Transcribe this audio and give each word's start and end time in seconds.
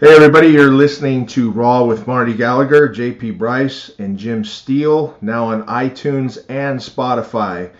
Hey, 0.00 0.14
everybody, 0.14 0.50
you're 0.50 0.70
listening 0.70 1.26
to 1.26 1.50
Raw 1.50 1.82
with 1.82 2.06
Marty 2.06 2.32
Gallagher, 2.32 2.88
JP 2.88 3.36
Brice, 3.36 3.90
and 3.98 4.16
Jim 4.16 4.44
Steel, 4.44 5.18
now 5.20 5.46
on 5.46 5.66
iTunes 5.66 6.38
and 6.48 6.78
Spotify. 6.78 7.72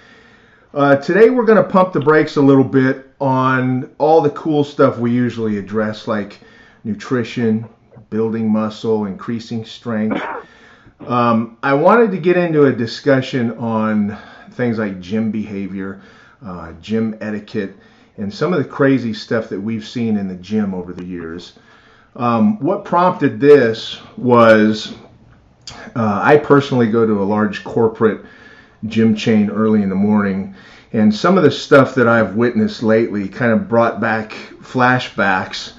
Uh, 0.74 0.96
today, 0.96 1.30
we're 1.30 1.44
going 1.44 1.62
to 1.62 1.70
pump 1.70 1.92
the 1.92 2.00
brakes 2.00 2.34
a 2.34 2.42
little 2.42 2.64
bit 2.64 3.08
on 3.20 3.94
all 3.98 4.20
the 4.20 4.30
cool 4.30 4.64
stuff 4.64 4.98
we 4.98 5.12
usually 5.12 5.58
address, 5.58 6.08
like 6.08 6.40
nutrition, 6.82 7.68
building 8.10 8.50
muscle, 8.50 9.04
increasing 9.04 9.64
strength. 9.64 10.20
Um, 11.06 11.56
I 11.62 11.74
wanted 11.74 12.10
to 12.10 12.18
get 12.18 12.36
into 12.36 12.64
a 12.64 12.72
discussion 12.72 13.52
on 13.58 14.18
things 14.54 14.76
like 14.76 14.98
gym 14.98 15.30
behavior, 15.30 16.02
uh, 16.44 16.72
gym 16.82 17.16
etiquette, 17.20 17.76
and 18.16 18.34
some 18.34 18.52
of 18.52 18.58
the 18.58 18.68
crazy 18.68 19.14
stuff 19.14 19.50
that 19.50 19.60
we've 19.60 19.86
seen 19.86 20.16
in 20.16 20.26
the 20.26 20.34
gym 20.34 20.74
over 20.74 20.92
the 20.92 21.04
years. 21.04 21.52
Um, 22.18 22.58
what 22.58 22.84
prompted 22.84 23.38
this 23.38 24.00
was 24.16 24.92
uh, 25.94 26.20
I 26.22 26.36
personally 26.36 26.90
go 26.90 27.06
to 27.06 27.22
a 27.22 27.24
large 27.24 27.62
corporate 27.62 28.24
gym 28.86 29.14
chain 29.14 29.50
early 29.50 29.82
in 29.82 29.88
the 29.88 29.94
morning, 29.94 30.56
and 30.92 31.14
some 31.14 31.36
of 31.36 31.44
the 31.44 31.50
stuff 31.50 31.94
that 31.94 32.08
I've 32.08 32.34
witnessed 32.34 32.82
lately 32.82 33.28
kind 33.28 33.52
of 33.52 33.68
brought 33.68 34.00
back 34.00 34.32
flashbacks 34.60 35.74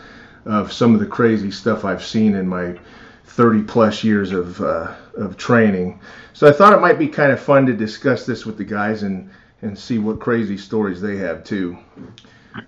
of 0.45 0.71
some 0.71 0.93
of 0.93 1.01
the 1.01 1.05
crazy 1.05 1.51
stuff 1.51 1.83
I've 1.83 2.03
seen 2.03 2.35
in 2.35 2.47
my 2.47 2.79
30 3.25 3.63
plus 3.63 4.03
years 4.03 4.31
of, 4.31 4.61
uh, 4.61 4.95
of 5.17 5.35
training. 5.35 5.99
So 6.33 6.47
I 6.47 6.53
thought 6.53 6.73
it 6.73 6.79
might 6.79 6.97
be 6.97 7.07
kind 7.07 7.33
of 7.33 7.39
fun 7.39 7.65
to 7.65 7.73
discuss 7.73 8.25
this 8.25 8.45
with 8.45 8.57
the 8.57 8.63
guys 8.63 9.03
and, 9.03 9.29
and 9.61 9.77
see 9.77 9.99
what 9.99 10.19
crazy 10.19 10.57
stories 10.57 11.01
they 11.01 11.17
have 11.17 11.43
too. 11.43 11.77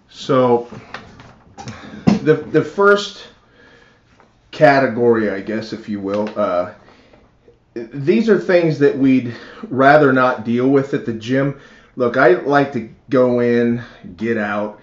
So 0.09 0.69
the, 2.05 2.35
the 2.35 2.63
first 2.63 3.30
category, 4.51 5.29
I 5.29 5.41
guess, 5.41 5.73
if 5.73 5.89
you 5.89 5.99
will. 5.99 6.29
Uh, 6.37 6.73
these 7.73 8.29
are 8.29 8.39
things 8.39 8.79
that 8.79 8.97
we'd 8.97 9.33
rather 9.69 10.11
not 10.11 10.43
deal 10.43 10.69
with 10.69 10.93
at 10.93 11.05
the 11.05 11.13
gym. 11.13 11.59
Look, 11.95 12.17
I 12.17 12.33
like 12.33 12.73
to 12.73 12.89
go 13.09 13.39
in, 13.39 13.81
get 14.17 14.37
out. 14.37 14.79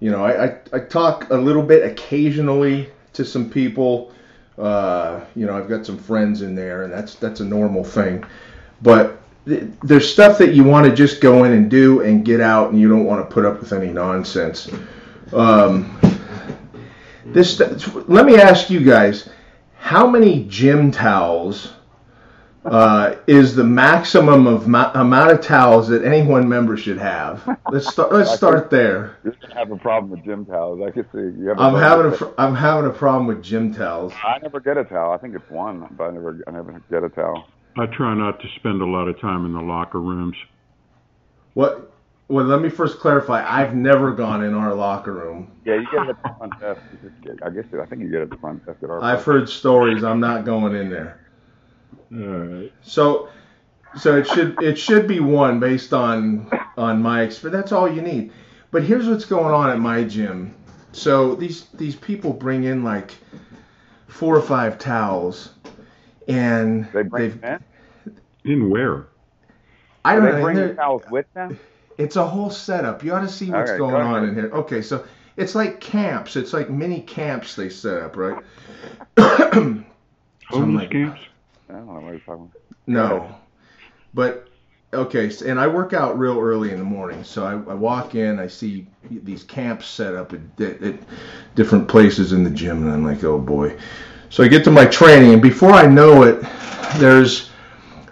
You 0.00 0.10
know, 0.10 0.24
I, 0.24 0.46
I, 0.46 0.56
I 0.72 0.78
talk 0.80 1.30
a 1.30 1.36
little 1.36 1.62
bit 1.62 1.84
occasionally 1.84 2.88
to 3.14 3.24
some 3.24 3.50
people. 3.50 4.12
Uh, 4.56 5.24
you 5.34 5.46
know, 5.46 5.56
I've 5.56 5.68
got 5.68 5.84
some 5.84 5.98
friends 5.98 6.42
in 6.42 6.54
there, 6.54 6.84
and 6.84 6.92
that's 6.92 7.14
that's 7.16 7.40
a 7.40 7.44
normal 7.44 7.84
thing. 7.84 8.24
But 8.82 9.20
th- 9.46 9.64
there's 9.82 10.10
stuff 10.10 10.38
that 10.38 10.54
you 10.54 10.62
want 10.64 10.86
to 10.86 10.94
just 10.94 11.20
go 11.20 11.44
in 11.44 11.52
and 11.52 11.70
do 11.70 12.02
and 12.02 12.24
get 12.24 12.40
out, 12.40 12.70
and 12.70 12.80
you 12.80 12.88
don't 12.88 13.04
want 13.04 13.28
to 13.28 13.32
put 13.32 13.44
up 13.44 13.60
with 13.60 13.72
any 13.72 13.92
nonsense. 13.92 14.70
Um, 15.32 15.98
this 17.32 17.58
let 18.08 18.26
me 18.26 18.36
ask 18.36 18.70
you 18.70 18.84
guys, 18.84 19.28
how 19.78 20.06
many 20.06 20.44
gym 20.44 20.90
towels 20.90 21.72
uh, 22.64 23.16
is 23.26 23.54
the 23.54 23.64
maximum 23.64 24.46
of 24.46 24.68
ma- 24.68 24.90
amount 24.94 25.30
of 25.32 25.40
towels 25.40 25.88
that 25.88 26.04
any 26.04 26.26
one 26.26 26.48
member 26.48 26.76
should 26.76 26.98
have? 26.98 27.58
Let's 27.70 27.88
start. 27.92 28.12
Let's 28.12 28.34
start 28.34 28.70
there. 28.70 29.16
You're 29.24 29.36
gonna 29.40 29.54
have 29.54 29.70
a 29.70 29.76
problem 29.76 30.10
with 30.10 30.24
gym 30.24 30.44
towels. 30.44 30.80
I 30.86 30.90
can 30.90 31.04
see. 31.12 31.40
You 31.40 31.48
have 31.48 31.58
I'm 31.58 31.74
having 31.74 32.12
a 32.12 32.34
I'm 32.40 32.54
having 32.54 32.90
a 32.90 32.92
problem 32.92 33.26
with 33.26 33.42
gym 33.42 33.74
towels. 33.74 34.12
I 34.24 34.38
never 34.38 34.60
get 34.60 34.76
a 34.76 34.84
towel. 34.84 35.12
I 35.12 35.18
think 35.18 35.34
it's 35.34 35.50
one, 35.50 35.88
but 35.96 36.04
I 36.04 36.10
never 36.10 36.40
I 36.46 36.50
never 36.50 36.82
get 36.90 37.04
a 37.04 37.08
towel. 37.08 37.46
I 37.76 37.86
try 37.86 38.14
not 38.14 38.40
to 38.40 38.48
spend 38.56 38.82
a 38.82 38.86
lot 38.86 39.08
of 39.08 39.20
time 39.20 39.46
in 39.46 39.52
the 39.52 39.60
locker 39.60 40.00
rooms. 40.00 40.36
What 41.54 41.92
well, 42.28 42.44
let 42.44 42.60
me 42.60 42.68
first 42.68 42.98
clarify. 43.00 43.44
I've 43.46 43.74
never 43.74 44.12
gone 44.12 44.44
in 44.44 44.54
our 44.54 44.74
locker 44.74 45.12
room. 45.12 45.50
Yeah, 45.64 45.76
you 45.76 45.86
get 45.90 46.02
it 46.04 46.10
at 46.10 46.22
the 46.22 46.34
front 46.38 46.60
desk. 46.60 46.80
I 47.42 47.50
guess 47.50 47.64
I 47.80 47.86
think 47.86 48.02
you 48.02 48.08
get 48.10 48.20
it 48.20 48.22
at 48.24 48.30
the 48.30 48.36
front 48.36 48.64
desk 48.66 48.82
at 48.82 48.90
our. 48.90 49.02
I've 49.02 49.24
heard 49.24 49.48
stories. 49.48 50.04
I'm 50.04 50.20
not 50.20 50.44
going 50.44 50.74
in 50.76 50.90
there. 50.90 51.20
All 52.12 52.18
right. 52.18 52.72
So, 52.82 53.28
so 53.96 54.16
it 54.16 54.26
should 54.26 54.62
it 54.62 54.78
should 54.78 55.06
be 55.08 55.20
one 55.20 55.58
based 55.60 55.92
on 55.92 56.50
on 56.76 57.00
my 57.02 57.22
experience. 57.22 57.60
That's 57.62 57.72
all 57.72 57.90
you 57.90 58.02
need. 58.02 58.32
But 58.70 58.82
here's 58.82 59.08
what's 59.08 59.24
going 59.24 59.52
on 59.54 59.70
at 59.70 59.78
my 59.78 60.04
gym. 60.04 60.54
So 60.92 61.34
these 61.34 61.66
these 61.74 61.96
people 61.96 62.32
bring 62.32 62.64
in 62.64 62.84
like 62.84 63.12
four 64.06 64.36
or 64.36 64.42
five 64.42 64.78
towels, 64.78 65.54
and 66.28 66.84
they 66.92 67.02
bring 67.02 67.40
they've 67.40 67.44
in. 67.44 67.64
In 68.44 68.70
where? 68.70 69.06
I 70.04 70.14
Do 70.14 70.20
don't 70.22 70.30
they 70.30 70.36
know. 70.38 70.42
bring 70.44 70.56
they're- 70.56 70.68
the 70.68 70.74
towels 70.74 71.02
with 71.10 71.26
them? 71.34 71.58
It's 71.98 72.16
a 72.16 72.24
whole 72.26 72.50
setup. 72.50 73.02
You 73.04 73.12
ought 73.14 73.20
to 73.20 73.28
see 73.28 73.50
what's 73.50 73.70
Okay, 73.70 73.78
going 73.78 73.90
go 73.92 74.00
on 74.00 74.16
ahead. 74.24 74.28
in 74.30 74.34
here. 74.34 74.50
Okay, 74.52 74.80
so 74.82 75.04
it's 75.36 75.54
like 75.54 75.80
camps. 75.80 76.36
It's 76.36 76.52
like 76.52 76.70
mini 76.70 77.00
camps 77.02 77.54
they 77.56 77.68
set 77.68 78.02
up, 78.02 78.16
right? 78.16 78.42
Homeless 79.18 79.84
like- 80.82 80.90
camps? 80.90 81.20
I 81.68 81.72
don't 81.74 81.86
know 81.86 81.92
what 81.94 82.10
you're 82.12 82.18
talking 82.20 82.50
about. 82.50 82.52
No. 82.86 83.34
But 84.14 84.48
okay, 84.94 85.30
and 85.44 85.60
I 85.60 85.66
work 85.66 85.92
out 85.92 86.18
real 86.18 86.38
early 86.38 86.70
in 86.70 86.78
the 86.78 86.84
morning. 86.84 87.22
So 87.24 87.44
I, 87.44 87.52
I 87.52 87.74
walk 87.74 88.14
in, 88.14 88.38
I 88.38 88.46
see 88.46 88.86
these 89.10 89.44
camps 89.44 89.86
set 89.86 90.14
up 90.14 90.32
at, 90.32 90.40
at, 90.64 90.82
at 90.82 90.94
different 91.54 91.88
places 91.88 92.32
in 92.32 92.42
the 92.44 92.50
gym, 92.50 92.82
and 92.84 92.92
I'm 92.92 93.04
like, 93.04 93.22
oh 93.24 93.38
boy. 93.38 93.76
So 94.30 94.42
I 94.42 94.48
get 94.48 94.64
to 94.64 94.70
my 94.70 94.86
training, 94.86 95.32
and 95.34 95.42
before 95.42 95.72
I 95.72 95.86
know 95.86 96.22
it, 96.22 96.40
there's 96.96 97.50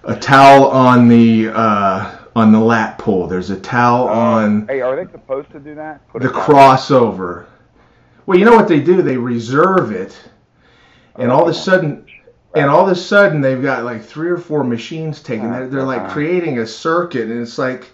a 0.05 0.15
towel 0.17 0.67
on 0.67 1.09
the 1.09 1.49
uh, 1.49 2.16
on 2.37 2.53
the 2.53 2.61
lat 2.61 2.99
pull. 2.99 3.27
There's 3.27 3.49
a 3.49 3.59
towel 3.59 4.09
oh. 4.09 4.13
on 4.13 4.69
Hey, 4.69 4.83
are 4.83 4.95
they 4.95 5.11
supposed 5.11 5.51
to 5.53 5.59
do 5.59 5.75
that? 5.75 6.07
Put 6.09 6.23
the 6.23 6.29
crossover. 6.29 7.47
Well, 8.27 8.39
you 8.39 8.45
know 8.45 8.55
what 8.55 8.69
they 8.69 8.81
do? 8.81 9.01
They 9.01 9.17
reserve 9.17 9.91
it, 9.91 10.17
and 11.17 11.33
all 11.33 11.43
of 11.43 11.49
a 11.49 11.51
oh. 11.51 11.63
sudden, 11.63 12.07
and 12.55 12.71
all 12.71 12.85
of 12.85 12.93
a 12.93 12.95
sudden, 12.95 13.41
they've 13.41 13.63
got 13.63 13.85
like 13.85 14.05
three 14.05 14.29
or 14.29 14.37
four 14.37 14.63
machines 14.65 15.23
taking. 15.23 15.47
Ah, 15.47 15.61
they're, 15.61 15.69
they're 15.69 15.83
like 15.83 16.03
uh-huh. 16.03 16.13
creating 16.13 16.59
a 16.59 16.67
circuit, 16.67 17.31
and 17.31 17.41
it's 17.41 17.57
like, 17.57 17.91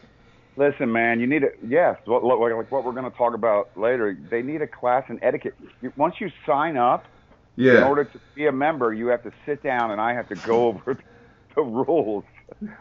Listen, 0.57 0.91
man, 0.91 1.21
you 1.21 1.27
need 1.27 1.45
a 1.45 1.51
yes. 1.67 1.99
What, 2.05 2.25
what, 2.25 2.39
like 2.41 2.71
what 2.71 2.85
we're 2.85 2.93
going 2.93 3.11
to 3.11 3.17
talk 3.17 3.35
about 3.35 3.71
later. 3.77 4.19
They 4.29 4.43
need 4.43 4.61
a 4.61 4.67
class 4.67 5.05
in 5.09 5.23
etiquette. 5.23 5.55
Once 5.97 6.17
you 6.21 6.31
sign 6.45 6.77
up, 6.77 7.05
yeah. 7.57 7.79
in 7.79 7.83
order 7.85 8.05
to 8.05 8.21
be 8.35 8.47
a 8.47 8.53
member, 8.53 8.93
you 8.93 9.07
have 9.07 9.23
to 9.23 9.33
sit 9.47 9.63
down 9.63 9.93
and 9.93 10.01
I 10.01 10.15
have 10.15 10.29
to 10.29 10.35
go 10.35 10.67
over 10.69 10.99
the 11.55 11.63
rules 11.63 12.25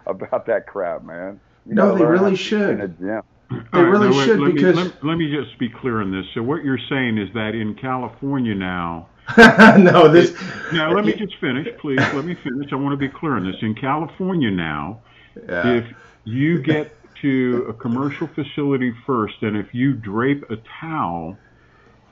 about 0.08 0.48
that 0.48 0.66
crap, 0.66 1.04
man. 1.04 1.40
You 1.66 1.76
No, 1.76 1.96
they 1.96 2.06
really 2.06 2.36
should. 2.36 2.70
In 2.72 2.82
a 2.82 2.88
gym. 2.88 3.22
They 3.50 3.58
All 3.74 3.84
right, 3.84 3.90
really 3.90 4.10
now 4.10 4.18
wait, 4.18 4.26
should 4.26 4.40
let 4.40 4.54
because- 4.54 4.76
Me, 4.76 4.84
let, 4.84 5.04
let 5.06 5.18
me 5.18 5.30
just 5.36 5.58
be 5.60 5.70
clear 5.70 6.02
on 6.02 6.12
this. 6.12 6.26
So 6.34 6.42
what 6.42 6.64
you're 6.64 6.80
saying 6.90 7.18
is 7.18 7.30
that 7.34 7.54
in 7.54 7.76
California 7.76 8.56
now, 8.56 9.10
no, 9.78 10.08
this. 10.10 10.34
now 10.74 10.92
let 10.94 11.06
me 11.06 11.14
just 11.14 11.36
finish, 11.38 11.68
please. 11.80 12.00
Let 12.00 12.26
me 12.26 12.34
finish. 12.36 12.72
I 12.72 12.76
want 12.76 12.94
to 12.94 12.98
be 12.98 13.10
clear 13.10 13.36
on 13.36 13.46
this. 13.46 13.56
In 13.62 13.76
California 13.76 14.50
now, 14.52 15.02
Yeah. 15.48 15.68
if 15.76 15.86
you 16.26 16.62
get 16.62 16.96
to 17.22 17.66
a 17.70 17.74
commercial 17.74 18.28
facility 18.28 18.94
first, 19.06 19.36
and 19.42 19.56
if 19.56 19.74
you 19.74 19.94
drape 19.94 20.50
a 20.50 20.58
towel 20.80 21.38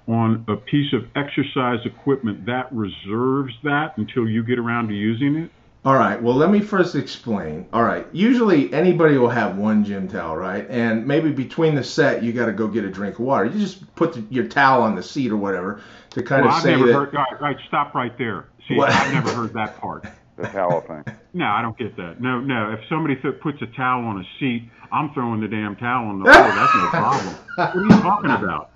on 0.07 0.45
a 0.47 0.55
piece 0.55 0.93
of 0.93 1.05
exercise 1.15 1.79
equipment, 1.85 2.45
that 2.45 2.67
reserves 2.71 3.53
that 3.63 3.97
until 3.97 4.27
you 4.27 4.43
get 4.43 4.59
around 4.59 4.87
to 4.89 4.93
using 4.93 5.35
it. 5.35 5.51
All 5.85 5.93
right. 5.95 6.21
Well, 6.21 6.35
let 6.35 6.51
me 6.51 6.59
first 6.59 6.95
explain. 6.95 7.65
All 7.71 7.83
right. 7.83 8.05
Usually 8.11 8.71
anybody 8.73 9.17
will 9.17 9.29
have 9.29 9.57
one 9.57 9.85
gym 9.85 10.09
towel, 10.09 10.35
right? 10.35 10.67
And 10.69 11.07
maybe 11.07 11.31
between 11.31 11.73
the 11.73 11.83
set, 11.83 12.21
you 12.21 12.33
got 12.33 12.47
to 12.47 12.51
go 12.51 12.67
get 12.67 12.83
a 12.83 12.89
drink 12.89 13.15
of 13.15 13.21
water. 13.21 13.45
You 13.45 13.57
just 13.59 13.95
put 13.95 14.13
the, 14.13 14.23
your 14.29 14.45
towel 14.47 14.81
on 14.83 14.95
the 14.95 15.03
seat 15.03 15.31
or 15.31 15.37
whatever 15.37 15.81
to 16.11 16.21
kind 16.23 16.41
Well, 16.43 16.51
of 16.51 16.57
I've 16.57 16.63
say 16.63 16.71
never 16.71 16.87
that. 16.87 16.93
heard. 16.93 17.15
All 17.15 17.23
right, 17.23 17.33
all 17.33 17.47
right, 17.47 17.57
stop 17.67 17.95
right 17.95 18.17
there. 18.17 18.47
See, 18.67 18.75
What? 18.75 18.89
I've 18.89 19.13
never 19.13 19.33
heard 19.33 19.53
that 19.53 19.79
part. 19.79 20.05
The 20.39 20.47
towel 20.47 20.79
thing. 20.79 21.03
No, 21.33 21.47
I 21.47 21.61
don't 21.61 21.77
get 21.77 21.97
that. 21.97 22.21
No, 22.21 22.39
no. 22.39 22.71
If 22.71 22.79
somebody 22.87 23.17
th- 23.17 23.41
puts 23.41 23.61
a 23.61 23.65
towel 23.75 24.05
on 24.05 24.21
a 24.21 24.23
seat, 24.39 24.69
I'm 24.89 25.13
throwing 25.13 25.41
the 25.41 25.49
damn 25.49 25.75
towel 25.75 26.07
on 26.07 26.19
the 26.19 26.31
floor. 26.31 26.53
That's 26.55 26.73
no 26.75 26.87
problem. 26.87 27.35
What 27.55 27.75
are 27.75 27.83
you 27.83 27.89
talking 27.89 28.31
about? 28.31 28.73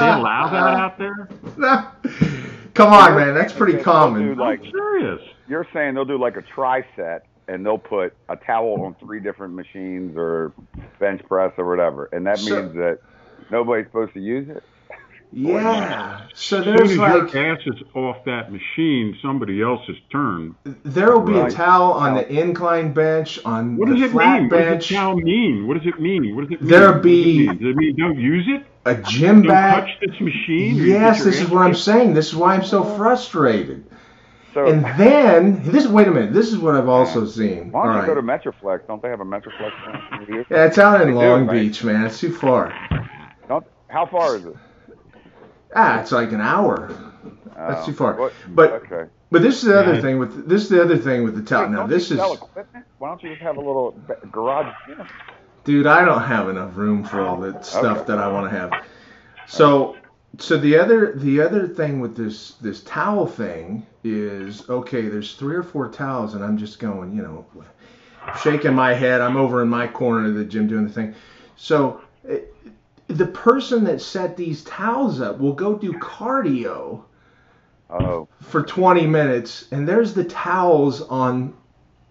They 0.00 0.08
allow 0.08 0.48
that 0.48 0.72
out 0.72 0.96
there? 0.96 1.28
Come 2.72 2.94
on, 2.94 3.14
man. 3.14 3.34
That's 3.34 3.52
pretty 3.52 3.76
common. 3.82 4.36
Like 4.38 4.60
I'm 4.64 4.70
serious. 4.70 5.20
You're 5.48 5.66
saying 5.72 5.94
they'll 5.94 6.04
do 6.04 6.18
like 6.18 6.36
a 6.36 6.42
tri 6.42 6.84
set 6.96 7.26
and 7.48 7.64
they'll 7.64 7.78
put 7.78 8.14
a 8.28 8.36
towel 8.36 8.82
on 8.82 8.94
three 9.00 9.20
different 9.20 9.54
machines 9.54 10.16
or 10.16 10.52
bench 10.98 11.22
press 11.28 11.52
or 11.58 11.68
whatever, 11.68 12.08
and 12.12 12.26
that 12.26 12.38
So- 12.38 12.62
means 12.62 12.74
that 12.74 12.98
nobody's 13.50 13.86
supposed 13.86 14.14
to 14.14 14.20
use 14.20 14.48
it. 14.48 14.62
Yeah. 15.32 16.20
So 16.34 16.58
As 16.58 16.64
soon 16.64 16.76
there's 16.76 16.90
as 16.92 16.98
like 16.98 17.32
your 17.34 17.46
ass 17.52 17.58
is 17.66 17.82
off 17.94 18.24
that 18.24 18.50
machine, 18.52 19.16
somebody 19.20 19.60
else's 19.60 19.96
turn. 20.10 20.54
there 20.84 21.12
will 21.12 21.20
be 21.26 21.36
a 21.38 21.50
towel 21.50 21.92
on 21.92 22.14
the 22.14 22.26
incline 22.32 22.92
bench, 22.92 23.38
on 23.44 23.76
What 23.76 23.88
the 23.88 23.96
it 24.04 24.10
flat 24.12 24.40
mean? 24.42 24.48
bench, 24.48 24.64
What 24.68 24.78
does 24.78 24.88
the 24.88 24.94
towel 24.94 25.16
mean? 25.16 25.66
What 25.66 25.78
does 25.78 25.86
it 25.86 26.00
mean? 26.00 26.34
What 26.36 26.42
does 26.48 26.52
it 26.52 26.60
mean? 26.62 26.70
There'll 26.70 26.94
What 26.94 27.02
does 27.02 27.10
it 27.12 27.24
be- 27.24 27.38
mean? 27.48 27.58
Does 27.58 27.66
it 27.70 27.76
mean 27.76 27.96
don't 27.96 28.18
use 28.18 28.46
it? 28.48 28.66
a 28.86 28.94
gym 28.94 29.42
Don't 29.42 29.48
bag. 29.48 29.84
touch 29.86 30.00
this 30.00 30.20
machine? 30.20 30.76
Yes, 30.76 31.24
this 31.24 31.40
is 31.40 31.50
what 31.50 31.62
I'm 31.62 31.74
saying. 31.74 32.14
This 32.14 32.28
is 32.28 32.36
why 32.36 32.54
I'm 32.54 32.62
so 32.64 32.84
frustrated. 32.84 33.84
So 34.56 34.66
And 34.66 34.82
then 34.98 35.62
this. 35.70 35.86
Wait 35.86 36.08
a 36.08 36.10
minute. 36.10 36.32
This 36.32 36.50
is 36.50 36.56
what 36.56 36.74
I've 36.76 36.88
also 36.88 37.26
seen. 37.26 37.70
why 37.72 37.84
don't 37.84 37.92
you 37.92 37.98
right. 38.00 38.06
go 38.06 38.14
to 38.14 38.22
Metroflex? 38.22 38.86
Don't 38.86 39.02
they 39.02 39.10
have 39.10 39.20
a 39.20 39.24
Metroflex 39.24 40.26
here? 40.26 40.46
Yeah, 40.48 40.64
it's 40.64 40.78
out 40.78 41.02
in 41.02 41.08
They 41.08 41.12
do, 41.12 41.18
Long 41.18 41.46
right? 41.46 41.60
Beach, 41.60 41.84
man. 41.84 42.06
It's 42.06 42.18
too 42.18 42.32
far. 42.32 42.72
Don't, 43.48 43.66
how 43.88 44.06
far 44.06 44.36
is 44.36 44.46
it? 44.46 44.56
Ah, 45.74 46.00
it's 46.00 46.10
like 46.10 46.32
an 46.32 46.40
hour. 46.40 46.88
That's 47.54 47.82
Oh. 47.82 47.86
too 47.86 47.92
far. 47.92 48.14
What- 48.14 48.32
But 48.48 48.72
okay. 48.90 49.10
but 49.30 49.42
this 49.42 49.56
is 49.56 49.64
the 49.68 49.78
other 49.78 49.96
Yeah. 49.96 50.00
thing 50.00 50.18
with 50.18 50.48
this 50.48 50.62
is 50.62 50.68
the 50.70 50.80
other 50.80 50.96
thing 50.96 51.22
with 51.22 51.34
the 51.36 51.42
tout. 51.42 51.68
Wait, 51.68 51.76
Now 51.76 51.86
this 51.86 52.10
is 52.10 52.18
equipment? 52.18 52.86
Why 52.96 53.08
don't 53.08 53.22
you 53.22 53.28
just 53.32 53.42
have 53.42 53.58
a 53.58 53.60
little 53.60 53.94
garage 54.32 54.72
gym? 54.86 55.06
dude. 55.64 55.86
I 55.86 56.02
don't 56.06 56.22
have 56.22 56.48
enough 56.48 56.78
room 56.78 57.04
for 57.04 57.20
all 57.20 57.36
the 57.36 57.60
stuff 57.60 57.98
Okay. 57.98 58.06
that 58.06 58.18
I 58.18 58.28
want 58.28 58.50
to 58.50 58.58
have. 58.58 58.72
So 59.46 59.96
so 60.38 60.58
the 60.58 60.78
other 60.78 61.12
the 61.14 61.40
other 61.40 61.68
thing 61.68 62.00
with 62.00 62.16
this 62.16 62.52
this 62.60 62.82
towel 62.82 63.26
thing 63.26 63.86
is 64.04 64.68
okay. 64.68 65.08
There's 65.08 65.34
three 65.34 65.56
or 65.56 65.62
four 65.62 65.88
towels, 65.88 66.34
and 66.34 66.44
I'm 66.44 66.58
just 66.58 66.78
going, 66.78 67.14
you 67.14 67.22
know, 67.22 67.46
shaking 68.42 68.74
my 68.74 68.94
head. 68.94 69.20
I'm 69.20 69.36
over 69.36 69.62
in 69.62 69.68
my 69.68 69.86
corner 69.86 70.28
of 70.28 70.34
the 70.34 70.44
gym 70.44 70.66
doing 70.68 70.86
the 70.86 70.92
thing. 70.92 71.14
So. 71.56 72.02
eh, 72.28 72.40
the 73.08 73.26
person 73.26 73.84
that 73.84 74.00
set 74.00 74.36
these 74.36 74.64
towels 74.64 75.20
up 75.20 75.38
will 75.38 75.52
go 75.52 75.76
do 75.76 75.92
cardio 75.94 77.04
Oh, 77.88 78.28
for 78.42 78.62
20 78.64 79.06
minutes 79.06 79.66
and 79.70 79.88
there's 79.88 80.12
the 80.14 80.24
towels 80.24 81.02
on 81.02 81.54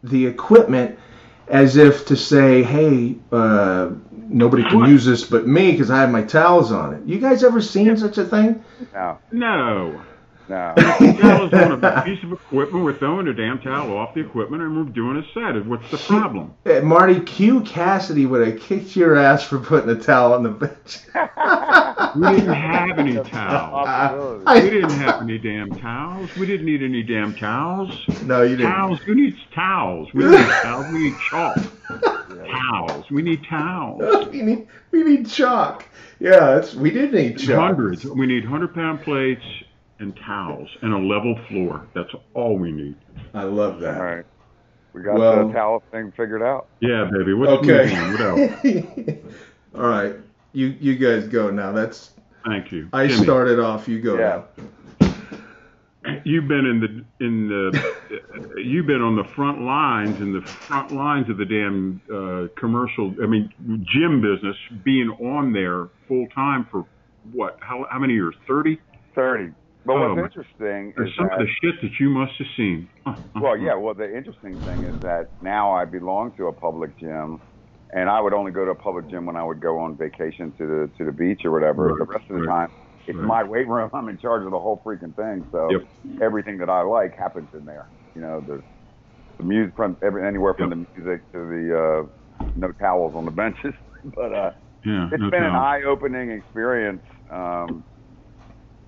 the 0.04 0.26
equipment 0.26 0.98
as 1.48 1.78
if 1.78 2.06
to 2.08 2.16
say 2.16 2.64
hey 2.64 3.16
uh, 3.32 3.90
nobody 4.12 4.64
can 4.64 4.80
What? 4.80 4.90
use 4.90 5.06
this 5.06 5.24
but 5.24 5.48
me 5.48 5.72
because 5.72 5.92
i 5.92 6.00
have 6.02 6.12
my 6.12 6.24
towels 6.24 6.72
on 6.72 6.94
it 6.96 7.06
you 7.06 7.20
guys 7.20 7.44
ever 7.44 7.62
seen 7.62 7.96
such 7.98 8.18
a 8.18 8.26
thing 8.26 8.64
no, 8.94 9.20
No. 9.32 10.02
No. 10.48 10.74
Towel 10.76 11.48
is 11.48 11.54
on 11.54 11.84
a 11.84 12.02
piece 12.06 12.24
of 12.24 12.32
equipment. 12.34 12.84
We're 12.86 12.94
throwing 12.98 13.28
a 13.28 13.34
damn 13.34 13.60
towel 13.60 13.98
off 13.98 14.14
the 14.14 14.22
equipment 14.22 14.62
and 14.62 14.78
we're 14.78 14.84
doing 14.92 15.18
a 15.18 15.24
set. 15.34 15.66
What's 15.66 15.90
the 15.90 15.98
problem? 15.98 16.54
Uh, 16.66 16.82
marty 16.82 17.24
Hugh 17.32 17.62
Cassidy 17.62 18.26
would 18.26 18.48
have 18.48 18.60
kicked 18.60 18.96
your 18.96 19.16
ass 19.18 19.44
for 19.44 19.58
putting 19.60 19.90
a 19.90 19.96
towel 19.96 20.34
on 20.34 20.44
the 20.44 20.50
bench 20.50 21.00
We 22.16 22.38
didn't 22.38 22.54
have 22.54 23.00
any 23.00 23.16
towels. 23.30 24.44
I- 24.46 24.62
We 24.64 24.70
didn't 24.70 24.92
have 24.92 25.22
any 25.22 25.38
damn 25.40 25.72
towels. 25.72 26.36
We 26.36 26.46
didn't 26.46 26.66
need 26.68 26.84
any 26.84 27.02
damn 27.04 27.34
towels. 27.36 27.92
no 28.24 28.44
you 28.44 28.56
didn't 28.56 28.72
Towels. 28.72 29.00
Who 29.02 29.16
needs 29.16 29.38
towels? 29.54 30.14
We 30.14 30.26
need 30.26 30.38
towels. 30.38 30.86
We 30.94 31.00
need 31.10 31.16
chalk. 31.30 31.58
Towels. 32.48 33.10
We 33.10 33.22
need 33.22 33.44
towels. 33.46 34.28
we 34.30 34.42
need 34.42 34.68
we 34.92 35.04
need 35.04 35.28
chalk 35.28 35.86
yeah 36.20 36.58
it's, 36.58 36.74
we 36.76 36.92
did 36.92 37.12
need 37.14 37.38
chalk 37.40 37.60
Hundreds. 37.76 38.06
We 38.06 38.26
need 38.28 38.46
hundred 38.46 38.74
pound 38.76 39.02
plates 39.02 39.44
and 40.00 40.16
towels 40.26 40.70
and 40.82 40.94
a 40.94 40.98
level 40.98 41.40
floor. 41.48 41.86
That's 41.94 42.12
all 42.34 42.58
we 42.58 42.72
need. 42.72 42.96
i 43.34 43.44
love 43.44 43.80
that 43.80 43.98
All 43.98 44.04
right. 44.04 44.26
We 44.94 45.02
got 45.02 45.18
Well- 45.18 45.48
the 45.48 45.54
towel 45.54 45.84
thing 45.92 46.12
figured 46.12 46.42
out. 46.42 46.68
Yeah, 46.80 47.10
baby. 47.12 47.34
What's 47.34 47.52
okay? 47.68 47.94
What 48.12 48.22
else? 48.22 49.18
all 49.76 49.88
right 49.88 50.16
you 50.54 50.68
you 50.80 50.96
guys 50.96 51.28
go 51.28 51.52
now 51.52 51.72
that's 51.74 52.12
Thank 52.46 52.72
you. 52.72 52.88
i 52.94 53.08
Jimmy, 53.08 53.24
started 53.24 53.60
off 53.60 53.88
you 53.88 54.00
go 54.02 54.18
Yeah. 54.18 54.44
now 55.02 55.14
You've 56.24 56.48
been 56.48 56.66
in 56.66 56.80
the 56.80 57.26
in 57.26 57.48
the 57.48 58.54
you've 58.64 58.86
been 58.86 59.02
on 59.02 59.16
the 59.16 59.24
front 59.36 59.62
lines 59.62 60.22
in 60.22 60.34
the 60.34 60.42
front 60.42 60.92
lines 60.92 61.30
of 61.32 61.38
the 61.38 61.46
damn 61.46 62.00
uh, 62.14 62.48
commercial. 62.60 63.12
I 63.24 63.26
mean, 63.26 63.52
gym 63.92 64.22
business, 64.22 64.56
being 64.84 65.10
on 65.10 65.52
there 65.52 65.88
full 66.08 66.28
time 66.28 66.68
for 66.70 66.86
what? 67.34 67.58
How 67.60 67.88
how 67.90 67.98
many 67.98 68.14
years? 68.14 68.36
Thirty. 68.48 68.80
30. 69.16 69.52
But 69.86 69.96
what's 70.00 70.16
my- 70.18 70.24
interesting 70.26 70.94
is 70.98 71.14
some 71.16 71.28
that, 71.28 71.40
of 71.42 71.48
the 71.48 71.52
shit 71.62 71.76
that 71.82 71.92
you 72.00 72.10
must 72.10 72.34
have 72.38 72.48
seen. 72.58 72.90
well, 73.40 73.58
yeah, 73.58 73.76
well, 73.76 73.94
the 73.94 74.16
interesting 74.16 74.60
thing 74.64 74.84
is 74.84 75.00
that 75.02 75.28
now 75.42 75.72
I 75.74 75.86
belong 75.86 76.34
to 76.38 76.48
a 76.48 76.54
public 76.54 76.98
gym, 77.00 77.40
and 77.94 78.10
I 78.10 78.20
would 78.20 78.34
only 78.34 78.52
go 78.52 78.66
to 78.66 78.72
a 78.72 78.76
public 78.76 79.10
gym 79.10 79.26
when 79.26 79.36
I 79.36 79.44
would 79.44 79.60
go 79.62 79.80
on 79.80 79.98
vacation 79.98 80.54
to 80.58 80.66
the 80.68 80.92
to 80.98 81.06
the 81.06 81.12
beach 81.12 81.42
or 81.46 81.52
whatever. 81.52 81.88
Right, 81.88 82.00
the 82.00 82.06
rest 82.06 82.26
of 82.30 82.36
the 82.42 82.48
right, 82.48 82.62
time, 82.62 82.68
it's 83.08 83.18
right. 83.18 83.28
my 83.28 83.44
weight 83.44 83.68
room. 83.68 83.90
I'm 83.94 84.10
in 84.10 84.18
charge 84.18 84.44
of 84.46 84.52
the 84.52 84.60
whole 84.60 84.82
freaking 84.86 85.16
thing. 85.16 85.46
So 85.52 85.68
Yep. 85.72 85.82
everything 86.22 86.58
that 86.60 86.70
I 86.70 86.82
like 86.82 87.16
happens 87.18 87.50
in 87.54 87.66
there. 87.66 87.90
You 88.16 88.22
know, 88.22 88.42
the 88.42 88.64
the 89.38 89.44
music 89.44 89.76
from 89.76 89.98
every, 90.02 90.26
anywhere 90.26 90.56
from 90.58 90.70
Yep. 90.72 90.80
the 90.80 91.02
music 91.02 91.32
to 91.34 91.38
the 91.38 91.78
uh, 92.06 92.08
no 92.56 92.72
towels 92.80 93.14
on 93.16 93.26
the 93.26 93.32
benches. 93.32 93.74
but 94.16 94.34
uh, 94.34 94.52
Yeah, 94.86 95.10
it's 95.12 95.22
no 95.22 95.30
been 95.30 95.44
an 95.44 95.54
eye-opening 95.56 96.32
experience 96.32 97.04
um, 97.30 97.84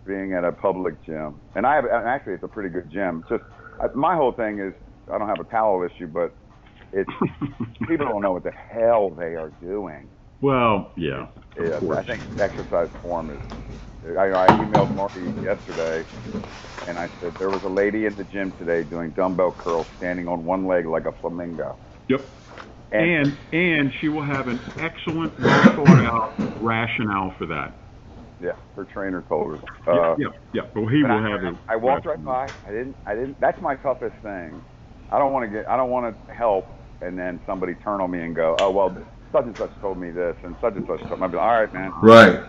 being 0.07 0.33
at 0.33 0.43
a 0.45 0.51
public 0.53 1.03
gym, 1.05 1.41
and 1.55 1.65
I 1.67 1.75
have 1.75 1.85
and 1.85 2.07
actually 2.07 2.33
it's 2.33 2.43
a 2.43 2.47
pretty 2.49 2.69
good 2.69 2.89
gym. 2.91 3.23
Just 3.29 3.43
uh, 3.79 3.89
my 3.95 4.15
whole 4.15 4.33
thing 4.33 4.59
is 4.59 4.73
I 5.11 5.17
don't 5.17 5.29
have 5.29 5.39
a 5.39 5.45
towel 5.45 5.83
issue, 5.85 6.07
but 6.07 6.31
it's 6.93 7.11
people 7.87 8.07
don't 8.07 8.21
know 8.23 8.33
what 8.33 8.43
the 8.43 8.51
hell 8.51 9.11
they 9.11 9.35
are 9.35 9.51
doing. 9.61 10.11
well, 10.41 10.93
yeah. 10.97 11.27
Yeah. 11.57 11.79
I 11.95 12.03
think 12.03 12.23
exercise 12.39 12.89
form 13.01 13.31
is. 13.31 13.41
I, 14.05 14.29
I 14.31 14.49
emailed 14.51 14.91
Marty 14.91 15.35
yesterday, 15.39 16.07
and 16.85 16.99
I 16.99 17.09
said 17.19 17.37
there 17.39 17.51
was 17.51 17.63
a 17.65 17.69
lady 17.69 18.05
in 18.05 18.15
the 18.17 18.25
gym 18.25 18.53
today 18.57 18.83
doing 18.83 19.13
dumbbell 19.13 19.55
curls, 19.59 19.87
standing 19.97 20.27
on 20.27 20.45
one 20.45 20.67
leg 20.67 20.85
like 20.87 21.05
a 21.05 21.13
flamingo. 21.21 21.79
Yep. 22.09 22.21
And, 22.91 23.09
And 23.09 23.37
and 23.51 23.91
she 23.99 24.09
will 24.09 24.25
have 24.25 24.47
an 24.47 24.61
excellent, 24.77 25.39
well 25.39 25.71
thought 25.75 25.99
out 25.99 26.39
rationale 26.59 27.33
for 27.37 27.47
that. 27.47 27.75
Yeah, 28.39 28.51
her 28.75 28.85
trainer 28.85 29.23
told 29.27 29.47
her. 29.47 29.91
Uh, 29.91 30.15
yeah, 30.15 30.15
yeah, 30.19 30.27
yeah. 30.53 30.61
Well, 30.75 30.87
he 30.87 31.01
But 31.01 31.11
will 31.11 31.25
I, 31.25 31.29
have 31.29 31.43
it. 31.43 31.55
I 31.69 31.75
walked 31.75 32.05
right 32.05 32.23
by. 32.23 32.47
I 32.67 32.71
didn't. 32.71 32.95
I 33.05 33.15
didn't. 33.15 33.39
That's 33.39 33.59
my 33.61 33.75
toughest 33.75 34.15
thing. 34.21 34.61
I 35.11 35.17
don't 35.17 35.33
want 35.33 35.49
to 35.49 35.55
get. 35.55 35.69
I 35.69 35.77
don't 35.77 35.89
want 35.89 36.15
to 36.27 36.33
help, 36.33 36.65
and 37.01 37.17
then 37.17 37.39
somebody 37.45 37.73
turn 37.83 38.01
on 38.01 38.11
me 38.11 38.21
and 38.21 38.35
go, 38.35 38.57
"Oh 38.59 38.71
well, 38.71 38.95
such 39.31 39.45
and 39.45 39.55
such 39.57 39.71
told 39.81 39.97
me 39.97 40.11
this, 40.11 40.35
and 40.43 40.55
such 40.61 40.75
and 40.75 40.85
such 40.87 40.99
told 41.07 41.19
me." 41.19 41.25
I'd 41.25 41.31
be 41.31 41.37
like, 41.37 41.45
"All 41.45 41.61
right, 41.61 41.73
man." 41.73 41.91
right 42.03 42.39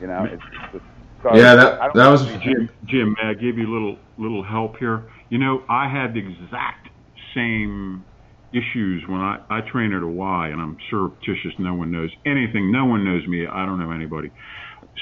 You 0.00 0.06
know. 0.06 0.24
It's 0.30 0.42
just, 0.72 0.84
so 1.22 1.36
Yeah, 1.36 1.54
that 1.54 1.78
that 1.94 2.08
was 2.08 2.22
Jim, 2.42 2.68
Jim, 2.86 3.14
may 3.22 3.30
I 3.30 3.34
give 3.34 3.56
you 3.58 3.66
a 3.66 3.72
little 3.72 3.96
little 4.18 4.42
help 4.44 4.76
here? 4.78 5.08
You 5.30 5.38
know, 5.38 5.62
I 5.68 5.88
had 5.88 6.14
the 6.14 6.20
exact 6.20 6.88
same 7.34 8.04
issues 8.52 9.02
when 9.08 9.20
I 9.20 9.38
I 9.50 9.60
train 9.72 9.92
at 9.92 10.02
a 10.02 10.06
Y, 10.06 10.48
and 10.48 10.60
I'm 10.60 10.76
surreptitious. 10.90 11.52
No 11.58 11.74
one 11.74 11.90
knows 11.90 12.10
anything. 12.26 12.70
No 12.72 12.84
one 12.84 13.04
knows 13.04 13.26
me. 13.26 13.46
I 13.46 13.64
don't 13.66 13.78
know 13.78 13.90
anybody. 13.90 14.30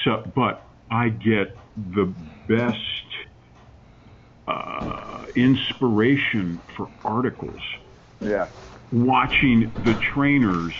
So, 0.03 0.23
but 0.35 0.65
I 0.89 1.09
get 1.09 1.59
the 1.75 2.13
best 2.47 2.77
uh, 4.47 5.25
inspiration 5.35 6.63
for 6.75 6.89
articles. 7.03 7.61
Yeah. 8.21 8.49
watching 8.91 9.73
the 9.83 9.93
trainers 10.13 10.73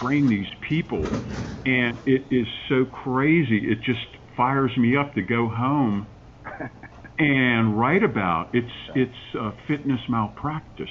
train 0.00 0.28
these 0.28 0.48
people 0.68 1.16
and 1.64 1.98
it 2.06 2.26
is 2.30 2.46
so 2.68 2.84
crazy. 2.86 3.58
It 3.70 3.80
just 3.82 4.00
fires 4.36 4.72
me 4.76 4.96
up 4.96 5.14
to 5.14 5.22
go 5.22 5.48
home 5.48 6.08
and 7.18 7.78
write 7.78 8.02
about 8.02 8.50
it's 8.54 8.72
it's 8.94 9.16
uh, 9.38 9.52
fitness 9.66 10.00
malpractice 10.08 10.88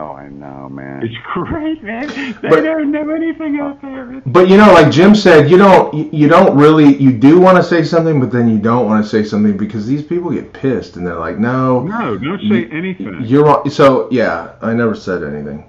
Oh, 0.00 0.12
I 0.12 0.28
know, 0.28 0.68
man. 0.68 1.02
it's 1.02 1.14
great 1.34 1.82
man 1.82 2.06
they 2.40 2.48
But- 2.48 2.60
don't 2.62 2.92
know 2.92 3.10
anything 3.10 3.58
out 3.58 3.82
there 3.82 4.22
But 4.26 4.48
you 4.48 4.56
know, 4.56 4.72
like 4.72 4.92
Jim 4.92 5.14
said, 5.14 5.50
you 5.50 5.58
don't 5.58 5.92
you 5.92 6.08
you 6.12 6.28
don't 6.28 6.56
really 6.56 6.94
you 6.96 7.12
do 7.12 7.40
want 7.40 7.56
to 7.56 7.62
say 7.62 7.82
something, 7.82 8.20
but 8.20 8.30
then 8.30 8.48
you 8.48 8.58
don't 8.58 8.86
want 8.86 9.02
to 9.02 9.08
say 9.08 9.24
something 9.24 9.56
because 9.56 9.86
these 9.86 10.02
people 10.02 10.30
get 10.30 10.52
pissed 10.52 10.96
and 10.96 11.04
they're 11.06 11.18
like, 11.18 11.38
no, 11.38 11.82
no 11.82 12.16
don't 12.16 12.40
say 12.48 12.66
anything 12.70 13.22
you're 13.24 13.44
wrong. 13.44 13.68
So 13.70 14.08
yeah, 14.12 14.52
I 14.62 14.72
never 14.72 14.94
said 14.94 15.22
anything. 15.24 15.68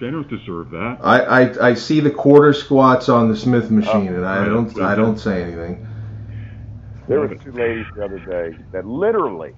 they 0.00 0.10
don't 0.10 0.28
deserve 0.28 0.70
that 0.72 0.98
I, 1.02 1.20
I 1.42 1.68
I 1.70 1.74
see 1.74 2.00
the 2.00 2.10
quarter 2.10 2.52
squats 2.52 3.08
on 3.08 3.28
the 3.30 3.36
Smith 3.36 3.70
machine, 3.70 4.08
oh, 4.12 4.16
and 4.16 4.26
I 4.26 4.44
don't 4.44 4.78
I 4.80 4.94
don't 4.94 5.18
say 5.18 5.42
anything. 5.42 5.86
There 7.08 7.20
was 7.20 7.38
two 7.42 7.52
ladies 7.52 7.86
the 7.96 8.04
other 8.04 8.18
day 8.18 8.58
that 8.72 8.84
literally 8.86 9.54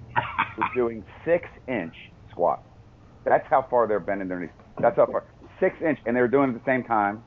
were 0.57 0.69
doing 0.75 1.03
six-inch 1.25 1.95
squats. 2.31 2.68
That's 3.23 3.47
how 3.47 3.65
far 3.69 3.87
they're 3.87 3.99
bending 3.99 4.27
their 4.27 4.39
knees. 4.39 4.49
That's 4.79 4.95
how 4.95 5.05
far. 5.05 5.23
Six 5.59 5.81
inch, 5.81 5.99
and 6.05 6.15
they 6.15 6.21
were 6.21 6.27
doing 6.27 6.51
it 6.51 6.55
at 6.55 6.65
the 6.65 6.71
same 6.71 6.83
time. 6.83 7.23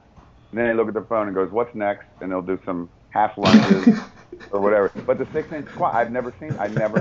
And 0.51 0.59
then 0.59 0.69
they 0.69 0.75
look 0.75 0.89
at 0.89 0.95
their 0.95 1.05
phone 1.05 1.27
and 1.27 1.35
goes, 1.35 1.51
"What's 1.51 1.75
next?" 1.75 2.07
And 2.21 2.31
they'll 2.31 2.43
do 2.43 2.59
some 2.65 2.89
half 3.11 3.37
lunges 3.37 3.99
or 4.51 4.61
whatever. 4.61 4.91
But 5.07 5.19
the 5.19 5.27
six 5.33 5.53
inch 5.53 5.69
squat, 5.71 5.95
I've 5.95 6.11
never 6.11 6.33
seen. 6.41 6.53
I've 6.59 6.75
never. 6.75 6.99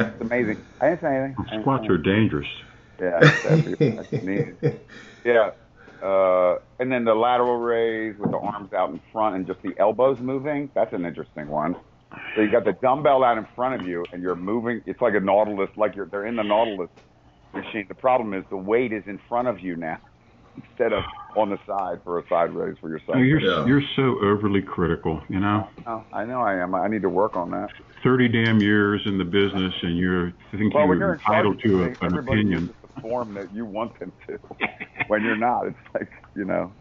It's 0.00 0.20
amazing. 0.20 0.64
I 0.80 0.90
didn't 0.90 1.00
say 1.00 1.16
anything. 1.16 1.60
Squats 1.60 1.88
are 1.88 1.98
dangerous 1.98 2.48
yeah, 3.00 3.18
that's, 3.20 3.78
that's 3.78 4.12
neat. 4.12 4.54
Yeah. 5.24 5.50
Uh, 6.02 6.58
and 6.78 6.92
then 6.92 7.04
the 7.04 7.14
lateral 7.14 7.58
raise 7.58 8.16
with 8.18 8.30
the 8.30 8.38
arms 8.38 8.72
out 8.72 8.90
in 8.90 9.00
front 9.12 9.34
and 9.34 9.46
just 9.46 9.60
the 9.62 9.74
elbows 9.78 10.20
moving. 10.20 10.70
That's 10.74 10.92
an 10.92 11.04
interesting 11.04 11.48
one. 11.48 11.76
So 12.34 12.40
you 12.40 12.50
got 12.50 12.64
the 12.64 12.72
dumbbell 12.72 13.24
out 13.24 13.36
in 13.36 13.46
front 13.56 13.80
of 13.80 13.86
you 13.86 14.04
and 14.12 14.22
you're 14.22 14.36
moving. 14.36 14.80
It's 14.86 15.00
like 15.00 15.14
a 15.14 15.20
Nautilus, 15.20 15.70
like 15.76 15.96
you're 15.96 16.06
they're 16.06 16.26
in 16.26 16.36
the 16.36 16.44
Nautilus 16.44 16.90
machine. 17.54 17.86
The 17.88 17.94
problem 17.94 18.34
is 18.34 18.44
the 18.50 18.56
weight 18.56 18.92
is 18.92 19.04
in 19.06 19.18
front 19.28 19.48
of 19.48 19.60
you 19.60 19.76
now 19.76 19.98
instead 20.56 20.92
of 20.92 21.04
on 21.36 21.50
the 21.50 21.58
side 21.66 21.98
for 22.04 22.18
a 22.18 22.22
side 22.28 22.50
raise 22.52 22.76
for 22.80 22.88
yourself. 22.90 23.16
you're 23.18 23.40
Yeah. 23.40 23.66
you're 23.66 23.82
so 23.96 24.16
overly 24.22 24.62
critical 24.62 25.20
you 25.28 25.38
know 25.40 25.68
Oh, 25.86 26.04
I 26.12 26.24
know 26.24 26.40
I 26.42 26.54
am. 26.62 26.74
I 26.74 26.88
need 26.88 27.02
to 27.02 27.08
work 27.08 27.36
on 27.36 27.50
that. 27.52 27.68
30 28.02 28.28
damn 28.28 28.60
years 28.60 29.02
in 29.06 29.18
the 29.18 29.24
business 29.24 29.72
and 29.82 29.96
you're 29.98 30.32
thinking 30.50 30.70
Well, 30.74 30.86
you're 30.86 30.96
you're 30.98 31.12
in 31.14 31.20
charge 31.20 31.44
entitled 31.44 31.60
to 31.62 31.82
a, 31.84 32.06
an 32.06 32.14
opinion. 32.18 32.60
uses 32.62 32.76
the 32.82 32.88
form 33.00 33.34
that 33.34 33.52
you 33.52 33.64
want 33.66 33.98
them 34.00 34.12
to. 34.28 34.38
when 35.08 35.22
you're 35.22 35.36
not, 35.36 35.66
it's 35.66 35.78
like 35.94 36.08
you 36.36 36.44
know, 36.44 36.74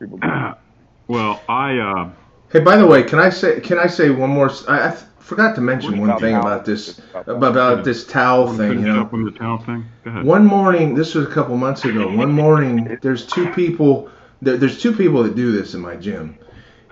people. 0.00 0.18
well, 1.08 1.42
I 1.48 1.78
uh, 1.78 2.10
Hey, 2.52 2.60
by 2.60 2.76
the 2.76 2.86
way, 2.86 3.02
can 3.04 3.18
I 3.20 3.30
say 3.30 3.60
can 3.60 3.78
I 3.78 3.86
say 3.86 4.10
one 4.10 4.30
more? 4.30 4.50
s- 4.50 4.64
I 4.68 4.88
I, 4.88 4.90
th- 4.90 5.02
forgot 5.30 5.54
to 5.54 5.60
mention 5.60 5.98
one 5.98 6.18
thing 6.18 6.34
about 6.34 6.64
this 6.64 7.00
about 7.14 7.84
this 7.84 8.04
towel 8.04 8.52
thing. 8.52 8.80
You 8.80 8.92
know, 8.92 9.02
up 9.02 9.14
on 9.14 9.24
the 9.24 9.30
towel 9.30 9.58
thing. 9.58 9.88
Go 10.04 10.10
ahead. 10.10 10.24
one 10.24 10.44
morning, 10.44 10.94
this 10.94 11.14
was 11.14 11.24
a 11.26 11.30
couple 11.30 11.56
months 11.56 11.84
ago. 11.84 12.08
One 12.16 12.32
morning, 12.32 12.98
there's 13.00 13.24
two 13.26 13.50
people. 13.52 14.10
There, 14.42 14.56
there's 14.56 14.80
two 14.82 14.92
people 14.92 15.22
that 15.22 15.36
do 15.36 15.52
this 15.52 15.74
in 15.74 15.80
my 15.80 15.94
gym. 15.96 16.36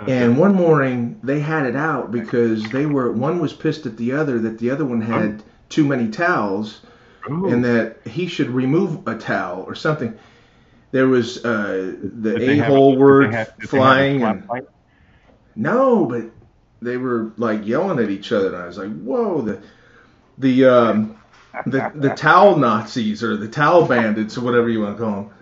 And 0.06 0.38
one 0.38 0.54
morning 0.54 1.18
they 1.24 1.40
had 1.40 1.66
it 1.66 1.74
out 1.74 2.12
because 2.12 2.62
they 2.70 2.86
were 2.86 3.10
one 3.10 3.40
was 3.40 3.52
pissed 3.52 3.84
at 3.86 3.96
the 3.96 4.12
other 4.12 4.38
that 4.38 4.58
the 4.60 4.70
other 4.70 4.84
one 4.84 5.00
had 5.00 5.42
too 5.68 5.84
many 5.84 6.08
towels 6.08 6.82
Oh, 7.28 7.48
and 7.50 7.62
that 7.64 7.96
he 8.06 8.26
should 8.28 8.48
remove 8.48 9.06
a 9.08 9.18
towel 9.18 9.64
or 9.66 9.74
something. 9.74 10.16
There 10.92 11.08
was 11.08 11.44
uh, 11.44 11.96
the 12.00 12.36
a 12.36 12.38
they 12.38 12.56
have 12.56 12.68
hole 12.68 12.96
word 12.96 13.32
they 13.32 13.36
have- 13.36 13.56
did 13.58 13.68
they 13.70 13.78
have 13.78 13.86
a 13.86 14.16
flying 14.16 14.22
and 14.22 14.66
no, 15.56 16.06
but 16.06 16.22
they 16.82 16.96
were 16.96 17.32
like 17.36 17.66
yelling 17.66 17.98
at 18.02 18.10
each 18.10 18.32
other, 18.32 18.48
and 18.48 18.56
I 18.56 18.66
was 18.66 18.78
like, 18.78 18.92
"Whoa!" 19.00 19.42
The 19.42 19.62
the 20.38 20.64
um, 20.66 21.22
the 21.66 21.90
the 21.94 22.10
towel 22.14 22.56
Nazis 22.56 23.22
or 23.22 23.36
the 23.36 23.48
towel 23.48 23.86
bandits 23.86 24.38
or 24.38 24.42
whatever 24.42 24.68
you 24.68 24.82
want 24.82 24.98
to 24.98 25.04
call 25.04 25.12
them. 25.22 25.32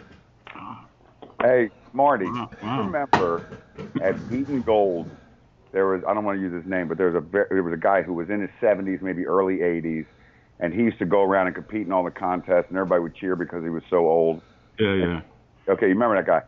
Hey, 1.42 1.70
Marty, 1.92 2.34
Wow, 2.34 2.50
you 2.60 2.72
remember 2.74 3.44
at 4.00 4.16
Eaton 4.30 4.62
Gold, 4.62 5.12
there 5.72 5.86
was 5.88 6.02
I 6.08 6.14
don't 6.14 6.24
want 6.24 6.38
to 6.38 6.42
use 6.42 6.54
his 6.54 6.70
name, 6.70 6.88
but 6.88 6.98
there 6.98 7.10
was 7.10 7.22
a 7.22 7.46
there 7.50 7.62
was 7.62 7.74
a 7.74 7.78
guy 7.80 8.02
who 8.02 8.14
was 8.14 8.30
in 8.30 8.40
his 8.40 8.50
70s, 8.60 9.02
maybe 9.02 9.26
early 9.26 9.62
80s, 9.62 10.06
and 10.60 10.72
he 10.74 10.82
used 10.82 10.98
to 11.00 11.06
go 11.06 11.22
around 11.22 11.48
and 11.48 11.56
compete 11.56 11.86
in 11.86 11.92
all 11.92 12.04
the 12.04 12.10
contests, 12.10 12.66
and 12.68 12.78
everybody 12.78 13.02
would 13.02 13.14
cheer 13.16 13.36
because 13.36 13.62
he 13.64 13.70
was 13.70 13.82
so 13.90 13.98
old. 14.08 14.42
Yeah, 14.78 14.94
yeah. 14.94 15.20
Okay, 15.68 15.86
you 15.86 15.94
remember 15.94 16.16
that 16.16 16.26
guy? 16.26 16.42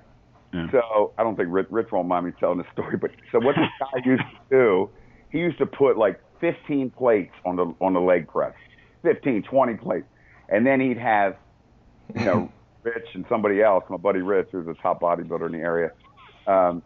Yeah. 0.52 0.66
So 0.70 1.12
I 1.18 1.22
don't 1.22 1.36
think 1.36 1.48
Rich, 1.50 1.66
Rich 1.70 1.88
won't 1.92 2.08
mind 2.08 2.26
me 2.26 2.32
telling 2.40 2.58
the 2.58 2.64
story, 2.72 2.96
but 2.96 3.10
so 3.32 3.38
what 3.38 3.54
this 3.56 3.68
guy 3.80 4.00
used 4.04 4.22
to 4.22 4.56
do, 4.56 4.90
he 5.30 5.38
used 5.38 5.58
to 5.58 5.66
put 5.66 5.98
like 5.98 6.20
15 6.40 6.90
plates 6.90 7.34
on 7.44 7.56
the 7.56 7.74
on 7.80 7.92
the 7.92 8.00
leg 8.00 8.28
press, 8.28 8.54
15, 9.02 9.42
20 9.42 9.74
plates, 9.74 10.06
and 10.48 10.66
then 10.66 10.80
he'd 10.80 10.98
have, 10.98 11.36
you 12.14 12.24
know, 12.24 12.52
Rich 12.82 13.08
and 13.14 13.24
somebody 13.28 13.60
else, 13.60 13.84
my 13.90 13.96
buddy 13.96 14.20
Rich, 14.20 14.48
who's 14.52 14.66
a 14.68 14.74
top 14.82 15.00
bodybuilder 15.00 15.46
in 15.46 15.52
the 15.52 15.58
area, 15.58 15.90
um, 16.46 16.82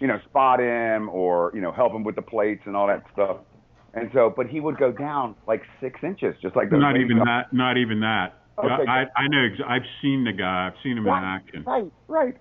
you 0.00 0.06
know, 0.06 0.18
spot 0.28 0.58
him 0.58 1.08
or 1.10 1.52
you 1.54 1.60
know 1.60 1.70
help 1.70 1.92
him 1.92 2.02
with 2.02 2.16
the 2.16 2.22
plates 2.22 2.62
and 2.66 2.74
all 2.74 2.86
that 2.88 3.04
stuff. 3.12 3.36
And 3.92 4.10
so, 4.14 4.32
but 4.34 4.46
he 4.46 4.60
would 4.60 4.78
go 4.78 4.92
down 4.92 5.34
like 5.46 5.62
six 5.80 6.00
inches, 6.02 6.34
just 6.40 6.56
like 6.56 6.70
those 6.70 6.80
Not 6.80 6.96
even 6.96 7.20
up- 7.20 7.26
that. 7.26 7.52
Not 7.52 7.76
even 7.76 8.00
that. 8.00 8.36
Okay. 8.58 8.86
I, 8.88 9.04
I 9.16 9.26
know. 9.28 9.48
I've 9.66 9.86
seen 10.02 10.24
the 10.24 10.32
guy. 10.32 10.66
I've 10.66 10.82
seen 10.82 10.98
him 10.98 11.06
in 11.06 11.12
action. 11.12 11.64
Right, 11.66 11.90
right. 12.08 12.36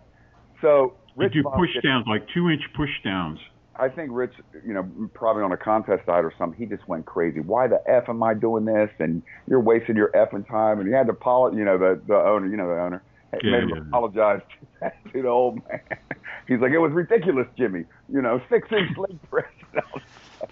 So 0.62 0.94
Rich 1.16 1.34
do 1.34 1.44
push 1.44 1.70
downs, 1.84 2.06
like 2.08 2.28
two 2.34 2.50
inch 2.50 2.62
push 2.76 2.90
downs. 3.04 3.40
I 3.76 3.88
think 3.88 4.10
Rich, 4.12 4.34
you 4.66 4.74
know, 4.74 4.84
probably 5.14 5.42
on 5.44 5.54
a 5.54 5.58
contest 5.58 6.06
side 6.06 6.26
or 6.26 6.34
something, 6.38 6.60
he 6.60 6.66
just 6.66 6.86
went 6.90 7.06
crazy. 7.06 7.40
Why 7.40 7.68
the 7.68 7.82
f 7.88 8.10
am 8.10 8.22
I 8.22 8.34
doing 8.34 8.66
this? 8.66 8.90
And 9.00 9.24
you're 9.48 9.62
wasting 9.62 9.96
your 9.96 10.12
effing 10.12 10.48
time. 10.50 10.80
And 10.80 10.88
he 10.88 10.94
had 10.94 11.06
to 11.08 11.14
apologize, 11.14 11.58
you 11.58 11.64
know, 11.66 11.78
the 11.78 12.02
the 12.08 12.16
owner, 12.16 12.48
you 12.48 12.58
know, 12.58 12.68
the 12.68 12.82
owner, 12.82 13.04
Yeah, 13.42 13.52
made 13.52 13.64
him 13.64 13.70
yeah. 13.70 13.82
apologize 13.88 14.42
to, 14.82 14.92
to 15.14 15.22
the 15.22 15.28
old 15.28 15.56
man. 15.70 15.80
He's 16.48 16.60
like, 16.60 16.72
it 16.72 16.80
was 16.80 16.92
ridiculous, 16.92 17.48
Jimmy. 17.58 17.86
You 18.12 18.22
know, 18.22 18.42
six 18.50 18.68
inch 18.72 18.98
leg 18.98 19.18
press. 19.30 19.46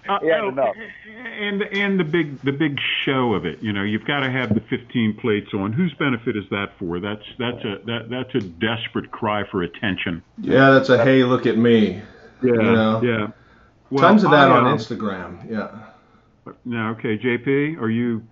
Uh, 0.08 0.18
he 0.20 0.28
had 0.28 0.40
oh, 0.40 0.48
enough. 0.48 0.76
And 1.06 1.62
and 1.62 1.98
the 1.98 2.04
big 2.04 2.40
the 2.42 2.52
big 2.52 2.78
show 3.04 3.34
of 3.34 3.44
it. 3.44 3.62
You 3.62 3.72
know, 3.72 3.82
you've 3.82 4.04
got 4.04 4.20
to 4.20 4.30
have 4.30 4.54
the 4.54 4.60
15 4.60 5.18
plates 5.20 5.48
on. 5.54 5.72
Whose 5.72 5.94
benefit 5.94 6.36
is 6.36 6.44
that 6.50 6.72
for? 6.78 7.00
That's 7.00 7.22
that's 7.38 7.64
a 7.64 7.78
that 7.86 8.08
that's 8.10 8.34
a 8.34 8.46
desperate 8.46 9.10
cry 9.10 9.44
for 9.50 9.62
attention. 9.62 10.22
Yeah, 10.38 10.70
that's 10.70 10.88
a 10.88 11.02
hey, 11.02 11.24
look 11.24 11.46
at 11.46 11.56
me. 11.56 12.02
Yeah, 12.42 12.52
know? 12.52 13.02
yeah. 13.02 13.28
Well, 13.90 14.02
Tons 14.02 14.24
of 14.24 14.30
that 14.30 14.50
I, 14.50 14.56
on 14.56 14.66
uh, 14.66 14.76
Instagram. 14.76 15.50
Yeah. 15.50 16.54
Now, 16.64 16.92
okay, 16.92 17.18
JP, 17.18 17.80
are 17.80 17.90
you? 17.90 18.22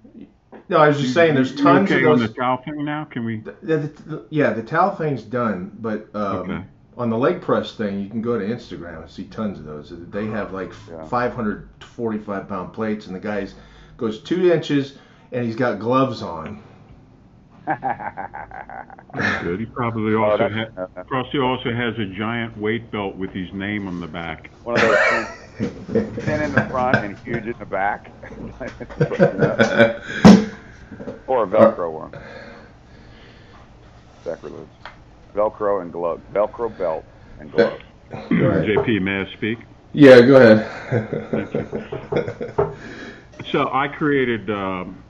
No, 0.68 0.78
I 0.78 0.88
was 0.88 1.00
just 1.00 1.14
saying, 1.14 1.34
there's 1.34 1.52
you 1.52 1.62
tons 1.62 1.90
okay 1.90 2.02
of 2.02 2.12
on 2.12 2.18
those. 2.18 2.28
the 2.28 2.34
towel 2.34 2.62
thing 2.64 2.84
now. 2.84 3.04
Can 3.04 3.24
we? 3.24 3.40
The, 3.40 3.56
the, 3.62 3.76
the- 3.76 4.26
yeah, 4.30 4.52
the 4.52 4.62
towel 4.62 4.94
thing's 4.96 5.22
done, 5.22 5.76
but 5.80 6.08
um, 6.14 6.50
Okay. 6.50 6.64
On 6.96 7.10
the 7.10 7.18
leg 7.18 7.42
press 7.42 7.74
thing, 7.74 8.00
you 8.00 8.08
can 8.08 8.22
go 8.22 8.38
to 8.38 8.44
Instagram 8.44 9.02
and 9.02 9.10
see 9.10 9.24
tons 9.24 9.58
of 9.58 9.64
those. 9.64 9.92
They 10.10 10.24
uh-huh. 10.24 10.32
have 10.32 10.52
like 10.52 10.72
Yeah. 10.90 11.04
545 11.06 12.48
pound 12.48 12.72
plates, 12.72 13.06
and 13.06 13.14
the 13.14 13.20
guy's 13.20 13.54
goes 13.96 14.20
two 14.22 14.50
inches, 14.52 14.98
and 15.32 15.44
he's 15.44 15.56
got 15.56 15.78
gloves 15.78 16.22
on. 16.22 16.62
Good. 19.42 19.60
He 19.60 19.66
probably 19.66 20.14
also 20.14 20.48
that's- 20.48 20.70
ha- 20.76 20.86
uh, 20.96 21.04
probably 21.04 21.40
also 21.40 21.72
has 21.72 21.98
a 21.98 22.06
giant 22.06 22.56
weight 22.56 22.90
belt 22.92 23.16
with 23.16 23.30
his 23.30 23.52
name 23.52 23.88
on 23.88 24.00
the 24.00 24.06
back. 24.06 24.50
One 24.62 24.76
of 24.76 24.82
those 24.82 25.26
thin, 25.58 26.14
thin 26.14 26.42
in 26.42 26.52
the 26.52 26.64
front 26.70 26.96
and 26.98 27.18
huge 27.18 27.46
in 27.46 27.58
the 27.58 27.66
back, 27.66 28.12
or 31.26 31.42
a 31.42 31.46
Velcro 31.46 31.90
one. 31.90 32.12
Sacrilege. 34.22 34.68
Velcro 35.36 35.82
and 35.82 35.92
gloves. 35.92 36.22
Velcro 36.32 36.76
belt 36.76 37.04
and 37.38 37.52
gloves. 37.52 37.82
JP, 38.10 39.02
may 39.02 39.20
I 39.20 39.36
speak? 39.36 39.58
yeah, 39.92 40.20
go 40.22 40.36
ahead. 40.36 40.66
So 43.52 43.68
I 43.72 43.86
created. 43.86 44.50
Um, 44.50 45.04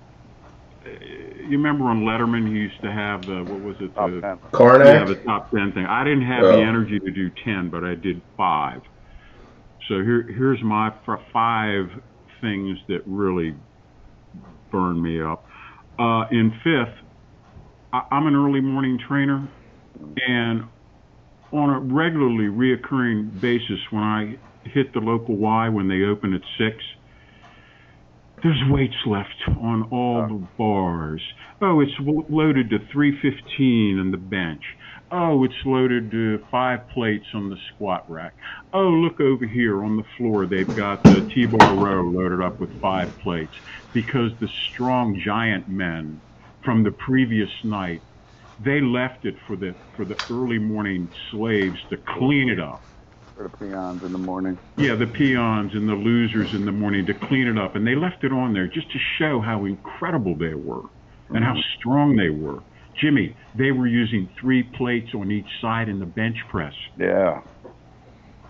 you 0.85 1.52
remember 1.56 1.85
on 1.87 2.02
Letterman, 2.02 2.47
he 2.47 2.52
used 2.54 2.80
to 2.83 2.92
have 2.92 3.23
the 3.23 3.42
what 3.45 3.61
was 3.62 3.76
it? 3.80 3.95
Top 3.95 4.11
the, 4.11 4.21
ten. 4.21 4.38
Karnak. 4.52 4.85
Yeah, 4.92 5.04
the 5.04 5.14
top 5.25 5.50
ten 5.52 5.73
thing. 5.73 5.87
I 5.87 6.04
didn't 6.04 6.26
have 6.26 6.45
Oh. 6.45 6.56
the 6.56 6.62
energy 6.62 6.99
to 7.00 7.11
do 7.12 7.30
ten, 7.45 7.71
but 7.71 7.83
I 7.85 7.95
did 7.95 8.21
five. 8.37 8.83
So 9.88 10.02
here, 10.02 10.23
here's 10.37 10.62
my 10.62 10.92
five 11.33 11.87
things 12.40 12.78
that 12.88 13.00
really 13.06 13.54
burn 14.71 15.00
me 15.00 15.23
up. 15.23 15.47
Uh, 15.99 16.25
in 16.30 16.52
fifth, 16.62 16.95
I, 17.92 18.02
I'm 18.11 18.26
an 18.26 18.35
early 18.35 18.61
morning 18.61 18.99
trainer, 19.09 19.49
and 20.16 20.70
on 21.52 21.70
a 21.70 21.80
regularly 21.80 22.46
reoccurring 22.48 23.40
basis, 23.40 23.80
when 23.90 24.02
I 24.02 24.36
hit 24.64 24.92
the 24.92 25.00
local 25.00 25.36
Y 25.38 25.68
when 25.68 25.88
they 25.88 26.02
open 26.02 26.34
at 26.34 26.42
six, 26.58 26.82
there's 28.42 28.62
weights 28.70 28.96
left 29.06 29.42
on 29.60 29.84
all 29.90 30.22
the 30.28 30.48
bars. 30.58 31.22
Oh, 31.60 31.80
it's 31.80 31.92
loaded 32.00 32.70
to 32.70 32.78
315 32.92 33.98
on 33.98 34.10
the 34.10 34.18
bench. 34.18 34.62
Oh, 35.10 35.44
it's 35.44 35.54
loaded 35.64 36.10
to 36.10 36.38
five 36.50 36.80
plates 36.88 37.26
on 37.34 37.48
the 37.50 37.56
squat 37.74 38.04
rack. 38.08 38.36
Oh, 38.72 38.90
look 38.90 39.20
over 39.20 39.46
here 39.46 39.82
on 39.82 39.96
the 39.96 40.04
floor. 40.16 40.46
They've 40.46 40.74
got 40.74 41.06
the 41.08 41.22
T-bar 41.34 41.74
row 41.74 42.02
loaded 42.04 42.42
up 42.42 42.60
with 42.60 42.70
five 42.80 43.08
plates 43.22 43.54
because 43.92 44.32
the 44.38 44.48
strong 44.72 45.18
giant 45.24 45.68
men 45.68 46.22
from 46.64 46.84
the 46.84 46.92
previous 46.92 47.50
night, 47.64 48.02
they 48.64 48.80
left 48.80 49.25
it 49.25 49.36
for 49.46 49.56
the 49.56 49.75
for 49.96 50.04
the 50.04 50.16
early 50.30 50.58
morning 50.58 51.08
slaves 51.30 51.78
to 51.90 51.96
clean 51.96 52.48
it 52.48 52.60
up. 52.60 52.82
For 53.36 53.42
the 53.42 53.50
peons 53.50 54.02
in 54.02 54.12
the 54.12 54.18
morning. 54.18 54.58
Yeah, 54.76 54.94
the 54.94 55.06
peons 55.06 55.75
and 55.75 55.88
the 55.88 55.94
losers 55.94 56.54
in 56.54 56.64
the 56.64 56.72
morning 56.72 57.04
to 57.06 57.14
clean 57.14 57.46
it 57.46 57.58
up, 57.58 57.76
and 57.76 57.86
they 57.86 57.94
left 57.94 58.25
it 58.25 58.32
on 58.32 58.54
there 58.54 58.66
just 58.66 58.90
to 58.92 58.98
show 59.18 59.40
how 59.40 59.66
incredible 59.66 60.34
they 60.34 60.54
were 60.54 60.82
and 61.28 61.44
how 61.44 61.52
mm-hmm. 61.52 61.78
strong 61.78 62.16
they 62.16 62.30
were. 62.30 62.62
Jimmy, 62.98 63.36
they 63.54 63.72
were 63.72 63.86
using 63.86 64.28
three 64.40 64.62
plates 64.62 65.14
on 65.14 65.30
each 65.30 65.48
side 65.60 65.88
in 65.88 65.98
the 65.98 66.06
bench 66.06 66.38
press. 66.48 66.72
Yeah. 66.98 67.42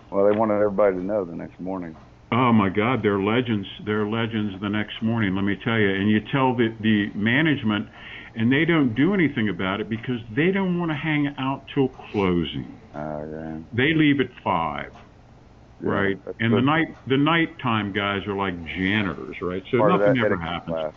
Well, 0.09 0.25
they 0.25 0.37
wanted 0.37 0.55
everybody 0.55 0.95
to 0.95 1.03
know 1.03 1.25
the 1.25 1.35
next 1.35 1.59
morning. 1.59 1.95
Oh 2.31 2.53
my 2.53 2.69
God, 2.69 3.03
they're 3.03 3.21
legends. 3.21 3.67
They're 3.85 4.07
legends 4.07 4.59
the 4.61 4.69
next 4.69 5.01
morning, 5.01 5.35
let 5.35 5.43
me 5.43 5.57
tell 5.63 5.77
you. 5.77 5.89
And 5.89 6.09
you 6.09 6.21
tell 6.31 6.55
the, 6.55 6.73
the 6.79 7.09
management, 7.13 7.89
and 8.37 8.51
they 8.51 8.65
don't 8.65 8.95
do 8.95 9.13
anything 9.13 9.49
about 9.49 9.81
it 9.81 9.89
because 9.89 10.21
they 10.35 10.51
don't 10.51 10.79
want 10.79 10.91
to 10.91 10.95
hang 10.95 11.35
out 11.39 11.65
till 11.73 11.89
closing. 11.89 12.79
Oh, 12.95 13.25
yeah. 13.31 13.57
They 13.73 13.93
leave 13.93 14.21
at 14.21 14.29
five. 14.43 14.93
Yeah, 15.83 15.89
right? 15.91 16.25
that's 16.25 16.37
And 16.39 16.55
the 16.55 16.61
night 16.61 16.97
the 17.07 17.17
nighttime 17.17 17.93
guys 17.93 18.27
are 18.27 18.35
like 18.35 18.63
janitors, 18.65 19.41
right? 19.41 19.63
So 19.71 19.77
Part 19.77 19.93
nothing 19.93 20.17
ever 20.19 20.37
happens. 20.37 20.77
class. 20.77 20.93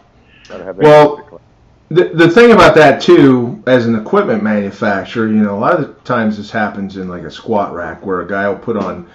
Gotta 0.49 0.65
have 0.65 0.77
that 0.79 0.85
Well. 0.85 1.41
The, 1.91 2.05
the 2.11 2.31
thing 2.31 2.53
about 2.53 2.77
that 2.77 3.03
too, 3.03 3.65
as 3.67 3.87
an 3.87 3.97
equipment 3.97 4.45
manufacturer, 4.45 5.27
you 5.27 5.43
know, 5.43 5.57
a 5.57 5.59
lot 5.59 5.75
of 5.75 5.81
the 5.81 5.95
times 6.05 6.37
this 6.37 6.51
happens 6.51 6.97
in 6.97 7.09
like 7.09 7.25
a 7.25 7.31
squat 7.33 7.75
rack 7.75 8.07
where 8.07 8.21
a 8.21 8.29
guy 8.29 8.49
will 8.49 8.59
put 8.61 8.77
on, 8.77 9.09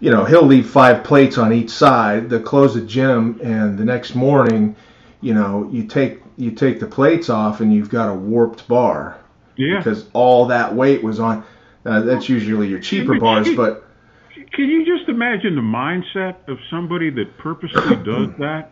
you 0.00 0.12
know, 0.12 0.24
he'll 0.24 0.46
leave 0.46 0.70
five 0.70 1.04
plates 1.04 1.38
on 1.38 1.52
each 1.52 1.70
side. 1.70 2.30
They'll 2.30 2.40
close 2.42 2.74
the 2.74 2.82
gym, 2.82 3.40
and 3.42 3.76
the 3.76 3.84
next 3.84 4.14
morning, 4.14 4.76
you 5.22 5.34
know, 5.34 5.68
you 5.72 5.86
take 5.86 6.22
you 6.36 6.50
take 6.50 6.80
the 6.80 6.86
plates 6.86 7.28
off, 7.30 7.60
and 7.60 7.72
you've 7.72 7.90
got 7.90 8.08
a 8.10 8.14
warped 8.14 8.66
bar 8.68 9.18
Yeah. 9.56 9.78
because 9.78 10.08
all 10.12 10.46
that 10.46 10.74
weight 10.74 11.02
was 11.02 11.20
on. 11.20 11.44
Uh, 11.84 12.00
that's 12.00 12.28
usually 12.28 12.68
your 12.68 12.80
cheaper 12.80 13.18
bars, 13.18 13.48
but 13.54 13.84
Can 14.52 14.68
you 14.68 14.84
just 14.86 15.08
imagine 15.08 15.54
the 15.54 15.60
mindset 15.60 16.36
of 16.48 16.58
somebody 16.70 17.10
that 17.10 17.36
purposely 17.38 17.96
does 18.04 18.30
that 18.38 18.70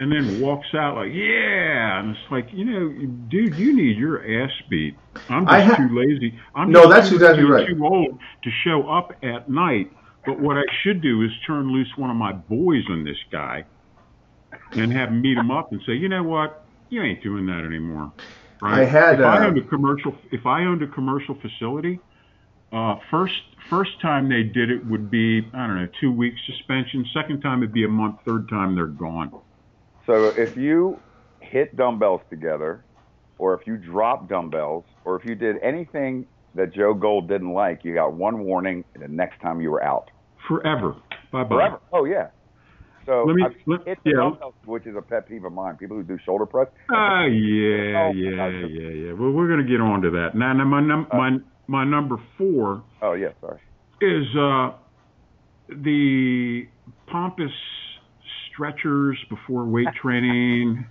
and 0.00 0.12
then 0.12 0.40
walks 0.40 0.68
out 0.74 0.96
like, 0.96 1.12
yeah, 1.12 1.98
and 2.00 2.10
it's 2.10 2.30
like, 2.30 2.48
you 2.52 2.64
know, 2.64 2.88
dude, 3.28 3.54
you 3.56 3.74
need 3.74 3.96
your 3.96 4.44
ass 4.44 4.50
beat. 4.68 4.96
I'm 5.28 5.44
just 5.46 5.66
ha- 5.66 5.76
too 5.76 5.98
lazy. 5.98 6.38
I'm 6.54 6.70
No, 6.70 6.88
that's 6.88 7.08
too, 7.08 7.16
exactly 7.16 7.42
too, 7.44 7.48
right. 7.52 7.66
too 7.66 7.84
old 7.84 8.18
to 8.44 8.50
show 8.64 8.88
up 8.88 9.12
at 9.22 9.48
night. 9.48 9.90
But 10.26 10.38
what 10.40 10.56
I 10.56 10.62
should 10.82 11.00
do 11.00 11.22
is 11.22 11.30
turn 11.46 11.72
loose 11.72 11.88
one 11.96 12.10
of 12.10 12.16
my 12.16 12.32
boys 12.32 12.84
on 12.90 13.04
this 13.04 13.16
guy 13.32 13.64
and 14.72 14.92
have 14.92 15.08
them 15.10 15.20
meet 15.22 15.36
him 15.38 15.50
up 15.50 15.72
and 15.72 15.80
say, 15.86 15.92
you 15.94 16.08
know 16.08 16.22
what, 16.22 16.64
you 16.90 17.02
ain't 17.02 17.22
doing 17.22 17.46
that 17.46 17.64
anymore. 17.64 18.12
Right? 18.60 18.80
I 18.80 18.84
had, 18.84 19.20
if 19.20 19.26
I 19.26 19.38
uh, 19.38 19.46
owned 19.46 19.58
a 19.58 19.62
commercial, 19.62 20.14
if 20.32 20.46
I 20.46 20.62
owned 20.64 20.82
a 20.82 20.88
commercial 20.88 21.36
facility, 21.40 22.00
uh, 22.72 22.96
first 23.10 23.40
first 23.70 24.00
time 24.00 24.28
they 24.28 24.42
did 24.42 24.70
it 24.70 24.84
would 24.86 25.10
be 25.10 25.46
I 25.54 25.66
don't 25.66 25.76
know 25.76 25.88
two 26.00 26.12
weeks 26.12 26.40
suspension. 26.46 27.06
Second 27.14 27.40
time 27.40 27.62
it'd 27.62 27.72
be 27.72 27.84
a 27.84 27.88
month. 27.88 28.18
Third 28.24 28.48
time 28.48 28.74
they're 28.74 28.86
gone. 28.86 29.32
So 30.06 30.26
if 30.26 30.56
you 30.56 30.98
hit 31.40 31.76
dumbbells 31.76 32.22
together, 32.30 32.84
or 33.38 33.54
if 33.54 33.66
you 33.66 33.76
drop 33.76 34.28
dumbbells, 34.28 34.84
or 35.04 35.16
if 35.16 35.24
you 35.24 35.34
did 35.34 35.56
anything 35.62 36.26
that 36.54 36.72
Joe 36.74 36.94
Gold 36.94 37.28
didn't 37.28 37.52
like, 37.52 37.84
you 37.84 37.94
got 37.94 38.12
one 38.14 38.40
warning, 38.40 38.84
and 38.94 39.02
the 39.02 39.08
next 39.08 39.40
time 39.40 39.60
you 39.60 39.70
were 39.70 39.82
out. 39.82 40.10
Forever. 40.46 40.96
Bye 41.30 41.44
bye. 41.44 41.48
Forever. 41.48 41.80
Oh 41.92 42.04
yeah. 42.04 42.28
So 43.08 43.24
Let 43.24 43.36
me- 43.36 43.44
let- 43.64 43.98
yeah. 44.04 44.30
which 44.66 44.86
is 44.86 44.94
a 44.94 45.00
pet 45.00 45.26
peeve 45.26 45.42
of 45.44 45.52
mine. 45.54 45.76
People 45.78 45.96
who 45.96 46.02
do 46.02 46.18
shoulder 46.26 46.44
press. 46.44 46.68
Ah, 46.90 47.24
yeah, 47.24 48.08
Oh, 48.08 48.12
yeah, 48.12 48.36
gotcha. 48.36 48.68
yeah, 48.68 48.88
yeah. 48.90 49.12
Well, 49.14 49.30
we're 49.32 49.48
going 49.48 49.64
to 49.64 49.70
get 49.70 49.80
on 49.80 50.02
to 50.02 50.10
that. 50.10 50.34
Now, 50.34 50.52
now 50.52 50.64
my, 50.64 50.82
num- 50.82 51.06
my, 51.14 51.38
my 51.68 51.84
number 51.84 52.16
four 52.36 52.82
Oh 53.00 53.14
yeah, 53.14 53.28
sorry. 53.40 53.60
is 54.02 54.26
uh, 54.36 54.72
the 55.70 56.68
pompous 57.06 57.50
stretchers 58.52 59.18
before 59.30 59.64
weight 59.64 59.88
training. 60.02 60.84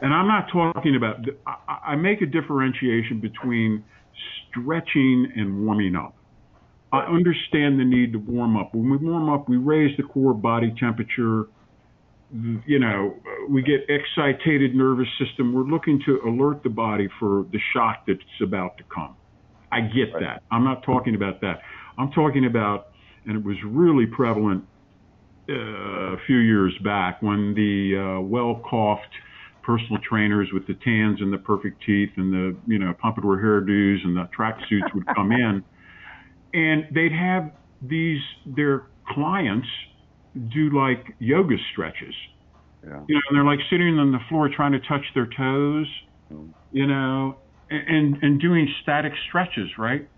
And 0.00 0.14
I'm 0.14 0.28
not 0.28 0.46
talking 0.52 0.94
about, 0.94 1.16
I, 1.48 1.92
I 1.92 1.96
make 1.96 2.22
a 2.22 2.26
differentiation 2.26 3.18
between 3.20 3.84
stretching 4.50 5.32
and 5.34 5.66
warming 5.66 5.96
up. 5.96 6.14
I 6.92 7.00
understand 7.00 7.80
the 7.80 7.84
need 7.84 8.12
to 8.12 8.18
warm 8.18 8.56
up. 8.56 8.72
When 8.72 8.88
we 8.88 8.96
warm 8.98 9.28
up, 9.28 9.48
we 9.48 9.56
raise 9.56 9.96
the 9.96 10.04
core 10.04 10.32
body 10.32 10.72
temperature. 10.78 11.46
You 12.32 12.78
know, 12.80 13.14
we 13.48 13.62
get 13.62 13.82
excitated 13.88 14.74
nervous 14.74 15.06
system. 15.18 15.52
We're 15.52 15.62
looking 15.62 16.00
to 16.06 16.20
alert 16.26 16.62
the 16.64 16.70
body 16.70 17.08
for 17.20 17.46
the 17.52 17.60
shock 17.72 18.04
that's 18.06 18.20
about 18.42 18.76
to 18.78 18.84
come. 18.92 19.16
I 19.70 19.82
get 19.82 20.12
Right. 20.12 20.22
that. 20.22 20.42
I'm 20.50 20.64
not 20.64 20.82
talking 20.82 21.14
about 21.14 21.40
that. 21.42 21.62
I'm 21.98 22.10
talking 22.10 22.44
about, 22.46 22.88
and 23.26 23.36
it 23.36 23.44
was 23.44 23.56
really 23.64 24.06
prevalent 24.06 24.64
uh, 25.48 25.54
a 25.54 26.16
few 26.26 26.38
years 26.38 26.76
back 26.82 27.22
when 27.22 27.54
the 27.54 27.96
uh, 27.96 28.20
well-coughed 28.20 29.14
personal 29.62 30.00
trainers 30.08 30.48
with 30.52 30.66
the 30.66 30.74
tans 30.74 31.20
and 31.20 31.32
the 31.32 31.38
perfect 31.38 31.82
teeth 31.84 32.10
and 32.16 32.32
the 32.32 32.56
you 32.66 32.78
know 32.78 32.92
pompadour 32.94 33.36
hairdos 33.36 34.04
and 34.04 34.16
the 34.16 34.28
tracksuits 34.36 34.92
would 34.94 35.06
come 35.14 35.30
in, 35.30 35.64
and 36.54 36.86
they'd 36.92 37.12
have 37.12 37.52
these 37.82 38.20
their 38.44 38.86
clients 39.08 39.68
do 40.52 40.70
like 40.70 41.14
yoga 41.18 41.56
stretches. 41.72 42.14
Yeah. 42.84 43.00
You 43.08 43.14
know, 43.16 43.20
and 43.28 43.36
they're 43.36 43.44
like 43.44 43.60
sitting 43.70 43.98
on 43.98 44.12
the 44.12 44.20
floor 44.28 44.48
trying 44.54 44.72
to 44.72 44.80
touch 44.80 45.04
their 45.14 45.26
toes, 45.26 45.86
Mm. 46.32 46.52
you 46.72 46.86
know, 46.86 47.36
and 47.70 48.16
and 48.22 48.40
doing 48.40 48.68
static 48.82 49.12
stretches, 49.28 49.68
right? 49.78 50.08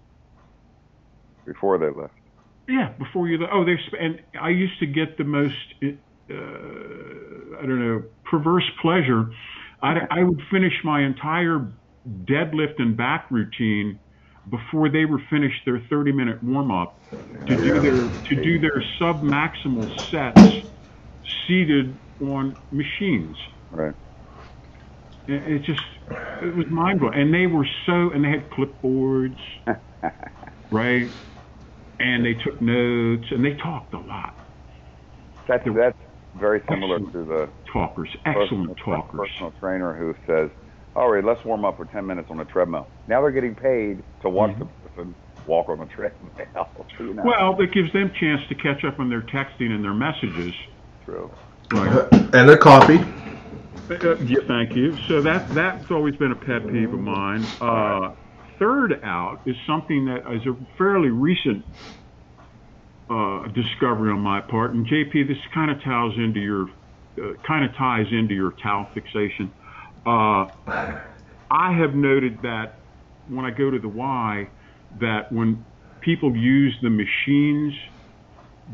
Before 1.45 1.79
they 1.79 1.91
left. 1.91 2.15
Yeah, 2.67 2.93
before 2.99 3.29
you. 3.29 3.39
Left 3.39 3.53
oh, 3.55 3.65
they 3.65 3.77
and 3.99 4.21
I 4.41 4.51
used 4.51 4.79
to 4.81 4.87
get 4.87 5.19
the 5.19 5.25
most, 5.25 5.55
uh, 5.83 5.89
I 6.33 7.67
don't 7.67 7.81
know, 7.81 8.03
perverse 8.25 8.69
pleasure. 8.81 9.31
I, 9.83 9.99
I 10.11 10.23
would 10.23 10.41
finish 10.51 10.73
my 10.85 11.03
entire 11.03 11.67
deadlift 12.25 12.79
and 12.79 12.97
back 12.97 13.31
routine 13.31 13.99
before 14.51 14.91
they 14.91 15.05
were 15.05 15.21
finished 15.31 15.63
their 15.65 15.81
30 15.91 16.13
minute 16.13 16.43
warm 16.43 16.71
up 16.71 17.01
to 17.49 17.57
do 17.57 17.81
their 17.81 18.09
to 18.27 18.37
do 18.43 18.59
their 18.61 18.83
sub 18.99 19.23
maximal 19.23 19.89
sets 20.11 20.45
seated 21.47 22.01
on 22.21 22.57
machines. 22.71 23.37
Right. 23.71 23.95
It, 25.27 25.43
it 25.53 25.59
just 25.65 25.83
it 26.43 26.55
was 26.55 26.67
mind 26.71 27.01
blowing, 27.01 27.21
and 27.21 27.35
they 27.35 27.47
were 27.47 27.67
so 27.87 28.11
and 28.13 28.25
they 28.25 28.31
had 28.31 28.51
clipboards, 28.51 29.39
right? 30.71 31.13
And 32.01 32.25
they 32.25 32.35
took 32.35 32.61
notes 32.61 33.27
and 33.31 33.45
they 33.45 33.57
talked 33.57 33.95
a 33.95 33.99
lot. 34.01 34.35
That's 35.49 35.65
that's 35.77 35.99
very 36.35 36.63
similar 36.69 37.01
to 37.01 37.25
the 37.25 37.53
Talkers, 37.73 38.11
excellent 38.25 38.77
personal, 38.77 38.77
talkers. 38.85 39.21
personal 39.31 39.53
trainer 39.61 39.97
who 39.97 40.15
says, 40.27 40.51
"All 40.97 41.11
right, 41.11 41.25
let's 41.25 41.45
warm 41.45 41.65
up 41.65 41.77
for 41.77 41.85
10 41.85 42.07
minutes 42.07 42.31
on 42.31 42.37
the 42.37 42.45
treadmill." 42.45 42.87
Now 43.07 43.23
they're 43.23 43.31
getting 43.31 43.55
paid 43.55 44.03
to 44.23 44.29
watch 44.29 44.59
the 44.59 44.65
person 44.65 45.15
walk 45.47 45.69
on 45.69 45.79
the 45.79 45.87
treadmill. 45.87 46.31
you 46.99 47.15
know? 47.15 47.23
Well, 47.25 47.61
it 47.61 47.73
gives 47.73 47.93
them 47.93 48.13
chance 48.21 48.43
to 48.49 48.55
catch 48.55 48.85
up 48.85 49.01
on 49.01 49.09
their 49.09 49.23
texting 49.23 49.71
and 49.71 49.83
their 49.83 49.95
messages. 49.95 50.53
true. 51.05 51.31
Right. 51.71 52.09
And 52.13 52.49
they're 52.49 52.57
coffee. 52.57 52.99
Uh, 53.91 54.17
yeah, 54.19 54.41
thank 54.47 54.77
you. 54.77 54.97
So 55.09 55.23
that 55.23 55.49
that's 55.55 55.91
always 55.91 56.15
been 56.17 56.33
a 56.33 56.37
pet 56.37 56.67
peeve 56.67 56.93
of 56.93 57.01
mine. 57.01 57.45
Uh, 57.61 58.15
third 58.59 59.01
out 59.03 59.41
is 59.47 59.57
something 59.67 60.07
that 60.07 60.31
is 60.35 60.47
a 60.47 60.57
fairly 60.77 61.09
recent 61.09 61.65
uh, 63.09 63.49
discovery 63.49 64.11
on 64.13 64.21
my 64.21 64.41
part, 64.41 64.75
and 64.75 64.87
JP, 64.87 65.29
this 65.29 65.39
kind 65.55 65.71
of 65.71 65.83
ties 65.83 66.13
into 66.19 66.41
your 66.41 66.69
uh, 67.19 67.35
kind 67.47 67.65
of 67.65 67.75
ties 67.77 68.07
into 68.13 68.35
your 68.35 68.53
towel 68.63 68.87
fixation. 68.95 69.51
Uh, 70.09 70.49
I 71.51 71.73
have 71.79 71.95
noted 71.95 72.39
that 72.43 72.81
when 73.29 73.45
I 73.45 73.51
go 73.51 73.71
to 73.71 73.79
the 73.79 73.89
Y, 73.89 74.49
that 75.01 75.31
when 75.31 75.65
people 76.01 76.35
use 76.35 76.75
the 76.83 76.89
machines, 76.89 77.75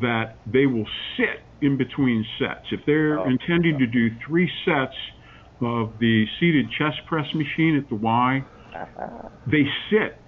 that 0.00 0.36
they 0.46 0.66
will 0.66 0.86
sit 1.16 1.42
in 1.60 1.76
between 1.76 2.24
sets. 2.38 2.66
If 2.70 2.80
they're 2.86 3.18
Oh. 3.18 3.24
intending 3.24 3.78
to 3.78 3.86
do 3.86 4.10
three 4.24 4.48
sets 4.64 4.94
of 5.60 5.98
the 5.98 6.26
seated 6.38 6.70
chest 6.78 7.04
press 7.06 7.26
machine 7.34 7.76
at 7.76 7.88
the 7.88 7.96
Y, 7.96 8.44
they 9.46 9.68
sit 9.90 10.20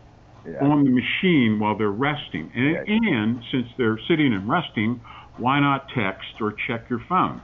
Yeah. 0.44 0.64
on 0.64 0.84
the 0.84 0.90
machine 0.90 1.58
while 1.60 1.76
they're 1.76 1.90
resting. 1.90 2.50
And, 2.54 2.88
Yeah. 2.88 2.98
and 3.12 3.44
since 3.50 3.68
they're 3.76 3.98
sitting 4.08 4.32
and 4.32 4.48
resting, 4.48 5.00
why 5.36 5.60
not 5.60 5.88
text 5.90 6.40
or 6.40 6.52
check 6.66 6.88
your 6.90 7.00
phone? 7.00 7.40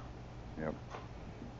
Yep. 0.58 0.74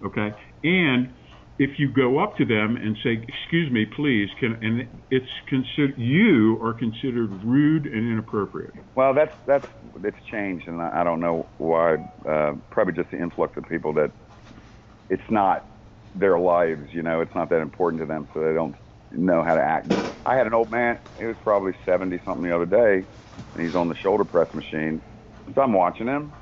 Okay. 0.04 0.34
And 0.64 1.14
if 1.62 1.78
you 1.78 1.92
go 1.92 2.18
up 2.18 2.36
to 2.38 2.44
them 2.44 2.76
and 2.76 2.96
say, 3.04 3.24
"Excuse 3.28 3.70
me, 3.72 3.86
please," 3.86 4.28
can 4.40 4.54
and 4.62 5.02
it's 5.10 5.30
considered 5.48 5.98
you 5.98 6.58
are 6.62 6.74
considered 6.74 7.30
rude 7.44 7.86
and 7.86 8.12
inappropriate. 8.12 8.72
Well, 8.96 9.14
that's 9.14 9.32
that's 9.46 9.66
it's 10.04 10.16
changed, 10.30 10.68
and 10.68 10.82
I, 10.82 11.00
I 11.00 11.04
don't 11.04 11.20
know 11.20 11.50
why. 11.58 11.96
Uh, 12.28 12.54
probably 12.70 12.94
just 12.94 13.10
the 13.10 13.18
influx 13.18 13.56
of 13.56 13.64
people 13.68 13.94
that 13.94 14.12
it's 15.10 15.22
not 15.30 15.66
their 16.14 16.38
lives. 16.38 16.88
You 16.92 17.02
know, 17.02 17.20
it's 17.20 17.34
not 17.34 17.50
that 17.50 17.60
important 17.60 18.02
to 18.02 18.06
them, 18.06 18.28
so 18.34 18.40
they 18.40 18.54
don't 18.54 18.76
know 19.12 19.44
how 19.44 19.54
to 19.54 19.62
act. 19.62 19.88
I 20.26 20.36
had 20.36 20.46
an 20.46 20.54
old 20.54 20.70
man. 20.70 20.98
He 21.18 21.26
was 21.26 21.36
probably 21.42 21.72
seventy 21.86 22.20
something 22.24 22.44
the 22.44 22.54
other 22.54 22.66
day, 22.66 23.06
and 23.54 23.64
he's 23.66 23.74
on 23.74 23.88
the 23.88 23.96
shoulder 24.02 24.24
press 24.24 24.48
machine. 24.54 25.02
So 25.54 25.62
I'm 25.62 25.72
watching 25.72 26.06
him, 26.08 26.32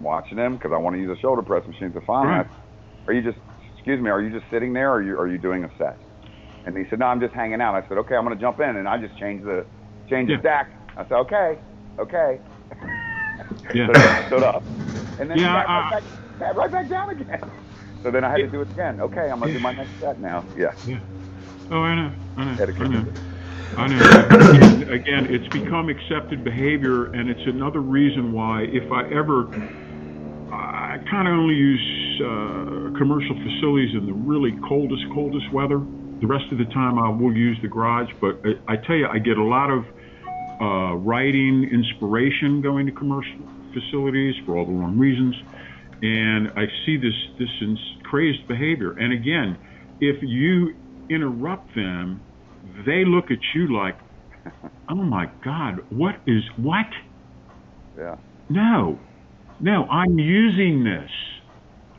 watching 0.00 0.38
him 0.38 0.54
because 0.54 0.72
I 0.74 0.78
want 0.78 0.96
to 0.96 1.00
use 1.00 1.16
a 1.16 1.20
shoulder 1.20 1.42
press 1.42 1.66
machine. 1.66 1.92
So 1.94 2.00
finally, 2.06 2.34
Right. 2.36 2.46
Are 3.08 3.14
you 3.14 3.22
just 3.22 3.38
excuse 3.88 4.04
me? 4.04 4.10
Are 4.10 4.20
you 4.20 4.30
just 4.30 4.44
sitting 4.52 4.74
there, 4.74 4.90
or 4.90 4.96
are 4.96 5.02
you 5.02 5.18
are 5.18 5.26
you 5.28 5.38
doing 5.38 5.64
a 5.64 5.68
set? 5.78 5.96
And 6.66 6.76
he 6.76 6.84
said, 6.90 6.98
No, 6.98 7.06
I'm 7.06 7.20
just 7.20 7.32
hanging 7.32 7.62
out. 7.62 7.74
I 7.74 7.88
said, 7.88 7.96
Okay, 7.98 8.14
I'm 8.14 8.24
going 8.24 8.36
to 8.36 8.40
jump 8.40 8.60
in, 8.60 8.76
and 8.76 8.86
I 8.86 8.98
just 8.98 9.16
changed 9.18 9.46
the 9.46 9.64
changed 10.10 10.30
Yeah. 10.30 10.36
the 10.36 10.42
stack. 10.42 10.66
I 10.98 11.04
said, 11.08 11.14
Okay, 11.24 11.58
okay. 11.98 12.38
Yeah. 13.74 13.86
So 13.86 13.92
I 13.96 14.26
stood 14.28 14.42
up, 14.42 14.62
and 15.18 15.30
then 15.30 15.38
Yeah, 15.38 15.56
I- 15.56 15.90
right, 15.90 16.02
back, 16.38 16.54
right 16.56 16.72
back 16.72 16.90
down 16.90 17.10
again. 17.10 17.40
So 18.04 18.12
then 18.12 18.22
I 18.22 18.30
had 18.30 18.36
to 18.36 18.48
do 18.48 18.60
it 18.60 18.70
again. 18.70 19.00
Okay, 19.00 19.28
I'm 19.28 19.40
gonna 19.40 19.52
do 19.52 19.58
my 19.58 19.72
next 19.72 19.90
set 19.98 20.20
now. 20.20 20.46
Yeah. 20.56 20.68
Oh, 21.72 21.82
I 21.82 21.96
know. 21.96 22.14
I 22.36 22.44
know. 22.44 22.66
I 22.78 22.88
know. 22.88 23.04
I 23.76 23.88
know. 23.88 23.98
Again, 24.94 25.26
it's 25.28 25.48
become 25.52 25.88
accepted 25.88 26.44
behavior, 26.44 27.06
and 27.06 27.28
it's 27.28 27.40
another 27.46 27.80
reason 27.80 28.32
why, 28.32 28.62
if 28.70 28.86
I 28.92 29.02
ever, 29.12 29.48
I 30.54 30.98
kind 31.10 31.26
of 31.26 31.34
only 31.34 31.56
use 31.56 31.80
uh, 32.20 32.98
commercial 32.98 33.34
facilities 33.34 33.94
in 33.94 34.06
the 34.06 34.12
really 34.12 34.52
coldest, 34.68 35.04
coldest 35.14 35.52
weather. 35.52 35.80
The 36.20 36.26
rest 36.26 36.50
of 36.50 36.58
the 36.58 36.64
time, 36.66 36.98
I 36.98 37.08
will 37.08 37.36
use 37.36 37.58
the 37.62 37.68
garage. 37.68 38.10
But 38.20 38.40
I, 38.44 38.74
I 38.74 38.76
tell 38.76 38.96
you, 38.96 39.06
I 39.06 39.18
get 39.18 39.38
a 39.38 39.44
lot 39.44 39.70
of 39.70 39.84
uh, 40.60 40.96
writing 40.96 41.68
inspiration 41.70 42.60
going 42.60 42.86
to 42.86 42.92
commercial 42.92 43.38
facilities 43.72 44.34
for 44.44 44.56
all 44.56 44.66
the 44.66 44.72
wrong 44.72 44.98
reasons, 44.98 45.36
and 46.02 46.50
I 46.56 46.66
see 46.84 46.96
this 46.96 47.14
this 47.38 47.50
ins- 47.60 47.96
crazed 48.02 48.46
behavior. 48.48 48.92
And 48.98 49.12
again, 49.12 49.56
if 50.00 50.16
you 50.22 50.74
interrupt 51.08 51.74
them, 51.74 52.20
they 52.84 53.04
look 53.04 53.30
at 53.30 53.38
you 53.54 53.72
like, 53.72 53.96
"Oh 54.88 54.96
my 54.96 55.30
God, 55.44 55.84
what 55.90 56.16
is 56.26 56.42
what? 56.56 56.86
Yeah. 57.96 58.16
No, 58.48 58.98
no, 59.60 59.84
I'm 59.84 60.18
using 60.18 60.84
this." 60.84 61.10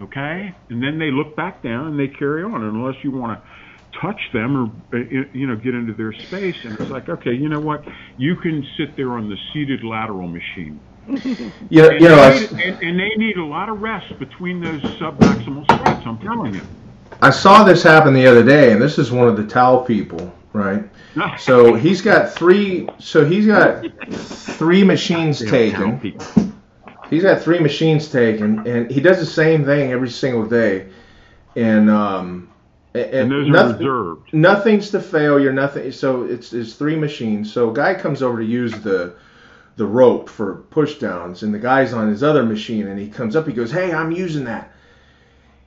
Okay, 0.01 0.55
and 0.69 0.81
then 0.81 0.97
they 0.97 1.11
look 1.11 1.35
back 1.35 1.61
down 1.61 1.87
and 1.87 1.99
they 1.99 2.07
carry 2.07 2.43
on, 2.43 2.63
unless 2.63 3.03
you 3.03 3.11
want 3.11 3.41
to 3.41 3.99
touch 3.99 4.21
them 4.33 4.55
or 4.91 4.97
uh, 4.97 5.03
you 5.33 5.47
know 5.47 5.55
get 5.55 5.75
into 5.75 5.93
their 5.93 6.13
space. 6.13 6.55
And 6.63 6.79
it's 6.79 6.89
like, 6.89 7.09
okay, 7.09 7.33
you 7.33 7.49
know 7.49 7.59
what? 7.59 7.83
You 8.17 8.35
can 8.37 8.65
sit 8.77 8.95
there 8.95 9.11
on 9.11 9.29
the 9.29 9.37
seated 9.51 9.83
lateral 9.83 10.27
machine. 10.27 10.79
You 11.71 11.81
know, 11.83 11.89
And, 11.89 12.01
you 12.01 12.07
know, 12.09 12.29
they 12.31 12.39
need, 12.39 12.51
and, 12.51 12.83
and 12.83 12.99
they 12.99 13.09
need 13.17 13.37
a 13.37 13.45
lot 13.45 13.69
of 13.69 13.81
rest 13.81 14.17
between 14.19 14.61
those 14.61 14.81
submaximal 14.81 15.67
sets. 15.67 16.05
I'm 16.05 16.17
telling 16.19 16.55
you. 16.55 16.61
I 17.21 17.29
saw 17.31 17.63
this 17.63 17.83
happen 17.83 18.13
the 18.13 18.25
other 18.27 18.43
day, 18.43 18.71
and 18.71 18.81
this 18.81 18.97
is 18.97 19.11
one 19.11 19.27
of 19.27 19.35
the 19.35 19.45
towel 19.45 19.83
people, 19.83 20.33
right? 20.53 20.83
So 21.37 21.73
he's 21.73 22.01
got 22.01 22.31
three. 22.31 22.87
So 22.99 23.25
he's 23.25 23.45
got 23.45 23.85
three 24.11 24.83
machines 24.83 25.39
taken. 25.39 25.99
He's 27.09 27.23
got 27.23 27.41
three 27.41 27.59
machines 27.59 28.07
taken, 28.09 28.65
and 28.67 28.89
he 28.91 29.01
does 29.01 29.19
the 29.19 29.25
same 29.25 29.65
thing 29.65 29.91
every 29.91 30.09
single 30.09 30.45
day. 30.45 30.87
And 31.55 31.89
um, 31.89 32.49
and, 32.93 33.31
And 33.31 33.47
nothing, 33.51 33.77
reserved. 33.77 34.33
nothing's 34.33 34.89
to 34.91 34.99
failure. 34.99 35.51
Nothing. 35.53 35.91
So 35.91 36.23
it's 36.23 36.53
it's 36.53 36.73
three 36.73 36.95
machines. 36.95 37.51
So 37.51 37.71
a 37.71 37.73
guy 37.73 37.93
comes 37.95 38.21
over 38.21 38.39
to 38.39 38.45
use 38.45 38.71
the 38.81 39.15
the 39.75 39.85
rope 39.85 40.29
for 40.29 40.55
push 40.69 40.95
downs, 40.99 41.43
and 41.43 41.53
the 41.53 41.59
guy's 41.59 41.93
on 41.93 42.09
his 42.09 42.23
other 42.23 42.43
machine, 42.43 42.87
and 42.87 42.99
he 42.99 43.07
comes 43.07 43.35
up. 43.35 43.47
He 43.47 43.53
goes, 43.53 43.71
"Hey, 43.71 43.91
I'm 43.93 44.11
using 44.11 44.43
that." 44.45 44.71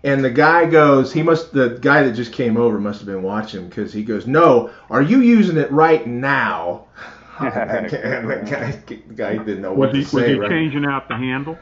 And 0.04 0.24
the 0.24 0.30
guy 0.30 0.66
goes, 0.66 1.12
he 1.12 1.22
must, 1.22 1.52
the 1.52 1.78
guy 1.80 2.02
that 2.02 2.14
just 2.16 2.32
came 2.32 2.56
over 2.56 2.76
must 2.80 2.98
have 2.98 3.06
been 3.06 3.22
watching 3.22 3.68
because 3.68 3.92
he 3.92 4.02
goes, 4.02 4.26
No, 4.26 4.70
are 4.90 5.00
you 5.00 5.20
using 5.20 5.56
it 5.56 5.70
right 5.70 6.04
now? 6.04 6.86
And 7.44 7.90
the 7.90 8.46
guy, 8.50 8.70
the 8.86 9.14
guy 9.14 9.36
didn't 9.36 9.62
know 9.62 9.72
what 9.72 9.92
Was 9.92 9.96
he, 9.96 10.04
to 10.04 10.16
was 10.16 10.24
say. 10.24 10.28
he 10.32 10.38
right? 10.38 10.50
changing 10.50 10.84
out 10.84 11.08
the 11.08 11.16
handle? 11.16 11.58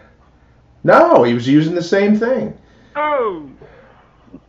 No, 0.84 1.22
he 1.24 1.34
was 1.34 1.46
using 1.46 1.74
the 1.74 1.82
same 1.82 2.18
thing. 2.18 2.56
Oh. 2.96 3.48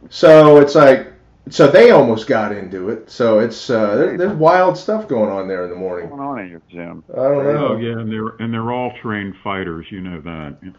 So 0.10 0.58
it's 0.58 0.76
like, 0.76 1.13
so 1.50 1.67
they 1.67 1.91
almost 1.91 2.28
got 2.28 2.52
into 2.52 2.89
it. 2.89 3.10
So 3.10 3.39
it's, 3.39 3.70
uh, 3.70 3.96
there, 3.96 4.17
there's 4.17 4.34
wild 4.34 4.78
stuff 4.78 5.08
going 5.08 5.30
on 5.30 5.48
there 5.48 5.63
in 5.65 5.70
the 5.70 5.76
morning. 5.76 6.10
What's 6.10 6.20
going 6.20 6.30
on 6.30 6.39
in 6.39 6.50
your 6.50 6.62
gym? 6.70 7.04
I 7.12 7.15
don't 7.24 7.44
know. 7.44 7.67
Oh 7.70 7.78
yeah, 7.78 8.00
and 8.00 8.12
they're 8.12 8.36
and 8.39 8.54
they're 8.54 8.72
all 8.72 8.94
trained 9.02 9.36
fighters. 9.44 9.86
You 9.89 10.02
know 10.02 10.22
that. 10.22 10.74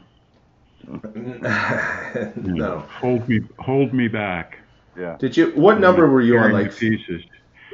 no. 2.36 2.80
Hold 3.00 3.28
me, 3.28 3.40
hold 3.58 3.92
me 3.92 4.08
back. 4.08 4.58
Yeah. 4.96 5.16
Did 5.18 5.36
you, 5.36 5.52
what 5.52 5.80
number 5.80 6.08
were 6.08 6.20
you 6.20 6.38
on? 6.38 6.52
Like, 6.52 6.76
pieces. 6.76 7.22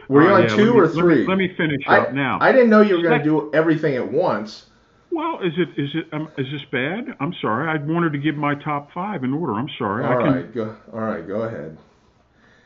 Were 0.09 0.23
you 0.23 0.29
Oh, 0.31 0.35
on 0.35 0.43
yeah, 0.43 0.49
two 0.57 0.75
me- 0.75 0.81
or 0.81 0.87
let 0.87 0.95
me- 0.95 1.01
three? 1.01 1.27
Let 1.27 1.39
me, 1.39 1.55
finish 1.57 1.83
I, 1.87 1.99
up 1.99 2.13
now. 2.15 2.39
I 2.41 2.53
didn't 2.53 2.71
know 2.71 2.81
you 2.81 2.97
were 2.97 3.03
going 3.03 3.19
to 3.19 3.25
do 3.25 3.51
everything 3.55 3.95
at 3.97 4.11
once. 4.11 4.67
well, 5.11 5.41
is 5.41 5.53
it 5.57 5.69
is 5.81 5.91
it 5.95 6.09
um, 6.13 6.29
is 6.39 6.47
this 6.51 6.65
bad? 6.71 7.15
I'm 7.21 7.33
sorry. 7.41 7.69
I 7.69 7.83
wanted 7.83 8.13
to 8.13 8.19
give 8.19 8.35
my 8.37 8.55
top 8.55 8.93
five 8.93 9.25
in 9.25 9.33
order. 9.33 9.55
I'm 9.55 9.69
sorry. 9.79 10.05
All 10.05 10.13
I 10.13 10.23
can. 10.25 10.35
right, 10.35 10.55
go. 10.55 10.77
All 10.93 11.01
right, 11.01 11.27
go 11.27 11.43
ahead. 11.43 11.77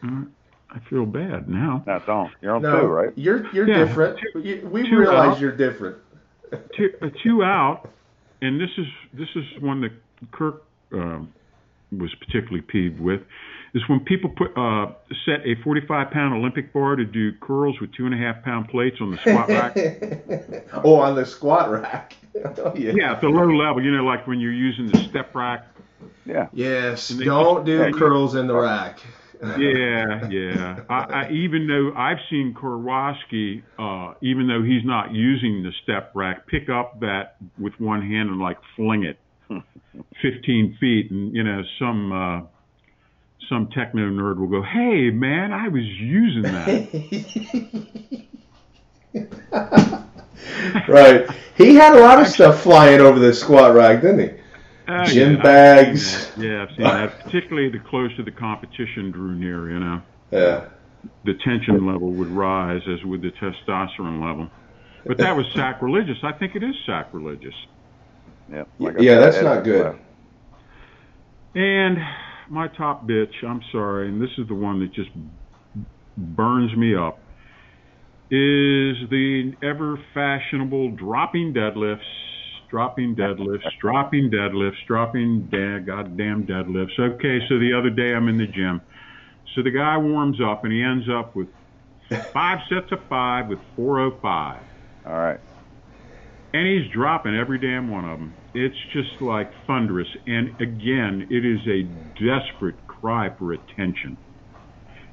I 0.04 0.78
feel 0.88 1.04
bad 1.06 1.48
now. 1.48 1.84
No, 1.86 2.02
don't. 2.06 2.30
You're 2.40 2.56
on 2.56 2.62
No, 2.62 2.80
two, 2.80 2.86
right? 2.86 3.12
you're 3.14 3.46
you're 3.52 3.68
Yeah, 3.68 3.84
different. 3.84 4.18
two- 4.32 4.68
we 4.70 4.88
two 4.88 4.96
realize 4.98 5.36
out. 5.36 5.40
you're 5.40 5.56
different. 5.56 5.98
two, 6.76 6.90
uh, 7.02 7.08
two 7.22 7.42
out, 7.44 7.88
and 8.40 8.60
this 8.60 8.70
is 8.78 8.86
this 9.12 9.28
is 9.36 9.44
one 9.60 9.80
that 9.82 9.92
Kirk 10.32 10.64
um, 10.92 11.32
was 11.92 12.12
particularly 12.16 12.62
peeved 12.62 13.00
with, 13.00 13.20
is 13.74 13.82
when 13.88 14.00
people 14.00 14.30
put 14.30 14.56
uh, 14.56 14.92
set 15.24 15.46
a 15.46 15.54
45 15.62 16.10
pound 16.10 16.34
Olympic 16.34 16.72
bar 16.72 16.96
to 16.96 17.04
do 17.04 17.32
curls 17.40 17.80
with 17.80 17.92
two 17.94 18.06
and 18.06 18.14
a 18.14 18.18
half 18.18 18.42
pound 18.44 18.68
plates 18.68 18.96
on 19.00 19.10
the 19.10 19.18
squat 19.18 19.48
rack. 19.48 19.76
oh, 20.84 20.96
on 20.96 21.14
the 21.14 21.24
squat 21.24 21.70
rack. 21.70 22.14
oh, 22.58 22.74
yeah. 22.76 22.92
yeah, 22.94 23.12
at 23.12 23.20
the 23.20 23.28
low 23.28 23.48
level, 23.48 23.82
you 23.82 23.90
know, 23.90 24.04
like 24.04 24.26
when 24.26 24.40
you're 24.40 24.52
using 24.52 24.88
the 24.88 24.98
step 25.08 25.34
rack. 25.34 25.66
Yeah. 26.26 26.48
Yes. 26.52 27.08
Don't 27.08 27.64
do 27.64 27.78
Yeah, 27.78 27.90
curls 27.90 28.34
in 28.34 28.46
the 28.46 28.54
rack. 28.54 29.00
Yeah, 29.58 30.28
yeah. 30.28 30.80
I, 30.88 30.94
I 30.94 31.30
even 31.30 31.66
though 31.66 31.92
I've 31.96 32.18
seen 32.30 32.54
Karwoski, 32.54 33.62
uh, 33.76 34.14
even 34.22 34.46
though 34.46 34.62
he's 34.62 34.84
not 34.84 35.12
using 35.12 35.64
the 35.64 35.72
step 35.82 36.12
rack, 36.14 36.46
pick 36.46 36.68
up 36.68 37.00
that 37.00 37.36
with 37.58 37.72
one 37.80 38.02
hand 38.02 38.30
and 38.30 38.38
like 38.38 38.58
fling 38.76 39.02
it 39.02 39.18
15 40.22 40.76
feet, 40.78 41.10
and 41.10 41.34
you 41.34 41.42
know 41.42 41.62
some 41.78 42.12
uh, 42.12 42.40
some 43.48 43.68
techno 43.68 44.08
nerd 44.10 44.38
will 44.38 44.48
go, 44.48 44.62
"Hey, 44.62 45.10
man, 45.10 45.52
I 45.52 45.68
was 45.68 45.84
using 45.84 46.42
that." 46.42 48.24
right. 50.88 51.28
He 51.56 51.74
had 51.74 51.94
a 51.94 52.00
lot 52.00 52.20
of 52.20 52.26
stuff 52.28 52.62
flying 52.62 53.00
over 53.00 53.18
the 53.18 53.32
squat 53.34 53.74
rack, 53.74 54.00
didn't 54.02 54.20
he? 54.20 54.40
Uh, 54.88 55.04
Gym 55.04 55.32
yeah, 55.32 55.36
I've 55.38 55.42
bags. 55.42 56.06
seen 56.06 56.42
that. 56.42 56.48
Yeah, 56.48 56.62
I've 56.62 56.68
seen 56.70 56.84
that. 56.84 57.20
Particularly 57.24 57.68
the 57.68 57.78
closer 57.78 58.22
the 58.22 58.30
competition 58.32 59.10
drew 59.10 59.34
near, 59.34 59.70
you 59.70 59.78
know, 59.78 60.02
Yeah. 60.30 60.64
the 61.24 61.34
tension 61.34 61.86
level 61.86 62.10
would 62.12 62.28
rise 62.28 62.82
as 62.88 63.04
would 63.04 63.22
the 63.22 63.30
testosterone 63.32 64.24
level. 64.26 64.48
But 65.06 65.18
that 65.18 65.36
was 65.36 65.46
sacrilegious. 65.54 66.18
I 66.22 66.32
think 66.32 66.56
it 66.56 66.62
is 66.62 66.74
sacrilegious. 66.86 67.54
Yeah. 68.50 68.64
Like 68.78 68.96
yeah, 68.98 69.14
said, 69.14 69.20
that's 69.22 69.42
not 69.42 69.64
good. 69.64 69.84
left. 69.86 69.98
And 71.54 71.98
my 72.52 72.68
top 72.68 73.06
bitch, 73.08 73.32
I'm 73.46 73.60
sorry, 73.72 74.08
and 74.08 74.20
this 74.20 74.30
is 74.38 74.46
the 74.48 74.54
one 74.54 74.80
that 74.80 74.92
just 74.92 75.10
burns 76.16 76.76
me 76.76 76.94
up, 76.94 77.18
is 78.30 78.96
the 79.10 79.52
ever 79.62 79.98
fashionable 80.14 80.96
dropping 80.96 81.54
deadlifts, 81.54 82.00
dropping 82.70 83.16
deadlifts, 83.16 83.64
dropping 83.80 84.30
deadlifts, 84.30 84.76
dropping 84.86 85.48
da- 85.50 85.80
goddamn 85.80 86.46
deadlifts. 86.46 86.98
Okay, 86.98 87.38
so 87.48 87.58
the 87.58 87.72
other 87.78 87.90
day 87.90 88.14
I'm 88.14 88.28
in 88.28 88.38
the 88.38 88.46
gym. 88.46 88.82
So 89.54 89.62
the 89.62 89.70
guy 89.70 89.96
warms 89.98 90.38
up 90.40 90.64
and 90.64 90.72
he 90.72 90.82
ends 90.82 91.06
up 91.10 91.34
with 91.36 91.48
five 92.32 92.58
sets 92.68 92.90
of 92.92 92.98
five 93.08 93.48
with 93.48 93.58
405 93.76 94.62
All 95.06 95.12
right. 95.12 95.40
and 96.54 96.66
he's 96.66 96.90
dropping 96.92 97.34
every 97.34 97.58
damn 97.58 97.90
one 97.90 98.04
of 98.04 98.18
them. 98.18 98.34
It's 98.54 98.76
just 98.92 99.20
like 99.20 99.50
thunderous. 99.66 100.08
And 100.26 100.48
again, 100.60 101.26
it 101.30 101.44
is 101.44 101.60
a 101.66 101.82
desperate 102.14 102.86
cry 102.86 103.28
for 103.38 103.52
attention. 103.52 104.16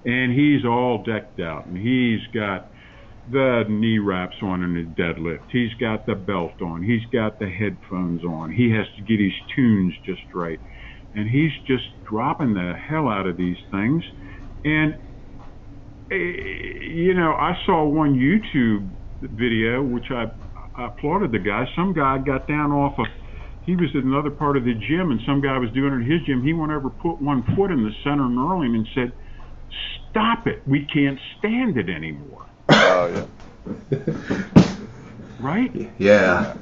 And 0.05 0.33
he's 0.33 0.65
all 0.65 1.03
decked 1.03 1.39
out, 1.39 1.65
and 1.65 1.77
he's 1.77 2.25
got 2.33 2.71
the 3.31 3.63
knee 3.69 3.99
wraps 3.99 4.35
on 4.41 4.63
in 4.63 4.75
his 4.75 4.87
deadlift. 4.87 5.51
He's 5.51 5.73
got 5.79 6.05
the 6.05 6.15
belt 6.15 6.61
on. 6.61 6.83
He's 6.83 7.05
got 7.11 7.39
the 7.39 7.49
headphones 7.49 8.23
on. 8.23 8.51
He 8.51 8.71
has 8.71 8.87
to 8.97 9.03
get 9.03 9.19
his 9.19 9.33
tunes 9.55 9.93
just 10.05 10.21
right. 10.33 10.59
And 11.15 11.29
he's 11.29 11.51
just 11.67 11.83
dropping 12.09 12.53
the 12.53 12.73
hell 12.73 13.07
out 13.07 13.27
of 13.27 13.37
these 13.37 13.57
things. 13.71 14.03
And, 14.63 14.95
eh, 16.11 16.15
you 16.15 17.13
know, 17.13 17.33
I 17.33 17.53
saw 17.65 17.85
one 17.85 18.15
YouTube 18.15 18.89
video, 19.21 19.83
which 19.83 20.11
I 20.11 20.31
I 20.79 20.87
applauded 20.87 21.33
the 21.33 21.39
guy. 21.39 21.65
Some 21.75 21.93
guy 21.93 22.19
got 22.19 22.47
down 22.47 22.71
off 22.71 22.97
of, 22.97 23.05
he 23.69 23.75
was 23.75 23.89
at 23.95 24.03
another 24.03 24.31
part 24.31 24.57
of 24.57 24.63
the 24.63 24.73
gym, 24.73 25.11
and 25.11 25.19
some 25.27 25.41
guy 25.41 25.55
was 25.59 25.69
doing 25.71 25.93
it 25.93 26.01
at 26.01 26.11
his 26.11 26.25
gym. 26.25 26.43
He 26.43 26.53
went 26.53 26.71
over, 26.71 26.89
put 26.89 27.21
one 27.21 27.43
foot 27.55 27.69
in 27.69 27.83
the 27.83 27.91
center 28.03 28.23
knurling, 28.23 28.73
and 28.73 28.87
said, 28.95 29.13
"Stop 30.09 30.47
it! 30.47 30.63
We 30.65 30.87
can't 30.91 31.19
stand 31.37 31.77
it 31.77 31.87
anymore." 31.87 32.47
Oh 32.69 33.27
yeah. 33.91 33.99
Right? 35.41 35.71
Yeah. 35.97 36.57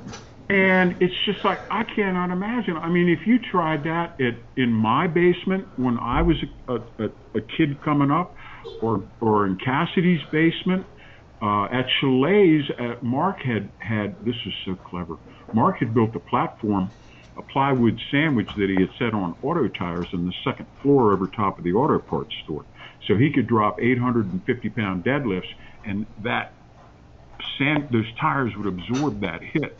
And 0.50 0.98
it's 1.02 1.16
just 1.26 1.40
like 1.44 1.58
I 1.72 1.84
cannot 1.96 2.30
imagine. 2.30 2.78
I 2.78 2.90
mean, 2.90 3.10
if 3.10 3.26
you 3.26 3.40
tried 3.40 3.86
that 3.86 4.22
at 4.22 4.36
in 4.56 4.72
my 4.72 5.08
basement 5.08 5.68
when 5.78 5.98
I 5.98 6.22
was 6.22 6.36
a, 6.68 6.76
a, 6.76 7.06
a 7.36 7.42
kid 7.58 7.82
coming 7.84 8.12
up, 8.12 8.36
or 8.84 9.04
or 9.20 9.48
in 9.48 9.58
Cassidy's 9.58 10.22
basement, 10.32 10.86
uh, 11.42 11.66
at 11.66 11.86
Chaillet's, 12.00 12.70
uh, 12.80 12.96
Mark 13.02 13.38
had 13.42 13.72
had 13.80 14.16
this 14.24 14.36
is 14.46 14.54
so 14.66 14.76
clever. 14.76 15.18
Mark 15.54 15.78
had 15.80 15.94
built 15.94 16.16
a 16.16 16.20
platform, 16.20 16.94
a 17.38 17.44
plywood 17.44 18.00
sandwich 18.12 18.50
that 18.58 18.70
he 18.70 18.82
had 18.82 18.92
set 18.98 19.14
on 19.14 19.36
auto 19.42 19.68
tires 19.70 20.10
in 20.14 20.26
the 20.26 20.34
second 20.44 20.68
floor 20.82 21.14
over 21.14 21.28
top 21.28 21.58
of 21.60 21.66
the 21.66 21.74
auto 21.74 22.00
parts 22.00 22.36
store, 22.44 22.66
so 23.08 23.16
he 23.18 23.32
could 23.34 23.48
drop 23.48 23.78
850 23.82 24.70
pound 24.72 25.04
deadlifts, 25.06 25.50
and 25.84 26.08
that 26.20 26.56
sand 27.60 27.90
those 27.92 28.14
tires 28.20 28.54
would 28.58 28.68
absorb 28.68 29.22
that 29.22 29.42
hit 29.54 29.74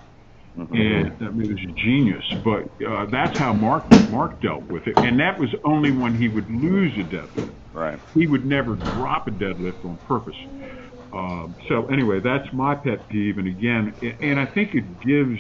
and 0.74 1.14
I 1.22 1.32
mean, 1.32 1.50
it 1.52 1.54
was 1.54 1.66
a 1.70 1.74
genius. 1.74 2.26
But 2.44 2.64
uh, 2.88 3.08
that's 3.12 3.38
how 3.38 3.54
Mark 3.54 3.90
Mark 4.08 4.42
dealt 4.42 4.70
with 4.70 4.88
it, 4.88 5.00
and 5.04 5.20
that 5.20 5.40
was 5.40 5.50
only 5.66 5.92
when 5.92 6.16
he 6.16 6.30
would 6.30 6.50
lose 6.50 6.98
a 7.00 7.04
deadlift. 7.04 7.52
Right. 7.74 8.00
He 8.14 8.28
would 8.28 8.46
never 8.46 8.76
drop 8.76 9.28
a 9.28 9.32
deadlift 9.32 9.86
on 9.86 10.00
purpose. 10.00 10.36
Um, 11.14 11.56
so 11.68 11.88
anyway, 11.88 12.20
that's 12.24 12.48
my 12.54 12.76
pet 12.76 13.08
peeve, 13.10 13.38
and 13.38 13.48
again, 13.48 13.96
and 14.22 14.40
I 14.40 14.46
think 14.46 14.74
it 14.74 15.00
gives 15.00 15.40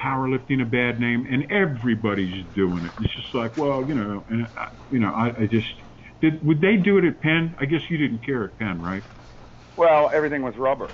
powerlifting 0.00 0.62
a 0.62 0.64
bad 0.64 1.00
name, 1.00 1.26
and 1.30 1.50
everybody's 1.50 2.46
doing 2.54 2.84
it. 2.84 2.92
It's 2.98 3.14
just 3.14 3.34
like, 3.34 3.56
well, 3.56 3.84
you 3.86 3.94
know, 3.94 4.24
and 4.28 4.46
I, 4.56 4.66
you 4.88 4.98
know, 5.00 5.08
I, 5.08 5.28
I 5.42 5.46
just 5.50 5.66
did. 6.20 6.44
Would 6.44 6.60
they 6.60 6.76
do 6.76 6.98
it 6.98 7.04
at 7.04 7.20
Penn? 7.20 7.54
I 7.58 7.66
guess 7.66 7.80
you 7.90 7.98
didn't 7.98 8.24
care 8.24 8.44
at 8.44 8.58
Penn, 8.58 8.80
right? 8.80 9.02
Well, 9.76 10.10
everything 10.14 10.42
was 10.42 10.54
rubber. 10.56 10.90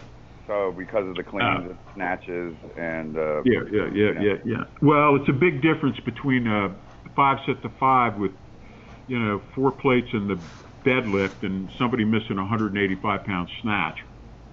So 0.47 0.75
because 0.77 1.09
of 1.09 1.17
the 1.17 1.23
cleans 1.25 1.43
Ah. 1.43 1.69
and 1.69 1.79
snatches 1.95 2.57
and 2.77 3.17
uh, 3.17 3.43
Yeah, 3.45 3.61
yeah, 3.73 3.89
yeah, 3.93 4.11
yeah, 4.21 4.35
yeah. 4.45 4.65
Well, 4.83 5.17
it's 5.17 5.29
a 5.29 5.33
big 5.33 5.63
difference 5.63 5.99
between 6.05 6.47
a 6.47 6.77
five 7.17 7.39
set 7.47 7.63
to 7.63 7.71
five 7.81 8.19
with, 8.19 8.33
you 9.07 9.19
know, 9.19 9.43
four 9.55 9.73
plates 9.73 10.09
and 10.13 10.29
the 10.29 10.47
deadlift 10.87 11.43
and 11.43 11.71
somebody 11.79 12.05
missing 12.05 12.39
a 12.39 12.43
185 12.43 13.25
pound 13.25 13.49
snatch, 13.63 13.99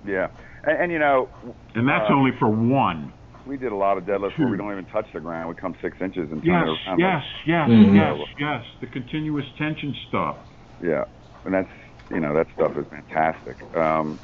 yeah, 0.03 0.27
and, 0.63 0.83
and 0.83 0.91
you 0.91 0.99
know, 0.99 1.29
and 1.75 1.87
that's 1.87 2.09
Uh, 2.09 2.11
only 2.11 2.31
for 2.39 2.49
one. 2.49 3.13
we 3.45 3.57
did 3.57 3.71
a 3.71 3.75
lot 3.75 3.97
of 3.97 4.03
deadlifts 4.05 4.39
where 4.39 4.49
we 4.49 4.57
don't 4.57 4.71
even 4.71 4.85
touch 4.85 5.07
the 5.13 5.19
ground. 5.19 5.49
We 5.49 5.55
come 5.55 5.75
six 5.81 5.97
inches 6.01 6.29
and 6.31 6.43
turn 6.45 6.61
Yes, 6.61 6.67
around. 6.87 6.99
yes, 6.99 7.23
yes, 7.45 7.69
Mhm. 7.69 7.93
yes, 7.93 8.17
yes. 8.39 8.63
The 8.81 8.87
continuous 8.87 9.45
tension 9.57 9.93
stuff. 10.07 10.37
Yeah, 10.79 11.03
and 11.45 11.53
that's 11.53 11.69
you 12.09 12.19
know 12.19 12.33
that 12.33 12.47
stuff 12.53 12.73
is 12.77 12.85
fantastic. 12.89 13.57
Um, 13.75 14.19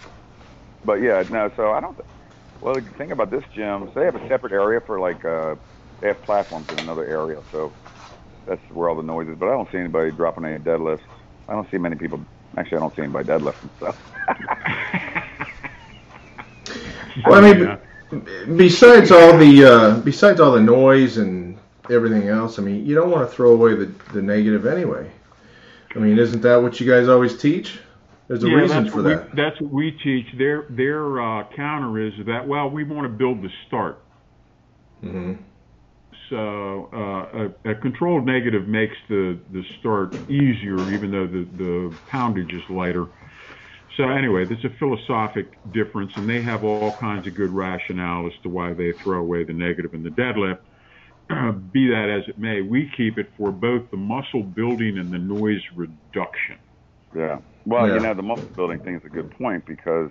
but 0.83 0.95
yeah, 0.95 1.23
no. 1.29 1.49
So 1.55 1.71
I 1.71 1.81
don't. 1.81 1.95
Th- 1.95 2.07
well, 2.61 2.75
the 2.81 2.89
thing 2.97 3.11
about 3.11 3.31
this 3.31 3.43
gym, 3.55 3.89
so 3.93 3.99
they 3.99 4.05
have 4.05 4.15
a 4.15 4.27
separate 4.29 4.53
area 4.53 4.81
for 4.85 4.99
like 4.99 5.23
uh, 5.25 5.55
they 6.01 6.07
have 6.07 6.23
platforms 6.23 6.69
in 6.71 6.79
another 6.79 7.05
area, 7.05 7.41
so 7.51 7.75
that's 8.47 8.61
where 8.71 8.89
all 8.89 8.97
the 8.97 9.03
noise 9.03 9.27
is. 9.29 9.37
But 9.39 9.47
I 9.49 9.51
don't 9.53 9.69
see 9.71 9.79
anybody 9.79 10.11
dropping 10.11 10.45
any 10.45 10.59
deadlifts. 10.63 10.99
I 11.49 11.53
don't 11.53 11.69
see 11.71 11.77
many 11.77 11.95
people. 11.97 12.25
Actually, 12.57 12.77
I 12.77 12.81
don't 12.81 12.95
see 12.95 13.03
anybody 13.03 13.27
deadlifting 13.29 13.75
stuff. 13.77 13.97
Well, 17.25 17.43
I 17.43 17.53
mean, 17.53 17.61
Yeah. 17.61 17.77
besides 18.57 19.11
all 19.11 19.37
the 19.37 19.65
uh, 19.65 19.99
besides 20.01 20.39
all 20.39 20.53
the 20.53 20.61
noise 20.61 21.17
and 21.17 21.59
everything 21.89 22.29
else, 22.29 22.59
I 22.59 22.63
mean, 22.63 22.85
you 22.85 22.95
don't 22.95 23.11
want 23.11 23.29
to 23.29 23.35
throw 23.35 23.53
away 23.53 23.75
the, 23.75 23.85
the 24.13 24.21
negative 24.21 24.65
anyway. 24.67 25.11
I 25.95 25.99
mean, 25.99 26.19
isn't 26.19 26.41
that 26.41 26.57
what 26.61 26.79
you 26.79 26.91
guys 26.91 27.07
always 27.09 27.37
teach? 27.37 27.79
There's 28.27 28.43
a 28.43 28.47
Yeah, 28.47 28.49
reason 28.49 28.85
that's 28.85 28.89
for 28.89 29.01
what 29.01 29.03
that. 29.03 29.29
We, 29.33 29.37
that's 29.37 29.59
what 29.61 29.71
we 29.73 29.91
teach. 30.03 30.27
Their 30.37 30.65
their 30.69 31.21
uh, 31.21 31.45
counter 31.55 32.07
is 32.07 32.13
that 32.27 32.47
well, 32.47 32.69
we 32.69 32.83
want 32.83 33.05
to 33.11 33.17
build 33.17 33.41
the 33.43 33.49
start. 33.67 33.99
hmm 35.01 35.33
So 35.33 35.35
uh, 35.35 35.56
Uh, 36.31 36.83
uh, 36.93 37.47
a, 37.65 37.71
a 37.71 37.75
controlled 37.81 38.25
negative 38.25 38.67
makes 38.67 38.95
the 39.09 39.41
the 39.51 39.63
start 39.79 40.11
easier, 40.29 40.91
even 40.91 41.11
though 41.11 41.27
the 41.27 41.49
the 41.57 41.97
poundage 42.07 42.53
is 42.53 42.63
lighter. 42.69 43.07
So 43.97 44.09
anyway, 44.09 44.45
there's 44.47 44.65
a 44.65 44.77
philosophic 44.79 45.47
difference, 45.71 46.11
and 46.17 46.29
they 46.29 46.41
have 46.43 46.63
all 46.63 46.97
kinds 46.99 47.27
of 47.27 47.35
good 47.35 47.51
rationale 47.51 48.27
as 48.27 48.33
to 48.43 48.49
why 48.49 48.73
they 48.73 48.93
throw 49.03 49.19
away 49.21 49.43
the 49.45 49.53
negative 49.53 49.93
in 49.93 50.03
the 50.03 50.09
deadlift. 50.09 50.59
Be 51.73 51.87
that 51.89 52.09
as 52.09 52.29
it 52.29 52.37
may, 52.39 52.61
we 52.61 52.91
keep 52.97 53.17
it 53.19 53.27
for 53.37 53.51
both 53.51 53.89
the 53.91 53.97
muscle 53.97 54.43
building 54.43 54.97
and 54.99 55.13
the 55.13 55.19
noise 55.19 55.63
reduction. 55.75 56.59
Yeah. 57.15 57.39
Well, 57.65 57.87
Yeah. 57.87 57.89
you 57.89 57.99
know, 57.99 58.13
the 58.13 58.21
muscle 58.21 58.51
building 58.55 58.79
thing 58.79 58.95
is 58.95 59.01
a 59.05 59.09
good 59.09 59.29
point 59.31 59.65
because, 59.65 60.09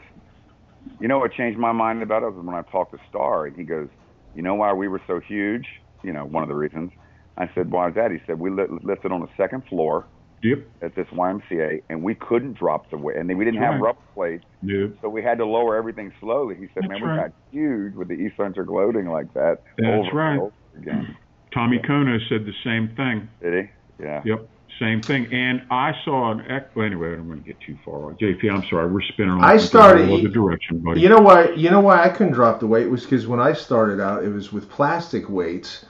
you 0.99 1.09
know, 1.09 1.19
what 1.19 1.33
changed 1.33 1.59
my 1.59 1.73
mind 1.73 2.03
about 2.03 2.23
it 2.23 2.33
was 2.33 2.45
when 2.45 2.55
I 2.55 2.63
talked 2.71 2.93
to 2.93 2.99
Starr 3.09 3.47
and 3.47 3.57
he 3.57 3.65
goes, 3.65 3.89
you 4.35 4.43
know 4.43 4.55
why 4.55 4.73
we 4.73 4.89
were 4.89 5.03
so 5.07 5.21
huge? 5.21 5.67
You 6.07 6.13
know, 6.13 6.25
one 6.25 6.43
of 6.43 6.49
the 6.49 6.55
reasons. 6.55 6.93
I 7.37 7.51
said, 7.55 7.71
why 7.71 7.89
is 7.89 7.95
that? 7.97 8.11
He 8.11 8.19
said, 8.27 8.39
we 8.39 8.49
li- 8.49 8.65
lifted 8.83 9.13
on 9.13 9.21
the 9.21 9.29
second 9.37 9.63
floor 9.69 10.07
Yep. 10.43 10.61
at 10.83 10.95
this 10.95 11.07
YMCA 11.09 11.83
and 11.89 12.03
we 12.03 12.15
couldn't 12.15 12.55
drop 12.55 12.89
the 12.91 12.97
weight 12.97 13.17
and 13.17 13.29
we 13.37 13.45
didn't 13.45 13.61
That's 13.61 13.73
have 13.73 13.81
right. 13.81 13.87
rubber 13.89 13.99
plates. 14.15 14.45
Yep. 14.63 14.93
So 15.03 15.09
we 15.09 15.23
had 15.23 15.39
to 15.39 15.45
lower 15.47 15.77
everything 15.77 16.13
slowly. 16.21 16.55
He 16.55 16.67
said, 16.75 16.85
That's 16.85 16.89
man, 16.89 17.03
we 17.03 17.09
right. 17.09 17.21
got 17.23 17.33
huge 17.51 17.95
with 17.95 18.09
the 18.09 18.25
eccentric 18.27 18.69
loading 18.71 19.09
like 19.09 19.33
that. 19.35 19.63
That's 19.79 20.07
over 20.09 20.17
right. 20.17 20.39
over 20.39 20.53
Again. 20.79 21.17
Tommy 21.53 21.79
Kono 21.79 22.19
said 22.29 22.45
the 22.47 22.53
same 22.65 22.89
thing. 22.97 23.29
Did 23.43 23.65
he? 23.65 24.05
Yeah. 24.05 24.23
Yep, 24.27 24.49
same 24.79 25.01
thing. 25.01 25.27
And 25.33 25.63
I 25.71 25.93
saw 26.05 26.33
an 26.33 26.41
ec- 26.41 26.77
well, 26.77 26.85
anyway. 26.87 27.13
I 27.13 27.17
don't 27.17 27.29
want 27.29 27.43
to 27.45 27.47
get 27.53 27.59
too 27.63 27.79
far. 27.83 28.13
JP, 28.13 28.51
I'm 28.53 28.63
sorry, 28.69 28.91
we're 28.93 29.01
spinning 29.01 29.33
off 29.33 29.43
I 29.43 29.57
started- 29.57 30.07
whole 30.07 30.19
other 30.19 30.29
direction, 30.29 30.79
buddy. 30.81 31.01
You 31.01 31.09
know 31.09 31.21
why? 31.21 31.49
You 31.53 31.71
know 31.71 31.81
why 31.81 32.03
I 32.05 32.11
couldn't 32.11 32.35
drop 32.35 32.61
the 32.61 32.67
weight 32.67 32.91
was 32.91 33.05
because 33.05 33.27
when 33.27 33.41
I 33.41 33.55
started 33.55 34.01
out, 34.03 34.23
it 34.23 34.29
was 34.29 34.53
with 34.53 34.69
plastic 34.69 35.31
weights, 35.31 35.87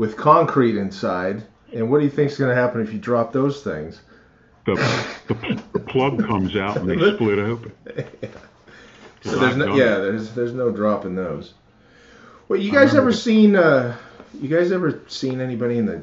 with 0.00 0.16
concrete 0.16 0.78
inside. 0.78 1.42
And 1.74 1.90
what 1.90 1.98
do 1.98 2.04
you 2.04 2.10
think 2.10 2.30
is 2.30 2.38
going 2.38 2.48
to 2.48 2.60
happen 2.60 2.80
if 2.80 2.90
you 2.90 2.98
drop 2.98 3.34
those 3.34 3.62
things? 3.62 4.00
the, 4.64 4.74
the, 5.28 5.62
the 5.74 5.78
plug 5.78 6.24
comes 6.26 6.56
out 6.56 6.78
and 6.78 6.88
they 6.88 6.96
split 7.14 7.38
open. 7.38 7.72
So 9.20 9.38
there's 9.38 9.56
no, 9.56 9.74
yeah, 9.76 9.98
there's 9.98 10.32
there's 10.32 10.54
no 10.54 10.70
dropping 10.70 11.14
those. 11.16 11.52
Well, 12.48 12.58
you 12.58 12.72
guys 12.72 12.94
ever 12.94 13.12
seen? 13.12 13.54
Uh, 13.56 13.94
you 14.40 14.48
guys 14.48 14.72
ever 14.72 15.02
seen 15.08 15.40
anybody 15.42 15.76
in 15.76 15.84
the 15.84 16.02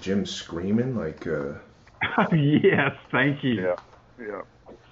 gym 0.00 0.26
screaming 0.26 0.94
like? 0.94 1.26
Uh, 1.26 1.54
yes, 2.36 2.94
thank 3.10 3.42
you. 3.42 3.54
Yeah. 3.62 3.76
Yeah. 4.20 4.42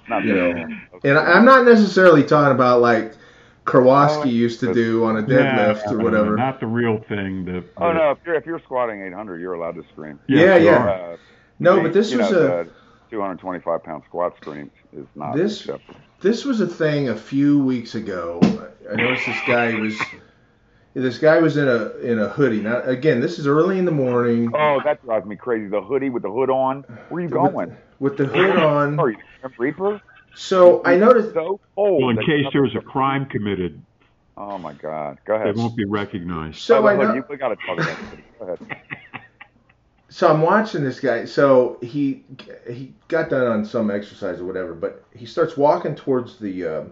Not 0.09 0.25
You 0.25 0.35
know, 0.35 0.53
bad. 0.55 0.71
and 1.05 1.19
I- 1.19 1.33
I'm 1.33 1.45
not 1.45 1.67
necessarily 1.67 2.23
talking 2.25 2.55
about 2.55 2.81
like 2.81 3.13
Oh, 3.75 4.25
used 4.25 4.61
to 4.61 4.73
do 4.75 5.05
on 5.05 5.17
a 5.17 5.23
deadlift 5.23 5.87
Nah, 5.87 5.93
or 5.93 5.99
whatever. 5.99 6.37
Not 6.37 6.61
the 6.61 6.67
real 6.67 6.99
thing. 6.99 7.45
The, 7.45 7.65
Oh 7.77 7.93
no! 7.93 8.13
If 8.13 8.19
you're 8.25 8.35
if 8.35 8.47
you're 8.47 8.61
squatting 8.61 9.03
800, 9.03 9.41
you're 9.41 9.55
allowed 9.55 9.75
to 9.77 9.83
scream. 9.93 10.19
Yeah, 10.29 10.57
you 10.57 10.67
yeah. 10.67 10.85
Uh, 10.85 11.17
No, 11.59 11.77
the- 11.77 11.83
but 11.83 11.93
this 11.93 12.15
was 12.15 12.31
know, 12.31 12.61
a 12.63 12.67
225 13.11 13.83
pound 13.85 14.03
squat 14.07 14.37
scream 14.37 14.71
is 14.93 15.07
not 15.15 15.35
This- 15.37 15.61
acceptable. 15.61 16.01
this 16.21 16.45
was 16.45 16.61
a 16.61 16.67
thing 16.67 17.09
a 17.09 17.17
few 17.17 17.63
weeks 17.63 17.95
ago. 17.95 18.41
I 18.91 18.97
noticed 18.97 19.27
this 19.27 19.41
guy 19.47 19.75
was 19.79 19.99
this 20.95 21.19
guy 21.19 21.39
was 21.39 21.57
in 21.57 21.69
a 21.69 21.91
in 21.99 22.19
a 22.19 22.29
hoodie. 22.29 22.61
Now 22.61 22.81
again, 22.83 23.21
this 23.21 23.39
is 23.39 23.47
early 23.47 23.79
in 23.79 23.85
the 23.85 23.93
morning 23.93 24.51
Oh, 24.55 24.81
that 24.85 25.03
drives 25.05 25.27
me 25.27 25.37
crazy. 25.37 25.69
The 25.69 25.81
hoodie 25.83 26.11
with 26.11 26.23
the 26.23 26.31
hood 26.31 26.51
on. 26.51 26.83
Where 27.09 27.19
are 27.21 27.25
you 27.25 27.29
going? 27.29 27.77
with 28.01 28.17
the 28.17 28.27
hood 28.27 28.57
on. 28.59 28.99
Are 28.99 29.11
you 29.11 29.17
a 29.45 29.49
Reaper? 29.59 30.01
So 30.39 30.83
I 30.85 30.97
noticed 30.97 31.35
So 31.35 31.61
cold. 31.75 32.03
well, 32.03 32.11
in 32.11 32.17
case 32.19 32.45
you 32.45 32.51
there 32.53 32.63
was 32.63 32.75
a 32.77 32.81
crime 32.81 33.27
committed, 33.27 33.83
Oh 34.37 34.57
my 34.59 34.73
God! 34.73 35.19
Go 35.27 35.35
they 35.35 35.41
ahead. 35.43 35.57
won't 35.57 35.77
be 35.77 35.85
recognized. 35.85 36.59
so 36.59 36.83
Oh, 36.83 36.87
I 36.87 36.93
the 36.93 36.99
hood, 36.99 37.09
know, 37.09 37.15
you- 37.17 37.25
we 37.29 37.37
got 37.37 37.49
to 37.49 37.57
talk 37.57 37.79
about 37.79 37.99
it. 38.13 38.21
Go 38.39 38.45
ahead. 38.47 38.59
so 40.11 40.29
I'm 40.29 40.43
watching 40.43 40.85
this 40.85 41.01
guy. 41.01 41.25
So 41.25 41.79
he 41.83 42.25
he 42.71 42.95
got 43.09 43.31
done 43.31 43.47
on 43.47 43.65
some 43.65 43.91
exercise 43.91 44.41
or 44.41 44.45
whatever, 44.45 44.75
but 44.75 45.05
he 45.15 45.27
starts 45.27 45.57
walking 45.57 45.95
towards 45.97 46.39
the 46.39 46.65
uh, 46.67 46.85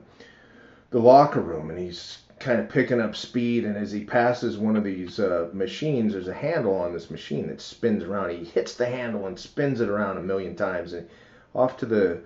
the 0.91 0.99
locker 0.99 1.41
room, 1.41 1.71
and 1.71 1.79
he's 1.79 2.19
kind 2.41 2.61
of 2.61 2.69
picking 2.69 3.01
up 3.01 3.17
speed. 3.17 3.65
And 3.65 3.77
as 3.77 3.93
he 3.93 4.05
passes 4.05 4.59
one 4.59 4.77
of 4.77 4.85
these 4.85 5.19
uh, 5.21 5.49
machines, 5.53 6.13
there's 6.13 6.29
a 6.29 6.35
handle 6.35 6.75
on 6.75 6.93
this 6.93 7.11
machine 7.11 7.47
that 7.47 7.61
spins 7.61 8.03
around. 8.05 8.31
He 8.31 8.45
hits 8.45 8.75
the 8.75 8.87
handle 8.87 9.27
and 9.27 9.39
spins 9.39 9.81
it 9.81 9.89
around 9.89 10.19
a 10.19 10.23
million 10.23 10.57
times, 10.57 10.93
and 10.93 11.09
off 11.55 11.77
to 11.79 11.87
the 11.87 12.21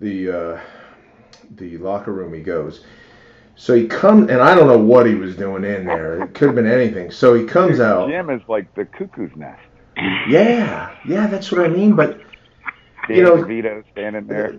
the 0.00 0.30
uh, 0.30 0.60
the 1.56 1.78
locker 1.78 2.12
room 2.12 2.34
he 2.34 2.40
goes. 2.40 2.84
So 3.56 3.74
he 3.74 3.88
comes, 3.88 4.30
and 4.30 4.40
I 4.40 4.54
don't 4.54 4.68
know 4.68 4.78
what 4.78 5.06
he 5.06 5.14
was 5.14 5.34
doing 5.36 5.64
in 5.64 5.84
there. 5.84 6.22
It 6.22 6.34
could 6.34 6.46
have 6.48 6.54
been 6.54 6.66
anything. 6.70 7.10
So 7.10 7.34
he 7.34 7.44
comes 7.44 7.80
out. 7.80 8.06
The 8.06 8.12
gym 8.12 8.30
is 8.30 8.40
like 8.48 8.72
the 8.74 8.84
cuckoo's 8.84 9.34
nest. 9.34 9.60
Yeah, 10.28 10.94
yeah, 11.06 11.26
that's 11.26 11.50
what 11.50 11.62
I 11.62 11.68
mean. 11.68 11.96
But 11.96 12.20
Dan 13.08 13.16
You 13.16 13.22
know- 13.24 13.42
Vito 13.42 13.82
standing 13.92 14.28
there. 14.28 14.56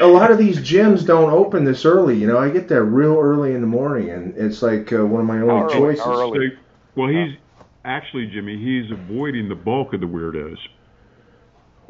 a 0.00 0.06
lot 0.06 0.32
of 0.32 0.38
these 0.38 0.58
gyms 0.58 1.06
don't 1.06 1.30
open 1.30 1.64
this 1.64 1.84
early. 1.84 2.16
You 2.18 2.26
know, 2.26 2.38
I 2.38 2.50
get 2.50 2.66
there 2.66 2.82
real 2.84 3.16
early 3.16 3.54
in 3.54 3.60
the 3.60 3.68
morning, 3.68 4.10
and 4.10 4.36
it's 4.36 4.62
like 4.62 4.92
uh, 4.92 5.06
one 5.06 5.20
of 5.20 5.26
my 5.28 5.40
only 5.40 5.54
early? 5.72 5.74
choices. 5.74 6.04
Early? 6.06 6.52
Well, 6.96 7.08
he's 7.08 7.36
actually 7.84 8.26
Jimmy. 8.26 8.58
He's 8.58 8.90
avoiding 8.90 9.48
the 9.48 9.54
bulk 9.54 9.94
of 9.94 10.00
the 10.00 10.06
weirdos 10.06 10.58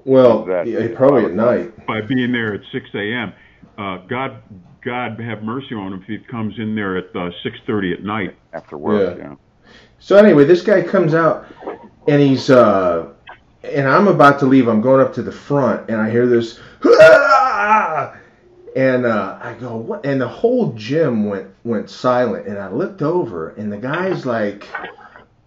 Well, 0.05 0.45
That- 0.45 0.67
yeah, 0.67 0.89
probably 0.95 1.27
at 1.27 1.33
night. 1.35 1.87
by 1.87 2.01
being 2.01 2.33
there 2.33 2.55
at 2.55 2.61
6 2.73 2.87
a.m. 2.95 3.33
Uh, 3.79 3.99
God, 4.09 4.37
God 4.85 5.19
have 5.21 5.43
mercy 5.43 5.75
on 5.75 5.93
him 5.93 6.01
if 6.01 6.07
he 6.07 6.19
comes 6.19 6.59
in 6.59 6.75
there 6.75 6.97
at 6.97 7.07
uh, 7.15 7.31
6:30 7.45 7.93
at 7.95 8.03
night. 8.05 8.35
After 8.53 8.77
work, 8.77 9.17
Yeah. 9.19 9.25
yeah. 9.25 9.35
So 9.99 10.17
anyway, 10.17 10.45
this 10.45 10.63
guy 10.63 10.83
comes 10.83 11.15
out, 11.15 11.47
and 12.09 12.21
he's 12.21 12.51
uh, 12.51 13.07
and 13.63 13.87
I'm 13.89 14.09
about 14.09 14.41
to 14.41 14.47
leave. 14.47 14.67
I'm 14.69 14.81
going 14.81 15.01
up 15.01 15.15
to 15.15 15.23
the 15.23 15.31
front, 15.33 15.89
and 15.89 16.01
I 16.01 16.11
hear 16.11 16.27
this, 16.27 16.59
"Ah!" 16.85 18.17
and 18.75 19.07
uh, 19.07 19.39
I 19.41 19.55
go, 19.55 19.77
what? 19.77 20.05
And 20.05 20.21
the 20.21 20.27
whole 20.29 20.73
gym 20.73 21.27
went 21.31 21.47
went 21.65 21.89
silent, 21.89 22.49
and 22.49 22.59
I 22.59 22.69
looked 22.69 23.03
over, 23.03 23.51
and 23.51 23.73
the 23.73 23.77
guy's 23.79 24.27
like 24.27 24.67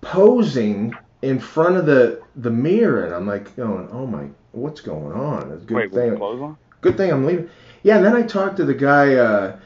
posing 0.02 0.94
in 1.22 1.40
front 1.40 1.76
of 1.76 1.86
the 1.86 2.22
the 2.38 2.52
mirror, 2.52 3.06
and 3.06 3.14
I'm 3.14 3.28
like 3.28 3.54
going, 3.56 3.90
oh 3.92 4.06
my, 4.08 4.26
what's 4.56 4.82
going 4.82 5.14
on? 5.14 5.52
It's 5.52 5.66
good 5.66 5.76
Wait, 5.76 5.92
thing. 5.94 6.12
the 6.12 6.18
clothes 6.18 6.42
on? 6.42 6.58
good 6.82 6.98
thing 6.98 7.12
I'm 7.12 7.26
leaving. 7.26 7.50
Yeah, 7.84 7.98
and 7.98 8.06
then 8.06 8.16
I 8.16 8.24
talked 8.24 8.58
to 8.58 8.66
the 8.66 8.74
guy, 8.74 9.16
uh, 9.16 9.58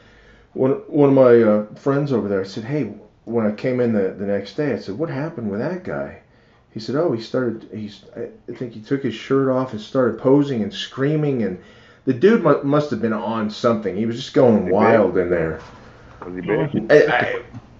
one 0.54 0.72
one 0.88 1.10
of 1.10 1.16
my 1.16 1.42
uh, 1.42 1.66
friends 1.76 2.12
over 2.12 2.28
there. 2.28 2.42
I 2.42 2.46
said, 2.46 2.66
hey, 2.66 2.94
when 3.26 3.46
I 3.46 3.52
came 3.52 3.80
in 3.80 3.94
the, 3.94 4.10
the 4.18 4.26
next 4.26 4.56
day, 4.56 4.74
I 4.74 4.78
said, 4.80 4.98
what 4.98 5.10
happened 5.10 5.50
with 5.52 5.60
that 5.60 5.84
guy? 5.84 6.22
He 6.72 6.80
said, 6.80 6.96
oh, 6.96 7.12
he 7.12 7.22
started. 7.22 7.70
He's. 7.74 8.06
I 8.16 8.54
think 8.54 8.74
he 8.74 8.82
took 8.82 9.04
his 9.04 9.16
shirt 9.16 9.50
off 9.50 9.72
and 9.74 9.82
started 9.82 10.20
posing 10.20 10.62
and 10.64 10.74
screaming, 10.74 11.44
and 11.44 11.62
the 12.06 12.14
dude 12.14 12.44
mu- 12.44 12.64
must 12.64 12.92
have 12.92 13.02
been 13.02 13.14
on 13.14 13.50
something. 13.50 13.96
He 13.96 14.06
was 14.06 14.16
just 14.16 14.34
going 14.34 14.66
He 14.66 14.72
wild 14.72 15.18
in 15.18 15.30
there. 15.30 15.62
Was 16.26 16.36
he 16.36 16.42
big? 16.42 16.70
I, 16.90 16.96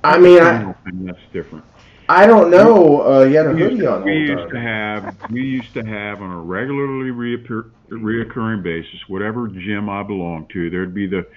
I, 0.04 0.16
I 0.16 0.18
mean, 0.20 0.42
I, 0.42 0.74
And 0.86 1.08
that's 1.08 1.20
different. 1.34 1.66
I 2.10 2.26
don't 2.26 2.50
know. 2.50 3.02
Uh, 3.02 3.26
he 3.28 3.36
had 3.36 3.46
a 3.46 3.54
hoodie 3.54 3.86
on 3.86 4.04
we 4.04 4.14
used 4.14 4.50
to 4.50 4.60
have 4.60 5.16
we 5.30 5.44
used 5.44 5.76
to 5.76 5.84
have 5.86 6.24
on 6.24 6.32
a 6.32 6.40
regularly 6.42 7.12
reappear, 7.12 7.70
reoccurring 7.90 8.64
basis, 8.64 9.08
whatever 9.08 9.48
gym 9.48 9.92
I 9.92 10.02
belonged 10.02 10.50
to, 10.50 10.72
there'd 10.72 10.96
be 10.96 11.06
the 11.06 11.28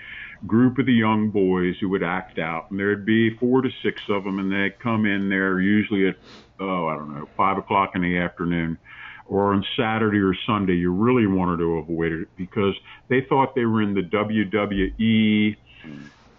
group 0.47 0.79
of 0.79 0.87
the 0.87 0.95
young 0.95 1.29
boys 1.29 1.77
who 1.79 1.91
would 1.91 2.03
act 2.03 2.39
out, 2.39 2.71
and 2.71 2.81
there'd 2.81 3.05
be 3.05 3.37
four 3.37 3.61
to 3.61 3.69
six 3.83 4.01
of 4.09 4.25
them, 4.25 4.39
and 4.39 4.51
they'd 4.51 4.79
come 4.79 5.05
in 5.05 5.29
there 5.29 5.61
usually 5.61 6.09
at 6.09 6.17
oh 6.59 6.87
I 6.87 6.95
don't 6.95 7.15
know 7.15 7.29
five 7.37 7.59
o'clock 7.59 7.91
in 7.95 8.01
the 8.01 8.17
afternoon, 8.17 8.79
or 9.27 9.53
on 9.53 9.67
Saturday 9.77 10.21
or 10.21 10.35
Sunday. 10.47 10.77
You 10.77 10.91
really 10.91 11.27
wanted 11.27 11.59
to 11.59 11.77
avoid 11.77 12.13
it 12.13 12.29
because 12.39 12.75
they 13.09 13.21
thought 13.21 13.55
they 13.55 13.67
were 13.67 13.83
in 13.83 13.93
the 13.93 14.05
WWE. 14.05 15.55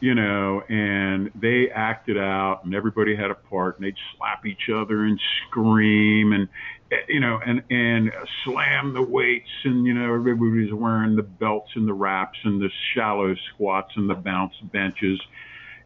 You 0.04 0.16
know, 0.16 0.62
and 0.68 1.32
they 1.34 1.70
acted 1.74 2.18
out, 2.18 2.66
and 2.66 2.76
everybody 2.76 3.16
had 3.16 3.32
a 3.32 3.36
part, 3.36 3.78
and 3.78 3.86
they'd 3.86 3.96
slap 4.18 4.46
each 4.46 4.70
other 4.70 5.06
and 5.06 5.18
scream, 5.48 6.34
and 6.34 6.50
you 7.08 7.22
know, 7.22 7.40
and 7.46 7.64
and 7.70 8.12
slam 8.44 8.94
the 8.94 9.02
weights, 9.02 9.48
and 9.64 9.86
you 9.86 9.94
know, 9.94 10.14
everybody's 10.14 10.74
wearing 10.74 11.16
the 11.16 11.24
belts 11.24 11.70
and 11.76 11.88
the 11.88 11.94
wraps 11.94 12.38
and 12.44 12.62
the 12.62 12.70
shallow 12.94 13.34
squats 13.54 13.94
and 13.96 14.10
the 14.10 14.14
bounce 14.14 14.56
benches. 14.74 15.22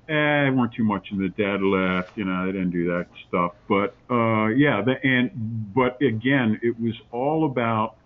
Eh, 0.09 0.49
weren't 0.49 0.73
too 0.73 0.83
much 0.83 1.11
in 1.11 1.19
the 1.19 1.29
deadlift, 1.29 2.07
you 2.15 2.23
know, 2.23 2.47
they 2.47 2.53
didn't 2.53 2.71
do 2.71 2.87
that 2.87 3.05
stuff. 3.27 3.51
But 3.69 3.93
uh, 4.09 4.47
yeah, 4.47 4.81
the, 4.81 4.95
and 5.03 5.29
but 5.75 6.01
again, 6.01 6.59
it 6.63 6.79
was 6.79 6.95
all 7.11 7.45
about 7.45 7.97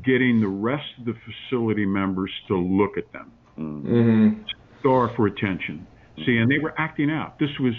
getting 0.00 0.40
the 0.40 0.46
rest 0.46 0.86
of 1.00 1.06
the 1.06 1.16
facility 1.26 1.86
members 1.86 2.30
to 2.46 2.56
look 2.56 2.96
at 2.96 3.10
them. 3.10 3.32
Mm-hmm. 3.58 4.42
Star 4.80 5.12
for 5.16 5.26
attention. 5.28 5.88
See, 6.26 6.36
and 6.38 6.50
they 6.50 6.58
were 6.60 6.74
acting 6.78 7.10
out. 7.10 7.38
This 7.40 7.50
was 7.60 7.74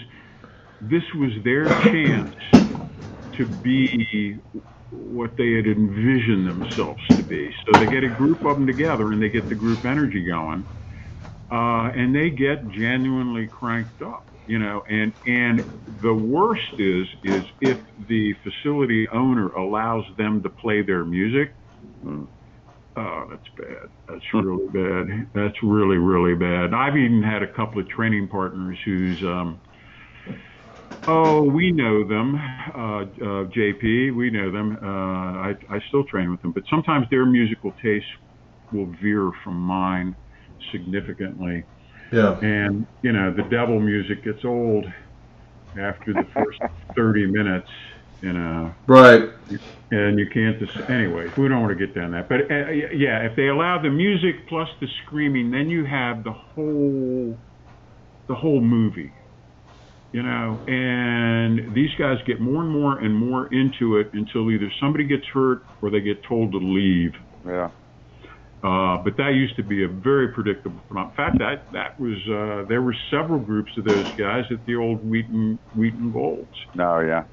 this 0.80 1.04
was 1.14 1.32
their 1.44 1.72
chance 1.72 2.34
to 3.36 3.46
be 3.46 4.38
what 4.90 5.32
they 5.38 5.52
had 5.52 5.66
envisioned 5.66 6.46
themselves 6.48 7.02
to 7.16 7.24
be. 7.24 7.50
So 7.66 7.76
they 7.78 7.88
get 7.88 8.04
a 8.04 8.10
group 8.10 8.44
of 8.46 8.56
them 8.58 8.66
together 8.66 9.12
and 9.12 9.22
they 9.22 9.30
get 9.30 9.48
the 9.48 9.56
group 9.56 9.84
energy 9.86 10.24
going, 10.26 10.68
uh, 11.52 11.90
and 11.96 12.14
they 12.14 12.30
get 12.30 12.68
genuinely 12.68 13.48
cranked 13.48 14.02
up. 14.02 14.26
You 14.46 14.58
know, 14.60 14.82
and 14.88 15.14
and 15.26 15.66
the 15.86 16.14
worst 16.14 16.74
is 16.78 17.06
is 17.24 17.44
if 17.60 17.78
the 17.98 18.34
facility 18.44 19.08
owner 19.12 19.48
allows 19.50 20.04
them 20.18 20.42
to 20.44 20.50
play 20.50 20.82
their 20.82 21.04
music. 21.04 21.56
Oh, 22.96 23.24
that's 23.30 23.48
bad. 23.56 23.88
That's 24.08 24.24
really 24.34 24.68
bad. 24.68 25.30
That's 25.34 25.56
really, 25.62 25.96
really 25.96 26.34
bad. 26.34 26.74
I've 26.74 26.96
even 26.96 27.22
had 27.22 27.42
a 27.42 27.52
couple 27.52 27.80
of 27.80 27.88
training 27.88 28.28
partners 28.28 28.78
who's, 28.84 29.22
um, 29.22 29.62
oh, 31.06 31.42
we 31.42 31.72
know 31.72 32.06
them, 32.06 32.36
uh, 32.74 33.02
uh, 33.24 33.44
JP, 33.54 34.10
we 34.10 34.30
know 34.30 34.50
them. 34.50 34.78
Uh, 34.82 34.86
I, 34.86 35.54
I 35.70 35.80
still 35.88 36.04
train 36.04 36.30
with 36.30 36.40
them, 36.42 36.52
but 36.52 36.62
sometimes 36.70 37.06
their 37.10 37.26
musical 37.26 37.72
tastes 37.82 38.08
will 38.70 38.92
veer 39.02 39.30
from 39.44 39.56
mine 39.60 40.16
significantly. 40.70 41.64
Yeah. 42.12 42.38
And, 42.42 42.86
you 43.02 43.12
know, 43.12 43.34
the 43.34 43.44
devil 43.44 43.80
music 43.80 44.24
gets 44.24 44.44
old 44.44 44.86
after 45.78 46.14
the 46.14 46.26
first 46.34 46.58
30 46.96 47.26
minutes, 47.26 47.68
you 48.22 48.32
know 48.32 48.72
Right. 48.86 49.24
and 49.90 50.18
you 50.18 50.26
can't 50.32 50.58
just 50.58 50.72
anyway 50.88 51.26
we 51.36 51.48
don't 51.48 51.60
want 51.60 51.76
to 51.78 51.86
get 51.86 51.94
down 51.94 52.12
that 52.12 52.28
but 52.28 52.42
uh, 52.50 52.70
yeah 52.70 53.18
if 53.28 53.36
they 53.36 53.48
allow 53.48 53.80
the 53.82 53.90
music 53.90 54.48
plus 54.48 54.68
the 54.80 54.86
screaming 55.04 55.50
then 55.50 55.68
you 55.68 55.84
have 55.84 56.24
the 56.24 56.32
whole 56.32 57.36
the 58.28 58.34
whole 58.34 58.60
movie 58.62 59.12
you 60.12 60.22
know 60.22 60.60
and 60.68 61.74
these 61.74 61.90
guys 61.98 62.16
get 62.26 62.40
more 62.40 62.62
and 62.62 62.70
more 62.70 62.98
and 62.98 63.14
more 63.14 63.46
into 63.52 63.96
it 63.98 64.08
until 64.14 64.50
either 64.50 64.70
somebody 64.80 65.04
gets 65.04 65.26
hurt 65.34 65.62
or 65.82 65.90
they 65.90 66.00
get 66.00 66.22
told 66.24 66.52
to 66.52 66.58
leave 66.58 67.12
Yeah. 67.44 67.70
uh, 68.62 68.98
but 69.02 69.16
that 69.16 69.32
used 69.34 69.56
to 69.56 69.64
be 69.64 69.82
a 69.84 69.88
very 69.88 70.28
predictable 70.28 70.80
phenomenon. 70.86 71.10
In 71.12 71.16
fact, 71.16 71.38
that 71.38 71.72
that 71.72 71.98
was 71.98 72.16
uh, 72.30 72.68
there 72.68 72.80
were 72.82 72.94
several 73.10 73.40
groups 73.40 73.72
of 73.76 73.84
those 73.84 74.06
guys 74.16 74.44
at 74.52 74.64
the 74.66 74.76
old 74.76 75.02
Wheaton 75.04 75.58
Wheaton 75.74 76.12
Golds. 76.12 76.54
No, 76.74 77.00
yeah. 77.00 77.24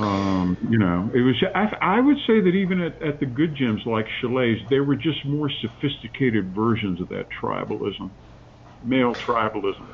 Um, 0.00 0.56
you 0.68 0.78
know, 0.78 1.10
it 1.14 1.20
was. 1.20 1.34
I, 1.54 1.96
I 1.98 2.00
would 2.00 2.16
say 2.26 2.40
that 2.40 2.54
even 2.54 2.80
at, 2.80 3.00
at 3.02 3.20
the 3.20 3.26
good 3.26 3.54
gyms 3.54 3.84
like 3.86 4.06
Chaillet's, 4.20 4.60
they 4.70 4.80
were 4.80 4.96
just 4.96 5.24
more 5.26 5.50
sophisticated 5.60 6.54
versions 6.54 7.00
of 7.00 7.08
that 7.10 7.26
tribalism, 7.42 8.10
male 8.82 9.14
tribalism. 9.26 9.86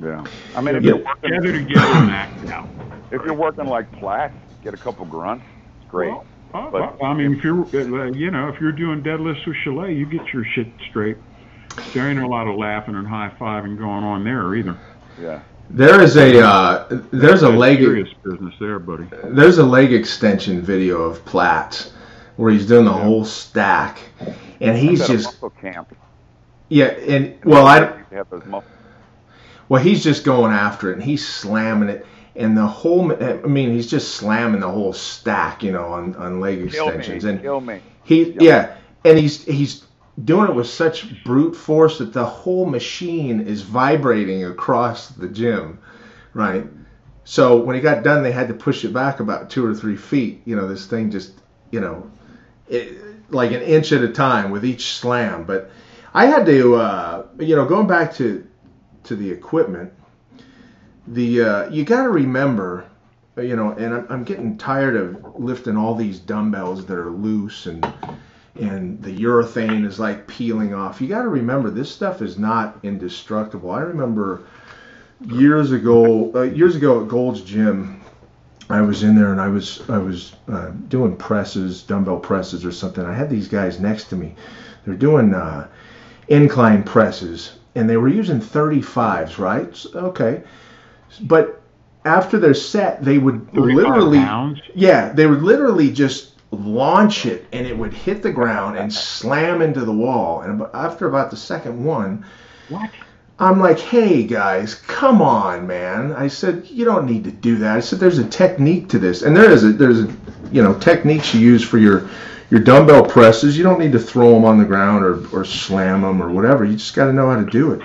Yeah. 0.00 0.26
I 0.54 0.60
mean, 0.60 0.76
if 0.76 0.82
Yeah. 0.84 0.88
you're 0.94 1.04
working, 1.04 1.30
Together 1.30 1.52
together 1.52 1.92
and 1.94 2.10
act 2.10 2.44
out. 2.50 2.68
if 3.10 3.22
you're 3.24 3.34
working 3.34 3.66
like 3.66 3.90
Platz, 3.92 4.34
get 4.62 4.74
a 4.74 4.76
couple 4.78 5.04
grunts. 5.06 5.44
It's 5.80 5.90
great. 5.90 6.10
Well, 6.10 6.26
uh, 6.54 6.70
But- 6.70 7.04
I 7.04 7.12
mean, 7.14 7.34
if 7.34 7.44
you're, 7.44 7.64
uh, 7.64 8.10
you 8.12 8.30
know, 8.30 8.48
if 8.48 8.60
you're 8.60 8.72
doing 8.72 9.02
deadlifts 9.02 9.46
with 9.46 9.56
Chalet, 9.64 9.94
you 9.94 10.06
get 10.06 10.22
your 10.32 10.44
shit 10.54 10.68
straight. 10.88 11.16
There 11.94 12.08
ain't 12.08 12.18
a 12.20 12.26
lot 12.26 12.46
of 12.46 12.56
laughing 12.56 12.94
and 12.94 13.06
high 13.06 13.32
fiving 13.40 13.76
going 13.78 14.04
on 14.04 14.24
there 14.24 14.54
either. 14.54 14.78
yeah. 15.20 15.40
There 15.68 16.00
is 16.02 16.16
a 16.16 16.40
uh, 16.40 16.86
there's 17.12 17.42
a 17.42 17.50
leg 17.50 17.78
serious 17.78 18.08
business 18.24 18.54
there, 18.60 18.78
buddy. 18.78 19.06
there's 19.24 19.58
a 19.58 19.64
leg 19.64 19.92
extension 19.92 20.62
video 20.62 21.02
of 21.02 21.24
Platz 21.24 21.92
where 22.36 22.52
he's 22.52 22.66
doing 22.66 22.84
the 22.84 22.92
whole 22.92 23.24
stack, 23.24 23.98
and 24.60 24.76
he's 24.76 25.00
At 25.02 25.10
a 25.10 25.12
just 25.12 25.24
muscle 25.24 25.50
camp. 25.50 25.94
yeah. 26.68 26.86
And 26.86 27.38
well, 27.44 27.66
I 27.66 27.80
have 28.12 28.30
those 28.30 28.44
muscle. 28.44 28.70
well 29.68 29.82
he's 29.82 30.02
just 30.04 30.24
going 30.24 30.52
after 30.52 30.90
it, 30.90 30.94
and 30.94 31.02
he's 31.02 31.26
slamming 31.26 31.88
it, 31.88 32.06
and 32.36 32.56
the 32.56 32.66
whole 32.66 33.12
I 33.22 33.34
mean 33.46 33.70
he's 33.72 33.88
just 33.90 34.14
slamming 34.14 34.60
the 34.60 34.70
whole 34.70 34.92
stack, 34.92 35.62
you 35.62 35.72
know, 35.72 35.86
on 35.92 36.14
on 36.16 36.40
leg 36.40 36.70
Kill 36.70 36.88
extensions, 36.88 37.24
me. 37.24 37.30
and 37.30 37.40
Kill 37.42 37.60
me. 37.60 37.80
He 38.04 38.36
yeah, 38.40 38.76
and 39.04 39.18
he's 39.18 39.44
he's 39.44 39.84
doing 40.24 40.48
it 40.48 40.54
with 40.54 40.68
such 40.68 41.22
brute 41.24 41.54
force 41.54 41.98
that 41.98 42.12
the 42.12 42.24
whole 42.24 42.66
machine 42.66 43.40
is 43.40 43.62
vibrating 43.62 44.44
across 44.44 45.08
the 45.08 45.28
gym, 45.28 45.78
right? 46.32 46.66
So 47.24 47.58
when 47.58 47.76
he 47.76 47.82
got 47.82 48.04
done, 48.04 48.22
they 48.22 48.32
had 48.32 48.48
to 48.48 48.54
push 48.54 48.84
it 48.84 48.92
back 48.92 49.20
about 49.20 49.50
two 49.50 49.64
or 49.64 49.74
three 49.74 49.96
feet. 49.96 50.42
You 50.44 50.56
know, 50.56 50.68
this 50.68 50.86
thing 50.86 51.10
just 51.10 51.32
you 51.70 51.80
know, 51.80 52.10
it, 52.68 52.98
like 53.30 53.50
an 53.52 53.62
inch 53.62 53.92
at 53.92 54.02
a 54.02 54.12
time 54.12 54.50
with 54.50 54.64
each 54.64 54.94
slam. 54.94 55.44
But 55.44 55.70
I 56.14 56.26
had 56.26 56.46
to, 56.46 56.76
uh, 56.76 57.26
you 57.38 57.56
know, 57.56 57.66
going 57.66 57.86
back 57.86 58.14
to 58.14 58.46
to 59.04 59.16
the 59.16 59.30
equipment, 59.30 59.92
the 61.08 61.42
uh, 61.42 61.70
you 61.70 61.84
got 61.84 62.04
to 62.04 62.10
remember 62.10 62.86
you 63.38 63.54
know, 63.54 63.72
and 63.72 63.94
I'm, 63.94 64.06
I'm 64.08 64.24
getting 64.24 64.56
tired 64.56 64.96
of 64.96 65.38
lifting 65.38 65.76
all 65.76 65.94
these 65.94 66.18
dumbbells 66.18 66.86
that 66.86 66.96
are 66.96 67.10
loose 67.10 67.66
and 67.66 67.86
and 68.58 69.02
the 69.02 69.16
urethane 69.18 69.84
is 69.86 69.98
like 69.98 70.26
peeling 70.26 70.74
off. 70.74 71.00
You 71.00 71.08
got 71.08 71.22
to 71.22 71.28
remember 71.28 71.70
this 71.70 71.90
stuff 71.90 72.22
is 72.22 72.38
not 72.38 72.78
indestructible. 72.82 73.70
I 73.70 73.80
remember 73.80 74.44
years 75.20 75.72
ago, 75.72 76.32
uh, 76.34 76.42
years 76.42 76.76
ago 76.76 77.02
at 77.02 77.08
Gold's 77.08 77.42
Gym, 77.42 78.00
I 78.68 78.80
was 78.80 79.02
in 79.02 79.14
there 79.14 79.32
and 79.32 79.40
I 79.40 79.48
was 79.48 79.88
I 79.88 79.98
was 79.98 80.34
uh, 80.48 80.70
doing 80.88 81.16
presses, 81.16 81.82
dumbbell 81.82 82.18
presses 82.18 82.64
or 82.64 82.72
something. 82.72 83.04
I 83.04 83.14
had 83.14 83.30
these 83.30 83.48
guys 83.48 83.78
next 83.78 84.04
to 84.04 84.16
me. 84.16 84.34
They're 84.84 84.94
doing 84.94 85.34
uh, 85.34 85.68
incline 86.28 86.82
presses 86.82 87.56
and 87.74 87.88
they 87.88 87.96
were 87.96 88.08
using 88.08 88.40
35s, 88.40 89.38
right? 89.38 89.86
Okay, 89.94 90.42
but 91.22 91.62
after 92.04 92.38
their 92.38 92.54
set, 92.54 93.04
they 93.04 93.18
would 93.18 93.54
literally 93.54 94.18
pounds? 94.18 94.60
yeah, 94.74 95.12
they 95.12 95.26
would 95.26 95.42
literally 95.42 95.92
just 95.92 96.35
launch 96.50 97.26
it 97.26 97.46
and 97.52 97.66
it 97.66 97.76
would 97.76 97.92
hit 97.92 98.22
the 98.22 98.32
ground 98.32 98.76
and 98.78 98.92
slam 98.92 99.62
into 99.62 99.84
the 99.84 99.92
wall. 99.92 100.42
And 100.42 100.62
after 100.74 101.06
about 101.08 101.30
the 101.30 101.36
second 101.36 101.82
one, 101.84 102.24
What? 102.68 102.90
I'm 103.38 103.58
like, 103.60 103.78
hey 103.78 104.22
guys, 104.22 104.74
come 104.76 105.20
on, 105.20 105.66
man. 105.66 106.12
I 106.14 106.26
said, 106.28 106.66
you 106.70 106.84
don't 106.86 107.04
need 107.04 107.24
to 107.24 107.30
do 107.30 107.56
that. 107.56 107.76
I 107.76 107.80
said, 107.80 107.98
there's 107.98 108.18
a 108.18 108.26
technique 108.28 108.88
to 108.90 108.98
this. 108.98 109.20
And 109.22 109.36
there 109.36 109.50
is 109.50 109.62
a, 109.64 109.72
there's 109.72 110.00
a, 110.04 110.16
you 110.50 110.62
know, 110.62 110.72
techniques 110.78 111.34
you 111.34 111.40
use 111.40 111.62
for 111.62 111.76
your, 111.76 112.08
your 112.50 112.60
dumbbell 112.60 113.04
presses. 113.04 113.58
You 113.58 113.62
don't 113.64 113.78
need 113.78 113.92
to 113.92 113.98
throw 113.98 114.32
them 114.32 114.46
on 114.46 114.56
the 114.58 114.64
ground 114.64 115.04
or, 115.04 115.26
or 115.36 115.44
slam 115.44 116.00
them 116.00 116.22
or 116.22 116.30
whatever. 116.30 116.64
You 116.64 116.76
just 116.76 116.94
got 116.94 117.06
to 117.06 117.12
know 117.12 117.28
how 117.28 117.36
to 117.36 117.44
do 117.50 117.72
it. 117.72 117.82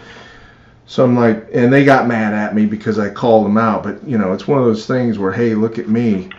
So 0.85 1.03
I'm 1.03 1.17
like, 1.17 1.47
and 1.53 1.71
they 1.73 1.83
got 1.83 2.07
mad 2.07 2.33
at 2.33 2.55
me 2.55 2.65
because 2.65 2.97
I 2.99 3.09
called 3.09 3.45
them 3.45 3.57
out. 3.57 3.83
But, 3.83 4.01
you 4.07 4.17
know, 4.17 4.31
it's 4.33 4.47
one 4.47 4.59
of 4.59 4.65
those 4.65 4.85
things 4.87 5.17
where, 5.19 5.31
hey, 5.33 5.53
look 5.55 5.79
at 5.79 5.89
me. 5.89 6.29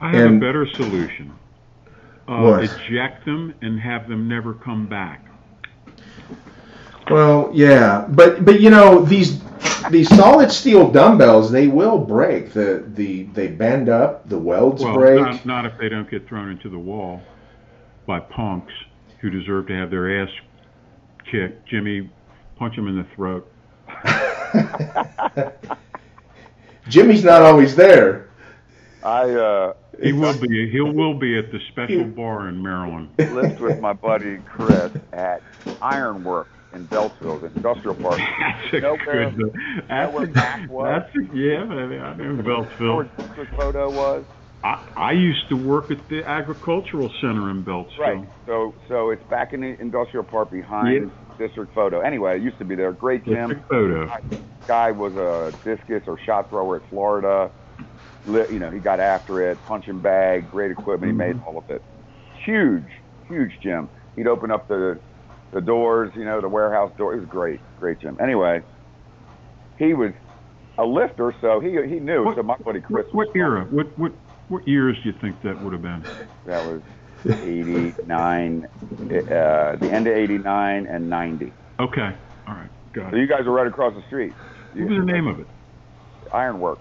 I 0.00 0.10
have 0.10 0.26
And- 0.26 0.36
a 0.42 0.46
better 0.46 0.66
solution. 0.66 1.32
Uh, 2.32 2.42
What? 2.42 2.64
eject 2.64 3.24
them 3.24 3.54
and 3.62 3.78
have 3.80 4.08
them 4.08 4.28
never 4.28 4.54
come 4.54 4.86
back. 4.86 5.26
Well, 7.10 7.50
yeah, 7.52 8.06
but 8.08 8.44
but 8.44 8.60
you 8.60 8.70
know 8.70 9.00
these 9.04 9.40
these 9.90 10.08
solid 10.08 10.50
steel 10.52 10.90
dumbbells 10.90 11.50
they 11.50 11.66
will 11.68 11.98
break. 11.98 12.52
The 12.52 12.84
the 12.94 13.24
they 13.24 13.48
bend 13.48 13.88
up, 13.88 14.28
the 14.28 14.38
welds 14.38 14.82
Well, 14.82 14.94
break. 14.94 15.20
not, 15.20 15.44
not 15.46 15.66
if 15.66 15.76
they 15.78 15.88
don't 15.88 16.08
get 16.10 16.26
thrown 16.28 16.48
into 16.50 16.68
the 16.70 16.78
wall 16.78 17.20
by 18.06 18.20
punks 18.20 18.72
who 19.20 19.30
deserve 19.30 19.66
to 19.66 19.74
have 19.74 19.90
their 19.90 20.22
ass 20.22 20.30
kicked. 21.30 21.68
Jimmy, 21.68 22.08
punch 22.56 22.74
him 22.76 22.88
in 22.88 22.96
the 22.96 23.06
throat. 23.14 23.48
Jimmy's 26.88 27.24
not 27.24 27.42
always 27.42 27.76
there. 27.76 28.28
I 29.04 29.30
uh, 29.30 29.74
He 30.00 30.12
will 30.12 30.38
be. 30.38 30.70
He 30.70 30.80
will 30.80 31.18
be 31.18 31.38
at 31.38 31.50
the 31.52 31.58
special 31.70 32.04
bar 32.04 32.48
in 32.48 32.62
Maryland. 32.62 33.10
lived 33.18 33.60
with 33.60 33.80
my 33.80 33.92
buddy 33.92 34.38
Chris 34.46 34.92
at 35.12 35.42
Ironwork 35.80 36.48
in 36.72 36.86
Beltsville, 36.88 37.40
the 37.40 37.48
industrial 37.54 37.94
park. 37.96 38.18
That's 38.40 38.72
a 38.74 38.80
know 38.80 38.96
where- 39.04 39.30
good. 39.30 39.52
That's 39.88 40.12
where 40.14 40.24
a, 40.24 40.28
Mac 40.30 40.70
was? 40.70 41.02
that's 41.04 41.16
a, 41.16 41.36
yeah, 41.36 41.64
baby, 41.64 41.98
I 41.98 42.14
know 42.16 42.24
You 42.24 42.32
know 42.32 42.42
where 42.42 43.04
Beltsville. 43.04 43.10
District 43.28 43.54
Photo 43.56 43.90
was? 43.90 44.24
I, 44.64 44.78
I 44.96 45.12
used 45.12 45.48
to 45.50 45.56
work 45.56 45.90
at 45.90 45.98
the 46.08 46.22
agricultural 46.24 47.10
center 47.20 47.50
in 47.50 47.64
Beltsville. 47.64 47.98
Right. 47.98 48.28
So 48.46 48.74
so 48.88 49.10
it's 49.10 49.22
back 49.28 49.52
in 49.52 49.60
the 49.60 49.78
industrial 49.80 50.24
park 50.24 50.50
behind 50.50 51.10
district 51.38 51.74
photo. 51.74 52.00
Anyway, 52.00 52.36
it 52.36 52.42
used 52.42 52.58
to 52.58 52.64
be 52.64 52.76
there. 52.76 52.92
Great 52.92 53.24
gym. 53.24 53.34
District 53.48 53.68
photo. 53.68 54.08
Guy 54.68 54.92
was 54.92 55.12
a 55.16 55.52
discus 55.64 56.04
or 56.06 56.16
shot 56.24 56.48
thrower 56.48 56.76
at 56.76 56.88
Florida. 56.88 57.50
You 58.24 58.58
know, 58.58 58.70
he 58.70 58.78
got 58.78 59.00
after 59.00 59.50
it, 59.50 59.58
punching 59.66 60.00
bag, 60.00 60.48
great 60.50 60.70
equipment. 60.70 61.10
He 61.12 61.16
made 61.16 61.36
all 61.46 61.58
of 61.58 61.64
it. 61.68 61.82
Huge, 62.44 62.86
huge 63.28 63.52
gym. 63.62 63.88
He'd 64.16 64.26
open 64.28 64.50
up 64.50 64.68
the 64.68 65.00
the 65.52 65.60
doors, 65.60 66.12
you 66.16 66.24
know, 66.24 66.40
the 66.40 66.48
warehouse 66.48 66.92
door. 66.96 67.14
It 67.14 67.20
was 67.20 67.28
great, 67.28 67.60
great 67.78 68.00
gym. 68.00 68.16
Anyway, 68.22 68.62
he 69.78 69.92
was 69.94 70.12
a 70.78 70.84
lifter, 70.84 71.34
so 71.40 71.60
he 71.60 71.70
he 71.88 71.98
knew. 72.00 72.24
What- 72.24 72.36
so 72.36 72.42
my 72.42 72.56
buddy 72.64 72.80
Chris. 72.80 73.06
What, 73.12 73.28
what 73.28 73.36
era? 73.36 73.66
What 73.70 73.86
what 73.98 74.12
what 74.48 74.68
years 74.68 74.96
do 75.02 75.10
you 75.10 75.14
think 75.20 75.42
that 75.42 75.60
would 75.62 75.72
have 75.72 75.82
been? 75.82 76.04
That 76.46 76.64
was 76.64 76.80
89, 77.24 78.64
uh, 78.64 79.76
the 79.76 79.88
end 79.90 80.06
of 80.06 80.14
89 80.16 80.86
and 80.86 81.08
90. 81.08 81.52
Okay. 81.80 82.16
All 82.48 82.54
right. 82.54 82.68
Got 82.92 83.10
So 83.10 83.16
it. 83.16 83.20
you 83.20 83.26
guys 83.26 83.40
are 83.46 83.50
right 83.52 83.66
across 83.66 83.94
the 83.94 84.02
street. 84.08 84.32
What 84.74 84.88
was 84.90 84.98
the 85.06 85.12
name 85.12 85.26
of 85.26 85.38
it? 85.40 85.46
Ironwork. 86.32 86.80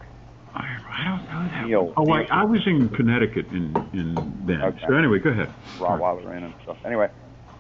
I, 0.54 0.78
I 0.90 1.04
don't 1.06 1.26
know 1.32 1.50
that. 1.50 1.66
Neil. 1.68 1.94
Oh, 1.98 2.12
I, 2.12 2.24
I 2.30 2.44
was 2.44 2.66
in 2.68 2.90
Connecticut 2.90 3.48
in 3.48 3.76
in 3.94 4.16
then. 4.46 4.62
Okay. 4.62 4.84
So 4.88 4.96
anyway, 4.96 5.20
go 5.20 5.30
ahead. 5.30 5.54
Rottweiler 5.78 6.36
in 6.36 6.44
and 6.44 6.54
stuff. 6.64 6.78
Anyway, 6.86 7.10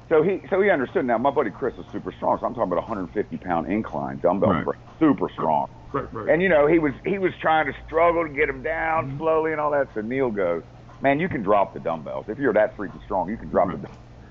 so 0.10 0.22
he 0.24 0.42
so 0.50 0.62
he 0.62 0.70
understood. 0.70 1.06
Now 1.06 1.18
my 1.18 1.32
buddy 1.32 1.52
Chris 1.52 1.76
was 1.78 1.86
super 1.92 2.12
strong, 2.12 2.38
so 2.40 2.46
I'm 2.46 2.54
talking 2.54 2.72
about 2.72 2.84
a 2.84 2.88
150 2.88 3.38
pound 3.38 3.72
incline 3.72 4.20
dumbbell, 4.20 4.50
Right. 4.64 4.78
super 5.00 5.30
strong. 5.30 5.70
Right, 5.94 6.14
right. 6.14 6.30
And 6.30 6.42
you 6.42 6.50
know 6.50 6.68
he 6.68 6.80
was 6.80 6.94
he 7.06 7.18
was 7.18 7.32
trying 7.42 7.66
to 7.68 7.74
struggle 7.86 8.28
to 8.28 8.34
get 8.34 8.50
him 8.50 8.62
down 8.62 9.18
slowly 9.18 9.52
and 9.54 9.62
all 9.62 9.72
that. 9.72 9.88
So 9.94 10.02
Neil 10.02 10.30
goes, 10.30 10.64
man, 11.02 11.20
you 11.20 11.30
can 11.30 11.44
drop 11.44 11.74
the 11.74 11.80
dumbbells 11.80 12.26
if 12.28 12.38
you're 12.40 12.54
that 12.54 12.76
freaking 12.78 13.04
strong. 13.06 13.30
You 13.30 13.38
can 13.38 13.50
drop 13.50 13.70
the. 13.72 13.88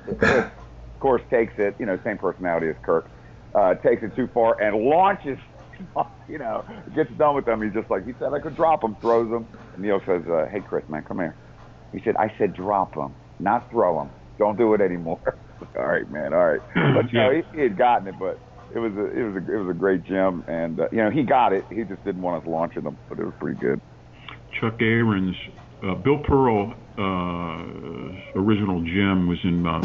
dumbbells. 0.06 0.44
Of 0.94 1.00
course, 1.00 1.22
takes 1.30 1.54
it. 1.58 1.76
You 1.78 1.86
know, 1.86 1.98
same 2.04 2.18
personality 2.18 2.68
as 2.68 2.76
Kirk. 2.82 3.08
Uh, 3.54 3.74
takes 3.76 4.02
it 4.02 4.14
too 4.14 4.28
far 4.28 4.60
and 4.62 4.76
launches. 4.76 5.38
You 6.28 6.38
know, 6.38 6.64
gets 6.94 7.10
done 7.18 7.34
with 7.34 7.44
them. 7.44 7.60
He's 7.60 7.72
just 7.72 7.90
like 7.90 8.06
he 8.06 8.12
said, 8.20 8.32
I 8.32 8.38
could 8.38 8.54
drop 8.54 8.82
them. 8.82 8.96
Throws 9.00 9.28
them. 9.28 9.48
And 9.74 9.82
Neil 9.82 10.00
says, 10.06 10.22
uh, 10.30 10.46
Hey, 10.46 10.60
Chris, 10.60 10.84
man, 10.88 11.02
come 11.02 11.18
here. 11.18 11.34
He 11.92 12.00
said, 12.04 12.14
I 12.16 12.32
said 12.38 12.54
drop 12.54 12.94
them, 12.94 13.16
not 13.40 13.68
throw 13.70 13.98
them. 13.98 14.10
Don't 14.38 14.56
do 14.56 14.72
it 14.74 14.80
anymore. 14.80 15.20
all 15.76 15.86
right, 15.86 16.08
man. 16.08 16.32
All 16.32 16.52
right. 16.52 16.60
But 16.94 17.12
you 17.12 17.18
know, 17.18 17.32
he, 17.32 17.56
he 17.56 17.62
had 17.62 17.76
gotten 17.76 18.06
it, 18.06 18.14
but 18.18 18.38
it 18.74 18.78
was 18.78 18.92
a 18.92 19.06
it 19.06 19.22
was 19.24 19.42
a 19.42 19.52
it 19.52 19.56
was 19.56 19.70
a 19.70 19.78
great 19.78 20.04
gym, 20.04 20.44
and 20.46 20.80
uh, 20.80 20.88
you 20.92 20.98
know 20.98 21.10
he 21.10 21.22
got 21.22 21.52
it. 21.52 21.64
He 21.70 21.82
just 21.82 22.04
didn't 22.04 22.22
want 22.22 22.42
us 22.42 22.48
launching 22.48 22.84
them, 22.84 22.96
but 23.08 23.18
it 23.18 23.24
was 23.24 23.34
pretty 23.38 23.58
good. 23.58 23.80
Chuck 24.60 24.80
Ahrens, 24.80 25.34
uh, 25.82 25.94
Bill 25.94 26.18
Pearl, 26.26 26.74
uh, 26.98 28.38
original 28.38 28.82
gym 28.82 29.28
was 29.28 29.38
in 29.44 29.66
uh, 29.66 29.82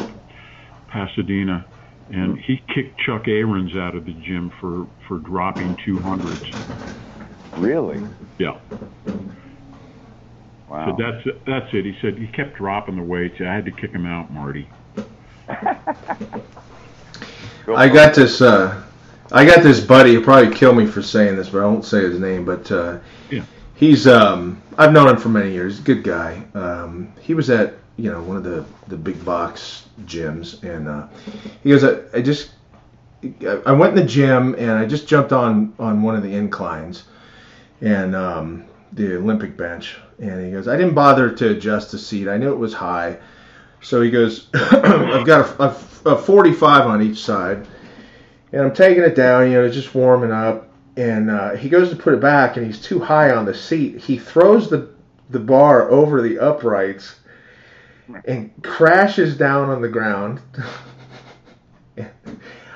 Pasadena, 0.91 1.65
and 2.11 2.37
he 2.37 2.57
kicked 2.73 2.99
Chuck 2.99 3.27
Ahrens 3.27 3.75
out 3.75 3.95
of 3.95 4.05
the 4.05 4.13
gym 4.13 4.51
for 4.61 4.87
for 5.07 5.17
dropping 5.19 5.75
200s. 5.77 6.55
Really? 7.57 8.01
Yeah. 8.37 8.57
Wow. 10.69 10.97
So 10.97 11.03
that's 11.03 11.25
that's 11.45 11.73
it. 11.73 11.85
He 11.85 11.97
said 12.01 12.17
he 12.17 12.27
kept 12.27 12.55
dropping 12.57 12.95
the 12.95 13.03
weights. 13.03 13.39
I 13.39 13.45
had 13.45 13.65
to 13.65 13.71
kick 13.71 13.91
him 13.91 14.05
out, 14.05 14.31
Marty. 14.31 14.67
I 17.67 17.89
got 17.89 18.15
this. 18.15 18.41
Uh, 18.41 18.83
I 19.31 19.45
got 19.45 19.63
this 19.63 19.79
buddy. 19.79 20.11
He'll 20.11 20.23
probably 20.23 20.55
kill 20.55 20.73
me 20.73 20.85
for 20.85 21.01
saying 21.01 21.35
this, 21.35 21.49
but 21.49 21.59
I 21.61 21.65
won't 21.65 21.85
say 21.85 22.01
his 22.01 22.19
name. 22.19 22.45
But 22.45 22.71
uh, 22.71 22.99
Yeah. 23.29 23.43
he's. 23.75 24.07
Um, 24.07 24.61
I've 24.77 24.91
known 24.91 25.07
him 25.09 25.17
for 25.17 25.29
many 25.29 25.51
years. 25.53 25.79
Good 25.79 26.03
guy. 26.03 26.43
Um, 26.53 27.13
he 27.21 27.33
was 27.33 27.49
at 27.49 27.75
you 27.97 28.11
know 28.11 28.21
one 28.21 28.37
of 28.37 28.43
the 28.43 28.65
the 28.87 28.97
big 28.97 29.23
box 29.23 29.85
gyms, 30.05 30.61
and 30.63 30.87
uh, 30.87 31.07
he 31.63 31.69
goes, 31.69 31.83
I, 31.83 32.17
I 32.17 32.21
just. 32.21 32.51
I 33.65 33.71
went 33.71 33.97
in 33.97 34.05
the 34.05 34.07
gym 34.07 34.53
and 34.53 34.69
I 34.69 34.85
just 34.85 35.07
jumped 35.07 35.31
on 35.31 35.73
on 35.79 36.03
one 36.03 36.15
of 36.15 36.21
the 36.21 36.35
inclines, 36.35 37.05
and 37.81 38.15
um, 38.15 38.65
the 38.93 39.17
Olympic 39.17 39.57
bench. 39.57 39.97
And 40.19 40.45
he 40.45 40.51
goes, 40.51 40.67
I 40.67 40.77
didn't 40.77 40.93
bother 40.93 41.31
to 41.31 41.49
adjust 41.49 41.91
the 41.91 41.97
seat. 41.97 42.27
I 42.27 42.37
knew 42.37 42.51
it 42.51 42.57
was 42.57 42.73
high. 42.73 43.17
So 43.81 44.01
he 44.01 44.11
goes, 44.11 44.47
I've 44.53 45.25
got 45.25 45.59
a, 45.59 45.63
a, 45.63 46.13
a 46.13 46.17
45 46.17 46.87
on 46.87 47.01
each 47.01 47.23
side, 47.23 47.67
and 48.51 48.61
I'm 48.61 48.73
taking 48.73 49.03
it 49.03 49.15
down, 49.15 49.49
you 49.49 49.61
know, 49.61 49.69
just 49.69 49.95
warming 49.95 50.31
up. 50.31 50.69
And 50.97 51.29
uh, 51.29 51.55
he 51.55 51.67
goes 51.67 51.89
to 51.89 51.95
put 51.95 52.13
it 52.13 52.21
back, 52.21 52.57
and 52.57 52.65
he's 52.65 52.81
too 52.81 52.99
high 52.99 53.31
on 53.31 53.45
the 53.45 53.53
seat. 53.53 53.97
He 53.97 54.17
throws 54.17 54.69
the 54.69 54.93
the 55.31 55.39
bar 55.39 55.89
over 55.89 56.21
the 56.21 56.37
uprights 56.37 57.15
and 58.25 58.51
crashes 58.63 59.37
down 59.37 59.69
on 59.69 59.81
the 59.81 59.89
ground. 59.89 60.41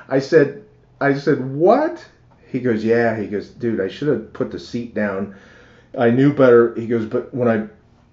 I 0.08 0.18
said, 0.18 0.64
I 1.00 1.14
said, 1.14 1.54
what? 1.54 2.04
He 2.48 2.60
goes, 2.60 2.84
yeah. 2.84 3.18
He 3.18 3.26
goes, 3.26 3.50
dude, 3.50 3.80
I 3.80 3.88
should 3.88 4.08
have 4.08 4.32
put 4.32 4.50
the 4.50 4.58
seat 4.58 4.94
down. 4.94 5.36
I 5.96 6.10
knew 6.10 6.32
better. 6.32 6.74
He 6.74 6.86
goes, 6.86 7.06
but 7.06 7.32
when 7.34 7.48
I, 7.48 7.68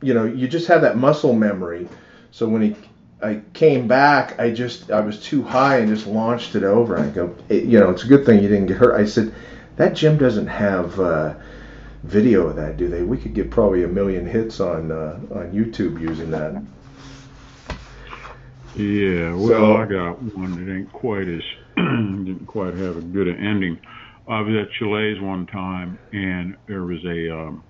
you 0.06 0.14
know, 0.14 0.26
you 0.26 0.48
just 0.48 0.68
have 0.68 0.82
that 0.82 0.98
muscle 0.98 1.34
memory. 1.34 1.88
So 2.32 2.48
when 2.48 2.62
he, 2.62 2.76
I 3.22 3.42
came 3.54 3.88
back, 3.88 4.40
I 4.40 4.52
just, 4.52 4.92
I 4.92 5.00
was 5.02 5.22
too 5.22 5.42
high 5.42 5.78
and 5.78 5.88
just 5.88 6.06
launched 6.06 6.56
it 6.56 6.64
over. 6.64 7.00
I 7.00 7.10
go, 7.10 7.36
you 7.50 7.80
know, 7.80 7.90
it's 7.90 8.04
a 8.04 8.08
good 8.08 8.26
thing 8.26 8.44
you 8.44 8.50
didn't 8.50 8.68
get 8.68 8.78
hurt. 8.78 9.00
I 9.00 9.06
said, 9.06 9.34
that 9.78 9.94
gym 9.94 10.18
doesn't 10.18 10.48
have 10.48 11.00
uh, 11.00 11.36
video 12.04 12.48
of 12.48 12.56
that, 12.58 12.78
do 12.78 12.88
they? 12.90 13.04
We 13.04 13.18
could 13.18 13.34
get 13.34 13.50
probably 13.50 13.84
a 13.84 13.88
million 13.88 14.26
hits 14.26 14.60
on 14.60 14.92
uh, 14.92 15.20
on 15.32 15.52
YouTube 15.52 16.02
using 16.02 16.32
that. 16.32 16.62
Yeah, 18.78 19.34
well, 19.34 19.48
So- 19.48 19.78
I 19.78 19.86
got 19.86 20.22
one 20.36 20.66
that 20.66 20.72
ain't 20.72 20.92
quite 20.94 21.28
as 21.28 21.42
didn't 21.76 22.46
quite 22.48 22.76
have 22.76 22.98
a 22.98 23.02
good 23.02 23.28
ending. 23.28 23.80
I 24.28 24.42
was 24.42 24.54
at 24.56 24.72
Chaillet's 24.78 25.22
one 25.22 25.48
time, 25.48 25.98
and 26.12 26.58
there 26.68 26.84
was 26.84 27.04
a 27.06 27.34
um, 27.34 27.64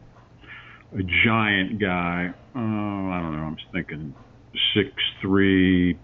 a 0.98 1.04
giant 1.26 1.80
guy. 1.80 2.34
Uh, 2.56 2.60
I 2.60 3.22
don't 3.22 3.36
know. 3.38 3.44
I'm 3.44 3.58
thinking 3.72 4.14
six 4.74 4.90
three, 5.22 5.98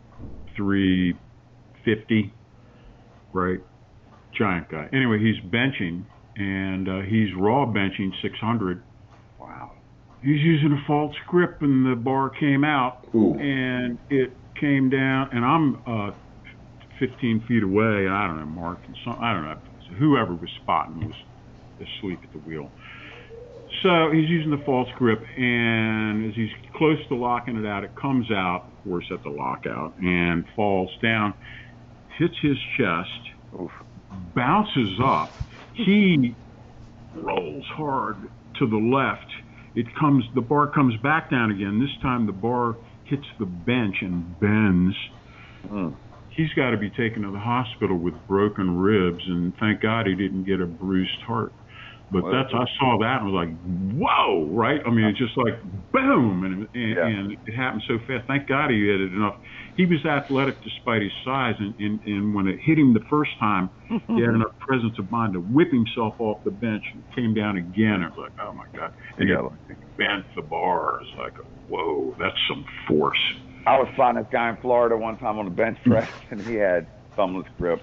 three 0.55 1.17
fifty, 1.83 2.31
right? 3.33 3.59
Giant 4.37 4.69
guy. 4.69 4.89
Anyway, 4.93 5.19
he's 5.19 5.37
benching, 5.51 6.03
and 6.37 6.87
uh, 6.87 6.99
he's 7.01 7.29
raw 7.37 7.65
benching 7.65 8.11
600. 8.21 8.81
Wow. 9.39 9.71
He's 10.21 10.39
using 10.41 10.71
a 10.71 10.83
false 10.87 11.15
grip, 11.27 11.61
and 11.61 11.85
the 11.85 11.95
bar 11.95 12.29
came 12.29 12.63
out 12.63 13.05
Ooh. 13.13 13.35
and 13.35 13.97
it 14.09 14.31
came 14.59 14.89
down, 14.89 15.29
and 15.31 15.45
I'm 15.45 15.81
uh, 15.85 16.11
15 16.99 17.45
feet 17.47 17.63
away. 17.63 18.07
I 18.07 18.27
don't 18.27 18.39
know, 18.39 18.45
Mark, 18.45 18.79
and 18.85 18.95
some, 19.03 19.17
I 19.19 19.33
don't 19.33 19.43
know, 19.43 19.59
whoever 19.97 20.33
was 20.33 20.49
spotting 20.61 21.07
was 21.07 21.15
asleep 21.81 22.19
at 22.23 22.31
the 22.31 22.39
wheel. 22.39 22.69
So 23.81 24.11
he's 24.11 24.29
using 24.29 24.51
the 24.51 24.63
false 24.63 24.89
grip, 24.97 25.21
and 25.37 26.29
as 26.29 26.35
he's 26.35 26.51
close 26.75 26.99
to 27.07 27.15
locking 27.15 27.57
it 27.57 27.65
out, 27.65 27.83
it 27.83 27.95
comes 27.95 28.31
out, 28.31 28.65
of 28.65 28.83
course, 28.83 29.05
at 29.11 29.23
the 29.23 29.29
lockout, 29.29 29.95
and 29.99 30.45
falls 30.55 30.91
down, 31.01 31.33
hits 32.17 32.35
his 32.41 32.57
chest, 32.77 33.09
Oof. 33.59 33.71
bounces 34.35 34.99
up. 35.03 35.31
He 35.73 36.35
rolls 37.15 37.65
hard 37.65 38.17
to 38.59 38.67
the 38.67 38.77
left. 38.77 39.29
It 39.75 39.87
comes, 39.95 40.23
the 40.35 40.41
bar 40.41 40.67
comes 40.67 40.95
back 41.01 41.31
down 41.31 41.51
again. 41.51 41.79
This 41.79 42.01
time 42.01 42.27
the 42.27 42.31
bar 42.31 42.75
hits 43.13 43.27
the 43.39 43.45
bench 43.45 43.97
and 44.01 44.39
bends. 44.39 44.95
Mm. 45.69 45.95
He's 46.35 46.51
got 46.55 46.71
to 46.71 46.77
be 46.77 46.89
taken 46.89 47.21
to 47.23 47.31
the 47.31 47.39
hospital 47.39 47.97
with 47.97 48.15
broken 48.27 48.77
ribs, 48.77 49.23
and 49.27 49.53
thank 49.59 49.81
God 49.81 50.07
he 50.07 50.15
didn't 50.15 50.45
get 50.45 50.59
a 50.61 50.65
bruised 50.65 51.21
heart. 51.27 51.53
But 52.11 52.23
Well, 52.23 52.31
that's 52.33 52.53
I 52.53 52.65
saw 52.79 52.97
that 53.01 53.21
and 53.21 53.31
was 53.31 53.47
like, 53.47 53.53
whoa, 53.97 54.45
right? 54.51 54.81
I 54.85 54.89
mean, 54.89 55.05
it's 55.05 55.17
just 55.17 55.37
like 55.37 55.61
boom, 55.91 56.43
and 56.43 56.67
and, 56.73 56.95
Yeah. 56.97 57.05
and 57.07 57.31
it 57.45 57.53
happened 57.55 57.83
so 57.87 57.97
fast. 58.07 58.25
Thank 58.27 58.47
God 58.47 58.69
he 58.71 58.81
had 58.87 58.99
it 59.01 59.13
enough. 59.13 59.35
He 59.77 59.85
was 59.85 60.05
athletic 60.05 60.61
despite 60.63 61.01
his 61.01 61.11
size, 61.25 61.55
and, 61.59 61.73
and, 61.79 61.99
and 62.05 62.35
when 62.35 62.47
it 62.47 62.59
hit 62.61 62.77
him 62.77 62.93
the 62.93 63.05
first 63.09 63.31
time, 63.39 63.69
he 63.89 64.21
had 64.21 64.33
enough 64.37 64.53
presence 64.59 64.93
of 64.99 65.09
mind 65.09 65.33
to 65.33 65.39
whip 65.39 65.71
himself 65.71 66.13
off 66.19 66.43
the 66.43 66.51
bench 66.51 66.83
and 66.93 67.03
came 67.15 67.33
down 67.33 67.57
again. 67.57 68.01
It 68.03 68.13
was 68.13 68.29
like, 68.29 68.33
oh 68.41 68.53
my 68.53 68.65
God. 68.77 68.91
And 69.17 69.29
Yeah. 69.29 69.49
he 69.67 69.73
bent 69.97 70.25
the 70.35 70.43
bar. 70.43 70.99
It's 71.01 71.17
like, 71.17 71.33
whoa, 71.69 72.15
that's 72.19 72.37
some 72.47 72.65
force. 72.87 73.19
I 73.65 73.77
was 73.79 73.87
fighting 73.95 74.21
this 74.21 74.31
guy 74.31 74.49
in 74.49 74.57
Florida 74.57 74.97
one 74.97 75.17
time 75.17 75.39
on 75.39 75.45
the 75.45 75.51
bench 75.51 75.77
press, 75.83 76.09
and 76.31 76.41
he 76.41 76.55
had 76.55 76.85
thumbless 77.17 77.47
grip, 77.57 77.81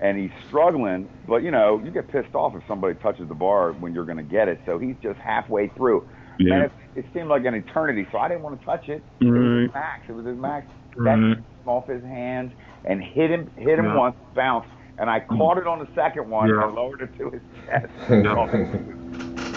and 0.00 0.18
he's 0.18 0.30
struggling. 0.48 1.08
But 1.28 1.42
you 1.42 1.50
know, 1.50 1.80
you 1.84 1.90
get 1.90 2.08
pissed 2.08 2.34
off 2.34 2.54
if 2.56 2.62
somebody 2.66 2.94
touches 3.00 3.28
the 3.28 3.34
bar 3.34 3.72
when 3.72 3.92
you're 3.94 4.06
going 4.06 4.16
to 4.18 4.22
get 4.22 4.48
it. 4.48 4.60
So 4.66 4.78
he's 4.78 4.96
just 5.02 5.18
halfway 5.20 5.68
through. 5.68 6.08
Yeah. 6.38 6.54
And 6.54 6.62
it, 6.64 6.72
it 6.96 7.04
seemed 7.12 7.28
like 7.28 7.44
an 7.44 7.54
eternity, 7.54 8.06
so 8.10 8.16
I 8.18 8.28
didn't 8.28 8.42
want 8.42 8.58
to 8.60 8.64
touch 8.64 8.88
it. 8.88 9.02
It 9.20 9.26
was 9.26 9.64
his 9.66 9.74
max. 9.74 10.02
It 10.08 10.12
was 10.12 10.24
his 10.26 10.38
max. 10.38 10.66
Right. 10.96 11.16
That 11.16 11.34
came 11.36 11.44
off 11.68 11.86
his 11.86 12.02
hands 12.02 12.52
and 12.86 13.02
hit 13.02 13.30
him, 13.30 13.50
hit 13.58 13.78
him 13.78 13.84
Yeah. 13.84 13.96
once, 13.96 14.16
bounced, 14.34 14.70
and 14.98 15.10
I 15.10 15.20
caught 15.20 15.58
it 15.58 15.66
on 15.66 15.80
the 15.80 15.88
second 15.94 16.30
one 16.30 16.48
Yeah. 16.48 16.64
and 16.64 16.74
lowered 16.74 17.02
it 17.02 17.16
to 17.18 17.30
his 17.30 17.42
chest. 17.66 17.92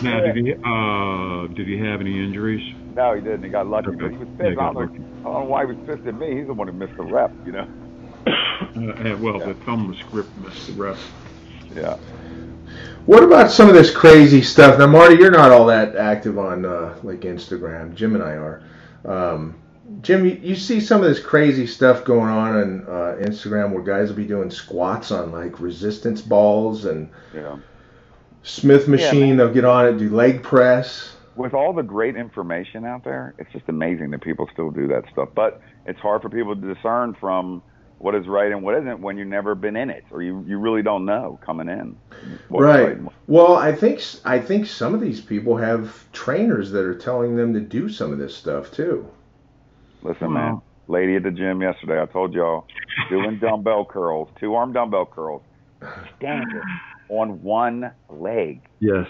Now, 0.04 0.20
did 0.20 0.36
he 0.36 0.54
uh, 0.54 1.48
did 1.56 1.68
he 1.68 1.78
have 1.80 2.02
any 2.02 2.22
injuries? 2.22 2.76
No, 2.96 3.14
he 3.16 3.22
didn't. 3.22 3.44
He 3.44 3.50
got 3.50 3.68
lucky, 3.68 3.92
but 3.92 4.12
he 4.12 4.18
was 4.18 4.28
Yeah, 4.40 4.50
pissed. 4.50 4.52
he 4.52 4.58
I, 4.58 4.74
don't 4.74 4.76
know. 4.76 4.82
I 4.82 5.24
don't 5.24 5.34
know 5.44 5.44
why 5.46 5.66
he 5.66 5.72
was 5.74 5.86
pissed 5.88 6.08
at 6.08 6.16
me. 6.20 6.38
He's 6.38 6.48
the 6.48 6.54
one 6.54 6.68
who 6.68 6.74
missed 6.74 6.96
the 6.98 7.04
rep, 7.04 7.32
you 7.46 7.52
know. 7.52 7.68
Uh, 8.26 9.18
well, 9.20 9.40
the 9.40 9.54
thumb 9.66 9.88
was 9.88 10.02
gripped, 10.04 10.36
missed 10.38 10.68
the 10.68 10.74
rep. 10.74 10.98
Yeah. 11.76 11.98
What 13.06 13.24
about 13.24 13.52
some 13.52 13.68
of 13.68 13.74
this 13.76 13.92
crazy 13.94 14.42
stuff? 14.42 14.80
Now, 14.80 14.88
Marty, 14.88 15.16
you're 15.16 15.32
not 15.32 15.52
all 15.52 15.66
that 15.68 15.96
active 15.96 16.38
on 16.40 16.66
uh, 16.66 16.98
like 17.04 17.22
Instagram. 17.22 17.94
Jim 17.96 18.16
and 18.16 18.24
I 18.24 18.32
are. 18.36 18.64
Um, 19.06 19.56
Jim, 20.02 20.26
you, 20.26 20.40
you 20.42 20.56
see 20.56 20.80
some 20.80 21.04
of 21.04 21.10
this 21.10 21.20
crazy 21.20 21.68
stuff 21.68 22.06
going 22.06 22.30
on 22.30 22.56
on 22.56 22.82
uh, 22.88 23.18
Instagram 23.22 23.72
where 23.72 23.84
guys 23.84 24.10
will 24.10 24.16
be 24.16 24.26
doing 24.26 24.50
squats 24.50 25.12
on 25.12 25.32
like 25.32 25.60
resistance 25.60 26.22
balls 26.22 26.86
and 26.86 27.10
Yeah. 27.34 27.58
Smith 28.44 28.88
machine. 28.88 29.30
man. 29.30 29.38
they'll 29.38 29.54
get 29.54 29.66
on 29.66 29.86
it, 29.88 29.98
do 29.98 30.10
leg 30.10 30.42
press. 30.42 31.13
With 31.36 31.54
all 31.54 31.74
the 31.74 31.82
great 31.84 32.16
information 32.16 32.86
out 32.86 33.04
there, 33.04 33.34
it's 33.40 33.52
just 33.52 33.66
amazing 33.68 34.12
that 34.12 34.22
people 34.22 34.48
still 34.54 34.70
do 34.72 34.88
that 34.90 35.04
stuff. 35.12 35.30
But 35.36 35.62
it's 35.86 36.00
hard 36.00 36.22
for 36.22 36.30
people 36.30 36.56
to 36.56 36.74
discern 36.74 37.16
from 37.20 37.62
what 37.98 38.16
is 38.16 38.28
right 38.28 38.52
and 38.52 38.62
what 38.64 38.76
isn't 38.78 39.00
when 39.00 39.18
you've 39.18 39.30
never 39.30 39.56
been 39.56 39.76
in 39.78 39.90
it 39.90 40.04
or 40.12 40.22
you, 40.22 40.44
you 40.48 40.58
really 40.58 40.82
don't 40.84 41.06
know 41.06 41.40
coming 41.46 41.70
in. 41.70 41.96
what's 42.50 42.64
right. 42.64 42.98
Well, 43.28 43.56
I 43.56 43.72
think 43.72 44.00
s- 44.00 44.22
I 44.26 44.40
think 44.40 44.66
some 44.66 44.94
of 44.94 45.00
these 45.02 45.22
people 45.22 45.56
have 45.58 46.12
trainers 46.12 46.72
that 46.72 46.86
are 46.86 46.96
telling 46.96 47.36
them 47.38 47.54
to 47.54 47.62
do 47.62 47.88
some 47.90 48.12
of 48.12 48.18
this 48.20 48.36
stuff 48.36 48.72
too. 48.72 49.08
Listen, 50.02 50.34
Well- 50.34 50.44
man. 50.44 50.62
Lady 50.90 51.16
at 51.16 51.24
the 51.24 51.32
gym 51.32 51.62
yesterday, 51.62 52.02
I 52.02 52.06
told 52.08 52.34
y'all, 52.34 52.68
doing 53.10 53.40
dumbbell 53.40 53.86
curls, 53.86 54.28
two 54.38 54.54
arm 54.54 54.74
dumbbell 54.74 55.06
curls, 55.06 55.42
standing 56.18 56.62
on 57.08 57.42
one 57.42 57.90
leg. 58.10 58.60
Yes, 58.82 59.08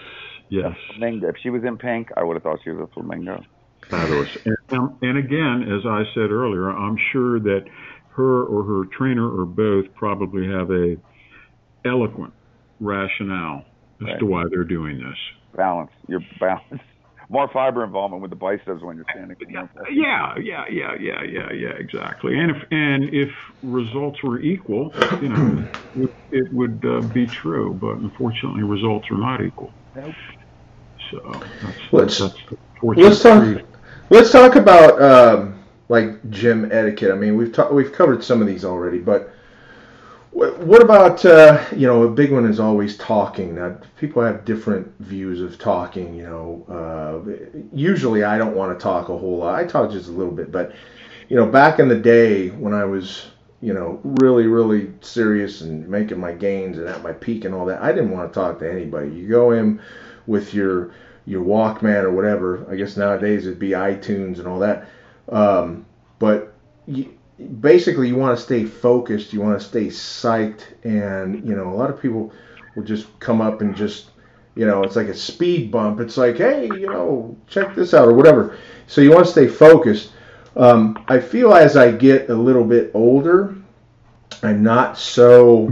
yes. 0.62 0.76
Flamingo. 0.90 1.28
If 1.28 1.36
she 1.42 1.50
was 1.50 1.62
in 1.64 1.76
pink, 1.78 2.08
I 2.16 2.22
would 2.22 2.34
have 2.34 2.42
thought 2.42 2.60
she 2.64 2.70
was 2.70 2.88
a 2.88 2.92
flamingo. 2.92 3.42
Fabulous. 3.90 4.28
And, 4.70 4.90
and 5.02 5.18
again, 5.18 5.64
as 5.70 5.84
I 5.86 6.04
said 6.14 6.30
earlier, 6.30 6.70
I'm 6.70 6.96
sure 7.12 7.38
that 7.40 7.64
her 8.16 8.44
or 8.44 8.62
her 8.64 8.84
trainer 8.96 9.28
or 9.28 9.44
both 9.44 9.86
probably 9.94 10.46
have 10.46 10.70
a 10.70 10.96
eloquent 11.84 12.32
rationale 12.80 13.64
as 14.00 14.06
Right. 14.06 14.18
to 14.18 14.26
why 14.26 14.44
they're 14.50 14.64
doing 14.64 14.98
this. 14.98 15.18
Balance. 15.56 15.90
You're 16.08 16.24
balanced. 16.40 16.84
More 17.30 17.48
fiber 17.52 17.84
involvement 17.84 18.22
with 18.22 18.30
the 18.30 18.36
biceps 18.36 18.82
when 18.82 18.96
you're 18.96 19.06
standing. 19.10 19.36
Yeah, 19.48 19.66
yeah, 19.90 20.34
yeah, 20.38 20.64
yeah, 20.70 20.94
yeah, 21.00 21.22
yeah, 21.22 21.52
yeah, 21.52 21.72
exactly. 21.78 22.38
And 22.38 22.50
if 22.50 22.56
and 22.70 23.04
if 23.14 23.30
results 23.62 24.22
were 24.22 24.40
equal, 24.40 24.90
you 25.22 25.28
know, 25.30 25.64
it, 25.94 26.10
it 26.30 26.46
would 26.52 26.84
uh, 26.84 27.00
be 27.00 27.26
true. 27.42 27.78
But 27.80 27.96
unfortunately, 27.96 28.62
results 28.62 29.06
are 29.10 29.16
not 29.16 29.40
equal. 29.42 29.72
Nope. 29.94 30.12
So 31.10 31.50
that's, 31.62 31.78
Let's- 31.92 32.18
that's 32.18 32.34
let's 32.96 33.22
talk-. 33.22 33.62
Let's 34.10 34.30
talk 34.32 34.56
about 34.56 35.00
um, 35.02 35.58
like 35.88 36.30
gym 36.30 36.70
etiquette. 36.70 37.10
I 37.10 37.14
mean, 37.16 37.36
we've 37.36 37.52
ta- 37.52 37.70
we've 37.70 37.92
covered 37.92 38.22
some 38.22 38.40
of 38.40 38.46
these 38.46 38.64
already, 38.64 38.98
but 38.98 39.30
wh- 40.32 40.58
what 40.60 40.82
about 40.82 41.24
uh, 41.24 41.64
you 41.74 41.86
know 41.86 42.02
a 42.04 42.10
big 42.10 42.32
one 42.32 42.46
is 42.46 42.60
always 42.60 42.96
talking. 42.96 43.54
Now, 43.54 43.78
people 43.98 44.22
have 44.22 44.44
different 44.44 44.92
views 45.00 45.40
of 45.40 45.58
talking. 45.58 46.14
You 46.14 46.24
know, 46.24 46.66
uh, 46.68 47.66
usually 47.74 48.24
I 48.24 48.38
don't 48.38 48.54
want 48.54 48.78
to 48.78 48.82
talk 48.82 49.08
a 49.08 49.16
whole 49.16 49.38
lot. 49.38 49.54
I 49.54 49.64
talk 49.64 49.90
just 49.90 50.08
a 50.08 50.12
little 50.12 50.32
bit, 50.32 50.52
but 50.52 50.74
you 51.28 51.36
know, 51.36 51.46
back 51.46 51.78
in 51.78 51.88
the 51.88 51.96
day 51.98 52.50
when 52.50 52.74
I 52.74 52.84
was 52.84 53.26
you 53.60 53.72
know 53.72 54.00
really 54.04 54.46
really 54.46 54.92
serious 55.00 55.62
and 55.62 55.88
making 55.88 56.20
my 56.20 56.32
gains 56.32 56.78
and 56.78 56.86
at 56.88 57.02
my 57.02 57.12
peak 57.12 57.44
and 57.44 57.54
all 57.54 57.66
that, 57.66 57.82
I 57.82 57.92
didn't 57.92 58.10
want 58.10 58.32
to 58.32 58.38
talk 58.38 58.58
to 58.60 58.70
anybody. 58.70 59.10
You 59.10 59.28
go 59.28 59.52
in 59.52 59.80
with 60.26 60.54
your 60.54 60.92
your 61.26 61.42
Walkman 61.44 62.04
or 62.04 62.12
whatever. 62.12 62.66
I 62.70 62.76
guess 62.76 62.96
nowadays 62.96 63.46
it'd 63.46 63.58
be 63.58 63.70
iTunes 63.70 64.38
and 64.38 64.46
all 64.46 64.58
that. 64.60 64.88
Um, 65.30 65.86
but 66.18 66.54
you, 66.86 67.16
basically, 67.60 68.08
you 68.08 68.16
want 68.16 68.38
to 68.38 68.44
stay 68.44 68.64
focused. 68.64 69.32
You 69.32 69.40
want 69.40 69.60
to 69.60 69.66
stay 69.66 69.86
psyched, 69.86 70.64
and 70.84 71.46
you 71.46 71.54
know, 71.54 71.68
a 71.68 71.74
lot 71.74 71.90
of 71.90 72.00
people 72.00 72.32
will 72.74 72.84
just 72.84 73.18
come 73.20 73.40
up 73.40 73.60
and 73.60 73.74
just, 73.74 74.10
you 74.54 74.66
know, 74.66 74.82
it's 74.82 74.96
like 74.96 75.08
a 75.08 75.16
speed 75.16 75.70
bump. 75.70 76.00
It's 76.00 76.16
like, 76.16 76.36
hey, 76.36 76.66
you 76.66 76.88
know, 76.88 77.36
check 77.46 77.74
this 77.74 77.94
out 77.94 78.08
or 78.08 78.14
whatever. 78.14 78.58
So 78.86 79.00
you 79.00 79.12
want 79.12 79.26
to 79.26 79.32
stay 79.32 79.48
focused. 79.48 80.12
Um, 80.56 81.02
I 81.08 81.20
feel 81.20 81.52
as 81.54 81.76
I 81.76 81.90
get 81.90 82.30
a 82.30 82.34
little 82.34 82.64
bit 82.64 82.90
older, 82.94 83.56
I'm 84.42 84.62
not 84.62 84.98
so 84.98 85.70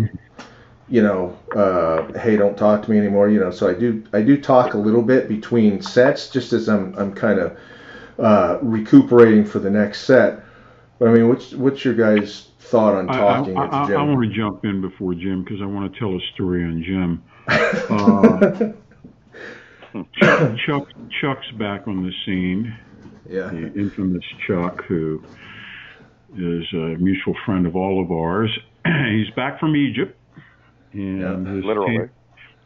you 0.92 1.02
know, 1.02 1.34
uh, 1.56 2.12
hey, 2.18 2.36
don't 2.36 2.54
talk 2.54 2.82
to 2.82 2.90
me 2.90 2.98
anymore. 2.98 3.30
You 3.30 3.40
know, 3.40 3.50
so 3.50 3.66
I 3.66 3.72
do 3.72 4.04
I 4.12 4.20
do 4.20 4.38
talk 4.38 4.74
a 4.74 4.76
little 4.76 5.00
bit 5.00 5.26
between 5.26 5.80
sets, 5.80 6.28
just 6.28 6.52
as 6.52 6.68
I'm 6.68 6.94
I'm 6.98 7.14
kind 7.14 7.38
of 7.38 7.58
uh, 8.18 8.58
recuperating 8.60 9.46
for 9.46 9.58
the 9.58 9.70
next 9.70 10.02
set. 10.02 10.44
But 10.98 11.08
I 11.08 11.12
mean, 11.12 11.30
what's 11.30 11.54
what's 11.54 11.82
your 11.82 11.94
guys' 11.94 12.50
thought 12.58 12.94
on 12.94 13.08
I, 13.08 13.16
talking 13.16 13.56
I, 13.56 13.64
at 13.64 13.70
the 13.70 13.76
I, 13.78 13.86
gym? 13.86 13.96
I 13.96 14.02
want 14.02 14.22
to 14.22 14.36
jump 14.36 14.66
in 14.66 14.82
before 14.82 15.14
Jim 15.14 15.42
because 15.42 15.62
I 15.62 15.64
want 15.64 15.90
to 15.90 15.98
tell 15.98 16.14
a 16.14 16.20
story 16.34 16.62
on 16.62 16.82
Jim. 16.84 17.22
Uh, 19.94 20.04
Chuck, 20.14 20.56
Chuck, 20.64 20.88
Chuck's 21.20 21.50
back 21.58 21.86
on 21.86 22.02
the 22.02 22.12
scene. 22.24 22.74
yeah, 23.28 23.48
The 23.48 23.74
infamous 23.74 24.24
Chuck, 24.46 24.82
who 24.84 25.22
is 26.34 26.64
a 26.72 26.96
mutual 26.98 27.36
friend 27.44 27.66
of 27.66 27.76
all 27.76 28.02
of 28.02 28.10
ours. 28.10 28.50
He's 28.86 29.28
back 29.36 29.60
from 29.60 29.76
Egypt, 29.76 30.16
and 30.92 31.46
Yeah, 31.46 31.66
literally. 31.66 31.98
tan- 31.98 32.10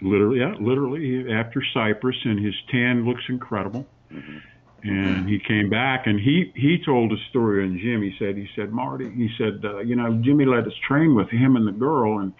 literally, 0.02 0.40
yeah, 0.40 0.54
literally 0.60 1.32
after 1.32 1.62
Cyprus, 1.74 2.16
and 2.24 2.44
his 2.44 2.54
tan 2.70 3.04
looks 3.06 3.22
incredible. 3.28 3.88
And 4.82 5.28
he 5.28 5.40
came 5.46 5.70
back, 5.70 6.06
and 6.06 6.20
he 6.20 6.52
he 6.54 6.78
told 6.84 7.12
a 7.12 7.16
story 7.30 7.64
on 7.64 7.78
Jim. 7.78 8.02
He 8.02 8.14
said, 8.18 8.36
he 8.36 8.48
said, 8.54 8.70
Marty, 8.72 9.10
he 9.10 9.28
said, 9.38 9.60
uh, 9.64 9.78
you 9.80 9.96
know, 9.96 10.20
Jimmy 10.24 10.44
let 10.46 10.66
us 10.66 10.74
train 10.86 11.14
with 11.14 11.28
him 11.30 11.56
and 11.56 11.66
the 11.66 11.72
girl, 11.72 12.20
and 12.20 12.32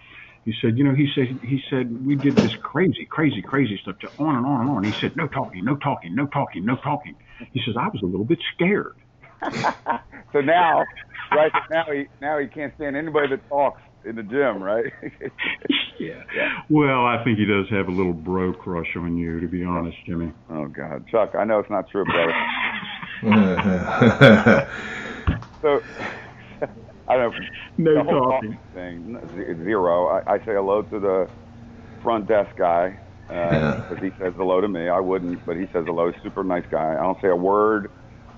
he 0.45 0.53
said, 0.61 0.77
you 0.77 0.83
know, 0.85 0.95
he 0.95 1.09
said, 1.15 1.39
he 1.41 1.59
said 1.69 1.91
we 2.05 2.15
did 2.15 2.39
this 2.39 2.51
crazy, 2.63 3.05
crazy, 3.11 3.41
crazy 3.41 3.77
stuff, 3.81 3.97
to 3.99 4.07
on 4.19 4.35
and 4.37 4.45
on 4.45 4.61
and 4.61 4.69
on. 4.69 4.83
He 4.83 4.93
said, 5.01 5.11
no 5.17 5.27
talking, 5.27 5.65
no 5.65 5.75
talking, 5.77 6.15
no 6.15 6.27
talking, 6.27 6.65
no 6.65 6.77
talking. 6.77 7.15
He 7.53 7.61
says, 7.65 7.75
I 7.77 7.87
was 7.87 8.01
a 8.03 8.05
little 8.05 8.25
bit 8.25 8.39
scared. 8.53 8.95
So 10.33 10.41
now, 10.41 10.83
right 11.31 11.51
now 11.71 11.83
he 11.91 12.05
now 12.21 12.37
he 12.39 12.47
can't 12.47 12.73
stand 12.75 12.95
anybody 12.95 13.29
that 13.29 13.41
talks 13.49 13.81
in 14.05 14.15
the 14.15 14.23
gym, 14.23 14.61
right? 14.63 14.85
Yeah. 15.99 16.21
Well, 16.69 17.07
I 17.07 17.23
think 17.23 17.39
he 17.39 17.45
does 17.45 17.65
have 17.71 17.87
a 17.87 17.91
little 17.91 18.13
bro 18.13 18.53
crush 18.53 18.85
on 18.95 19.17
you, 19.17 19.39
to 19.39 19.47
be 19.47 19.63
honest, 19.63 19.97
Jimmy. 20.05 20.31
oh 20.47 20.67
God, 20.67 21.07
Chuck, 21.09 21.31
I 21.35 21.43
know 21.43 21.57
it's 21.57 21.71
not 21.71 21.85
true, 21.91 22.05
brother. 22.05 22.33
So 25.61 25.79
I 27.07 27.15
don't 27.17 27.33
know. 27.77 28.03
No 28.03 28.03
talking. 28.19 28.59
thing 28.73 29.17
zero. 29.63 30.07
I, 30.07 30.33
I 30.33 30.37
say 30.39 30.53
hello 30.53 30.83
to 30.83 30.99
the 30.99 31.27
front 32.03 32.27
desk 32.27 32.51
guy 32.57 32.99
uh, 33.29 33.33
Yeah. 33.33 33.75
because 33.89 34.03
he 34.03 34.11
says 34.21 34.33
hello 34.37 34.61
to 34.61 34.67
me. 34.67 34.87
I 34.87 34.99
wouldn't, 34.99 35.43
but 35.45 35.55
he 35.57 35.65
says 35.73 35.85
hello. 35.87 36.11
Super 36.21 36.43
nice 36.43 36.65
guy. 36.71 36.93
I 36.93 37.01
don't 37.01 37.17
say 37.21 37.29
a 37.29 37.35
word 37.35 37.89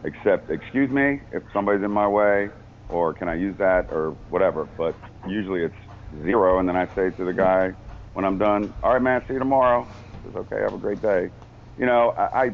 except 0.05 0.49
excuse 0.49 0.89
me 0.89 1.20
if 1.34 1.43
somebody's 1.51 1.84
in 1.84 1.91
my 1.91 2.07
way 2.07 2.47
or 2.88 3.14
can 3.14 3.28
I 3.28 3.36
use 3.36 3.57
that 3.57 3.88
or 3.91 4.18
whatever. 4.30 4.70
But 4.78 4.95
usually 5.28 5.63
it's 5.63 5.76
zero, 6.24 6.59
and 6.59 6.70
then 6.70 6.76
I 6.78 6.88
say 6.95 7.11
to 7.17 7.26
the 7.26 7.34
guy 7.34 7.72
when 8.13 8.26
I'm 8.26 8.38
done, 8.38 8.74
all 8.84 8.93
right, 8.93 9.01
man, 9.01 9.22
see 9.28 9.34
you 9.34 9.39
tomorrow. 9.39 9.89
He 10.13 10.20
says 10.24 10.36
okay, 10.36 10.57
have 10.61 10.74
a 10.74 10.80
great 10.80 11.01
day. 11.01 11.30
You 11.78 11.86
know, 11.88 12.13
I. 12.17 12.39
I 12.43 12.49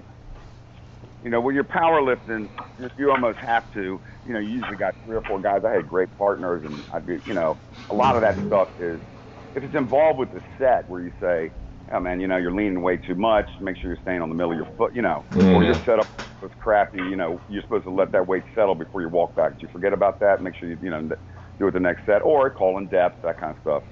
you 1.23 1.29
know, 1.31 1.41
when 1.41 1.55
you're 1.55 1.65
powerlifting, 1.65 2.49
you- 2.77 2.89
you 2.97 3.11
almost 3.11 3.39
have 3.39 3.69
to. 3.73 4.01
You 4.25 4.33
know, 4.33 4.39
you 4.39 4.49
usually 4.49 4.77
got 4.77 4.95
three 5.03 5.15
or 5.17 5.23
four 5.23 5.41
guys. 5.41 5.63
I 5.65 5.71
had 5.71 5.87
great 5.87 6.09
partners, 6.17 6.63
and 6.65 6.85
I'd 6.93 7.05
be, 7.05 7.21
you 7.25 7.33
know, 7.33 7.59
a 7.89 7.95
lot 7.95 8.15
of 8.15 8.21
that 8.23 8.37
stuff 8.45 8.69
is 8.79 9.01
if 9.55 9.63
it's 9.63 9.75
involved 9.75 10.19
with 10.19 10.31
the 10.31 10.41
set 10.59 10.89
where 10.89 11.01
you 11.01 11.11
say, 11.21 11.53
"Oh 11.91 11.99
man, 11.99 12.19
you 12.19 12.27
know, 12.27 12.37
you're 12.37 12.53
leaning 12.55 12.81
way 12.81 12.97
too 12.97 13.15
much. 13.15 13.49
Make 13.61 13.77
sure 13.77 13.89
you're 13.91 14.01
staying 14.01 14.21
on 14.21 14.29
the 14.29 14.35
middle 14.35 14.51
of 14.51 14.57
your 14.57 14.69
foot." 14.77 14.95
You 14.95 15.01
know, 15.03 15.27
or 15.53 15.63
mm-hmm. 15.63 15.65
your 15.65 15.77
setup 15.85 16.07
was 16.41 16.51
crappy. 16.59 16.99
You 16.99 17.15
know, 17.17 17.41
you're 17.47 17.63
supposed 17.63 17.85
to 17.85 17.91
let 17.91 18.11
that 18.13 18.27
weight 18.27 18.43
settle 18.55 18.75
before 18.75 19.01
you 19.01 19.09
walk 19.09 19.35
back. 19.35 19.53
Did 19.53 19.63
you 19.63 19.69
forget 19.71 19.93
about 19.93 20.19
that? 20.21 20.41
Make 20.41 20.55
sure 20.55 20.69
you, 20.69 20.77
you 20.81 20.91
know, 20.91 21.09
do 21.59 21.67
it 21.67 21.71
the 21.73 21.79
next 21.79 22.05
set, 22.05 22.21
or 22.23 22.49
call 22.51 22.77
in 22.77 22.87
depth, 22.89 23.21
that 23.23 23.39
kind 23.39 23.51
of 23.51 23.57
stuff 23.61 23.83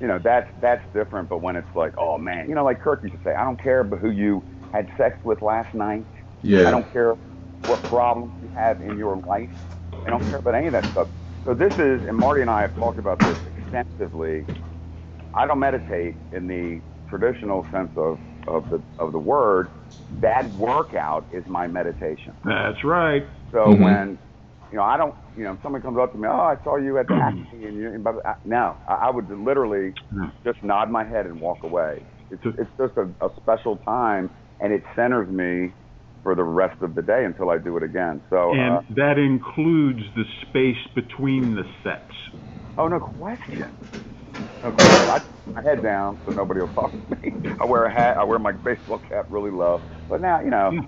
you 0.00 0.08
know 0.08 0.18
that's 0.22 0.48
that's 0.60 0.82
different. 0.94 1.28
But 1.28 1.42
when 1.42 1.56
it's 1.56 1.68
like, 1.74 1.92
oh 1.98 2.18
man, 2.18 2.48
you 2.48 2.54
know, 2.54 2.64
like 2.64 2.80
Kirk 2.80 3.00
used 3.02 3.14
to 3.14 3.20
say, 3.24 3.34
I 3.34 3.44
don't 3.44 3.62
care 3.62 3.80
about 3.80 4.00
who 4.00 4.10
you 4.10 4.44
had 4.72 4.88
sex 4.98 5.16
with 5.24 5.42
last 5.42 5.72
night. 5.74 6.06
Yeah. 6.42 6.66
I 6.68 6.70
don't 6.72 6.90
care 6.92 7.16
what 7.64 7.84
problems 7.84 8.32
you 8.40 8.50
have 8.54 8.80
in 8.80 8.98
your 8.98 9.20
life. 9.26 9.50
I 10.06 10.10
don't 10.10 10.26
care 10.28 10.38
about 10.38 10.54
any 10.56 10.66
of 10.66 10.72
that 10.72 10.86
stuff. 10.90 11.08
So 11.46 11.54
this 11.54 11.72
is, 11.78 12.02
and 12.08 12.16
Marty 12.16 12.42
and 12.42 12.50
I 12.50 12.62
have 12.62 12.74
talked 12.76 12.98
about 12.98 13.22
this 13.22 13.36
extensively. 13.46 14.46
I 15.34 15.46
don't 15.46 15.60
meditate 15.60 16.16
in 16.32 16.46
the 16.48 16.82
traditional 17.08 17.66
sense 17.72 17.92
of, 17.96 18.18
of 18.48 18.68
the 18.70 18.84
of 18.98 19.12
the 19.12 19.18
word. 19.18 19.68
That 20.10 20.52
workout 20.54 21.26
is 21.32 21.44
my 21.46 21.68
meditation. 21.68 22.34
That's 22.44 22.82
right. 22.84 23.24
So 23.52 23.74
Mhm. 23.74 23.80
when, 23.82 24.18
you 24.72 24.78
know, 24.78 24.84
I 24.84 24.96
don't, 24.96 25.14
you 25.36 25.44
know, 25.44 25.52
if 25.54 25.60
somebody 25.62 25.82
comes 25.82 25.98
up 26.00 26.12
to 26.12 26.18
me, 26.18 26.28
oh, 26.30 26.32
I 26.32 26.56
saw 26.64 26.76
you 26.76 26.98
at 26.98 27.08
the 27.08 27.14
Happy, 27.16 27.66
and 27.66 27.76
you, 27.78 27.90
blah, 28.02 28.12
blah, 28.12 28.22
blah." 28.22 28.34
no, 28.44 28.76
I, 28.88 28.94
I 28.94 29.10
would 29.10 29.28
literally 29.30 29.94
just 30.44 30.62
nod 30.62 30.90
my 30.90 31.04
head 31.04 31.26
and 31.26 31.40
walk 31.40 31.62
away. 31.64 32.06
It's, 32.30 32.42
it's 32.58 32.70
just 32.80 32.94
a, 32.96 33.04
a 33.24 33.30
special 33.40 33.78
time, 33.78 34.30
and 34.60 34.72
it 34.72 34.82
centers 34.96 35.28
me 35.30 35.74
for 36.22 36.34
the 36.34 36.44
rest 36.44 36.80
of 36.82 36.94
the 36.94 37.02
day 37.02 37.24
until 37.26 37.50
I 37.50 37.58
do 37.58 37.76
it 37.76 37.84
again. 37.84 38.22
So, 38.30 38.52
And 38.52 38.78
uh, 38.78 38.82
that 38.96 39.18
includes 39.18 40.00
the 40.16 40.24
space 40.48 40.82
between 40.94 41.54
the 41.54 41.64
sets. 41.82 42.14
Oh, 42.78 42.88
no 42.88 43.00
question. 43.00 43.76
No 44.62 44.72
question. 44.72 45.08
I 45.10 45.18
my 45.54 45.62
head 45.62 45.82
down 45.82 46.18
so 46.24 46.32
nobody 46.32 46.60
will 46.60 46.68
talk 46.74 46.92
to 47.10 47.16
me. 47.22 47.34
I 47.60 47.66
wear 47.66 47.84
a 47.84 47.92
hat. 47.92 48.16
I 48.18 48.24
wear 48.24 48.38
my 48.38 48.52
baseball 48.52 49.00
cap 49.00 49.26
really 49.30 49.50
low. 49.50 49.82
But 50.08 50.20
now, 50.22 50.40
you 50.40 50.50
know. 50.50 50.72
Yeah. 50.72 50.80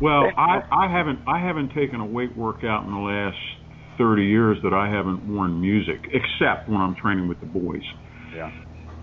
Well, 0.00 0.24
I, 0.36 0.60
I 0.70 0.92
haven't 0.92 1.20
I 1.26 1.40
haven't 1.40 1.72
taken 1.72 2.00
a 2.00 2.06
weight 2.06 2.36
workout 2.36 2.84
in 2.84 2.92
the 2.92 2.98
last 2.98 3.38
30 3.98 4.22
years 4.24 4.58
that 4.62 4.74
I 4.74 4.90
haven't 4.90 5.24
worn 5.26 5.60
music, 5.60 6.04
except 6.12 6.68
when 6.68 6.80
I'm 6.80 6.94
training 7.00 7.28
with 7.28 7.40
the 7.40 7.46
boys. 7.46 7.82
Yeah. 8.34 8.50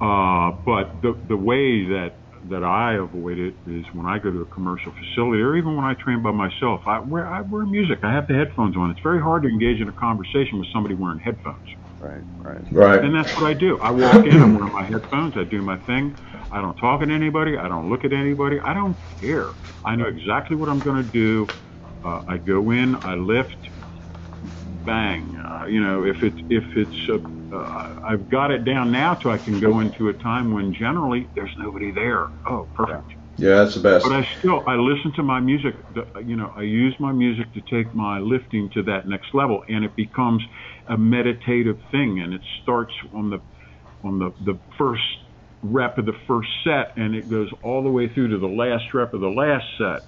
Uh, 0.02 0.58
but 0.66 1.02
the 1.02 1.14
the 1.28 1.38
way 1.38 1.86
that 1.90 2.20
that 2.50 2.64
I 2.64 2.96
avoid 3.02 3.40
it 3.40 3.56
is 3.66 3.86
when 3.94 4.06
I 4.06 4.20
go 4.20 4.30
to 4.32 4.42
a 4.42 4.46
commercial 4.46 4.92
facility, 4.92 5.42
or 5.42 5.56
even 5.56 5.76
when 5.76 5.86
I 5.86 5.94
train 5.96 6.22
by 6.22 6.32
myself. 6.32 6.82
I 6.86 7.00
wear 7.00 7.26
I 7.26 7.42
wear 7.42 7.66
music. 7.66 8.00
I 8.04 8.14
have 8.14 8.28
the 8.28 8.34
headphones 8.36 8.76
on. 8.76 8.92
It's 8.92 9.00
very 9.02 9.22
hard 9.22 9.44
to 9.44 9.50
engage 9.50 9.82
in 9.82 9.88
a 9.88 9.94
conversation 9.94 10.60
with 10.60 10.68
somebody 10.74 10.96
wearing 10.96 11.20
headphones. 11.20 11.66
Right, 12.04 12.24
right. 12.38 12.62
Right. 12.72 13.04
And 13.04 13.16
that's 13.16 13.30
what 13.38 13.46
I 13.46 13.54
do. 13.54 13.80
I 13.82 13.92
walk 13.92 14.26
in, 14.26 14.34
I'm 14.42 14.56
wearing 14.56 14.74
my 14.74 14.86
headphones, 14.86 15.36
I 15.38 15.46
do 15.50 15.62
my 15.62 15.78
thing. 15.80 16.18
I 16.52 16.62
don't 16.62 16.76
talk 16.76 17.02
to 17.02 17.10
anybody, 17.12 17.58
I 17.58 17.68
don't 17.70 17.90
look 17.90 18.04
at 18.06 18.14
anybody, 18.14 18.58
I 18.66 18.74
don't 18.74 18.98
care. 19.22 19.52
I 19.86 19.96
know 19.96 20.06
exactly 20.08 20.56
what 20.58 20.70
I'm 20.70 20.82
going 20.82 20.98
to 20.98 21.12
do. 21.12 21.54
Uh, 22.04 22.22
I 22.28 22.38
go 22.38 22.72
in, 22.72 22.96
I 23.04 23.16
lift, 23.16 23.58
bang. 24.44 25.38
Uh, 25.50 25.66
you 25.68 25.82
know, 25.82 26.04
if 26.04 26.18
it's 26.22 26.40
if 26.50 26.64
it's 26.76 26.96
uh, 27.10 27.58
uh, 27.58 27.96
I've 28.08 28.30
got 28.30 28.52
it 28.52 28.66
down 28.66 28.92
now, 28.92 29.18
so 29.24 29.32
I 29.32 29.38
can 29.38 29.60
go 29.60 29.80
into 29.80 30.10
a 30.10 30.14
time 30.14 30.54
when 30.54 30.74
generally 30.74 31.30
there's 31.36 31.52
nobody 31.58 31.92
there. 31.92 32.28
Oh, 32.50 32.70
perfect. 32.76 33.12
Yeah, 33.12 33.23
that's 33.38 33.76
the 33.76 33.82
best. 33.82 34.06
But 34.06 34.14
I 34.14 34.24
still 34.40 34.64
I 34.68 34.76
listen 34.76 35.14
to 35.16 35.24
my 35.24 35.40
music. 35.40 35.76
You 36.24 36.36
know, 36.38 36.52
I 36.56 36.64
use 36.64 36.96
my 37.00 37.12
music 37.14 37.54
to 37.54 37.62
take 37.62 37.94
my 37.94 38.20
lifting 38.20 38.70
to 38.74 38.84
that 38.84 39.08
next 39.08 39.28
level, 39.34 39.64
and 39.70 39.86
it 39.86 39.96
becomes 39.96 40.44
a 40.88 40.98
meditative 40.98 41.78
thing. 41.92 42.22
And 42.22 42.34
it 42.34 42.42
starts 42.64 42.94
on 43.14 43.30
the 43.32 43.40
on 44.04 44.20
the 44.20 44.32
the 44.46 44.60
first 44.78 45.04
rep 45.64 45.98
of 45.98 46.06
the 46.06 46.14
first 46.28 46.50
set, 46.64 46.94
and 46.98 47.16
it 47.16 47.30
goes 47.30 47.50
all 47.64 47.84
the 47.84 47.92
way 47.92 48.10
through 48.14 48.30
to 48.30 48.40
the 48.40 48.48
last 48.48 48.86
rep 48.94 49.14
of 49.14 49.22
the 49.22 49.28
last 49.30 49.66
set. 49.78 50.02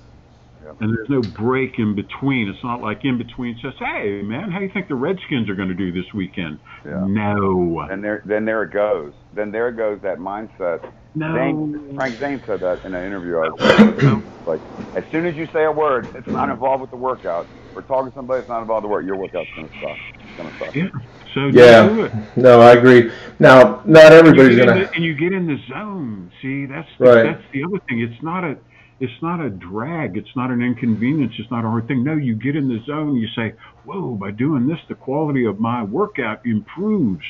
Yep. 0.65 0.75
And 0.81 0.97
there's 0.97 1.09
no 1.09 1.21
break 1.21 1.77
in 1.77 1.93
between. 1.95 2.49
It's 2.49 2.63
not 2.63 2.81
like 2.81 3.05
in 3.05 3.17
between 3.19 3.57
says, 3.61 3.73
"Hey, 3.77 4.21
man, 4.23 4.49
how 4.51 4.57
do 4.59 4.65
you 4.65 4.71
think 4.71 4.87
the 4.87 4.95
Redskins 4.95 5.47
are 5.49 5.55
going 5.55 5.67
to 5.69 5.75
do 5.75 5.91
this 5.91 6.11
weekend?" 6.13 6.57
Yeah. 6.83 7.03
No, 7.07 7.81
And 7.89 8.03
there, 8.03 8.23
then 8.25 8.45
there 8.45 8.63
it 8.63 8.71
goes. 8.71 9.13
Then 9.35 9.51
there 9.51 9.69
it 9.69 9.77
goes. 9.77 9.99
That 10.01 10.17
mindset. 10.17 10.91
no. 11.13 11.33
Zane, 11.35 11.95
Frank 11.95 12.15
Zane 12.15 12.41
said 12.47 12.61
that 12.61 12.83
in 12.83 12.95
an 12.95 13.05
interview. 13.05 13.37
I 13.37 13.49
was 13.49 14.23
like, 14.47 14.61
as 14.95 15.03
soon 15.11 15.25
as 15.27 15.35
you 15.35 15.47
say 15.53 15.65
a 15.65 15.71
word, 15.71 16.07
it's 16.15 16.27
not 16.27 16.49
involved 16.49 16.81
with 16.81 16.89
the 16.89 16.97
workout. 16.97 17.45
We're 17.75 17.81
talking 17.83 18.09
to 18.11 18.15
somebody 18.15 18.39
that's 18.39 18.49
not 18.49 18.61
involved 18.61 18.83
with 18.85 18.89
the 18.89 18.93
work. 18.93 19.05
Your 19.05 19.17
workout's 19.17 19.49
gonna 19.55 19.67
suck. 19.81 19.97
It's 20.15 20.37
gonna 20.37 20.57
suck. 20.59 20.75
Yeah. 20.75 20.87
So 21.33 21.47
Yeah. 21.47 22.25
No, 22.37 22.61
I 22.61 22.71
agree. 22.71 23.11
Now, 23.39 23.81
not 23.85 24.13
everybody's 24.13 24.57
you 24.57 24.63
get 24.65 24.69
in 24.69 24.73
gonna. 24.83 24.91
and 24.95 25.03
you 25.03 25.13
get 25.13 25.31
in 25.33 25.45
the 25.45 25.57
zone. 25.69 26.31
See, 26.41 26.65
that's 26.65 26.87
the, 26.97 27.05
Right. 27.05 27.23
that's 27.23 27.43
the 27.51 27.63
other 27.65 27.79
thing. 27.87 27.99
It's 28.01 28.23
not 28.23 28.43
a 28.43 28.57
it's 28.99 29.21
not 29.21 29.39
a 29.41 29.49
drag. 29.49 30.17
It's 30.17 30.35
not 30.35 30.51
an 30.51 30.61
inconvenience. 30.61 31.33
It's 31.37 31.51
not 31.51 31.65
a 31.65 31.69
hard 31.69 31.87
thing. 31.87 32.03
No, 32.03 32.13
you 32.15 32.35
get 32.35 32.55
in 32.55 32.67
the 32.69 32.79
zone. 32.85 33.15
You 33.15 33.27
say, 33.35 33.53
"Whoa!" 33.83 34.15
By 34.15 34.31
doing 34.31 34.67
this, 34.67 34.79
the 34.87 34.95
quality 34.95 35.45
of 35.45 35.59
my 35.59 35.83
workout 35.83 36.45
improves. 36.45 37.25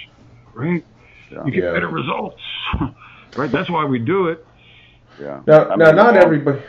Right? 0.53 0.85
Yeah. 1.31 1.43
You 1.45 1.51
get 1.51 1.63
Yeah. 1.63 1.71
better 1.73 1.87
results. 1.87 2.41
right? 3.35 3.51
That's 3.51 3.69
why 3.69 3.85
we 3.85 3.99
do 3.99 4.27
it. 4.27 4.45
Yeah. 5.19 5.41
Now, 5.47 5.69
I 5.69 5.75
now, 5.75 5.91
not 5.91 6.09
along- 6.13 6.17
everybody. 6.17 6.61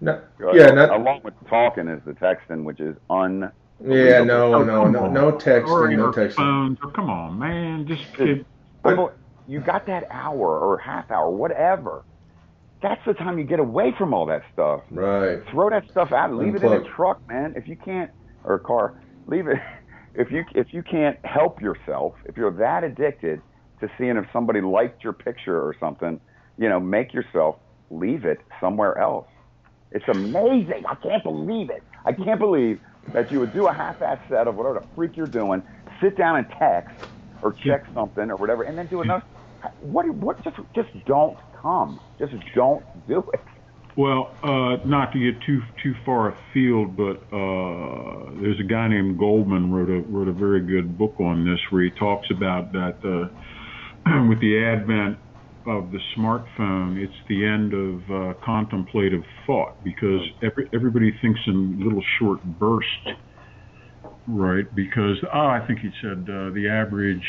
No, 0.00 0.20
yeah, 0.52 0.66
not. 0.70 0.90
along 0.90 1.20
with 1.24 1.32
talking 1.48 1.88
is 1.88 2.02
the 2.04 2.12
texting, 2.12 2.64
which 2.64 2.78
is 2.80 2.94
un. 3.08 3.50
Yeah, 3.82 4.22
no, 4.22 4.62
no, 4.62 4.82
Come 4.84 4.92
no, 4.92 5.04
on. 5.04 5.12
no 5.14 5.26
Or 5.30 5.32
texting, 5.32 5.96
no 5.96 6.12
texting. 6.12 6.34
phones. 6.34 6.78
Oh, 6.82 6.88
come 6.88 7.08
on, 7.10 7.38
man. 7.38 7.86
Just 7.86 8.02
It's- 8.20 8.44
you 9.48 9.60
got 9.60 9.86
that 9.86 10.06
hour 10.10 10.58
or 10.58 10.78
half 10.78 11.10
hour, 11.10 11.30
whatever. 11.30 12.02
That's 12.84 13.00
the 13.06 13.14
time 13.14 13.38
you 13.38 13.44
get 13.44 13.60
away 13.60 13.94
from 13.96 14.12
all 14.12 14.26
that 14.26 14.42
stuff. 14.52 14.82
Right. 14.90 15.38
Throw 15.50 15.70
that 15.70 15.90
stuff 15.90 16.12
out. 16.12 16.34
Leave 16.34 16.54
it 16.54 16.62
in 16.62 16.70
a 16.70 16.84
truck, 16.84 17.26
man. 17.26 17.54
If 17.56 17.66
you 17.66 17.76
can't, 17.76 18.10
or 18.44 18.56
a 18.56 18.60
car, 18.60 19.00
leave 19.26 19.48
it. 19.48 19.56
If 20.16 20.30
you 20.30 20.44
if 20.54 20.68
you 20.72 20.84
can't 20.84 21.18
help 21.26 21.60
yourself, 21.60 22.14
if 22.24 22.36
you're 22.36 22.52
that 22.52 22.84
addicted 22.84 23.42
to 23.80 23.90
seeing 23.98 24.16
if 24.16 24.26
somebody 24.32 24.60
liked 24.60 25.02
your 25.02 25.12
picture 25.12 25.60
or 25.60 25.74
something, 25.80 26.20
you 26.56 26.68
know, 26.68 26.78
make 26.78 27.12
yourself 27.12 27.56
leave 27.90 28.24
it 28.24 28.38
somewhere 28.60 28.96
else. 28.96 29.26
It's 29.90 30.04
amazing. 30.06 30.84
I 30.88 30.94
can't 30.94 31.24
believe 31.24 31.68
it. 31.68 31.82
I 32.04 32.12
can't 32.12 32.38
believe 32.38 32.78
that 33.12 33.32
you 33.32 33.40
would 33.40 33.52
do 33.52 33.66
a 33.66 33.72
half-ass 33.72 34.20
set 34.28 34.46
of 34.46 34.54
whatever 34.54 34.78
the 34.78 34.86
freak 34.94 35.16
you're 35.16 35.26
doing, 35.26 35.64
sit 36.00 36.16
down 36.16 36.36
and 36.36 36.46
text 36.60 36.94
or 37.42 37.52
check 37.52 37.84
something 37.92 38.30
or 38.30 38.36
whatever, 38.36 38.62
and 38.62 38.78
then 38.78 38.86
do 38.86 39.00
another. 39.00 39.24
What? 39.80 40.08
What? 40.10 40.44
Just 40.44 40.58
just 40.76 40.90
don't 41.06 41.36
come. 41.64 41.98
Just 42.18 42.34
don't 42.54 42.84
do 43.08 43.24
it. 43.32 43.40
Well, 43.96 44.34
uh, 44.42 44.84
not 44.86 45.12
to 45.12 45.18
get 45.18 45.40
too 45.46 45.60
too 45.82 45.94
far 46.04 46.34
afield, 46.34 46.96
but 46.96 47.22
uh, 47.32 48.30
there's 48.40 48.58
a 48.60 48.68
guy 48.68 48.88
named 48.88 49.18
Goldman 49.18 49.72
wrote 49.72 49.88
a 49.88 50.00
wrote 50.10 50.28
a 50.28 50.32
very 50.32 50.60
good 50.60 50.98
book 50.98 51.14
on 51.20 51.44
this, 51.44 51.60
where 51.70 51.84
he 51.84 51.90
talks 51.90 52.26
about 52.36 52.72
that 52.72 52.98
uh, 53.04 54.26
with 54.28 54.40
the 54.40 54.58
advent 54.58 55.18
of 55.66 55.92
the 55.92 56.00
smartphone, 56.16 57.02
it's 57.02 57.14
the 57.28 57.46
end 57.46 57.72
of 57.72 58.02
uh, 58.10 58.34
contemplative 58.44 59.22
thought 59.46 59.82
because 59.82 60.20
every, 60.42 60.68
everybody 60.74 61.10
thinks 61.22 61.40
in 61.46 61.82
little 61.82 62.02
short 62.18 62.42
bursts, 62.44 63.08
right? 64.26 64.66
Because 64.74 65.16
oh, 65.32 65.38
I 65.38 65.64
think 65.66 65.78
he 65.78 65.90
said 66.02 66.24
uh, 66.28 66.50
the 66.50 66.68
average 66.68 67.24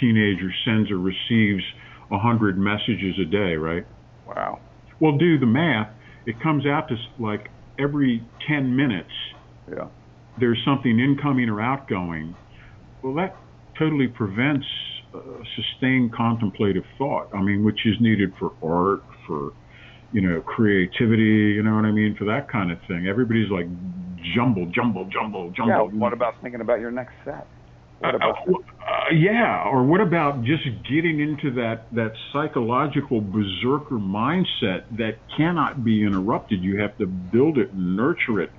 teenager 0.00 0.50
sends 0.64 0.90
or 0.90 0.98
receives 0.98 1.64
a 2.10 2.18
hundred 2.18 2.58
messages 2.58 3.16
a 3.20 3.24
day, 3.24 3.54
right? 3.54 3.86
Wow. 4.26 4.60
Well, 5.00 5.16
do 5.16 5.38
the 5.38 5.46
math. 5.46 5.88
It 6.26 6.40
comes 6.42 6.66
out 6.66 6.88
to 6.88 6.96
like 7.18 7.48
every 7.78 8.22
10 8.46 8.74
minutes 8.76 9.10
Yeah. 9.70 9.88
there's 10.38 10.58
something 10.64 10.98
incoming 10.98 11.48
or 11.48 11.60
outgoing. 11.60 12.34
Well, 13.02 13.14
that 13.14 13.36
totally 13.78 14.08
prevents 14.08 14.66
uh, 15.14 15.20
sustained 15.56 16.12
contemplative 16.12 16.84
thought. 16.98 17.28
I 17.34 17.40
mean, 17.42 17.64
which 17.64 17.86
is 17.86 17.94
needed 18.00 18.32
for 18.38 18.52
art, 18.62 19.02
for 19.26 19.52
you 20.12 20.20
know, 20.20 20.40
creativity. 20.40 21.54
You 21.54 21.62
know 21.62 21.74
what 21.76 21.84
I 21.84 21.92
mean? 21.92 22.16
For 22.18 22.24
that 22.26 22.48
kind 22.50 22.70
of 22.70 22.78
thing. 22.86 23.06
Everybody's 23.08 23.50
like 23.50 23.66
jumble, 24.34 24.66
jumble, 24.74 25.06
jumble, 25.06 25.50
jumble. 25.56 25.68
Yeah. 25.72 25.78
jumble. 25.78 25.98
What 25.98 26.12
about 26.12 26.34
thinking 26.42 26.60
about 26.60 26.80
your 26.80 26.90
next 26.90 27.14
set? 27.24 27.46
Uh, 28.02 28.08
What 28.08 28.14
about 28.14 28.36
uh, 28.46 28.52
uh, 28.88 29.12
yeah, 29.14 29.64
or 29.66 29.84
what 29.84 30.00
about 30.00 30.42
just 30.44 30.64
getting 30.88 31.20
into 31.20 31.52
that 31.54 31.86
that 31.92 32.12
psychological 32.32 33.20
berserker 33.20 33.96
mindset 33.96 34.82
that 34.92 35.18
cannot 35.36 35.84
be 35.84 36.02
interrupted? 36.04 36.60
You 36.62 36.80
have 36.80 36.96
to 36.98 37.06
build 37.06 37.58
it 37.58 37.72
and 37.72 37.96
nurture 37.96 38.40
it. 38.40 38.50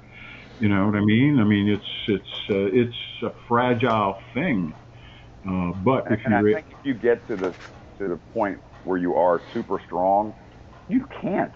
You 0.59 0.69
know 0.69 0.85
what 0.85 0.95
I 0.95 1.01
mean? 1.01 1.39
I 1.39 1.43
mean, 1.45 1.69
it's 1.69 1.85
it's 2.07 2.49
uh, 2.49 2.69
it's 2.81 2.97
a 3.23 3.29
fragile 3.47 4.15
thing. 4.33 4.75
Uh, 5.47 5.71
but 5.83 6.05
if 6.09 6.19
and 6.25 6.33
I 6.33 6.41
you 6.41 6.51
think 6.51 6.67
if 6.69 6.79
you 6.83 6.93
get 6.93 7.25
to 7.27 7.37
the 7.37 7.55
to 7.99 8.07
the 8.07 8.19
point 8.33 8.59
where 8.83 8.97
you 8.97 9.15
are 9.15 9.41
super 9.53 9.79
strong, 9.85 10.35
you 10.87 11.05
can't 11.21 11.53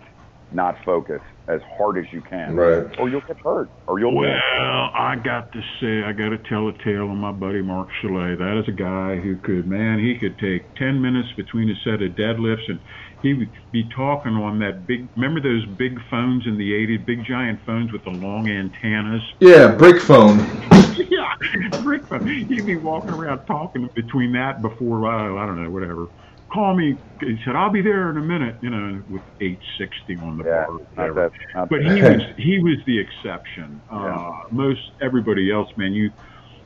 not 0.56 0.84
focus 0.84 1.22
as 1.48 1.62
hard 1.78 1.98
as 1.98 2.12
you 2.12 2.22
can, 2.22 2.56
Right. 2.56 2.88
or 2.98 3.08
you'll 3.10 3.22
get 3.22 3.38
hurt, 3.38 3.70
or 3.86 4.00
you'll 4.00 4.16
Well, 4.16 4.22
win. 4.32 4.32
I 4.32 5.16
got 5.24 5.52
to 5.52 5.62
say, 5.80 6.04
I 6.04 6.12
got 6.14 6.30
to 6.30 6.38
tell 6.40 6.68
a 6.70 6.74
tale 6.84 7.04
of 7.12 7.18
my 7.18 7.32
buddy 7.32 7.62
Mark 7.62 7.90
Chaillet. 8.02 8.38
That 8.38 8.58
is 8.58 8.68
a 8.68 8.72
guy 8.72 9.18
who 9.18 9.36
could, 9.36 9.68
man, 9.68 10.00
he 10.00 10.18
could 10.18 10.40
take 10.40 10.74
10 10.76 11.00
minutes 11.02 11.32
between 11.34 11.70
a 11.70 11.76
set 11.84 12.02
of 12.02 12.14
deadlifts 12.14 12.68
and 12.70 12.80
he 13.22 13.34
would 13.34 13.50
be 13.72 13.84
talking 13.96 14.34
on 14.34 14.60
that 14.60 14.88
big, 14.88 15.08
remember 15.16 15.40
those 15.42 15.66
big 15.78 16.00
phones 16.10 16.46
in 16.48 16.58
the 16.58 16.72
80s, 16.74 17.06
big 17.06 17.24
giant 17.26 17.60
phones 17.66 17.92
with 17.92 18.04
the 18.04 18.12
long 18.12 18.50
antennas? 18.50 19.22
Yeah, 19.40 19.68
brick 19.68 20.02
phone. 20.02 20.40
yeah, 21.10 21.36
brick 21.84 22.06
phone. 22.08 22.26
He'd 22.28 22.66
be 22.66 22.76
walking 22.76 23.12
around 23.12 23.46
talking 23.46 23.90
between 23.94 24.32
that 24.34 24.62
before, 24.62 25.08
uh, 25.08 25.42
I 25.42 25.46
don't 25.46 25.62
know, 25.64 25.70
whatever. 25.70 26.08
Call 26.56 26.74
me. 26.76 26.98
He 27.20 27.38
said, 27.44 27.56
I'll 27.56 27.70
be 27.72 27.82
there 27.82 28.10
in 28.12 28.18
a 28.18 28.22
minute, 28.22 28.56
you 28.62 28.70
know, 28.70 29.04
with 29.10 29.22
860 29.42 30.18
on 30.26 30.38
the 30.38 30.46
Yeah, 30.46 30.66
bar. 30.66 30.80
or 30.98 31.14
not 31.14 31.16
that. 31.16 31.32
Not 31.54 31.70
But 31.70 31.82
he 31.82 32.02
was 32.02 32.22
he 32.38 32.60
was 32.60 32.78
the 32.86 32.98
exception. 32.98 33.82
Yeah. 33.92 34.16
Uh, 34.16 34.32
most 34.52 34.80
everybody 35.02 35.52
else, 35.52 35.70
man, 35.76 35.94
you 35.94 36.12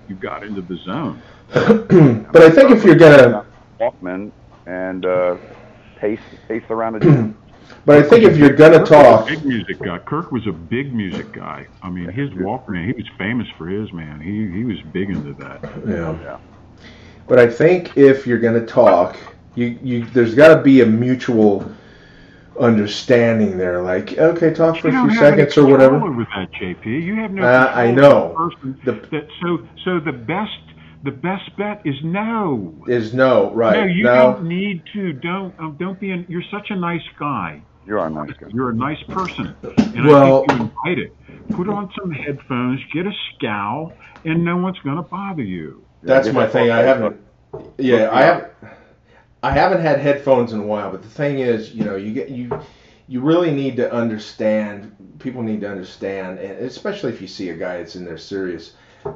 you 0.08 0.16
got 0.16 0.44
into 0.44 0.62
the 0.62 0.78
zone. 0.86 1.24
but 2.32 2.42
I 2.44 2.50
think 2.52 2.70
if 2.72 2.84
you're 2.84 2.96
gonna, 2.96 3.46
Walkman 3.80 4.32
and 4.68 5.06
uh, 5.06 5.38
pace 5.96 6.20
pace 6.48 6.64
around 6.70 6.94
the 6.94 7.00
gym. 7.00 7.38
but 7.86 7.98
I 7.98 8.04
think 8.08 8.24
if 8.26 8.38
you're 8.38 8.54
gonna 8.54 8.84
Kirk 8.86 8.92
was 8.92 8.92
a 8.92 9.04
talk, 9.04 9.28
big 9.28 9.46
music 9.46 9.80
guy. 9.80 9.98
Kirk 10.00 10.32
was 10.32 10.46
a 10.48 10.52
big 10.52 10.94
music 10.94 11.32
guy. 11.34 11.68
I 11.82 11.90
mean, 11.90 12.10
his 12.10 12.30
Walkman, 12.32 12.86
he 12.86 12.94
was 12.94 13.08
famous 13.18 13.48
for 13.58 13.68
his 13.68 13.92
man. 13.94 14.22
He 14.22 14.52
he 14.56 14.64
was 14.66 14.78
big 14.94 15.10
into 15.10 15.34
that. 15.36 15.64
yeah. 15.88 16.16
Yeah. 16.22 16.38
But 17.28 17.40
I 17.40 17.48
think 17.48 17.98
if 17.98 18.28
you're 18.28 18.40
gonna 18.40 18.66
talk, 18.66 19.18
you 19.56 19.80
you 19.82 20.06
there's 20.06 20.36
got 20.36 20.56
to 20.56 20.62
be 20.62 20.82
a 20.82 20.86
mutual 20.86 21.70
understanding 22.60 23.58
there. 23.58 23.82
Like, 23.82 24.18
okay, 24.18 24.54
talk 24.54 24.78
for 24.80 24.90
You 24.90 25.06
a 25.06 25.10
few 25.10 25.18
seconds 25.18 25.58
or 25.58 25.66
whatever. 25.66 25.96
over 25.96 26.24
that, 26.36 26.52
JP. 26.52 26.86
You 26.86 27.16
have 27.16 27.32
no. 27.32 27.44
Uh, 27.44 27.72
I 27.76 27.92
know. 27.92 28.52
the 28.86 28.94
that, 28.94 29.28
so 29.42 29.68
so 29.84 30.00
the 30.00 30.12
best 30.12 30.58
the 31.04 31.12
best 31.12 31.56
bet 31.58 31.82
is 31.86 31.96
no. 32.04 32.74
Is 32.88 33.14
no 33.14 33.52
right? 33.54 33.78
No, 33.80 33.86
you 33.86 34.04
no. 34.04 34.16
don't 34.34 34.44
need 34.48 34.84
to. 34.94 35.14
Don't 35.14 35.58
um, 35.60 35.78
don't 35.80 36.00
be. 36.00 36.12
An, 36.12 36.26
you're 36.28 36.44
such 36.52 36.70
a 36.70 36.76
nice 36.76 37.08
guy. 37.18 37.62
You're 37.86 38.00
a 38.06 38.10
nice 38.10 38.32
guy. 38.40 38.48
You're 38.54 38.70
a 38.70 38.76
nice 38.76 39.02
person, 39.04 39.56
and 39.64 40.06
Well- 40.06 40.44
I 40.44 40.54
think 40.54 40.60
you 40.60 40.66
invite 40.66 41.00
it. 41.00 41.16
Put 41.56 41.68
on 41.68 41.92
some 42.00 42.12
headphones, 42.12 42.80
get 42.94 43.08
a 43.08 43.12
scowl, 43.36 43.92
and 44.24 44.46
no 44.46 44.58
one's 44.58 44.78
going 44.80 44.98
to 44.98 45.02
bother 45.02 45.42
you. 45.42 45.84
That's 46.04 46.28
Yeah, 46.28 46.34
my 46.34 46.46
thing. 46.48 46.70
I 46.70 46.82
haven't. 46.82 47.20
Yeah, 47.80 48.04
Look 48.04 48.14
I 48.14 48.20
me 48.20 48.24
have. 48.26 48.50
I 49.42 49.52
haven't 49.52 49.82
had 49.82 50.00
headphones 50.00 50.54
in 50.54 50.60
a 50.60 50.66
while, 50.66 50.92
but 50.92 51.02
the 51.02 51.10
thing 51.10 51.40
is, 51.40 51.74
you 51.74 51.84
know, 51.86 51.96
you 51.96 52.14
get 52.14 52.30
you 52.30 52.60
you 53.08 53.22
really 53.22 53.52
need 53.52 53.76
to 53.78 53.92
understand. 53.92 54.96
People 55.20 55.42
need 55.42 55.62
to 55.62 55.70
understand, 55.70 56.40
and 56.40 56.60
especially 56.66 57.12
if 57.12 57.22
you 57.22 57.28
see 57.28 57.50
a 57.50 57.56
guy 57.56 57.78
that's 57.78 57.96
in 57.96 58.06
there 58.06 58.18
serious. 58.18 58.74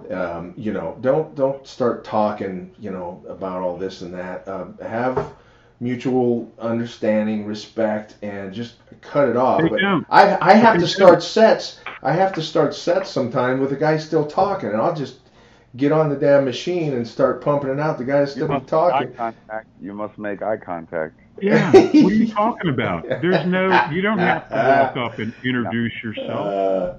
Um, 0.09 0.53
you 0.55 0.71
know, 0.71 0.97
don't 1.01 1.35
don't 1.35 1.67
start 1.67 2.05
talking. 2.05 2.73
You 2.79 2.91
know 2.91 3.23
about 3.27 3.61
all 3.61 3.77
this 3.77 4.01
and 4.01 4.13
that. 4.13 4.47
Uh, 4.47 4.67
have 4.81 5.33
mutual 5.79 6.49
understanding, 6.59 7.45
respect, 7.45 8.15
and 8.21 8.53
just 8.53 8.75
cut 9.01 9.27
it 9.27 9.35
off. 9.35 9.61
But. 9.61 9.81
I 10.09 10.37
I 10.39 10.53
have 10.53 10.79
to 10.79 10.87
start 10.87 11.21
sets. 11.21 11.79
I 12.01 12.13
have 12.13 12.33
to 12.33 12.41
start 12.41 12.73
sets 12.73 13.09
sometime 13.09 13.59
with 13.59 13.73
a 13.73 13.77
guy 13.77 13.97
still 13.97 14.25
talking, 14.25 14.69
and 14.69 14.77
I'll 14.77 14.95
just 14.95 15.22
get 15.75 15.91
on 15.91 16.09
the 16.09 16.15
damn 16.15 16.45
machine 16.45 16.93
and 16.93 17.07
start 17.07 17.41
pumping 17.41 17.69
it 17.69 17.79
out. 17.79 17.97
The 17.97 18.03
guy's 18.05 18.29
You 18.29 18.43
still 18.43 18.47
be 18.47 18.53
must 18.55 18.65
eye 18.73 18.89
talking. 18.91 19.13
contact. 19.13 19.67
You 19.81 19.93
must 19.93 20.17
make 20.17 20.41
eye 20.41 20.57
contact. 20.57 21.19
Yeah. 21.41 21.71
what 21.71 21.85
are 21.85 22.13
you 22.13 22.27
talking 22.27 22.69
about? 22.69 23.07
There's 23.07 23.45
no. 23.47 23.87
You 23.91 24.01
don't 24.01 24.19
have 24.19 24.47
to 24.49 24.55
walk 24.55 24.97
up 25.11 25.19
and 25.19 25.33
introduce 25.43 25.93
yourself. 26.03 26.97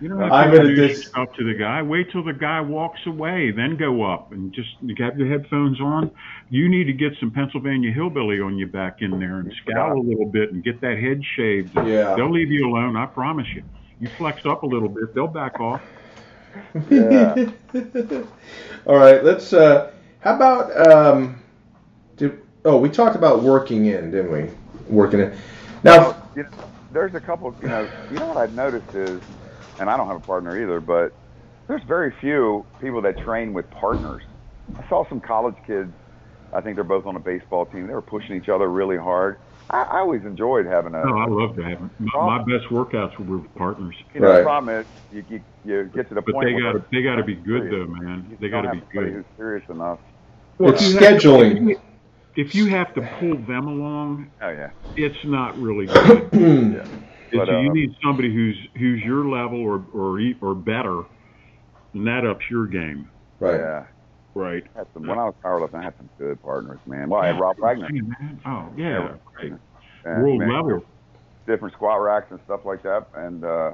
You 0.00 0.08
don't 0.08 0.18
have 0.20 0.32
I'm 0.32 0.50
to 0.50 0.56
introduce 0.56 0.96
dis- 0.96 1.04
yourself 1.06 1.34
to 1.34 1.44
the 1.44 1.52
guy. 1.54 1.82
Wait 1.82 2.10
till 2.10 2.24
the 2.24 2.32
guy 2.32 2.60
walks 2.62 3.00
away, 3.06 3.50
then 3.50 3.76
go 3.76 4.02
up 4.02 4.32
and 4.32 4.50
just 4.52 4.70
have 4.98 5.18
your 5.18 5.28
headphones 5.28 5.78
on. 5.80 6.10
You 6.48 6.70
need 6.70 6.84
to 6.84 6.94
get 6.94 7.12
some 7.20 7.30
Pennsylvania 7.30 7.92
hillbilly 7.92 8.40
on 8.40 8.56
you 8.56 8.66
back 8.66 9.02
in 9.02 9.20
there 9.20 9.40
and 9.40 9.52
scowl 9.62 10.00
a 10.00 10.02
little 10.02 10.24
bit 10.24 10.52
and 10.52 10.64
get 10.64 10.80
that 10.80 10.98
head 10.98 11.20
shaved. 11.36 11.76
Yeah. 11.76 12.14
They'll 12.16 12.32
leave 12.32 12.50
you 12.50 12.66
alone. 12.66 12.96
I 12.96 13.04
promise 13.06 13.46
you. 13.54 13.62
You 14.00 14.08
flex 14.16 14.46
up 14.46 14.62
a 14.62 14.66
little 14.66 14.88
bit, 14.88 15.14
they'll 15.14 15.26
back 15.26 15.60
off. 15.60 15.82
Yeah. 16.90 17.46
all 18.86 18.96
right, 18.96 19.22
let's. 19.24 19.52
Uh, 19.52 19.92
how 20.20 20.36
about? 20.36 20.86
Um, 20.88 21.42
did, 22.16 22.40
oh, 22.64 22.76
we 22.76 22.88
talked 22.88 23.16
about 23.16 23.42
working 23.42 23.86
in, 23.86 24.10
didn't 24.10 24.32
we? 24.32 24.50
Working 24.88 25.20
in. 25.20 25.36
Now, 25.82 26.16
you 26.36 26.42
know, 26.44 26.50
there's 26.92 27.14
a 27.14 27.20
couple. 27.20 27.54
You 27.62 27.68
know, 27.68 27.88
you 28.10 28.18
know 28.18 28.26
what 28.26 28.36
I've 28.36 28.54
noticed 28.54 28.94
is, 28.94 29.20
and 29.78 29.88
I 29.88 29.96
don't 29.96 30.06
have 30.06 30.16
a 30.16 30.26
partner 30.26 30.60
either, 30.60 30.80
but 30.80 31.12
there's 31.68 31.82
very 31.84 32.12
few 32.20 32.66
people 32.80 33.00
that 33.02 33.18
train 33.18 33.52
with 33.52 33.70
partners. 33.70 34.22
I 34.76 34.88
saw 34.88 35.08
some 35.08 35.20
college 35.20 35.56
kids. 35.66 35.92
I 36.52 36.60
think 36.60 36.74
they're 36.74 36.84
both 36.84 37.06
on 37.06 37.16
a 37.16 37.20
baseball 37.20 37.66
team. 37.66 37.86
They 37.86 37.94
were 37.94 38.02
pushing 38.02 38.36
each 38.36 38.48
other 38.48 38.68
really 38.68 38.96
hard. 38.96 39.38
I, 39.70 39.82
I 39.82 39.98
always 40.00 40.24
enjoyed 40.24 40.66
having 40.66 40.94
a. 40.94 40.98
Oh, 41.02 41.18
I 41.18 41.26
love 41.26 41.56
that. 41.56 41.78
My, 42.00 42.38
my 42.38 42.38
best 42.38 42.66
workouts 42.70 43.16
were 43.18 43.38
with 43.38 43.54
partners. 43.54 43.94
You 44.14 44.20
know, 44.20 44.28
Right. 44.28 44.38
the 44.38 44.42
problem 44.44 44.74
is 44.80 44.86
you, 45.12 45.24
you 45.28 45.40
you 45.64 45.84
get 45.94 46.08
to 46.08 46.14
the 46.14 46.22
But 46.22 46.34
point 46.34 46.46
they 46.48 46.54
where 46.54 46.72
got 46.78 46.90
they 46.90 47.02
got 47.02 47.16
to 47.16 47.24
be 47.24 47.34
good 47.36 47.62
serious. 47.62 47.88
though, 47.88 47.94
man. 47.94 48.26
You 48.30 48.36
They 48.40 48.48
got 48.48 48.62
to 48.62 48.72
be 48.72 48.82
good. 48.92 49.12
Who's 49.12 49.24
serious 49.36 49.68
enough? 49.68 49.98
Well, 50.58 50.72
it's 50.72 50.82
if 50.82 50.92
you 50.94 50.98
to- 50.98 51.04
scheduling. 51.04 51.80
if 52.36 52.54
you 52.54 52.66
have 52.66 52.92
to 52.94 53.02
pull 53.18 53.36
them 53.36 53.66
along, 53.68 54.30
Oh 54.42 54.48
yeah. 54.50 54.70
it's 54.96 55.24
not 55.24 55.56
really 55.58 55.86
good. 55.94 56.28
yeah. 56.32 56.84
It's, 57.32 57.36
But, 57.36 57.48
you 57.48 57.70
uh, 57.70 57.72
need 57.72 57.94
somebody 58.02 58.32
who's 58.34 58.56
who's 58.76 59.00
your 59.02 59.24
level 59.28 59.60
or 59.60 59.84
or 59.94 60.20
or 60.40 60.54
better, 60.54 61.04
and 61.94 62.06
that 62.08 62.26
ups 62.26 62.44
your 62.50 62.66
game. 62.66 63.08
right. 63.38 63.60
Yeah. 63.60 63.84
Right. 64.40 64.64
I 64.74 64.78
had 64.78 64.86
some, 64.94 65.06
when 65.06 65.18
I 65.18 65.24
was 65.24 65.34
powerlifting, 65.44 65.74
I 65.80 65.82
had 65.84 65.94
some 65.98 66.08
good 66.18 66.40
partners, 66.42 66.78
man. 66.86 67.10
Well, 67.10 67.20
I 67.20 67.26
had 67.28 67.38
Rob 67.40 67.56
Wagner. 67.58 67.88
Oh 68.46 68.68
yeah, 68.76 69.16
great. 69.34 69.52
and, 70.04 70.22
World 70.22 70.38
man, 70.38 70.48
level. 70.48 70.84
different 71.46 71.74
squat 71.74 72.00
racks 72.00 72.26
and 72.30 72.40
stuff 72.46 72.60
like 72.64 72.82
that. 72.84 73.08
And 73.14 73.44
uh, 73.44 73.72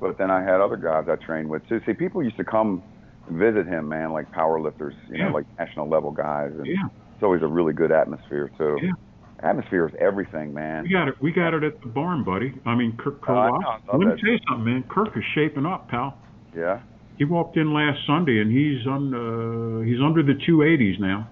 but 0.00 0.18
then 0.18 0.30
I 0.30 0.42
had 0.42 0.60
other 0.60 0.76
guys 0.76 1.06
I 1.08 1.16
trained 1.24 1.48
with 1.48 1.66
too. 1.68 1.80
See, 1.86 1.94
people 1.94 2.22
used 2.22 2.36
to 2.36 2.44
come 2.44 2.82
and 3.28 3.38
visit 3.38 3.66
him, 3.66 3.88
man, 3.88 4.12
like 4.12 4.30
powerlifters, 4.32 4.92
you 5.08 5.16
Yeah. 5.18 5.28
know, 5.28 5.34
like 5.34 5.46
national 5.58 5.88
level 5.88 6.10
guys. 6.10 6.52
And 6.52 6.66
Yeah, 6.66 6.86
it's 7.14 7.22
always 7.22 7.42
a 7.42 7.46
really 7.48 7.72
good 7.72 7.90
atmosphere 7.92 8.50
too. 8.58 8.78
Yeah. 8.82 8.92
Atmosphere 9.40 9.86
is 9.88 9.94
everything, 10.00 10.52
man. 10.52 10.82
we 10.84 10.90
got 10.90 11.08
it. 11.08 11.14
We 11.20 11.32
got 11.32 11.54
it 11.54 11.62
at 11.62 11.80
the 11.80 11.88
barn, 11.88 12.24
buddy. 12.24 12.52
I 12.66 12.74
mean, 12.74 12.96
Kirk. 12.96 13.20
Oh, 13.28 13.32
I 13.34 13.48
know, 13.50 13.56
I 13.56 13.72
love 13.72 13.80
let 13.92 14.14
me 14.16 14.20
tell 14.20 14.30
you 14.30 14.38
something, 14.48 14.64
man. 14.64 14.84
Kirk 14.88 15.16
is 15.16 15.22
shaping 15.34 15.64
up, 15.64 15.88
pal. 15.88 16.18
Yeah. 16.56 16.80
He 17.18 17.24
walked 17.24 17.56
in 17.56 17.72
last 17.74 17.98
Sunday, 18.06 18.40
and 18.40 18.50
he's 18.50 18.86
on. 18.86 19.12
Uh, 19.12 19.80
he's 19.82 20.00
under 20.00 20.22
the 20.22 20.34
280s 20.34 21.00
now, 21.00 21.28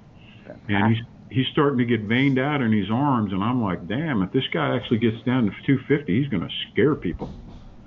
and 0.68 0.95
he's 0.95 1.05
he's 1.30 1.47
starting 1.53 1.78
to 1.78 1.84
get 1.84 2.07
veined 2.09 2.39
out 2.39 2.61
in 2.61 2.72
his 2.72 2.91
arms. 2.91 3.32
And 3.32 3.43
I'm 3.43 3.62
like, 3.62 3.87
damn, 3.87 4.22
if 4.22 4.32
this 4.32 4.45
guy 4.53 4.74
actually 4.76 4.99
gets 4.99 5.22
down 5.22 5.45
to 5.45 5.51
250, 5.66 6.20
he's 6.20 6.28
going 6.28 6.43
to 6.47 6.55
scare 6.72 6.95
people. 6.95 7.30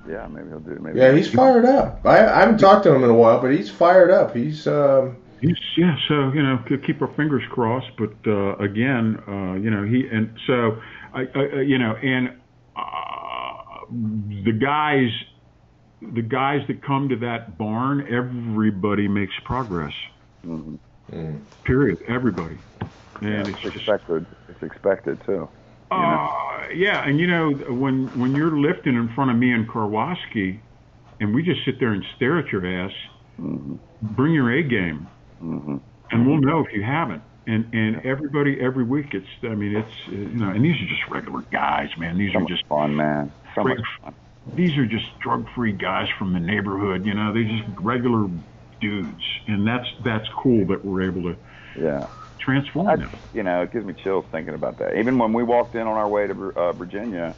Yeah, 0.08 0.28
maybe 0.28 0.48
he'll 0.50 0.60
do. 0.60 0.78
Maybe 0.82 1.00
Yeah, 1.00 1.12
he's 1.14 1.32
fired 1.32 1.66
up. 1.66 2.06
I, 2.06 2.26
I 2.26 2.40
haven't 2.40 2.58
talked 2.58 2.84
to 2.86 2.94
him 2.94 3.04
in 3.04 3.10
a 3.10 3.14
while, 3.14 3.40
but 3.42 3.52
he's 3.52 3.70
fired 3.70 4.10
up. 4.12 4.36
He's 4.36 4.66
um, 4.66 5.18
He's 5.42 5.56
yeah, 5.78 5.96
so 6.08 6.34
you 6.34 6.44
know, 6.44 6.60
keep 6.86 7.02
our 7.02 7.14
fingers 7.16 7.44
crossed. 7.50 7.92
But 7.98 8.14
uh, 8.28 8.58
again, 8.58 9.22
uh, 9.28 9.54
you 9.54 9.70
know, 9.70 9.84
he 9.86 10.06
and 10.12 10.38
so 10.48 10.82
I, 11.14 11.22
I 11.34 11.40
I- 11.58 11.62
you 11.62 11.78
know, 11.78 11.96
and 11.96 12.30
uh, 12.76 13.86
the 14.44 14.52
guys, 14.52 15.10
the 16.02 16.22
guys 16.22 16.62
that 16.68 16.84
come 16.86 17.10
to 17.10 17.16
that 17.18 17.58
barn, 17.58 18.02
everybody 18.12 19.08
makes 19.08 19.34
progress. 19.46 19.94
Mhm. 20.46 20.80
mm, 21.12 21.46
Period. 21.66 21.98
Everybody, 22.08 22.64
and 23.22 23.50
it's 23.50 23.60
it's 23.64 23.74
just 23.74 23.76
expected. 23.76 24.26
It's 24.48 24.64
expected 24.64 25.22
too. 25.26 25.50
uh, 25.92 26.28
yeah, 26.74 27.08
and 27.08 27.20
you 27.20 27.28
know 27.28 27.52
when 27.70 28.18
when 28.20 28.34
you're 28.34 28.58
lifting 28.58 28.96
in 28.96 29.10
front 29.16 29.32
of 29.32 29.38
me 29.38 29.52
and 29.52 29.68
Karwoski, 29.68 30.62
and 31.20 31.34
we 31.36 31.44
just 31.44 31.66
sit 31.66 31.76
there 31.80 31.92
and 31.94 32.04
stare 32.16 32.40
at 32.40 32.48
your 32.52 32.66
ass, 32.66 32.92
hmm 33.38 33.76
bring 34.02 34.34
your 34.34 34.52
A 34.52 34.64
game. 34.64 35.10
hmm 35.40 35.78
and 36.12 36.28
we'll 36.28 36.40
know 36.42 36.60
if 36.60 36.74
you 36.74 36.84
haven't. 36.84 37.24
And 37.48 37.74
and 37.74 38.06
everybody 38.06 38.58
every 38.62 38.84
week, 38.84 39.08
it's 39.14 39.28
I 39.44 39.56
mean 39.56 39.76
it's 39.76 39.94
uh, 40.08 40.12
you 40.12 40.40
know, 40.40 40.50
and 40.52 40.64
these 40.64 40.76
are 40.76 40.88
just 40.88 41.02
regular 41.12 41.44
guys, 41.52 41.90
man. 41.98 42.18
These 42.18 42.34
So 42.34 42.40
are 42.42 42.46
just 42.46 42.64
fun, 42.70 42.96
man. 42.96 43.34
So 43.56 43.64
much 43.64 43.80
fun. 44.02 44.16
These 44.56 44.78
are 44.78 44.86
just 44.86 45.06
drug-free 45.24 45.74
guys 45.74 46.08
from 46.18 46.34
the 46.34 46.40
neighborhood. 46.40 47.06
You 47.06 47.14
know, 47.14 47.34
they're 47.34 47.44
just 47.44 47.80
regular 47.82 48.28
dudes, 48.82 49.24
and 49.48 49.68
that's 49.68 49.88
that's 50.06 50.28
cool 50.42 50.66
that 50.68 50.84
we're 50.86 51.10
able 51.10 51.24
to 51.24 51.36
Yeah. 51.76 52.08
transform 52.42 52.88
I, 52.88 52.96
them. 52.98 53.12
you 53.34 53.44
know, 53.44 53.62
it 53.64 53.72
gives 53.72 53.86
me 53.86 53.94
chills 54.04 54.26
thinking 54.32 54.56
about 54.56 54.80
that. 54.80 54.96
Even 54.98 55.18
when 55.20 55.34
we 55.34 55.44
walked 55.44 55.76
in 55.76 55.82
on 55.82 55.98
our 55.98 56.10
way 56.10 56.28
to 56.28 56.52
uh, 56.56 56.74
Virginia, 56.74 57.36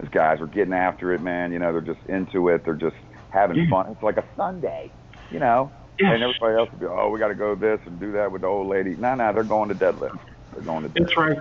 those 0.00 0.10
guys 0.10 0.40
were 0.40 0.46
getting 0.48 0.74
after 0.74 1.12
it, 1.14 1.20
man. 1.20 1.52
You 1.52 1.58
know, 1.58 1.72
they're 1.72 1.80
just 1.94 2.04
into 2.08 2.48
it. 2.48 2.62
They're 2.64 2.74
just 2.74 2.96
having 3.30 3.56
Yeah. 3.56 3.64
fun. 3.70 3.90
It's 3.90 4.02
like 4.02 4.16
a 4.18 4.24
Sunday, 4.36 4.94
you 5.30 5.38
know. 5.38 5.72
Yes. 5.98 6.12
And 6.14 6.22
everybody 6.22 6.58
else 6.58 6.70
would 6.72 6.80
be, 6.80 6.86
oh, 6.86 7.10
we 7.10 7.18
got 7.20 7.28
to 7.28 7.34
go 7.34 7.54
this 7.54 7.80
and 7.86 8.00
do 8.00 8.12
that 8.12 8.32
with 8.32 8.42
the 8.42 8.48
old 8.48 8.68
lady. 8.68 8.96
No, 8.96 9.14
no, 9.14 9.32
they're 9.32 9.44
going 9.44 9.68
to 9.68 9.74
deadlift. 9.74 10.18
They're 10.52 10.62
going 10.62 10.84
to 10.84 10.88
deadlift. 10.88 10.94
That's 11.06 11.16
right. 11.16 11.38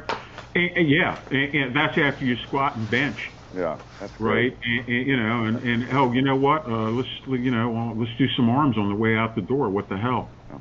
And, 0.55 0.69
and 0.75 0.89
yeah, 0.89 1.21
and, 1.31 1.55
and 1.55 1.75
that's 1.75 1.97
after 1.97 2.25
you 2.25 2.35
squat 2.47 2.75
and 2.77 2.89
bench, 2.89 3.19
Yeah, 3.53 3.77
that's 3.99 4.13
right? 4.19 4.51
And, 4.63 4.87
and, 4.87 5.07
you 5.07 5.17
know, 5.17 5.45
and, 5.45 5.57
and 5.57 5.83
oh, 5.97 6.11
you 6.13 6.21
know 6.21 6.35
what? 6.35 6.65
Uh, 6.65 6.91
let's 6.91 7.07
you 7.27 7.51
know, 7.51 7.69
well, 7.69 7.97
let's 7.97 8.11
do 8.17 8.25
some 8.35 8.49
arms 8.49 8.77
on 8.77 8.89
the 8.89 8.95
way 8.95 9.15
out 9.15 9.35
the 9.35 9.41
door. 9.41 9.69
What 9.69 9.89
the 9.89 9.97
hell? 9.97 10.31
Yeah. 10.49 10.57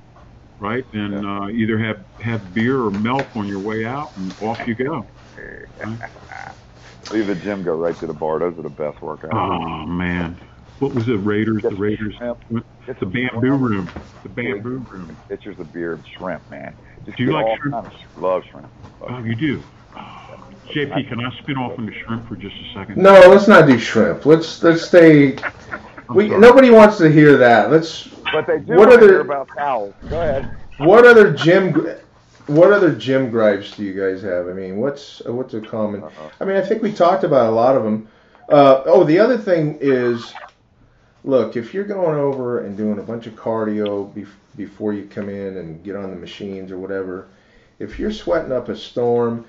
Right? 0.58 0.84
And 0.92 1.24
uh, 1.24 1.48
either 1.48 1.78
have 1.78 2.04
have 2.20 2.52
beer 2.52 2.80
or 2.82 2.90
milk 2.90 3.28
on 3.34 3.46
your 3.46 3.60
way 3.60 3.84
out, 3.84 4.12
and 4.16 4.34
off 4.40 4.58
you 4.66 4.74
go. 4.74 5.06
Leave 7.10 7.26
the 7.26 7.34
gym, 7.34 7.64
go 7.64 7.72
right 7.72 7.98
to 8.00 8.06
the 8.06 8.12
bar. 8.12 8.38
Those 8.38 8.58
are 8.58 8.62
the 8.62 8.68
best 8.68 8.98
workouts. 9.00 9.32
Oh 9.32 9.86
man, 9.86 10.38
what 10.78 10.94
was 10.94 11.04
it? 11.08 11.24
Raiders. 11.24 11.62
The 11.68 11.74
Raiders. 11.76 12.14
it's 12.86 13.00
The 13.00 13.06
bamboo 13.06 13.48
shrimp, 13.48 13.62
room. 13.62 13.92
The 14.22 14.28
bamboo 14.28 14.86
room. 14.90 15.18
Pictures 15.28 15.56
of 15.58 15.72
beer 15.72 15.94
and 15.94 16.04
shrimp, 16.16 16.42
man. 16.50 16.76
Just 17.04 17.18
Do 17.18 17.24
you 17.24 17.32
like 17.32 17.46
shrimp? 17.60 17.76
of 17.86 17.90
Love 18.16 18.42
shrimp. 18.50 18.72
Love 19.00 19.10
Oh, 19.12 19.24
you 19.24 19.34
do. 19.34 19.64
JP, 20.70 21.08
can 21.08 21.20
I 21.24 21.30
spin 21.38 21.56
off 21.56 21.78
into 21.78 21.92
shrimp 21.92 22.28
for 22.28 22.36
just 22.36 22.54
a 22.56 22.74
second? 22.74 22.96
no, 22.96 23.12
let's 23.28 23.48
not 23.48 23.66
do 23.66 23.78
shrimp. 23.78 24.26
Let's 24.26 24.62
let's 24.62 24.82
stay. 24.82 25.36
We 26.08 26.28
nobody 26.28 26.70
wants 26.70 26.98
to 26.98 27.10
hear 27.10 27.36
that. 27.38 27.70
Let's. 27.70 28.08
But 28.32 28.46
they 28.46 28.58
do 28.60 28.74
What 28.74 28.88
want 28.88 28.90
to 28.92 28.96
other- 28.98 29.08
hear 29.08 29.20
about 29.20 29.48
towels. 29.56 29.94
Go 30.08 30.20
ahead. 30.20 30.56
What 30.78 31.04
other 31.06 31.32
gym? 31.32 31.88
What 32.46 32.72
other 32.72 32.92
gym 32.94 33.30
gripes 33.30 33.76
do 33.76 33.84
you 33.84 33.92
guys 33.92 34.22
have? 34.22 34.48
I 34.48 34.52
mean, 34.52 34.78
what's 34.78 35.20
what's 35.26 35.54
a 35.54 35.60
common? 35.60 36.02
Uh-oh. 36.02 36.30
I 36.40 36.44
mean, 36.44 36.56
I 36.56 36.62
think 36.62 36.82
we 36.82 36.92
talked 36.92 37.22
about 37.24 37.46
a 37.48 37.52
lot 37.52 37.76
of 37.76 37.82
them. 37.84 38.08
Uh, 38.48 38.82
oh, 38.86 39.04
the 39.04 39.18
other 39.18 39.38
thing 39.38 39.78
is, 39.80 40.32
look, 41.22 41.56
if 41.56 41.72
you're 41.72 41.84
going 41.84 42.18
over 42.18 42.64
and 42.64 42.76
doing 42.76 42.98
a 42.98 43.02
bunch 43.02 43.26
of 43.28 43.34
cardio 43.34 44.12
bef- 44.14 44.26
before 44.56 44.92
you 44.92 45.04
come 45.06 45.28
in 45.28 45.58
and 45.58 45.84
get 45.84 45.94
on 45.94 46.10
the 46.10 46.16
machines 46.16 46.72
or 46.72 46.78
whatever, 46.78 47.28
if 47.78 47.98
you're 47.98 48.10
sweating 48.10 48.50
up 48.50 48.68
a 48.68 48.76
storm 48.76 49.44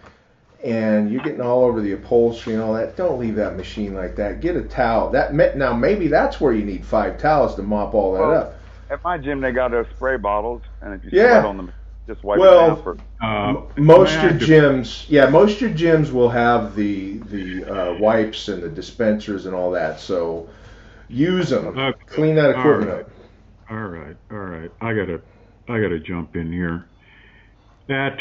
and 0.63 1.11
you're 1.11 1.23
getting 1.23 1.41
all 1.41 1.63
over 1.63 1.81
the 1.81 1.93
upholstery 1.93 2.53
and 2.53 2.61
all 2.61 2.73
that, 2.73 2.95
don't 2.95 3.19
leave 3.19 3.35
that 3.35 3.55
machine 3.55 3.93
like 3.93 4.15
that. 4.15 4.41
Get 4.41 4.55
a 4.55 4.61
towel. 4.63 5.09
That 5.11 5.33
ma- 5.33 5.53
now 5.55 5.73
maybe 5.73 6.07
that's 6.07 6.39
where 6.39 6.53
you 6.53 6.63
need 6.65 6.85
five 6.85 7.17
towels 7.17 7.55
to 7.55 7.63
mop 7.63 7.93
all 7.93 8.13
that 8.13 8.19
Well, 8.21 8.33
up. 8.41 8.55
at 8.89 9.03
my 9.03 9.17
gym 9.17 9.41
they 9.41 9.51
got 9.51 9.71
those 9.71 9.87
spray 9.95 10.17
bottles, 10.17 10.61
and 10.81 10.93
if 10.93 11.03
you 11.03 11.09
Yeah. 11.19 11.41
sweat 11.41 11.45
on 11.45 11.57
them, 11.57 11.71
just 12.07 12.23
wipe 12.23 12.39
Well, 12.39 12.65
it 12.65 12.67
down 12.67 12.83
for. 12.83 12.97
Uh, 13.21 13.61
most 13.77 14.21
your 14.21 14.31
just- 14.33 14.51
gyms, 14.51 15.05
yeah, 15.09 15.29
most 15.29 15.61
your 15.61 15.69
gyms 15.71 16.11
will 16.11 16.29
have 16.29 16.75
the 16.75 17.19
the 17.31 17.63
uh, 17.65 17.93
wipes 17.99 18.47
and 18.47 18.61
the 18.61 18.69
dispensers 18.69 19.45
and 19.45 19.55
all 19.55 19.71
that. 19.71 19.99
So 19.99 20.47
use 21.07 21.49
them. 21.49 21.67
Okay. 21.77 21.97
Clean 22.07 22.35
that 22.35 22.51
equipment 22.51 22.89
right. 22.91 22.99
up. 23.01 23.09
All 23.69 23.77
right, 23.87 24.15
all 24.31 24.37
right. 24.37 24.71
I 24.81 24.93
gotta, 24.93 25.21
I 25.69 25.79
gotta 25.79 25.99
jump 25.99 26.35
in 26.35 26.51
here. 26.51 26.85
At 27.91 28.17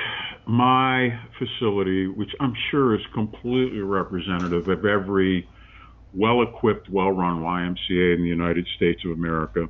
my 0.46 1.10
facility, 1.38 2.08
which 2.08 2.30
I'm 2.40 2.54
sure 2.70 2.94
is 2.94 3.00
completely 3.14 3.80
representative 3.80 4.66
of 4.68 4.84
every 4.84 5.48
well-equipped, 6.12 6.88
well-run 6.90 7.40
YMCA 7.40 8.16
in 8.16 8.22
the 8.22 8.28
United 8.28 8.66
States 8.76 9.00
of 9.04 9.12
America, 9.12 9.68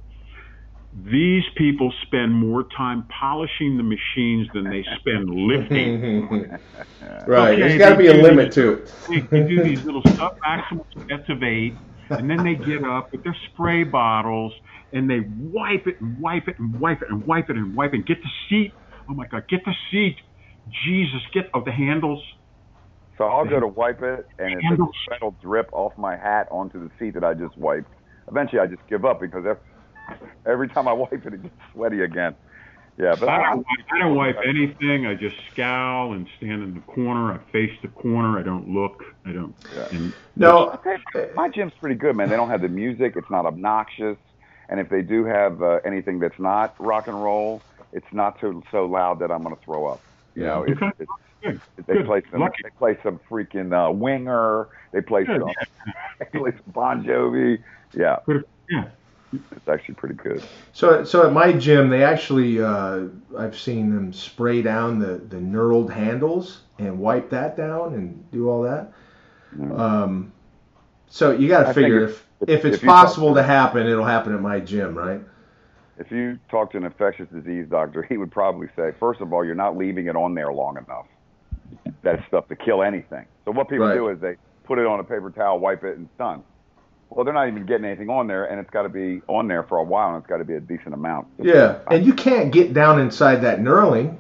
these 1.04 1.42
people 1.56 1.92
spend 2.06 2.34
more 2.34 2.64
time 2.76 3.06
polishing 3.20 3.76
the 3.76 3.82
machines 3.82 4.48
than 4.54 4.64
they 4.64 4.84
spend 5.00 5.28
lifting. 5.34 6.50
right. 7.26 7.52
Okay, 7.52 7.60
There's 7.60 7.78
got 7.78 7.90
to 7.90 7.96
be 7.96 8.06
a 8.06 8.14
limit 8.14 8.52
to 8.52 8.72
it. 8.72 8.94
they, 9.08 9.20
they 9.20 9.48
do 9.48 9.62
these 9.62 9.84
little 9.84 10.02
sub-maximal 10.18 10.86
sets 11.10 11.28
of 11.28 11.42
eight, 11.42 11.74
and 12.08 12.28
then 12.28 12.42
they 12.42 12.54
get 12.54 12.82
up 12.84 13.10
with 13.12 13.22
their 13.22 13.36
spray 13.52 13.84
bottles 13.84 14.52
and 14.92 15.08
they 15.08 15.20
wipe 15.38 15.86
it 15.86 15.96
and 16.00 16.18
wipe 16.18 16.48
it 16.48 16.56
and 16.58 16.80
wipe 16.80 17.02
it 17.02 17.08
and 17.10 17.24
wipe 17.24 17.50
it 17.50 17.56
and 17.56 17.74
wipe 17.76 17.92
it 17.92 17.98
and 17.98 18.06
get 18.06 18.18
the 18.22 18.30
seat. 18.48 18.72
Oh 19.10 19.14
my 19.14 19.26
God, 19.26 19.44
get 19.48 19.60
the 19.64 19.74
seat. 19.90 20.16
Jesus, 20.86 21.20
get 21.34 21.46
oh 21.54 21.62
the 21.64 21.72
handles. 21.72 22.22
So 23.18 23.24
I'll 23.24 23.44
go 23.44 23.60
to 23.60 23.66
wipe 23.66 24.02
it, 24.02 24.24
and 24.38 24.52
if 24.54 24.60
the 24.60 24.62
Handles. 24.62 24.90
sweat 25.06 25.22
will 25.22 25.36
drip 25.42 25.68
off 25.72 25.92
my 25.98 26.16
hat 26.16 26.48
onto 26.50 26.82
the 26.82 26.90
seat 26.98 27.14
that 27.14 27.24
I 27.24 27.34
just 27.34 27.56
wiped. 27.58 27.92
Eventually, 28.30 28.60
I 28.60 28.66
just 28.66 28.80
give 28.88 29.04
up 29.04 29.20
because 29.20 29.44
every, 29.46 30.30
every 30.46 30.68
time 30.68 30.88
I 30.88 30.92
wipe 30.94 31.12
it, 31.12 31.34
it 31.34 31.42
gets 31.42 31.54
sweaty 31.74 32.02
again. 32.02 32.34
Yeah, 32.98 33.16
but 33.16 33.28
I 33.28 33.38
don't, 33.42 33.58
wipe, 33.58 33.86
I 33.92 33.98
don't 33.98 34.16
wipe 34.16 34.36
anything. 34.48 35.06
I 35.06 35.14
just 35.14 35.36
scowl 35.52 36.14
and 36.14 36.26
stand 36.38 36.62
in 36.62 36.74
the 36.74 36.80
corner. 36.80 37.32
I 37.32 37.38
face 37.52 37.70
the 37.82 37.88
corner. 37.88 38.38
I 38.38 38.42
don't 38.42 38.68
look. 38.68 38.92
I 39.26 39.32
don't. 39.32 39.54
And 39.90 40.14
No, 40.36 40.70
Okay, 40.70 40.96
my 41.34 41.48
gym's 41.48 41.72
pretty 41.80 41.96
good, 41.96 42.16
man. 42.16 42.30
They 42.30 42.36
don't 42.36 42.50
have 42.50 42.62
the 42.62 42.68
music; 42.68 43.14
it's 43.16 43.30
not 43.30 43.46
obnoxious, 43.46 44.16
and 44.70 44.80
if 44.80 44.88
they 44.88 45.02
do 45.02 45.24
have 45.26 45.62
uh, 45.62 45.78
anything 45.86 46.20
that's 46.20 46.38
not 46.38 46.74
rock 46.78 47.04
and 47.06 47.22
roll, 47.22 47.64
it's 47.92 48.12
not 48.12 48.38
so 48.40 48.62
so 48.70 48.86
loud 48.86 49.18
that 49.20 49.30
I'm 49.30 49.42
going 49.42 49.56
to 49.56 49.62
throw 49.62 49.86
up. 49.86 50.00
You 50.34 50.44
know, 50.44 50.62
it's, 50.64 50.80
Okay. 50.80 50.92
it's, 51.00 51.10
good. 51.42 51.60
they 51.86 51.94
Good. 51.94 52.06
play 52.06 52.22
some 52.30 52.40
Lucky. 52.40 52.62
they 52.62 52.70
play 52.70 52.98
some 53.02 53.18
freaking 53.28 53.72
uh, 53.72 53.90
winger. 53.92 54.68
They 54.92 55.00
play 55.00 55.24
Good. 55.24 55.40
some 55.40 55.50
they 56.18 56.38
play 56.38 56.50
some 56.52 56.72
Bon 56.72 57.02
Jovi. 57.04 57.62
Yeah, 57.94 58.18
Yeah. 58.68 58.84
it's 59.32 59.68
actually 59.68 59.94
pretty 59.96 60.14
good. 60.14 60.42
So, 60.72 61.02
so 61.04 61.26
at 61.26 61.32
my 61.32 61.52
gym, 61.52 61.88
they 61.88 62.04
actually, 62.04 62.60
uh, 62.62 63.06
I've 63.36 63.58
seen 63.58 63.92
them 63.94 64.12
spray 64.12 64.62
down 64.62 64.98
the, 65.00 65.16
the 65.28 65.36
knurled 65.38 65.90
handles 65.92 66.60
and 66.78 66.98
wipe 67.00 67.30
that 67.30 67.56
down 67.56 67.94
and 67.94 68.30
do 68.30 68.48
all 68.48 68.62
that. 68.62 68.92
Um, 69.74 70.32
so 71.08 71.32
you 71.32 71.48
got 71.48 71.66
to 71.66 71.74
figure 71.74 72.04
if- 72.04 72.10
if, 72.42 72.48
if- 72.48 72.48
if 72.60 72.64
it's 72.64 72.76
if 72.76 72.82
you 72.84 72.88
talk 72.88 73.06
possible 73.06 73.30
to- 73.34 73.40
to 73.40 73.42
happen, 73.42 73.86
it'll 73.86 74.04
happen 74.04 74.34
at 74.34 74.40
my 74.40 74.60
gym, 74.60 74.96
right? 74.96 75.20
If 76.00 76.10
you 76.10 76.38
talk 76.50 76.72
to 76.72 76.78
an 76.78 76.84
infectious 76.84 77.28
disease 77.28 77.66
doctor, 77.70 78.02
he 78.08 78.16
would 78.16 78.32
probably 78.32 78.68
say, 78.74 78.90
first 78.98 79.20
of 79.20 79.32
all, 79.32 79.44
you're 79.44 79.54
not 79.54 79.76
leaving 79.76 80.06
it 80.06 80.16
on 80.16 80.34
there 80.34 80.52
long 80.52 80.76
enough. 80.78 81.06
That 82.02 82.26
stuff 82.26 82.48
to 82.48 82.56
kill 82.56 82.82
anything. 82.82 83.26
So 83.44 83.52
what 83.52 83.68
people 83.68 83.86
Right. 83.86 83.94
do 83.94 84.08
is 84.08 84.18
they 84.20 84.36
put 84.64 84.78
it 84.78 84.86
on 84.86 84.98
a 84.98 85.04
paper 85.04 85.30
towel, 85.30 85.60
wipe 85.60 85.84
it, 85.84 85.96
and 85.98 86.06
it's 86.06 86.16
done. 86.18 86.42
Well, 87.10 87.24
they're 87.24 87.34
not 87.34 87.48
even 87.48 87.66
getting 87.66 87.84
anything 87.84 88.08
on 88.08 88.26
there, 88.28 88.44
and 88.46 88.58
it's 88.60 88.70
got 88.70 88.82
to 88.82 88.88
be 88.88 89.20
on 89.28 89.46
there 89.48 89.64
for 89.64 89.78
a 89.78 89.84
while, 89.84 90.08
and 90.14 90.18
it's 90.18 90.26
got 90.28 90.38
to 90.38 90.44
be 90.44 90.54
a 90.54 90.60
decent 90.60 90.94
amount. 90.94 91.26
Yeah, 91.38 91.78
and 91.90 92.06
you 92.06 92.14
can't 92.14 92.52
get 92.52 92.72
down 92.72 93.00
inside 93.00 93.36
that 93.42 93.58
knurling. 93.60 94.16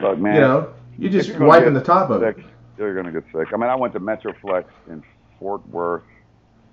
Look, 0.00 0.18
man, 0.18 0.34
You 0.36 0.40
know, 0.40 0.74
you're 0.96 1.10
just 1.10 1.30
you're 1.30 1.44
wiping 1.44 1.74
the 1.74 1.80
top 1.82 2.10
of 2.10 2.22
it. 2.22 2.36
sick, 2.36 2.46
You're 2.78 2.94
going 2.94 3.12
to 3.12 3.20
get 3.20 3.24
sick. 3.34 3.48
I 3.52 3.56
mean, 3.56 3.68
I 3.68 3.74
went 3.74 3.92
to 3.94 4.00
Metroflex 4.00 4.64
in 4.88 5.02
Fort 5.38 5.66
Worth 5.68 6.04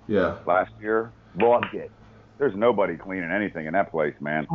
Yeah. 0.06 0.36
last 0.46 0.70
year. 0.78 1.12
Loved 1.34 1.74
it. 1.74 1.90
There's 2.38 2.54
nobody 2.56 2.96
cleaning 2.96 3.30
anything 3.30 3.66
in 3.66 3.74
that 3.74 3.90
place, 3.90 4.14
man. 4.20 4.46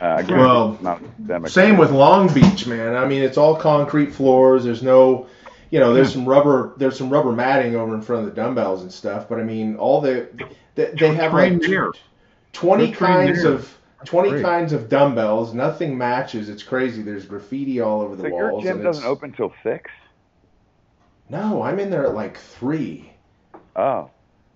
Uh, 0.00 0.22
Well, 0.28 0.74
it's 0.74 0.82
not 0.82 1.00
systemic. 1.18 1.50
Same 1.50 1.76
with 1.76 1.90
Long 1.90 2.32
Beach, 2.32 2.66
man. 2.66 2.94
I 2.94 3.06
mean, 3.06 3.22
it's 3.22 3.36
all 3.36 3.56
concrete 3.56 4.12
floors. 4.12 4.62
There's 4.64 4.82
no, 4.84 5.26
you 5.70 5.80
know, 5.80 5.92
there's 5.94 6.12
some 6.12 6.24
rubber. 6.26 6.74
There's 6.76 6.96
some 6.96 7.10
rubber 7.10 7.32
matting 7.32 7.74
over 7.74 7.92
in 7.94 8.02
front 8.02 8.26
of 8.26 8.34
the 8.34 8.40
dumbbells 8.40 8.82
and 8.82 8.92
stuff. 8.92 9.28
But 9.28 9.40
I 9.40 9.42
mean, 9.42 9.76
all 9.76 10.00
the 10.00 10.28
they, 10.76 10.92
they 10.98 11.14
have 11.14 11.32
like 11.34 11.60
Train 11.60 11.90
twenty 12.52 12.92
kinds 12.92 13.42
there. 13.42 13.52
of 13.54 13.78
twenty 14.04 14.30
Great. 14.30 14.44
kinds 14.44 14.72
of 14.72 14.88
dumbbells. 14.88 15.54
Nothing 15.54 15.98
matches. 15.98 16.48
It's 16.48 16.62
crazy. 16.62 17.02
There's 17.02 17.26
graffiti 17.26 17.80
all 17.80 18.00
over 18.02 18.14
the 18.14 18.22
So 18.22 18.28
your 18.28 18.60
gym 18.62 18.76
and 18.76 18.84
doesn't 18.84 19.02
it's- 19.02 19.10
open 19.10 19.32
till 19.32 19.52
six? 19.64 19.90
No, 21.28 21.62
I'm 21.62 21.80
in 21.80 21.90
there 21.90 22.04
at 22.06 22.14
like 22.14 22.36
three. 22.38 23.10
Oh, 23.74 24.10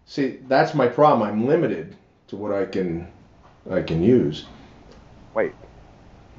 See, 0.06 0.38
that's 0.48 0.74
my 0.74 0.86
problem. 0.86 1.28
I'm 1.28 1.46
limited 1.46 1.96
to 2.28 2.36
what 2.36 2.52
I 2.52 2.64
can 2.66 3.08
I 3.70 3.82
can 3.82 4.02
use. 4.02 4.46
wait. 5.34 5.52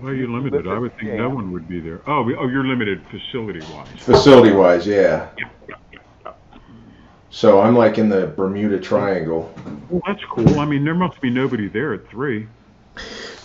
Well, 0.02 0.14
you're 0.14 0.30
limited. 0.30 0.66
I 0.68 0.78
would 0.80 0.96
think 0.98 1.10
Yeah. 1.10 1.18
no 1.18 1.30
one 1.30 1.52
would 1.52 1.68
be 1.68 1.82
there. 1.82 2.00
Oh, 2.08 2.24
oh, 2.40 2.48
you're 2.48 2.64
limited 2.66 3.02
facility-wise. 3.12 3.88
Facility 3.98 4.54
wise, 4.54 4.88
yeah. 4.88 5.28
So 7.30 7.60
I'm 7.62 7.76
like 7.76 7.98
in 7.98 8.08
the 8.10 8.28
Bermuda 8.28 8.80
Triangle. 8.80 9.54
Well, 9.90 10.02
that's 10.08 10.24
cool. 10.26 10.60
I 10.60 10.66
mean, 10.66 10.84
there 10.86 10.96
must 10.96 11.20
be 11.22 11.30
nobody 11.30 11.68
there 11.68 11.94
at 11.94 12.08
three. 12.10 12.48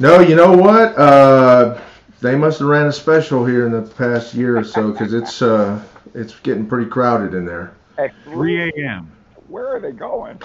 No, 0.01 0.21
you 0.21 0.37
know 0.37 0.53
what? 0.57 0.97
Uh, 0.97 1.81
they 2.21 2.35
must 2.37 2.61
have 2.61 2.69
ran 2.69 2.87
a 2.87 2.93
special 2.93 3.45
here 3.45 3.67
in 3.67 3.73
the 3.73 3.83
past 3.83 4.33
year 4.35 4.57
or 4.57 4.65
so 4.65 4.91
because 4.93 5.13
it's 5.13 5.43
uh, 5.43 5.83
it's 6.15 6.39
getting 6.41 6.67
pretty 6.67 6.89
crowded 6.89 7.35
in 7.35 7.45
there. 7.45 7.75
At 7.99 8.13
3 8.25 8.71
a.m. 8.71 9.11
Where 9.49 9.67
are 9.69 9.81
they 9.81 9.93
going? 9.93 10.41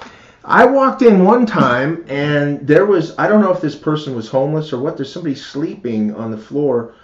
I 0.50 0.66
walked 0.66 1.02
in 1.04 1.24
one 1.24 1.45
time 1.45 2.06
and 2.10 2.68
there 2.68 2.86
was 2.86 3.18
I 3.18 3.28
don't 3.30 3.41
know 3.41 3.54
if 3.54 3.62
this 3.62 3.76
person 3.76 4.16
was 4.16 4.28
homeless 4.30 4.74
or 4.74 4.80
what. 4.82 4.97
There's 4.97 5.12
somebody 5.14 5.36
sleeping 5.36 6.14
on 6.16 6.32
the 6.32 6.38
floor 6.38 6.95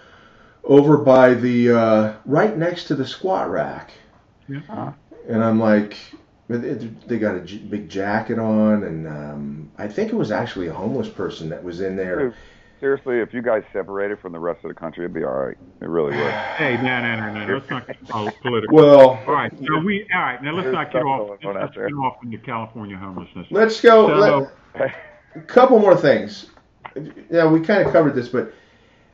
over 0.63 0.97
by 0.97 1.33
the 1.35 1.71
uh, 1.71 2.13
right 2.25 2.57
next 2.57 2.85
to 2.85 2.95
the 2.95 3.05
squat 3.05 3.49
rack, 3.51 3.91
Yeah. 4.47 4.93
and 5.29 5.43
I'm 5.43 5.59
like. 5.59 5.97
They 6.47 6.75
they 7.07 7.17
got 7.17 7.35
a 7.35 7.39
big 7.39 7.89
jacket 7.89 8.37
on, 8.37 8.83
and 8.83 9.07
um, 9.07 9.71
I 9.79 9.87
think 9.87 10.11
it 10.11 10.15
was 10.15 10.31
actually 10.31 10.67
a 10.67 10.73
homeless 10.73 11.09
person 11.09 11.49
that 11.49 11.63
was 11.63 11.81
in 11.81 11.95
there. 11.95 12.29
Dude, 12.85 12.99
Seriously, 13.01 13.19
if 13.19 13.33
you 13.33 13.41
guys 13.41 13.63
separated 13.73 14.19
from 14.19 14.31
the 14.31 14.39
rest 14.39 14.63
of 14.63 14.67
the 14.67 14.75
country, 14.75 15.05
it'd 15.05 15.13
be 15.15 15.23
all 15.23 15.33
right. 15.33 15.57
It 15.81 15.89
really 15.89 16.15
would. 16.15 16.31
Hey, 16.55 16.77
no, 16.77 17.01
no, 17.01 17.33
no, 17.33 17.45
no. 17.45 17.53
Let's 17.55 17.69
not 17.69 17.87
get 17.87 18.07
pol- 18.07 18.31
political. 18.43 18.75
Well, 18.75 19.09
all 19.25 19.33
right. 19.33 19.51
So 19.65 19.79
we. 19.79 20.07
All 20.13 20.21
right. 20.21 20.41
Now 20.43 20.53
let's 20.53 20.65
There's 20.65 20.75
not 20.75 20.91
get 20.91 21.01
off. 21.01 21.31
Let's 21.31 21.45
on 21.45 21.55
not 21.55 21.73
get 21.73 21.91
off 21.93 22.17
into 22.23 22.37
California 22.37 22.95
homelessness. 22.95 23.47
let's 23.49 23.81
go. 23.81 24.07
So, 24.07 24.51
let- 24.75 24.93
a 25.35 25.41
couple 25.47 25.79
more 25.79 25.97
things. 25.97 26.51
Now 27.31 27.49
we 27.49 27.59
kind 27.61 27.83
of 27.83 27.91
covered 27.91 28.13
this, 28.13 28.29
but 28.29 28.53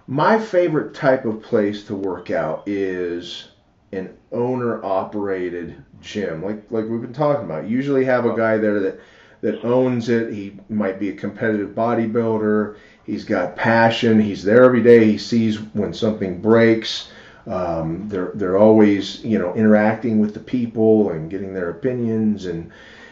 my 0.05 0.37
favorite 0.37 0.93
type 0.93 1.23
of 1.23 1.41
place 1.41 1.85
to 1.85 1.95
work 1.95 2.29
out 2.29 2.63
is 2.67 3.47
an 3.93 4.17
owner-operated 4.33 5.81
gym, 6.01 6.43
like 6.43 6.69
like 6.71 6.89
we've 6.89 7.01
been 7.01 7.13
talking 7.13 7.45
about. 7.45 7.69
Usually 7.69 8.03
have 8.03 8.25
a 8.25 8.35
guy 8.35 8.57
there 8.57 8.81
that 8.81 8.99
that 9.41 9.63
owns 9.63 10.09
it. 10.09 10.33
He 10.33 10.57
might 10.69 10.99
be 10.99 11.09
a 11.09 11.13
competitive 11.13 11.69
bodybuilder. 11.69 12.77
He's 13.11 13.25
got 13.25 13.57
passion. 13.57 14.21
He's 14.21 14.41
there 14.41 14.63
every 14.63 14.81
day. 14.81 15.03
He 15.03 15.17
sees 15.17 15.57
when 15.73 15.93
something 15.93 16.39
breaks. 16.41 17.11
Um, 17.45 18.07
they're 18.07 18.31
they're 18.35 18.57
always 18.57 19.21
you 19.25 19.37
know 19.37 19.53
interacting 19.53 20.19
with 20.19 20.33
the 20.33 20.39
people 20.39 21.09
and 21.09 21.29
getting 21.29 21.53
their 21.53 21.71
opinions 21.71 22.45
and 22.45 22.71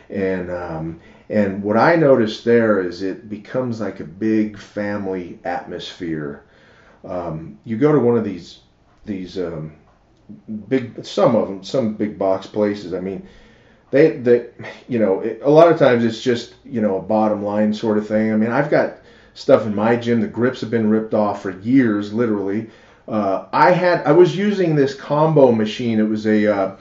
and 0.10 0.50
um, 0.52 1.02
and 1.30 1.62
what 1.62 1.76
I 1.76 1.98
noticed 1.98 2.46
there 2.46 2.80
is 2.80 3.02
it 3.02 3.30
becomes 3.30 3.82
like 3.82 4.00
a 4.00 4.06
big 4.06 4.58
family 4.58 5.38
atmosphere. 5.44 6.46
Um, 7.04 7.60
you 7.66 7.76
go 7.76 7.92
to 7.92 8.00
one 8.00 8.18
of 8.18 8.24
these 8.24 8.60
these 9.06 9.38
um, 9.38 9.74
big 10.70 11.04
some 11.06 11.36
of 11.36 11.50
them 11.50 11.62
some 11.62 11.96
big 11.96 12.18
box 12.18 12.48
places. 12.48 12.94
I 12.94 13.02
mean, 13.02 13.28
they 13.92 14.12
they 14.12 14.48
you 14.88 15.00
know 15.00 15.20
it, 15.20 15.42
a 15.44 15.50
lot 15.50 15.70
of 15.70 15.78
times 15.78 16.06
it's 16.06 16.22
just 16.22 16.56
you 16.64 16.80
know 16.80 17.00
a 17.00 17.02
bottom 17.02 17.44
line 17.44 17.74
sort 17.74 17.98
of 17.98 18.08
thing. 18.08 18.32
I 18.32 18.38
mean, 18.38 18.52
I've 18.52 18.70
got 18.70 18.99
stuff 19.40 19.66
in 19.66 19.74
my 19.74 19.96
gym. 19.96 20.20
The 20.22 20.28
grips 20.28 20.62
have 20.62 20.70
been 20.70 20.90
ripped 20.90 21.14
off 21.14 21.42
for 21.42 21.52
years, 21.60 22.14
literally. 22.14 22.70
Uh, 23.08 23.46
I 23.54 23.72
had 23.72 24.06
I 24.06 24.12
was 24.12 24.36
using 24.36 24.76
this 24.76 24.94
combo 24.94 25.52
machine. 25.52 26.00
It 26.00 26.08
was 26.08 26.28
a 26.28 26.54
uh, 26.54 26.76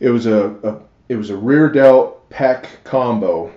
it 0.00 0.10
was 0.10 0.26
a, 0.26 0.50
a 0.64 0.80
it 1.08 1.16
was 1.16 1.30
a 1.30 1.36
rear 1.36 1.68
delt 1.68 2.28
pec 2.30 2.66
combo, 2.84 3.52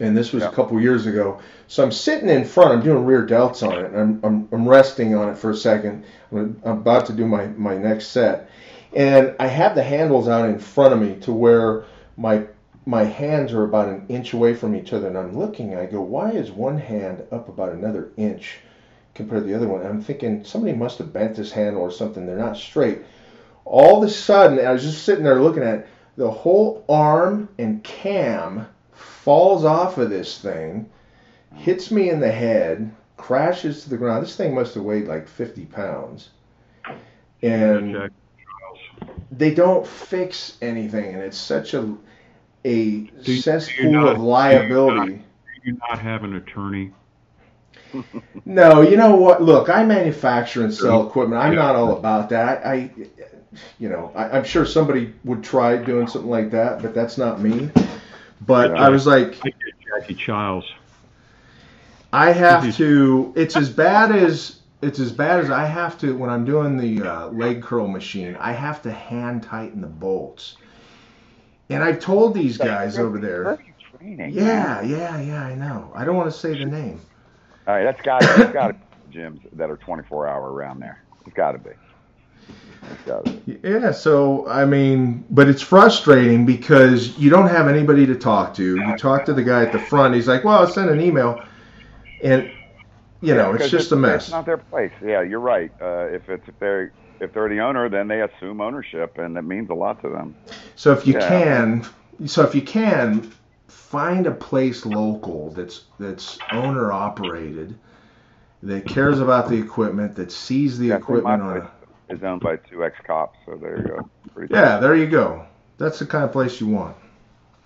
and 0.00 0.16
this 0.16 0.32
was 0.32 0.42
Yeah. 0.42 0.48
a 0.48 0.52
couple 0.52 0.80
years 0.80 1.06
ago. 1.06 1.40
So 1.68 1.82
I'm 1.84 1.92
sitting 1.92 2.28
in 2.28 2.44
front. 2.44 2.72
I'm 2.72 2.82
doing 2.82 3.04
rear 3.04 3.26
delts 3.26 3.66
on 3.66 3.78
it. 3.78 3.92
And 3.92 3.96
I'm, 3.96 4.20
I'm 4.24 4.48
I'm 4.50 4.68
resting 4.68 5.14
on 5.14 5.28
it 5.28 5.36
for 5.38 5.50
a 5.50 5.56
second. 5.56 6.04
I'm 6.32 6.60
I'm 6.64 6.78
about 6.78 7.06
to 7.06 7.12
do 7.12 7.26
my 7.26 7.46
my 7.46 7.76
next 7.76 8.08
set, 8.08 8.50
and 8.94 9.34
I 9.38 9.46
have 9.46 9.74
the 9.76 9.82
handles 9.84 10.28
out 10.28 10.48
in 10.48 10.58
front 10.58 10.94
of 10.94 11.00
me 11.00 11.16
to 11.20 11.32
where 11.32 11.84
my 12.16 12.44
my 12.86 13.04
hands 13.04 13.52
are 13.52 13.64
about 13.64 13.88
an 13.88 14.04
inch 14.08 14.32
away 14.32 14.54
from 14.54 14.74
each 14.74 14.92
other, 14.92 15.08
and 15.08 15.16
I'm 15.16 15.36
looking. 15.38 15.72
And 15.72 15.80
I 15.80 15.86
go, 15.86 16.00
why 16.00 16.30
is 16.32 16.50
one 16.50 16.78
hand 16.78 17.22
up 17.32 17.48
about 17.48 17.72
another 17.72 18.10
inch 18.16 18.58
compared 19.14 19.42
to 19.42 19.48
the 19.48 19.54
other 19.54 19.68
one? 19.68 19.80
And 19.80 19.88
I'm 19.88 20.02
thinking 20.02 20.44
somebody 20.44 20.76
must 20.76 20.98
have 20.98 21.12
bent 21.12 21.36
this 21.36 21.52
hand 21.52 21.76
or 21.76 21.90
something. 21.90 22.26
They're 22.26 22.36
not 22.36 22.56
straight. 22.56 23.00
All 23.64 24.02
of 24.02 24.08
a 24.08 24.12
sudden, 24.12 24.64
I 24.64 24.72
was 24.72 24.82
just 24.82 25.04
sitting 25.04 25.24
there 25.24 25.40
looking 25.40 25.62
at 25.62 25.80
it, 25.80 25.86
the 26.16 26.30
whole 26.30 26.84
arm 26.88 27.48
and 27.58 27.82
cam 27.82 28.66
falls 28.92 29.64
off 29.64 29.98
of 29.98 30.10
this 30.10 30.38
thing, 30.38 30.88
hits 31.54 31.90
me 31.90 32.10
in 32.10 32.20
the 32.20 32.30
head, 32.30 32.94
crashes 33.16 33.82
to 33.82 33.90
the 33.90 33.96
ground. 33.96 34.24
This 34.24 34.36
thing 34.36 34.54
must 34.54 34.74
have 34.74 34.84
weighed 34.84 35.08
like 35.08 35.26
50 35.26 35.64
pounds. 35.66 36.28
And 37.42 38.10
they 39.32 39.54
don't 39.54 39.86
fix 39.86 40.58
anything, 40.60 41.14
and 41.14 41.22
it's 41.22 41.38
such 41.38 41.74
a 41.74 41.94
a 42.64 42.74
you- 42.74 43.08
do 43.22 43.32
you 43.34 43.40
cesspool 43.40 43.92
not- 43.92 44.08
of 44.16 44.20
liability. 44.20 45.14
Do 45.16 45.70
you 45.70 45.78
not 45.88 45.98
have 45.98 46.24
an 46.24 46.34
attorney? 46.36 46.92
No, 48.44 48.82
you 48.82 48.96
know 48.96 49.14
what? 49.16 49.40
Look, 49.40 49.68
I 49.70 49.84
manufacture 49.84 50.64
and 50.64 50.74
sell 50.74 51.06
equipment. 51.06 51.40
I'm 51.40 51.54
not 51.54 51.76
all 51.76 51.96
about 51.96 52.28
that. 52.30 52.66
I, 52.66 52.90
you 53.78 53.88
know, 53.88 54.12
I, 54.14 54.30
I'm 54.30 54.44
sure 54.44 54.66
somebody 54.66 55.14
would 55.24 55.42
try 55.44 55.76
doing 55.76 56.06
something 56.08 56.28
like 56.30 56.50
that, 56.50 56.82
but 56.82 56.92
that's 56.92 57.16
not 57.16 57.40
me. 57.40 57.70
But 58.40 58.70
Yeah. 58.72 58.82
I 58.84 58.88
was 58.90 59.06
like, 59.06 59.38
I 59.46 59.52
Jackie 59.86 60.14
Chiles. 60.14 60.70
I 62.12 62.32
have 62.32 62.74
to. 62.76 63.32
It's 63.36 63.56
as 63.56 63.70
bad 63.70 64.12
as 64.12 64.60
it's 64.82 64.98
as 64.98 65.10
bad 65.12 65.40
as 65.40 65.50
I 65.50 65.64
have 65.64 65.96
to 66.00 66.16
when 66.16 66.30
I'm 66.30 66.44
doing 66.44 66.76
the 66.76 67.08
uh, 67.08 67.28
leg 67.28 67.62
curl 67.62 67.88
machine. 67.88 68.36
I 68.38 68.52
have 68.52 68.82
to 68.82 68.92
hand 68.92 69.42
tighten 69.44 69.80
the 69.80 69.86
bolts. 69.86 70.56
And 71.70 71.82
I've 71.82 72.00
told 72.00 72.34
these 72.34 72.58
guys 72.58 72.98
over 72.98 73.18
there. 73.18 73.58
training? 73.98 74.32
Yeah, 74.32 74.82
yeah, 74.82 75.20
yeah. 75.20 75.44
I 75.44 75.54
know. 75.54 75.90
I 75.94 76.04
don't 76.04 76.16
want 76.16 76.30
to 76.30 76.38
say 76.38 76.50
the 76.58 76.66
name. 76.66 77.00
All 77.66 77.74
right, 77.74 77.84
that's 77.84 78.02
got 78.02 78.20
that's 78.20 78.52
got 78.52 78.68
to 78.68 78.74
be 79.10 79.18
gyms 79.18 79.40
that 79.52 79.70
are 79.70 79.76
24 79.76 80.28
hour 80.28 80.52
around 80.52 80.80
there. 80.80 81.02
It's 81.26 81.34
got 81.34 81.52
to 81.52 81.58
be. 81.58 81.70
It's 82.90 83.02
got 83.06 83.24
to 83.24 83.32
be. 83.32 83.58
Yeah, 83.66 83.92
so 83.92 84.46
I 84.46 84.66
mean, 84.66 85.24
but 85.30 85.48
it's 85.48 85.62
frustrating 85.62 86.44
because 86.44 87.16
you 87.18 87.30
don't 87.30 87.48
have 87.48 87.68
anybody 87.68 88.04
to 88.06 88.14
talk 88.14 88.54
to. 88.54 88.76
You 88.76 88.96
talk 88.98 89.24
to 89.26 89.32
the 89.32 89.42
guy 89.42 89.62
at 89.64 89.72
the 89.72 89.78
front. 89.78 90.14
He's 90.14 90.28
like, 90.28 90.44
"Well, 90.44 90.58
I'll 90.58 90.66
send 90.66 90.90
an 90.90 91.00
email," 91.00 91.42
and 92.22 92.50
you 93.22 93.34
know, 93.34 93.54
it's 93.54 93.70
just 93.70 93.90
a 93.92 93.96
mess. 93.96 94.24
It's 94.24 94.32
not 94.32 94.44
their 94.44 94.58
place. 94.58 94.92
Yeah, 95.02 95.22
you're 95.22 95.40
right. 95.40 95.72
Uh, 95.80 96.08
if 96.08 96.28
it's 96.28 96.46
if 96.46 96.58
they're 96.58 96.92
if 97.20 97.32
they're 97.32 97.48
the 97.48 97.60
owner, 97.60 97.88
then 97.88 98.08
they 98.08 98.22
assume 98.22 98.60
ownership, 98.60 99.18
and 99.18 99.36
it 99.36 99.42
means 99.42 99.70
a 99.70 99.74
lot 99.74 100.00
to 100.02 100.08
them. 100.10 100.36
So 100.76 100.92
if 100.92 101.06
you 101.06 101.14
Yeah. 101.14 101.14
can, 101.14 101.84
so 102.26 102.42
if 102.44 102.54
you 102.54 102.62
can, 102.62 103.32
find 103.68 104.26
a 104.26 104.32
place 104.32 104.84
local 104.86 105.50
that's 105.50 105.84
that's 105.98 106.38
owner 106.50 106.92
operated, 106.92 107.78
that 108.62 108.86
cares 108.86 109.20
about 109.20 109.48
the 109.48 109.58
equipment, 109.58 110.16
that 110.16 110.32
sees 110.32 110.78
the 110.78 110.90
Yeah, 110.90 110.98
equipment 110.98 111.42
on. 111.42 111.56
A, 111.58 112.14
is 112.14 112.22
owned 112.22 112.42
by 112.42 112.56
two 112.56 112.84
ex 112.84 112.96
cops, 113.06 113.38
so 113.46 113.56
there 113.56 113.78
you 113.80 113.86
go. 113.86 114.08
Pretty 114.32 114.52
yeah, 114.52 114.78
there 114.78 114.94
you 114.94 115.06
go. 115.06 115.46
That's 115.78 115.98
the 115.98 116.06
kind 116.06 116.24
of 116.24 116.32
place 116.32 116.60
you 116.60 116.68
want. 116.68 116.96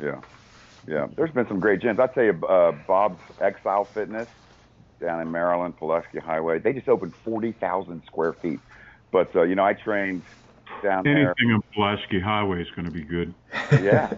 Yeah, 0.01 0.21
yeah. 0.87 1.07
There's 1.17 1.33
been 1.33 1.49
some 1.49 1.61
great 1.61 1.81
gyms. 1.81 1.99
I'd 2.01 2.15
say 2.15 2.31
uh, 2.31 2.73
Bob's 2.73 3.23
Exile 3.41 3.91
Fitness 3.95 4.29
down 5.01 5.21
in 5.21 5.31
Maryland, 5.31 5.77
Pulaski 5.77 6.19
Highway. 6.19 6.59
They 6.61 6.73
just 6.73 6.89
opened 6.89 7.15
forty 7.25 7.53
thousand 7.53 8.03
square 8.07 8.35
feet. 8.35 8.63
But 9.13 9.35
uh, 9.35 9.43
you 9.43 9.55
know, 9.55 9.65
I 9.65 9.75
trained 9.75 10.23
down 10.83 11.05
there. 11.05 11.35
Anything 11.39 11.55
on 11.55 11.61
Pulaski 11.75 12.21
Highway 12.21 12.61
is 12.63 12.69
going 12.77 12.85
to 12.85 12.91
be 12.91 13.05
good. 13.05 13.35
Yeah, 13.83 14.11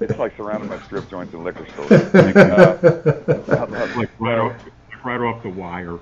it's 0.00 0.18
like 0.18 0.32
surrounded 0.36 0.68
by 0.68 0.78
strip 0.86 1.08
joints 1.10 1.32
and 1.34 1.44
liquor 1.44 1.66
stores. 1.72 1.90
Uh, 2.50 2.76
Like 3.96 4.08
right 4.18 4.38
off, 4.38 4.56
right 5.04 5.20
off 5.20 5.42
the 5.42 5.50
wire. 5.50 5.98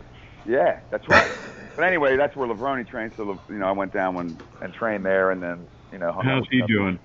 yeah, 0.46 0.80
that's 0.90 1.06
right. 1.08 1.30
But 1.76 1.84
anyway, 1.84 2.16
that's 2.16 2.34
where 2.36 2.48
Lavroni 2.48 2.86
trained. 2.86 3.12
So 3.16 3.38
you 3.48 3.58
know, 3.58 3.66
I 3.66 3.72
went 3.72 3.92
down 3.92 4.14
when, 4.14 4.38
and 4.60 4.72
trained 4.74 5.04
there, 5.04 5.30
and 5.30 5.42
then 5.42 5.68
you 5.92 5.98
know. 5.98 6.12
How's 6.22 6.44
he 6.50 6.62
doing? 6.66 6.98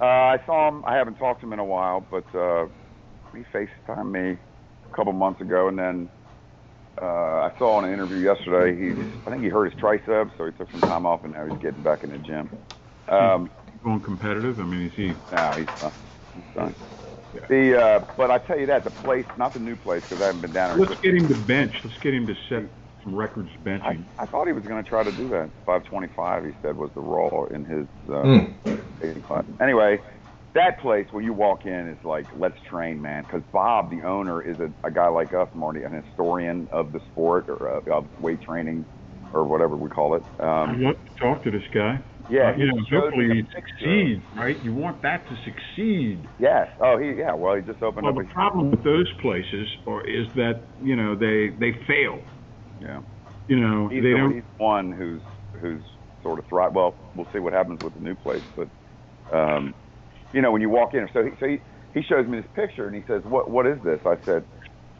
Uh, 0.00 0.04
I 0.04 0.38
saw 0.46 0.68
him. 0.68 0.84
I 0.86 0.94
haven't 0.94 1.14
talked 1.16 1.40
to 1.40 1.46
him 1.46 1.52
in 1.52 1.58
a 1.58 1.64
while, 1.64 2.06
but 2.10 2.24
uh, 2.38 2.66
he 3.34 3.42
FaceTimed 3.54 4.10
me 4.10 4.38
a 4.92 4.96
couple 4.96 5.12
months 5.12 5.40
ago, 5.40 5.68
and 5.68 5.78
then 5.78 6.08
uh, 7.00 7.04
I 7.06 7.50
saw 7.58 7.78
in 7.78 7.86
an 7.86 7.92
interview 7.92 8.18
yesterday. 8.18 8.76
He's, 8.80 9.06
I 9.26 9.30
think 9.30 9.42
he 9.42 9.48
hurt 9.48 9.66
his 9.66 9.74
triceps, 9.78 10.32
so 10.38 10.46
he 10.46 10.52
took 10.52 10.70
some 10.72 10.82
time 10.82 11.06
off, 11.06 11.24
and 11.24 11.32
now 11.34 11.46
he's 11.46 11.58
getting 11.60 11.82
back 11.82 12.04
in 12.04 12.10
the 12.10 12.18
gym. 12.18 12.50
Um, 13.08 13.50
Going 13.84 14.02
competitive? 14.02 14.58
I 14.58 14.64
mean, 14.64 14.86
is 14.86 14.92
he? 14.96 15.12
now 15.30 15.54
he's 15.56 15.68
done. 15.80 15.92
He's 16.34 16.44
done. 16.54 16.74
The 17.48 17.78
uh, 17.78 18.06
but 18.16 18.30
I 18.30 18.38
tell 18.38 18.58
you 18.58 18.66
that 18.66 18.84
the 18.84 18.90
place, 18.90 19.26
not 19.36 19.52
the 19.54 19.60
new 19.60 19.76
place, 19.76 20.02
because 20.08 20.22
I 20.22 20.26
haven't 20.26 20.40
been 20.42 20.52
down 20.52 20.70
there. 20.70 20.86
Let's 20.88 21.00
get 21.02 21.14
him 21.14 21.28
to 21.28 21.34
bench. 21.34 21.72
Let's 21.84 21.96
get 22.02 22.14
him 22.14 22.26
to 22.26 22.34
set 22.48 22.70
some 23.04 23.14
records 23.14 23.50
I, 23.60 23.68
benching. 23.68 24.06
I 24.18 24.26
thought 24.26 24.46
he 24.46 24.52
was 24.52 24.64
going 24.64 24.82
to 24.82 24.88
try 24.88 25.04
to 25.04 25.12
do 25.12 25.28
that. 25.30 25.50
525, 25.66 26.44
he 26.44 26.50
said, 26.62 26.76
was 26.76 26.90
the 26.94 27.00
raw 27.02 27.44
in 27.54 27.64
his 27.64 27.86
uh, 28.08 28.24
Mm. 28.24 28.56
85. 29.02 29.44
Anyway, 29.60 29.98
that 30.56 30.80
place 30.80 31.06
where 31.12 31.22
you 31.22 31.32
walk 31.32 31.64
in 31.66 31.88
is 31.88 32.04
like, 32.04 32.26
let's 32.36 32.60
train, 32.68 33.00
man. 33.00 33.22
Because 33.22 33.42
Bob, 33.52 33.90
the 33.90 34.02
owner, 34.02 34.42
is 34.42 34.58
a, 34.60 34.70
a 34.84 34.90
guy 34.90 35.08
like 35.08 35.32
us, 35.32 35.48
Marty, 35.54 35.82
an 35.84 35.92
historian 35.92 36.68
of 36.72 36.92
the 36.92 37.00
sport 37.12 37.48
or 37.48 37.68
uh, 37.88 37.96
of 37.96 38.08
weight 38.20 38.42
training 38.42 38.84
or 39.32 39.44
whatever 39.44 39.76
we 39.76 39.88
call 39.88 40.14
it. 40.14 40.22
I 40.40 40.44
Um, 40.64 40.82
want 40.82 40.98
to 41.06 41.14
talk 41.20 41.42
to 41.44 41.50
this 41.50 41.64
guy. 41.72 41.98
yeah, 42.30 42.50
Uh, 42.50 42.56
you 42.56 42.66
know, 42.66 42.78
hopefully 42.90 43.28
he 43.34 43.42
succeeds, 43.54 44.22
right? 44.34 44.58
You 44.62 44.72
want 44.74 45.02
that 45.02 45.26
to 45.28 45.36
succeed. 45.44 46.26
Yes. 46.38 46.68
Oh, 46.80 46.96
he 46.98 47.12
yeah. 47.12 47.34
Well, 47.34 47.54
he 47.56 47.62
just 47.62 47.82
opened 47.82 48.04
Well, 48.06 48.18
up. 48.18 48.24
the 48.24 48.30
a, 48.30 48.34
problem 48.34 48.70
with 48.70 48.82
those 48.84 49.10
places 49.20 49.68
or 49.86 50.06
is 50.06 50.26
that 50.34 50.60
you 50.82 50.96
know 50.96 51.14
they 51.14 51.48
they 51.58 51.72
fail. 51.86 52.20
Yeah. 52.80 53.00
You 53.48 53.60
know 53.60 53.88
He's 53.88 54.02
they 54.02 54.10
the, 54.12 54.16
don't. 54.16 54.34
he's 54.34 54.42
one 54.58 54.92
who's 54.92 55.22
who's 55.60 55.82
sort 56.22 56.38
of 56.38 56.46
thrive. 56.46 56.74
Well, 56.74 56.94
we'll 57.14 57.28
see 57.32 57.38
what 57.38 57.52
happens 57.52 57.80
with 57.80 57.94
the 57.94 58.00
new 58.00 58.14
place, 58.16 58.42
but 58.56 58.68
um, 59.32 59.74
you 60.36 60.42
know 60.42 60.52
when 60.52 60.60
you 60.60 60.68
walk 60.68 60.92
in, 60.92 61.08
so 61.14 61.24
he 61.24 61.30
so 61.40 61.46
he, 61.48 61.58
he 61.94 62.02
shows 62.02 62.28
me 62.28 62.38
this 62.38 62.50
picture 62.54 62.86
and 62.86 62.94
he 62.94 63.02
says, 63.08 63.22
"What 63.24 63.50
what 63.50 63.66
is 63.66 63.78
this?" 63.82 64.00
I 64.06 64.16
said, 64.26 64.44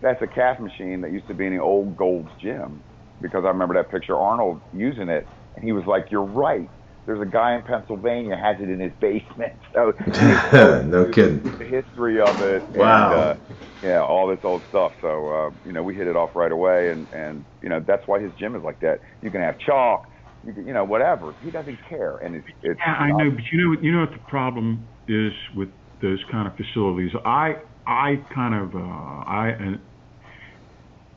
"That's 0.00 0.20
a 0.22 0.26
calf 0.26 0.58
machine 0.58 1.02
that 1.02 1.12
used 1.12 1.26
to 1.28 1.34
be 1.34 1.46
in 1.46 1.54
the 1.54 1.62
old 1.62 1.94
Gold's 1.96 2.32
gym," 2.42 2.82
because 3.20 3.44
I 3.44 3.48
remember 3.48 3.74
that 3.74 3.90
picture 3.90 4.16
Arnold 4.16 4.62
using 4.72 5.10
it, 5.10 5.28
and 5.54 5.64
he 5.64 5.72
was 5.72 5.84
like, 5.86 6.06
"You're 6.10 6.24
right." 6.24 6.70
There's 7.06 7.20
a 7.20 7.30
guy 7.30 7.54
in 7.54 7.62
Pennsylvania 7.62 8.36
has 8.36 8.56
it 8.60 8.68
in 8.70 8.80
his 8.80 8.92
basement. 9.00 9.52
So 9.74 9.92
no 10.86 11.10
kidding. 11.12 11.54
the 11.58 11.66
history 11.66 12.20
of 12.20 12.40
it. 12.40 12.64
Wow. 12.74 13.12
And, 13.12 13.20
uh, 13.20 13.34
yeah, 13.82 14.00
all 14.02 14.26
this 14.26 14.40
old 14.42 14.64
stuff. 14.68 14.92
So 15.02 15.28
uh, 15.28 15.50
you 15.64 15.72
know, 15.72 15.82
we 15.82 15.94
hit 15.94 16.06
it 16.08 16.16
off 16.16 16.30
right 16.34 16.50
away, 16.50 16.90
and 16.90 17.06
and 17.12 17.44
you 17.62 17.68
know 17.68 17.84
that's 17.86 18.02
why 18.06 18.20
his 18.20 18.32
gym 18.40 18.56
is 18.56 18.62
like 18.62 18.80
that. 18.80 19.00
You 19.22 19.30
can 19.30 19.42
have 19.42 19.58
chalk, 19.58 20.00
you 20.46 20.72
know, 20.72 20.84
whatever. 20.84 21.34
He 21.42 21.50
doesn't 21.50 21.78
care, 21.88 22.18
and 22.18 22.36
it's 22.36 22.46
it's. 22.62 22.80
Yeah, 22.84 22.92
I 22.92 23.08
know, 23.08 23.30
but 23.30 23.44
you 23.52 23.58
know, 23.58 23.80
you 23.82 23.92
know 23.92 24.00
what 24.00 24.10
the 24.10 24.24
problem 24.28 24.88
is 25.08 25.32
with 25.54 25.68
those 26.02 26.22
kind 26.30 26.46
of 26.46 26.54
facilities. 26.56 27.10
I, 27.24 27.54
I 27.86 28.16
kind 28.34 28.54
of, 28.54 28.74
uh, 28.74 28.78
I, 28.78 29.48
and 29.58 29.78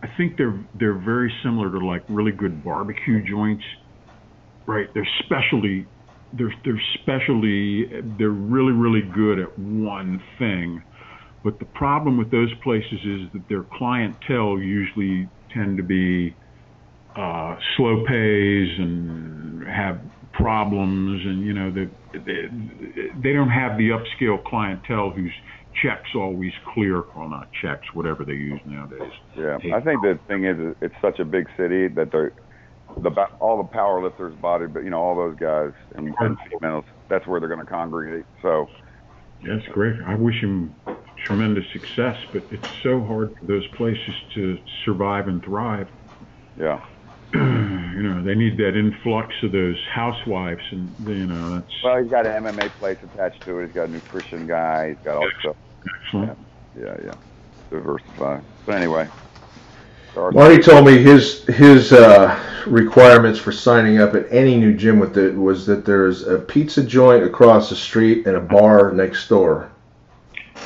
I 0.03 0.07
think 0.17 0.38
they're 0.38 0.63
they're 0.73 0.97
very 0.97 1.32
similar 1.43 1.71
to 1.71 1.86
like 1.86 2.03
really 2.07 2.32
good 2.32 2.63
barbecue 2.63 3.23
joints, 3.27 3.63
right? 4.67 4.88
They're 4.93 5.07
specialty, 5.25 5.89
they're 6.32 6.53
they're 6.63 6.82
specialty, 7.01 7.88
they're 8.17 8.30
really 8.30 8.71
really 8.71 9.01
good 9.13 9.39
at 9.39 9.57
one 9.57 10.21
thing. 10.38 10.84
But 11.43 11.59
the 11.59 11.65
problem 11.65 12.17
with 12.17 12.32
those 12.32 12.51
places 12.63 12.99
is 13.05 13.32
that 13.34 13.45
their 13.47 13.65
clientele 13.77 14.59
usually 14.59 15.30
tend 15.51 15.77
to 15.77 15.84
be 15.84 16.38
uh, 17.16 17.55
slow 17.76 18.03
pays 18.07 18.70
and 18.78 19.68
have 19.68 19.99
problems, 20.34 21.26
and 21.26 21.45
you 21.45 21.53
know 21.53 21.72
they, 21.72 21.86
they 22.18 22.47
they 23.22 23.34
don't 23.34 23.49
have 23.49 23.78
the 23.78 23.89
upscale 23.89 24.43
clientele 24.43 25.12
whose 25.12 25.34
checks 25.82 26.10
always 26.16 26.53
clear. 26.74 27.03
Well, 27.16 27.30
not 27.30 27.49
checks, 27.62 27.86
whatever 27.93 28.26
they 28.26 28.34
use 28.34 28.62
nowadays. 28.66 29.12
Yeah, 29.38 29.57
I 29.74 29.82
think 29.82 30.01
the 30.01 30.20
thing 30.28 30.45
is, 30.45 30.76
it's 30.82 30.95
such 31.01 31.20
a 31.20 31.26
big 31.26 31.47
city 31.57 31.88
that 31.89 32.12
the 32.12 32.32
the 33.01 33.12
all 33.39 33.57
the 33.57 33.70
power 33.70 34.03
lifters, 34.03 34.36
body, 34.39 34.68
but 34.68 34.84
you 34.84 34.89
know 34.89 34.99
all 34.99 35.16
those 35.16 35.36
guys 35.38 35.72
and, 35.95 36.14
and 36.20 36.38
females. 36.51 36.86
That's 37.10 37.26
where 37.28 37.39
they're 37.39 37.49
going 37.49 37.66
to 37.66 37.72
congregate. 37.72 38.26
So 38.41 38.68
That's 39.41 39.66
great. 39.74 39.95
I 40.05 40.16
wish 40.16 40.36
him 40.41 40.76
tremendous 41.28 41.64
success, 41.74 42.16
but 42.34 42.43
it's 42.51 42.68
so 42.84 43.03
hard 43.03 43.30
for 43.39 43.45
those 43.45 43.66
places 43.78 44.14
to 44.36 44.57
survive 44.86 45.28
and 45.28 45.43
thrive. 45.43 45.88
yeah, 46.57 46.80
you 47.34 48.03
know, 48.03 48.23
they 48.23 48.34
need 48.34 48.57
that 48.57 48.75
influx 48.75 49.34
of 49.43 49.51
those 49.51 49.77
housewives, 49.91 50.63
and 50.71 50.95
you 51.07 51.27
know 51.27 51.55
that's 51.55 51.84
well, 51.84 52.01
he's 52.01 52.09
got 52.09 52.25
an 52.25 52.43
MMA 52.43 52.69
place 52.80 52.97
attached 53.03 53.43
to 53.43 53.59
it. 53.59 53.67
He's 53.67 53.75
got 53.75 53.89
a 53.89 53.91
nutrition 53.91 54.47
guy. 54.47 54.89
He's 54.89 54.97
got 55.03 55.17
all 55.17 55.30
stuff. 55.39 55.55
excellent. 56.05 56.38
Yeah, 56.80 56.97
yeah, 57.03 57.13
diversify. 57.69 58.39
But 58.65 58.75
anyway, 58.75 59.07
Darth- 60.15 60.34
Marty 60.34 60.57
told 60.57 60.86
me 60.86 60.97
his 60.97 61.45
his 61.45 61.93
uh, 61.93 62.39
requirements 62.65 63.39
for 63.39 63.51
signing 63.51 63.99
up 63.99 64.15
at 64.15 64.25
any 64.32 64.57
new 64.57 64.73
gym 64.73 64.97
with 64.97 65.17
it 65.17 65.36
was 65.36 65.65
that 65.67 65.86
there's 65.86 66.27
a 66.27 66.39
pizza 66.39 66.84
joint 66.84 67.23
across 67.23 67.69
the 67.69 67.75
street 67.75 68.25
and 68.25 68.36
a 68.36 68.41
bar 68.41 68.91
next 68.91 69.27
door. 69.27 69.71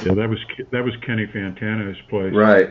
Yeah, 0.05 0.13
that 0.13 0.29
was 0.29 0.39
that 0.71 0.83
was 0.83 0.95
Kenny 1.01 1.27
Fantano's 1.27 1.99
place. 2.09 2.33
Right. 2.33 2.69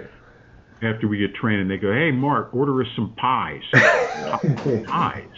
After 0.83 1.07
we 1.07 1.19
get 1.19 1.35
trained, 1.35 1.61
and 1.61 1.71
they 1.71 1.77
go, 1.77 1.93
"Hey, 1.93 2.11
Mark, 2.11 2.53
order 2.55 2.81
us 2.83 2.89
some 2.97 3.15
pies." 3.15 3.63
pies. 3.73 5.29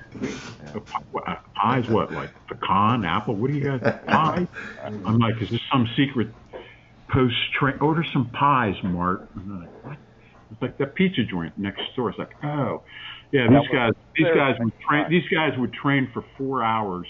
Pies? 1.54 1.88
What? 1.88 2.12
Like 2.12 2.30
pecan, 2.48 3.04
apple? 3.04 3.34
What 3.34 3.50
do 3.50 3.56
you 3.56 3.64
got? 3.64 4.06
Pie? 4.06 4.48
I'm 4.82 5.18
like, 5.18 5.40
is 5.42 5.50
this 5.50 5.60
some 5.70 5.88
secret 5.96 6.28
post 7.08 7.34
train? 7.58 7.78
Order 7.80 8.04
some 8.12 8.30
pies, 8.30 8.74
Mark. 8.82 9.28
And 9.34 9.50
they're 9.50 9.58
like, 9.58 9.84
what? 9.84 9.98
It's 10.50 10.62
like 10.62 10.78
that 10.78 10.94
pizza 10.94 11.24
joint 11.24 11.58
next 11.58 11.82
door. 11.96 12.10
It's 12.10 12.18
like, 12.18 12.32
oh, 12.44 12.82
yeah. 13.32 13.48
These 13.48 13.68
guys, 13.72 13.92
these 14.16 14.26
guys 14.34 14.56
would 14.60 14.72
train. 14.88 15.06
These 15.10 15.28
guys 15.28 15.58
would 15.58 15.72
train 15.72 16.10
for 16.12 16.24
four 16.38 16.62
hours, 16.62 17.06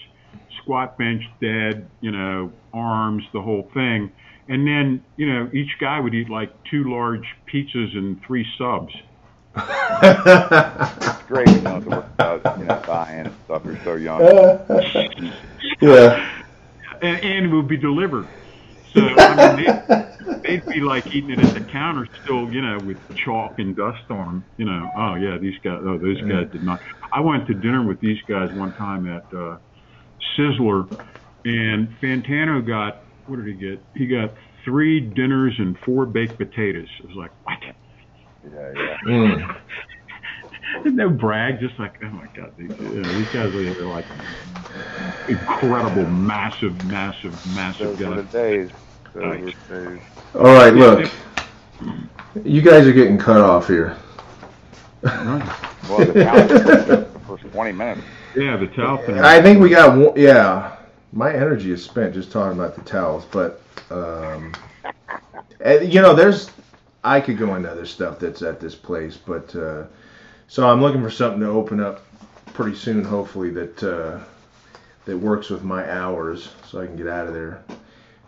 squat, 0.63 0.97
bench, 0.99 1.23
dead, 1.41 1.89
you 2.01 2.11
know, 2.11 2.53
arms, 2.73 3.23
the 3.33 3.43
whole 3.43 3.71
thing. 3.75 4.13
And 4.49 4.67
then, 4.67 5.03
you 5.17 5.33
know, 5.33 5.51
each 5.53 5.79
guy 5.81 5.99
would 6.01 6.15
eat 6.15 6.29
like 6.29 6.51
two 6.65 6.85
large 6.91 7.27
pizzas 7.51 7.97
and 7.97 8.23
three 8.23 8.47
subs. 8.59 8.95
It's 9.57 11.23
great 11.23 11.47
when 11.47 11.57
you 11.57 11.63
don't 11.63 11.75
have 11.75 11.85
to 11.85 11.89
worry 11.91 12.05
about, 12.19 12.59
you 12.59 12.65
know, 12.65 12.83
dying 12.87 13.27
and 13.27 13.35
stuff. 13.45 13.63
You're 13.65 13.83
so 13.85 13.95
young. 13.95 14.21
yeah. 15.81 16.45
and, 17.01 17.25
and 17.25 17.47
it 17.47 17.49
would 17.49 17.69
be 17.69 17.77
delivered. 17.77 18.27
So 18.93 19.01
I 19.01 19.57
mean, 19.57 19.67
they'd, 19.67 20.43
they'd 20.43 20.67
be 20.67 20.81
like 20.81 21.07
eating 21.09 21.31
it 21.31 21.41
at 21.41 21.55
the 21.55 21.61
counter, 21.61 22.07
still, 22.23 22.53
you 22.53 22.61
know, 22.63 22.79
with 22.79 22.99
chalk 23.17 23.59
and 23.59 23.75
dust 23.75 24.09
on 24.11 24.27
them. 24.27 24.45
You 24.57 24.67
know, 24.67 24.91
oh 24.97 25.15
yeah, 25.15 25.37
these 25.37 25.59
guys, 25.63 25.81
oh 25.83 25.99
those 25.99 26.21
guys 26.21 26.49
did 26.53 26.63
not. 26.63 26.81
I 27.13 27.21
went 27.21 27.47
to 27.49 27.55
dinner 27.55 27.85
with 27.85 28.01
these 28.01 28.21
guys 28.29 28.53
one 28.53 28.73
time 28.75 29.09
at 29.09 29.25
uh, 29.35 29.57
Sizzler, 30.37 30.89
and 31.45 31.89
Fantano 32.01 32.65
got 32.65 33.04
what 33.27 33.37
did 33.37 33.47
he 33.47 33.55
get? 33.55 33.81
He 33.95 34.07
got 34.07 34.33
three 34.65 35.01
dinners 35.01 35.55
and 35.59 35.79
four 35.79 36.07
baked 36.07 36.37
potatoes. 36.37 36.89
It 37.01 37.09
was 37.09 37.17
like 37.17 37.31
what? 37.45 37.59
Yeah, 37.63 38.73
yeah. 38.77 38.99
Mm. 39.05 39.61
no 40.87 41.09
brag, 41.09 41.61
just 41.61 41.79
like 41.79 41.95
oh 42.03 42.09
my 42.09 42.27
god, 42.35 42.53
these, 42.59 42.71
you 42.79 43.03
know, 43.03 43.13
these 43.13 43.29
guys 43.29 43.55
are 43.55 43.75
they're 43.75 43.87
like 43.87 44.05
incredible, 45.29 46.07
massive, 46.07 46.85
massive, 46.87 47.33
massive 47.55 47.99
Those 47.99 48.09
were 48.09 48.17
the 48.17 48.23
guys. 48.23 48.33
days. 48.33 48.71
Those 49.15 49.25
were 49.25 49.53
the 49.71 49.97
days. 49.97 50.03
All 50.35 50.43
right, 50.43 50.75
look. 50.75 51.11
You 52.45 52.63
guys 52.63 52.87
are 52.87 52.93
getting 52.93 53.19
cut 53.19 53.41
off 53.41 53.69
here. 53.69 53.97
Right. 55.03 55.59
Well, 55.89 55.99
the 55.99 56.25
count 56.25 56.49
the 56.49 57.21
first 57.27 57.45
20 57.53 57.73
minutes. 57.73 58.01
Yeah, 58.35 58.57
the 58.57 58.67
towel 58.69 58.99
thing. 58.99 59.19
I 59.19 59.41
think 59.41 59.61
we 59.61 59.69
got 59.69 59.97
one. 59.97 60.13
Yeah, 60.17 60.77
my 61.15 61.33
energy 61.33 61.71
is 61.71 61.83
spent 61.83 62.13
just 62.13 62.33
talking 62.33 62.59
about 62.59 62.75
the 62.75 62.83
towels, 62.83 63.25
but 63.31 63.63
um, 63.91 64.53
and, 65.61 65.93
you 65.93 66.03
know, 66.03 66.15
there's 66.15 66.51
I 67.05 67.21
could 67.21 67.39
go 67.39 67.55
into 67.55 67.71
other 67.71 67.87
stuff 67.87 68.19
that's 68.19 68.43
at 68.43 68.61
this 68.61 68.75
place, 68.75 69.17
but 69.17 69.55
uh, 69.55 69.85
so 70.49 70.69
I'm 70.69 70.81
looking 70.81 71.03
for 71.03 71.11
something 71.11 71.41
to 71.41 71.49
open 71.49 71.81
up 71.81 72.03
pretty 72.53 72.77
soon, 72.77 73.05
hopefully 73.05 73.51
that 73.51 73.83
uh, 73.83 74.19
that 75.05 75.17
works 75.17 75.51
with 75.51 75.63
my 75.63 75.89
hours, 75.91 76.51
so 76.67 76.81
I 76.81 76.87
can 76.87 76.97
get 76.97 77.07
out 77.09 77.27
of 77.29 77.35
there 77.35 77.63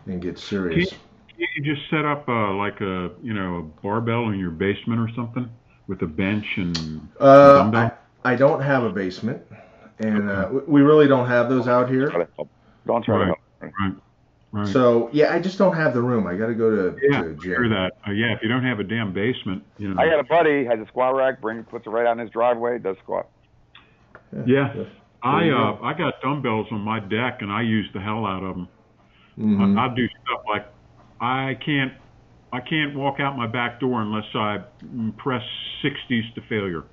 and 0.05 0.21
get 0.21 0.39
serious. 0.39 0.91
Can't 0.91 1.49
you 1.55 1.75
just 1.75 1.89
set 1.89 2.05
up 2.05 2.27
uh, 2.29 2.53
like 2.53 2.81
a 2.81 3.11
you 3.21 3.33
know 3.33 3.57
a 3.57 3.61
barbell 3.83 4.29
in 4.29 4.39
your 4.39 4.51
basement 4.51 4.99
or 5.01 5.13
something 5.13 5.49
with 5.87 6.01
a 6.03 6.07
bench 6.07 6.45
and 6.57 7.07
Uh, 7.19 7.57
dumbbell? 7.63 7.91
I, 8.23 8.33
I 8.33 8.35
don't 8.35 8.61
have 8.61 8.83
a 8.83 8.89
basement, 8.91 9.41
and 9.99 10.29
uh, 10.29 10.49
we- 10.51 10.61
we 10.67 10.81
really 10.81 11.07
don't 11.07 11.27
have 11.27 11.49
those 11.49 11.67
out 11.67 11.89
here. 11.89 12.27
Try 12.87 13.19
to 13.19 13.25
help. 13.25 13.37
Don't 13.61 13.69
try 13.69 13.69
to 13.69 13.75
Right. 13.79 13.81
help. 13.81 14.01
right, 14.53 14.63
right. 14.65 14.73
So 14.73 15.09
yeah, 15.11 15.33
I 15.33 15.39
just 15.39 15.57
don't 15.57 15.75
have 15.75 15.93
the 15.93 16.01
room. 16.01 16.25
I 16.27 16.35
got 16.35 16.47
to 16.47 16.53
go 16.55 16.69
to, 16.91 16.97
yeah, 17.09 17.21
to 17.21 17.29
a 17.31 17.43
hear 17.43 17.69
that. 17.69 17.91
Uh, 18.07 18.11
yeah, 18.11 18.33
if 18.33 18.41
you 18.41 18.49
don't 18.49 18.63
have 18.63 18.79
a 18.79 18.83
damn 18.83 19.13
basement, 19.13 19.63
you 19.77 19.93
know. 19.93 20.01
I 20.01 20.07
got 20.09 20.19
a 20.19 20.23
buddy 20.23 20.65
has 20.65 20.79
a 20.79 20.87
squat 20.87 21.15
rack. 21.15 21.41
Bring 21.41 21.63
puts 21.63 21.85
it 21.85 21.89
right 21.89 22.05
out 22.05 22.13
in 22.13 22.19
his 22.19 22.29
driveway. 22.31 22.79
Does 22.79 22.97
squat. 23.03 23.27
Yeah, 24.45 24.73
I 25.23 25.49
uh 25.49 25.77
I 25.81 25.93
got 25.93 26.21
dumbbells 26.21 26.67
on 26.71 26.81
my 26.81 26.99
deck 26.99 27.41
and 27.41 27.51
I 27.51 27.61
use 27.61 27.89
the 27.93 27.99
hell 27.99 28.25
out 28.25 28.43
of 28.43 28.55
them. 28.55 28.67
Mhm. 29.37 29.77
I, 29.77 29.85
I 29.85 29.95
do 29.95 30.07
stuff 30.07 30.41
like 30.49 30.65
I 31.21 31.57
can't 31.65 31.93
I 32.51 32.59
can't 32.61 32.95
walk 32.95 33.19
out 33.19 33.37
my 33.37 33.47
back 33.47 33.79
door 33.79 34.01
unless 34.01 34.25
I 34.33 34.59
press 35.17 35.43
60s 35.83 36.33
to 36.35 36.41
failure. 36.49 36.83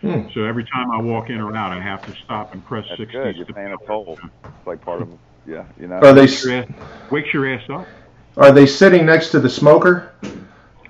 Hmm. 0.00 0.28
So 0.34 0.44
every 0.44 0.64
time 0.64 0.90
I 0.90 1.00
walk 1.00 1.28
in 1.30 1.40
or 1.40 1.54
out, 1.56 1.72
I 1.72 1.82
have 1.82 2.04
to 2.06 2.12
stop 2.24 2.52
and 2.54 2.64
press 2.64 2.86
That's 2.88 3.00
60s 3.00 3.12
good. 3.12 3.36
You're 3.36 3.46
to 3.46 3.52
paying 3.52 3.72
a 3.72 3.86
toll. 3.86 4.18
It's 4.22 4.66
like 4.66 4.82
part 4.82 5.02
of 5.02 5.08
yeah. 5.46 5.64
You 5.78 5.88
know. 5.88 5.96
Are 6.02 6.12
they 6.12 6.26
Wakes 6.26 6.32
your, 6.42 6.52
ass, 6.58 6.68
wakes 7.10 7.28
your 7.34 7.52
ass 7.52 7.62
up. 7.70 7.92
are 8.36 8.52
they 8.52 8.66
sitting 8.66 9.06
next 9.06 9.30
to 9.30 9.40
the 9.40 9.50
smoker? 9.50 10.14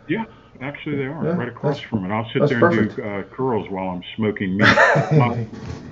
Yeah, 0.08 0.24
actually 0.62 0.96
they 0.96 1.04
are 1.04 1.26
Yeah, 1.26 1.32
right 1.34 1.48
across 1.48 1.80
from 1.80 2.04
it. 2.04 2.12
I'll 2.12 2.28
sit 2.34 2.48
there 2.48 2.60
and 2.60 2.70
do 2.70 3.02
uh, 3.02 3.22
curls 3.34 3.66
while 3.70 3.88
I'm 3.90 4.02
smoking 4.16 4.56
meat. 4.56 4.80
my, 5.12 5.28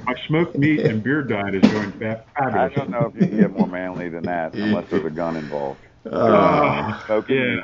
my 0.07 0.15
smoked 0.29 0.57
meat 0.59 0.85
and 0.87 1.03
beer 1.03 1.23
diet 1.23 1.55
is 1.55 1.65
going 1.71 1.93
fa- 1.99 2.25
I 2.37 2.69
don't 2.75 2.91
know 2.91 3.07
if 3.07 3.15
you 3.15 3.25
can 3.27 3.37
get 3.37 3.51
more 3.53 3.67
manly 3.69 4.09
than 4.09 4.25
that 4.27 4.55
unless 4.61 4.87
there's 4.91 5.05
a 5.05 5.11
gun 5.11 5.37
involved. 5.37 5.85
Uh, 6.11 7.01
Smoking, 7.07 7.29
yeah, 7.29 7.63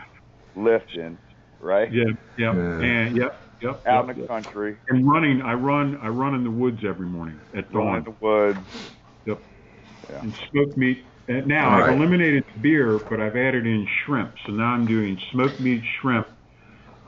lifting, 0.55 1.19
right? 1.61 1.91
yeah, 1.91 2.05
yeah, 2.37 2.55
Yeah. 2.55 2.81
and 2.81 3.17
yep, 3.17 3.33
yep. 3.63 3.83
Out 3.87 4.03
yep, 4.03 4.05
in 4.09 4.09
the 4.09 4.15
yep. 4.17 4.29
country, 4.29 4.79
And 4.89 5.09
running, 5.11 5.43
I 5.43 5.55
run, 5.55 5.97
I 6.03 6.09
run 6.09 6.35
in 6.35 6.45
the 6.45 6.51
woods 6.51 6.81
every 6.87 7.07
morning 7.07 7.41
at 7.57 7.73
going 7.73 7.97
in 7.97 8.05
the 8.05 8.17
woods. 8.21 8.69
And 10.21 10.33
smoked 10.51 10.77
meat. 10.77 11.05
And 11.29 11.47
now 11.47 11.69
All 11.71 11.75
I've 11.81 11.89
right. 11.89 11.97
eliminated 11.97 12.45
beer, 12.61 12.99
but 12.99 13.19
I've 13.21 13.37
added 13.37 13.67
in 13.67 13.87
shrimp. 14.05 14.35
So 14.47 14.53
now 14.53 14.67
I'm 14.75 14.87
doing 14.87 15.19
smoked 15.33 15.59
meat, 15.61 15.83
shrimp, 16.01 16.27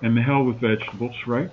and 0.03 0.17
the 0.17 0.23
hell 0.23 0.43
with 0.45 0.57
vegetables, 0.61 1.15
right? 1.27 1.51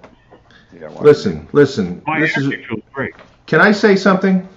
Yeah, 0.74 0.88
why- 0.90 1.02
listen, 1.02 1.48
listen. 1.52 2.02
My 2.08 2.20
This 2.22 2.38
is. 2.38 2.46
energy 2.48 2.64
feels 2.68 2.82
great. 2.94 3.14
Can 3.48 3.60
I 3.60 3.72
say 3.74 3.96
something? 3.98 4.48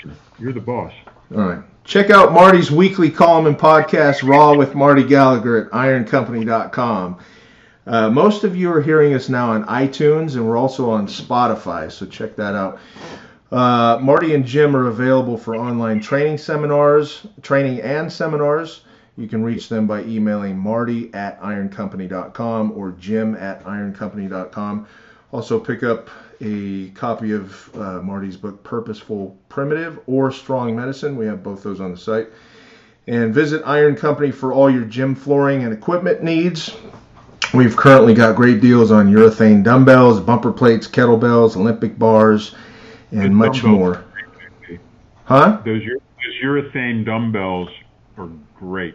Sure. 0.00 0.12
You're 0.38 0.52
the 0.54 0.60
boss. 0.60 0.92
All 1.34 1.42
right. 1.42 1.58
Check 1.84 2.10
out 2.10 2.32
Marty's 2.32 2.70
weekly 2.70 3.10
column 3.10 3.46
and 3.46 3.56
podcast, 3.58 4.26
Raw 4.26 4.54
with 4.56 4.74
Marty 4.74 5.04
Gallagher 5.04 5.66
at 5.66 5.70
IronCompany.com. 5.72 7.18
Uh, 7.86 8.10
most 8.10 8.42
of 8.42 8.56
you 8.56 8.72
are 8.72 8.80
hearing 8.82 9.14
us 9.14 9.28
now 9.28 9.50
on 9.50 9.64
iTunes, 9.66 10.34
and 10.34 10.44
we're 10.44 10.56
also 10.56 10.90
on 10.90 11.06
Spotify, 11.06 11.92
so 11.92 12.04
check 12.06 12.34
that 12.36 12.54
out. 12.56 12.80
Uh, 13.52 13.98
Marty 14.00 14.34
and 14.34 14.44
Jim 14.44 14.74
are 14.74 14.88
available 14.88 15.38
for 15.38 15.54
online 15.54 16.00
training 16.00 16.38
seminars, 16.38 17.26
training 17.42 17.80
and 17.80 18.12
seminars. 18.12 18.82
You 19.16 19.28
can 19.28 19.42
reach 19.42 19.68
them 19.68 19.86
by 19.86 20.02
emailing 20.02 20.58
marty 20.58 21.12
at 21.14 21.40
ironcompany.com 21.40 22.72
or 22.72 22.92
jim 22.92 23.34
at 23.36 23.64
ironcompany.com. 23.64 24.86
Also, 25.32 25.58
pick 25.58 25.82
up 25.82 26.10
a 26.40 26.90
copy 26.90 27.32
of 27.32 27.74
uh, 27.76 28.00
Marty's 28.02 28.36
book, 28.36 28.62
Purposeful 28.62 29.36
Primitive 29.48 30.00
or 30.06 30.30
Strong 30.30 30.76
Medicine. 30.76 31.16
We 31.16 31.26
have 31.26 31.42
both 31.42 31.62
those 31.62 31.80
on 31.80 31.92
the 31.92 31.96
site. 31.96 32.28
And 33.06 33.32
visit 33.32 33.62
Iron 33.64 33.94
Company 33.94 34.32
for 34.32 34.52
all 34.52 34.68
your 34.68 34.84
gym 34.84 35.14
flooring 35.14 35.64
and 35.64 35.72
equipment 35.72 36.22
needs. 36.22 36.76
We've 37.54 37.76
currently 37.76 38.12
got 38.12 38.36
great 38.36 38.60
deals 38.60 38.90
on 38.90 39.12
urethane 39.12 39.62
dumbbells, 39.62 40.20
bumper 40.20 40.52
plates, 40.52 40.88
kettlebells, 40.88 41.56
Olympic 41.56 41.98
bars, 41.98 42.54
and 43.12 43.34
much 43.34 43.62
more. 43.62 44.04
Huh? 45.24 45.60
Those 45.64 45.82
urethane 46.42 47.04
dumbbells 47.04 47.68
are 48.16 48.28
great. 48.58 48.94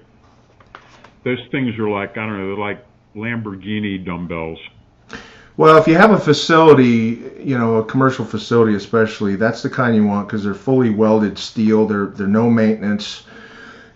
Those 1.24 1.40
things 1.52 1.78
are 1.78 1.90
like 1.90 2.18
I 2.18 2.26
don't 2.26 2.38
know, 2.38 2.48
they're 2.48 2.58
like 2.58 2.86
Lamborghini 3.16 4.04
dumbbells. 4.04 4.60
Well, 5.58 5.78
if 5.78 5.88
you 5.88 5.96
have 5.96 6.12
a 6.12 6.18
facility, 6.18 7.22
you 7.40 7.58
know, 7.58 7.76
a 7.76 7.86
commercial 7.86 8.26
facility 8.26 8.76
especially, 8.76 9.36
that's 9.36 9.62
the 9.62 9.70
kind 9.70 9.96
you 9.96 10.06
want 10.06 10.28
because 10.28 10.44
they're 10.44 10.54
fully 10.54 10.90
welded 10.90 11.38
steel. 11.38 11.86
They're 11.86 12.08
they're 12.08 12.28
no 12.28 12.50
maintenance. 12.50 13.24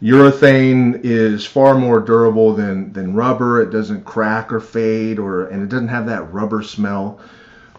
Urethane 0.02 1.00
is 1.04 1.46
far 1.46 1.76
more 1.76 2.02
durable 2.02 2.54
than 2.54 2.92
than 2.92 3.16
rubber. 3.16 3.62
It 3.62 3.72
doesn't 3.72 4.04
crack 4.04 4.52
or 4.52 4.60
fade, 4.60 5.18
or 5.18 5.48
and 5.48 5.64
it 5.64 5.70
doesn't 5.70 5.88
have 5.88 6.06
that 6.08 6.34
rubber 6.34 6.62
smell 6.62 7.22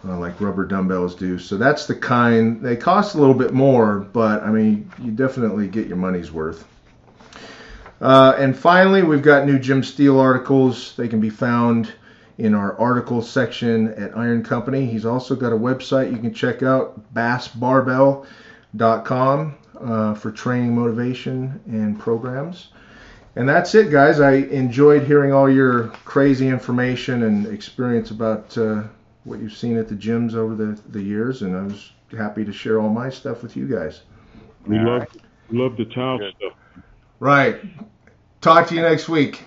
uh, 0.05 0.17
like 0.17 0.39
rubber 0.39 0.65
dumbbells 0.65 1.15
do. 1.15 1.39
So 1.39 1.57
that's 1.57 1.87
the 1.87 1.95
kind. 1.95 2.61
They 2.61 2.75
cost 2.75 3.15
a 3.15 3.17
little 3.17 3.33
bit 3.33 3.53
more, 3.53 3.99
but 3.99 4.43
I 4.43 4.49
mean, 4.49 4.91
you 5.01 5.11
definitely 5.11 5.67
get 5.67 5.87
your 5.87 5.97
money's 5.97 6.31
worth. 6.31 6.67
Uh, 7.99 8.35
and 8.37 8.57
finally, 8.57 9.01
we've 9.01 9.23
got 9.23 9.45
new 9.45 9.57
Jim 9.57 9.83
Steel 9.83 10.19
articles. 10.19 10.95
They 10.95 11.07
can 11.07 11.19
be 11.19 11.31
found 11.31 11.91
in 12.37 12.53
our 12.53 12.79
articles 12.79 13.27
section 13.29 13.93
at 13.95 14.15
Iron 14.15 14.43
Company. 14.43 14.85
He's 14.85 15.05
also 15.05 15.35
got 15.35 15.51
a 15.51 15.57
website 15.57 16.11
you 16.11 16.17
can 16.17 16.33
check 16.33 16.61
out, 16.61 17.13
basbarbell.com, 17.13 19.55
uh, 19.79 20.13
for 20.13 20.31
training, 20.31 20.75
motivation, 20.75 21.59
and 21.65 21.99
programs. 21.99 22.67
And 23.35 23.49
that's 23.49 23.73
it, 23.75 23.91
guys. 23.91 24.19
I 24.19 24.33
enjoyed 24.33 25.03
hearing 25.03 25.33
all 25.33 25.49
your 25.49 25.87
crazy 26.05 26.47
information 26.47 27.23
and 27.23 27.47
experience 27.47 28.11
about 28.11 28.55
uh, 28.57 28.83
what 29.27 29.39
you've 29.39 29.53
seen 29.53 29.77
at 29.77 29.89
the 29.89 29.95
gyms 29.95 30.35
over 30.35 30.55
the, 30.55 30.81
the 30.89 31.01
years, 31.01 31.41
and 31.41 31.55
I 31.55 31.63
was 31.63 31.91
happy 32.17 32.45
to 32.45 32.53
share 32.53 32.79
all 32.79 32.89
my 32.89 33.09
stuff 33.09 33.43
with 33.43 33.57
you 33.57 33.67
guys. 33.67 34.03
We 34.65 34.79
All 34.79 34.85
love 34.85 35.01
right. 35.01 35.09
we 35.49 35.59
love 35.59 35.77
the 35.77 35.85
towel 35.85 36.19
Good. 36.19 36.33
stuff. 36.37 36.53
Right. 37.19 37.61
Talk 38.41 38.67
to 38.67 38.75
you 38.75 38.81
next 38.81 39.09
week. 39.09 39.43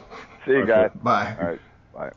See 0.47 0.53
you 0.53 0.67
guys. 0.67 0.91
Bye. 1.03 1.37
All 1.41 1.47
right. 1.49 1.61
Bye. 1.95 2.11